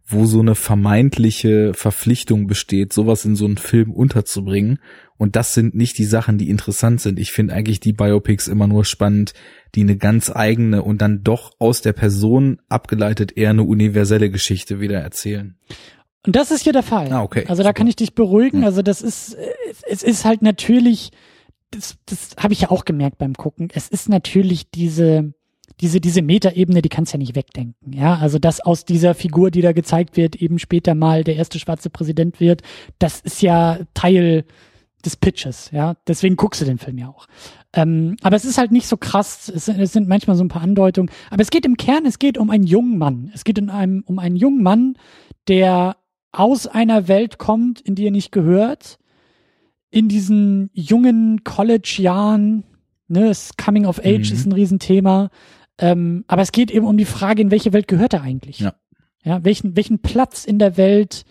[0.07, 4.79] wo so eine vermeintliche Verpflichtung besteht, sowas in so einen Film unterzubringen.
[5.17, 7.19] Und das sind nicht die Sachen, die interessant sind.
[7.19, 9.33] Ich finde eigentlich die Biopics immer nur spannend,
[9.75, 14.79] die eine ganz eigene und dann doch aus der Person abgeleitet eher eine universelle Geschichte
[14.81, 15.55] wieder erzählen.
[16.25, 17.11] Und das ist hier der Fall.
[17.11, 17.73] Ah, okay, Also da super.
[17.75, 18.63] kann ich dich beruhigen.
[18.63, 19.45] Also das ist, äh,
[19.89, 21.11] es ist halt natürlich,
[21.71, 23.69] das, das habe ich ja auch gemerkt beim Gucken.
[23.73, 25.33] Es ist natürlich diese,
[25.79, 27.93] diese, diese Metaebene, die kannst ja nicht wegdenken.
[27.93, 31.59] Ja, also dass aus dieser Figur, die da gezeigt wird, eben später mal der erste
[31.59, 32.61] schwarze Präsident wird,
[32.99, 34.45] das ist ja Teil
[35.03, 35.71] des Pitches.
[35.71, 37.25] Ja, deswegen guckst du den Film ja auch.
[37.73, 39.49] Ähm, aber es ist halt nicht so krass.
[39.49, 41.09] Es, sind- es sind manchmal so ein paar Andeutungen.
[41.31, 43.31] Aber es geht im Kern, es geht um einen jungen Mann.
[43.33, 44.95] Es geht in einem, um einen jungen Mann,
[45.47, 45.95] der
[46.33, 48.99] aus einer Welt kommt, in die er nicht gehört,
[49.91, 52.63] in diesen jungen College-Jahren,
[53.07, 54.35] ne, das Coming of Age Mhm.
[54.35, 55.29] ist ein Riesenthema,
[55.77, 58.59] ähm, aber es geht eben um die Frage, in welche Welt gehört er eigentlich?
[58.59, 58.73] Ja.
[59.23, 61.25] Ja, welchen, welchen Platz in der Welt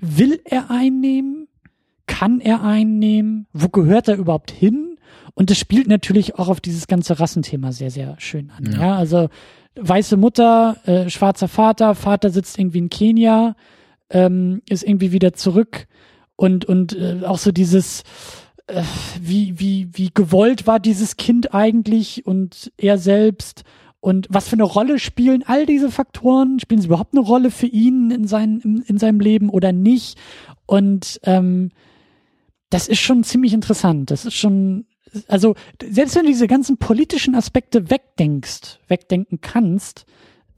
[0.00, 1.48] will er einnehmen?
[2.06, 3.46] Kann er einnehmen?
[3.52, 4.96] Wo gehört er überhaupt hin?
[5.34, 8.72] Und das spielt natürlich auch auf dieses ganze Rassenthema sehr, sehr schön an.
[8.72, 8.80] Ja.
[8.80, 9.28] Ja, also
[9.76, 13.54] weiße Mutter, äh, schwarzer Vater, Vater sitzt irgendwie in Kenia,
[14.10, 15.86] ähm, ist irgendwie wieder zurück
[16.40, 18.02] und und äh, auch so dieses
[18.66, 18.82] äh,
[19.20, 23.62] wie wie wie gewollt war dieses Kind eigentlich und er selbst
[24.00, 26.58] und was für eine Rolle spielen all diese Faktoren?
[26.58, 30.18] Spielen sie überhaupt eine Rolle für ihn in, sein, in, in seinem Leben oder nicht?
[30.64, 31.70] Und ähm,
[32.70, 34.10] das ist schon ziemlich interessant.
[34.10, 34.86] Das ist schon,
[35.28, 40.06] also selbst wenn du diese ganzen politischen Aspekte wegdenkst, wegdenken kannst,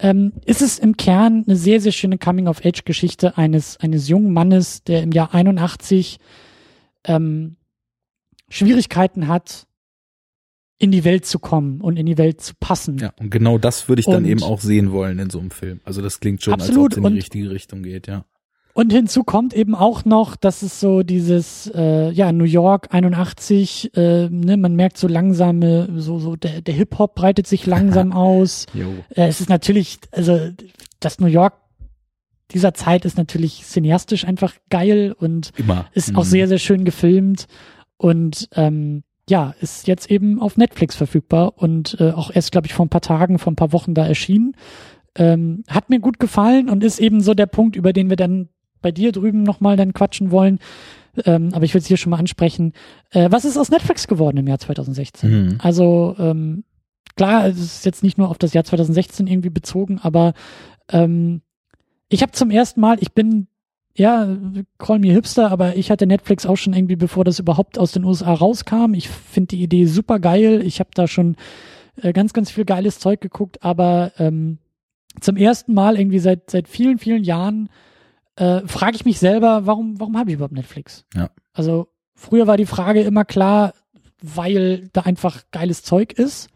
[0.03, 5.03] ähm, ist es im Kern eine sehr, sehr schöne Coming-of-Age-Geschichte eines, eines jungen Mannes, der
[5.03, 6.19] im Jahr 81
[7.05, 7.57] ähm,
[8.49, 9.67] Schwierigkeiten hat,
[10.79, 12.99] in die Welt zu kommen und in die Welt zu passen.
[12.99, 15.53] Ja, und genau das würde ich dann Und- eben auch sehen wollen in so einem
[15.53, 15.81] Film.
[15.85, 18.25] Also das klingt schon, Absolut, als ob es in die und- richtige Richtung geht, ja.
[18.75, 23.95] Und hinzu kommt eben auch noch, dass es so dieses, äh, ja, New York 81,
[23.97, 28.67] äh, ne, man merkt so langsame, so, so der, der Hip-Hop breitet sich langsam aus.
[28.73, 28.87] Jo.
[29.11, 30.39] Äh, es ist natürlich, also
[31.01, 31.55] das New York
[32.53, 35.87] dieser Zeit ist natürlich cineastisch einfach geil und Immer.
[35.93, 36.29] ist auch Mhm.
[36.29, 37.47] sehr, sehr schön gefilmt
[37.97, 42.75] und ähm, ja, ist jetzt eben auf Netflix verfügbar und äh, auch erst, glaube ich,
[42.75, 44.55] vor ein paar Tagen, vor ein paar Wochen da erschienen.
[45.15, 48.49] Ähm, hat mir gut gefallen und ist eben so der Punkt, über den wir dann
[48.83, 50.59] bei dir drüben nochmal dann quatschen wollen.
[51.25, 52.73] Ähm, aber ich will es hier schon mal ansprechen.
[53.11, 55.31] Äh, was ist aus Netflix geworden im Jahr 2016?
[55.31, 55.59] Mhm.
[55.59, 56.65] Also ähm,
[57.17, 60.33] klar, es ist jetzt nicht nur auf das Jahr 2016 irgendwie bezogen, aber
[60.89, 61.43] ähm,
[62.09, 63.49] ich habe zum ersten Mal, ich bin
[63.95, 64.39] ja,
[64.79, 68.05] call me Hipster, aber ich hatte Netflix auch schon irgendwie, bevor das überhaupt aus den
[68.05, 68.95] USA rauskam.
[68.95, 70.63] Ich finde die Idee super geil.
[70.65, 71.37] Ich habe da schon
[72.01, 74.59] äh, ganz, ganz viel geiles Zeug geguckt, aber ähm,
[75.21, 77.69] zum ersten Mal irgendwie seit seit vielen, vielen Jahren
[78.37, 81.05] äh, frage ich mich selber, warum, warum habe ich überhaupt Netflix?
[81.15, 81.31] Ja.
[81.53, 83.75] Also früher war die Frage immer klar,
[84.23, 86.49] weil da einfach geiles Zeug ist.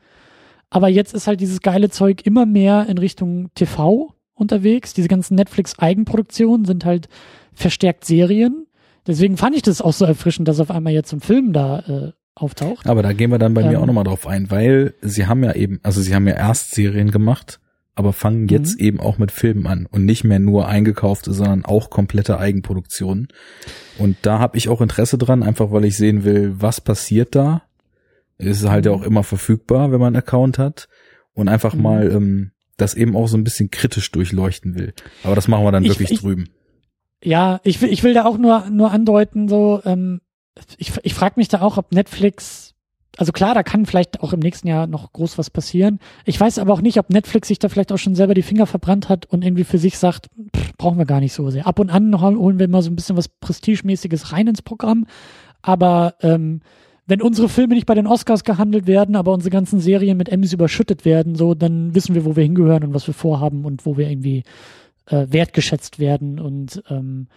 [0.71, 4.95] Aber jetzt ist halt dieses geile Zeug immer mehr in Richtung TV unterwegs.
[4.95, 7.09] Diese ganzen Netflix-Eigenproduktionen sind halt
[7.55, 8.67] verstärkt Serien.
[9.07, 12.13] Deswegen fand ich das auch so erfrischend, dass auf einmal jetzt ein Film da äh,
[12.35, 12.89] auftaucht.
[12.89, 13.83] Aber da gehen wir dann bei mir Ähm.
[13.83, 17.11] auch nochmal drauf ein, weil sie haben ja eben, also sie haben ja erst Serien
[17.11, 17.61] gemacht,
[17.97, 18.87] aber fangen jetzt Mhm.
[18.87, 23.29] eben auch mit Filmen an und nicht mehr nur eingekaufte, sondern auch komplette Eigenproduktionen.
[23.99, 27.63] Und da habe ich auch Interesse dran, einfach weil ich sehen will, was passiert da.
[28.39, 28.99] Es ist halt ja Mhm.
[29.01, 30.89] auch immer verfügbar, wenn man einen Account hat
[31.33, 31.83] und einfach Mhm.
[31.83, 34.93] mal ähm, das eben auch so ein bisschen kritisch durchleuchten will.
[35.25, 36.51] Aber das machen wir dann Ich- wirklich ich- drüben.
[37.23, 40.21] Ja, ich will, ich will da auch nur, nur andeuten, so, ähm,
[40.77, 42.66] ich, ich frage mich da auch, ob Netflix,
[43.17, 45.99] also klar, da kann vielleicht auch im nächsten Jahr noch groß was passieren.
[46.25, 48.67] Ich weiß aber auch nicht, ob Netflix sich da vielleicht auch schon selber die Finger
[48.67, 51.67] verbrannt hat und irgendwie für sich sagt, pff, brauchen wir gar nicht so sehr.
[51.67, 55.07] Ab und an hol- holen wir mal so ein bisschen was Prestigemäßiges rein ins Programm.
[55.63, 56.61] Aber ähm,
[57.07, 60.53] wenn unsere Filme nicht bei den Oscars gehandelt werden, aber unsere ganzen Serien mit Emmys
[60.53, 63.97] überschüttet werden, so, dann wissen wir, wo wir hingehören und was wir vorhaben und wo
[63.97, 64.43] wir irgendwie
[65.07, 66.41] äh, wertgeschätzt werden.
[66.41, 67.29] Und ähm,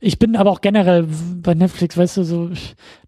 [0.00, 1.06] ich bin aber auch generell
[1.42, 2.50] bei Netflix, weißt du, so,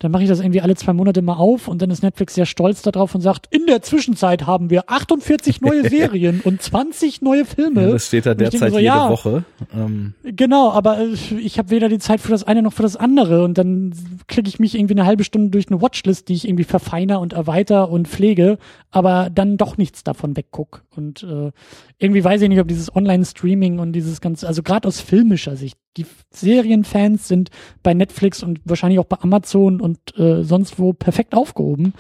[0.00, 2.46] dann mache ich das irgendwie alle zwei Monate mal auf und dann ist Netflix sehr
[2.46, 7.44] stolz darauf und sagt, in der Zwischenzeit haben wir 48 neue Serien und 20 neue
[7.44, 7.82] Filme.
[7.82, 9.08] Ja, das steht da derzeit so, jede ja.
[9.08, 9.44] Woche.
[9.74, 12.96] Ähm, Genau, aber äh, ich habe weder die Zeit für das eine noch für das
[12.96, 13.94] andere und dann
[14.26, 17.32] klicke ich mich irgendwie eine halbe Stunde durch eine Watchlist, die ich irgendwie verfeiner und
[17.32, 18.58] erweiter und pflege,
[18.90, 20.82] aber dann doch nichts davon wegguck.
[20.96, 21.52] Und äh,
[21.98, 25.78] irgendwie weiß ich nicht, ob dieses Online-Streaming und dieses ganze, also gerade aus filmischer Sicht,
[25.96, 27.50] die Serienfans sind
[27.82, 31.94] bei Netflix und wahrscheinlich auch bei Amazon und äh, sonst wo perfekt aufgehoben.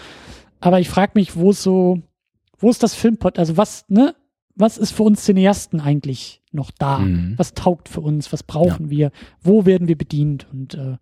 [0.60, 2.00] Aber ich frage mich, wo ist so,
[2.58, 4.14] wo ist das Filmpot, also was, ne,
[4.54, 6.98] was ist für uns Cineasten eigentlich noch da?
[6.98, 7.34] Mhm.
[7.36, 8.32] Was taugt für uns?
[8.32, 9.10] Was brauchen wir?
[9.42, 10.46] Wo werden wir bedient?
[10.52, 10.98] Und äh,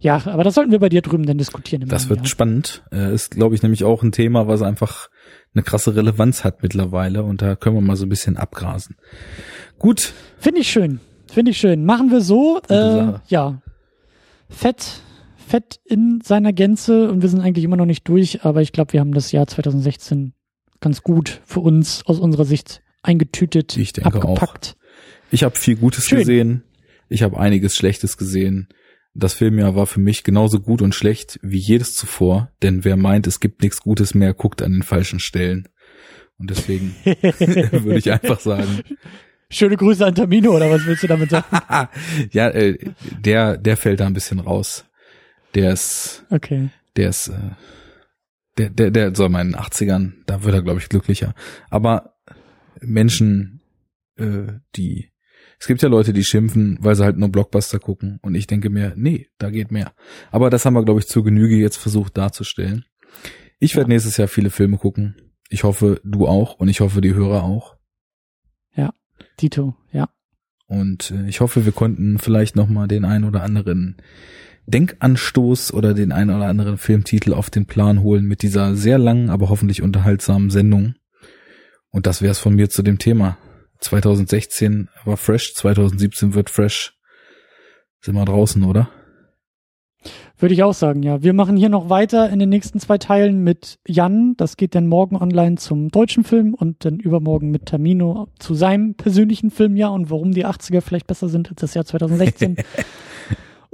[0.00, 1.82] ja, aber das sollten wir bei dir drüben dann diskutieren.
[1.82, 2.26] Im Das wird Jahr.
[2.26, 2.82] spannend.
[2.92, 5.08] Äh, ist, glaube ich, nämlich auch ein Thema, was einfach
[5.54, 8.96] eine krasse Relevanz hat mittlerweile und da können wir mal so ein bisschen abgrasen.
[9.78, 11.00] Gut, Finde ich schön.
[11.34, 11.84] Finde ich schön.
[11.84, 12.60] Machen wir so.
[12.68, 13.60] Äh, ja.
[14.48, 15.02] Fett,
[15.36, 18.92] Fett in seiner Gänze und wir sind eigentlich immer noch nicht durch, aber ich glaube,
[18.92, 20.32] wir haben das Jahr 2016
[20.80, 24.36] ganz gut für uns aus unserer Sicht eingetütet, Ich denke auch.
[24.36, 24.76] abgepackt.
[25.32, 26.18] ich habe viel Gutes Schön.
[26.20, 26.62] gesehen.
[27.08, 28.68] Ich habe einiges Schlechtes gesehen.
[29.12, 33.26] Das Filmjahr war für mich genauso gut und schlecht wie jedes zuvor, denn wer meint,
[33.26, 35.68] es gibt nichts Gutes mehr, guckt an den falschen Stellen.
[36.38, 38.82] Und deswegen würde ich einfach sagen,
[39.54, 41.46] Schöne Grüße an Tamino, oder was willst du damit sagen?
[42.32, 42.76] ja, äh,
[43.24, 44.84] der, der fällt da ein bisschen raus.
[45.54, 46.70] Der ist, Okay.
[46.96, 47.32] der ist, äh,
[48.58, 51.34] der, der, der soll mal in den 80ern, da wird er, glaube ich, glücklicher.
[51.70, 52.14] Aber
[52.80, 53.60] Menschen,
[54.16, 55.12] äh, die,
[55.60, 58.18] es gibt ja Leute, die schimpfen, weil sie halt nur Blockbuster gucken.
[58.22, 59.92] Und ich denke mir, nee, da geht mehr.
[60.30, 62.84] Aber das haben wir, glaube ich, zur Genüge jetzt versucht darzustellen.
[63.60, 63.94] Ich werde Ja.
[63.94, 65.16] nächstes Jahr viele Filme gucken.
[65.48, 67.73] Ich hoffe, du auch und ich hoffe, die Hörer auch.
[69.36, 70.08] Tito, ja.
[70.66, 73.96] Und äh, ich hoffe, wir konnten vielleicht noch mal den ein oder anderen
[74.66, 79.28] Denkanstoß oder den ein oder anderen Filmtitel auf den Plan holen mit dieser sehr langen,
[79.28, 80.94] aber hoffentlich unterhaltsamen Sendung.
[81.90, 83.36] Und das wär's von mir zu dem Thema.
[83.80, 86.94] 2016 war fresh, 2017 wird fresh.
[88.00, 88.90] Sind wir draußen, oder?
[90.38, 91.22] Würde ich auch sagen, ja.
[91.22, 94.36] Wir machen hier noch weiter in den nächsten zwei Teilen mit Jan.
[94.36, 98.94] Das geht dann morgen online zum deutschen Film und dann übermorgen mit Tamino zu seinem
[98.94, 102.56] persönlichen Filmjahr und warum die 80er vielleicht besser sind als das Jahr 2016.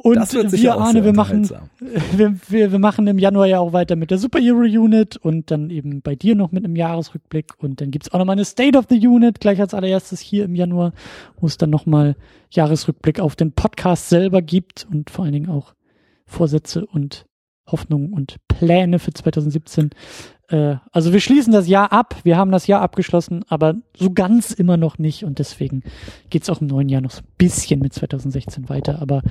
[0.03, 1.51] Und wir, Arne, wir machen,
[2.17, 5.69] wir, wir, wir machen im Januar ja auch weiter mit der Superhero Unit und dann
[5.69, 8.87] eben bei dir noch mit einem Jahresrückblick und dann gibt's auch nochmal eine State of
[8.89, 10.93] the Unit, gleich als allererstes hier im Januar,
[11.39, 12.17] wo es dann nochmal
[12.51, 15.75] Jahresrückblick auf den Podcast selber gibt und vor allen Dingen auch
[16.31, 17.27] Vorsätze und
[17.67, 19.91] Hoffnungen und Pläne für 2017.
[20.49, 24.53] Äh, also wir schließen das Jahr ab, wir haben das Jahr abgeschlossen, aber so ganz
[24.53, 25.83] immer noch nicht und deswegen
[26.31, 29.23] geht's auch im neuen Jahr noch so ein bisschen mit 2016 weiter, aber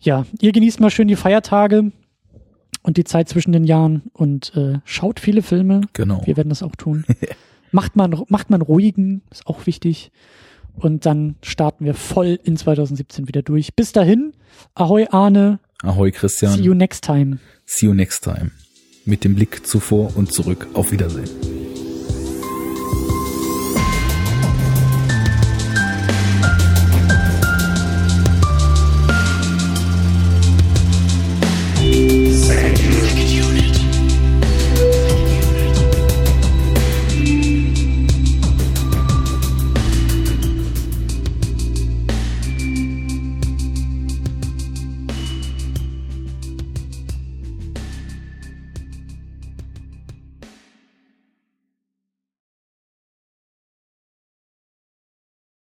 [0.00, 1.92] ja, ihr genießt mal schön die Feiertage
[2.82, 5.82] und die Zeit zwischen den Jahren und äh, schaut viele Filme.
[5.92, 6.22] Genau.
[6.24, 7.04] Wir werden das auch tun.
[7.70, 10.10] macht man macht man ruhigen, ist auch wichtig.
[10.74, 13.76] Und dann starten wir voll in 2017 wieder durch.
[13.76, 14.32] Bis dahin,
[14.74, 15.60] ahoi Arne.
[15.82, 16.52] Ahoi Christian.
[16.54, 17.38] See you next time.
[17.66, 18.52] See you next time.
[19.04, 20.68] Mit dem Blick zuvor und zurück.
[20.74, 21.28] Auf Wiedersehen.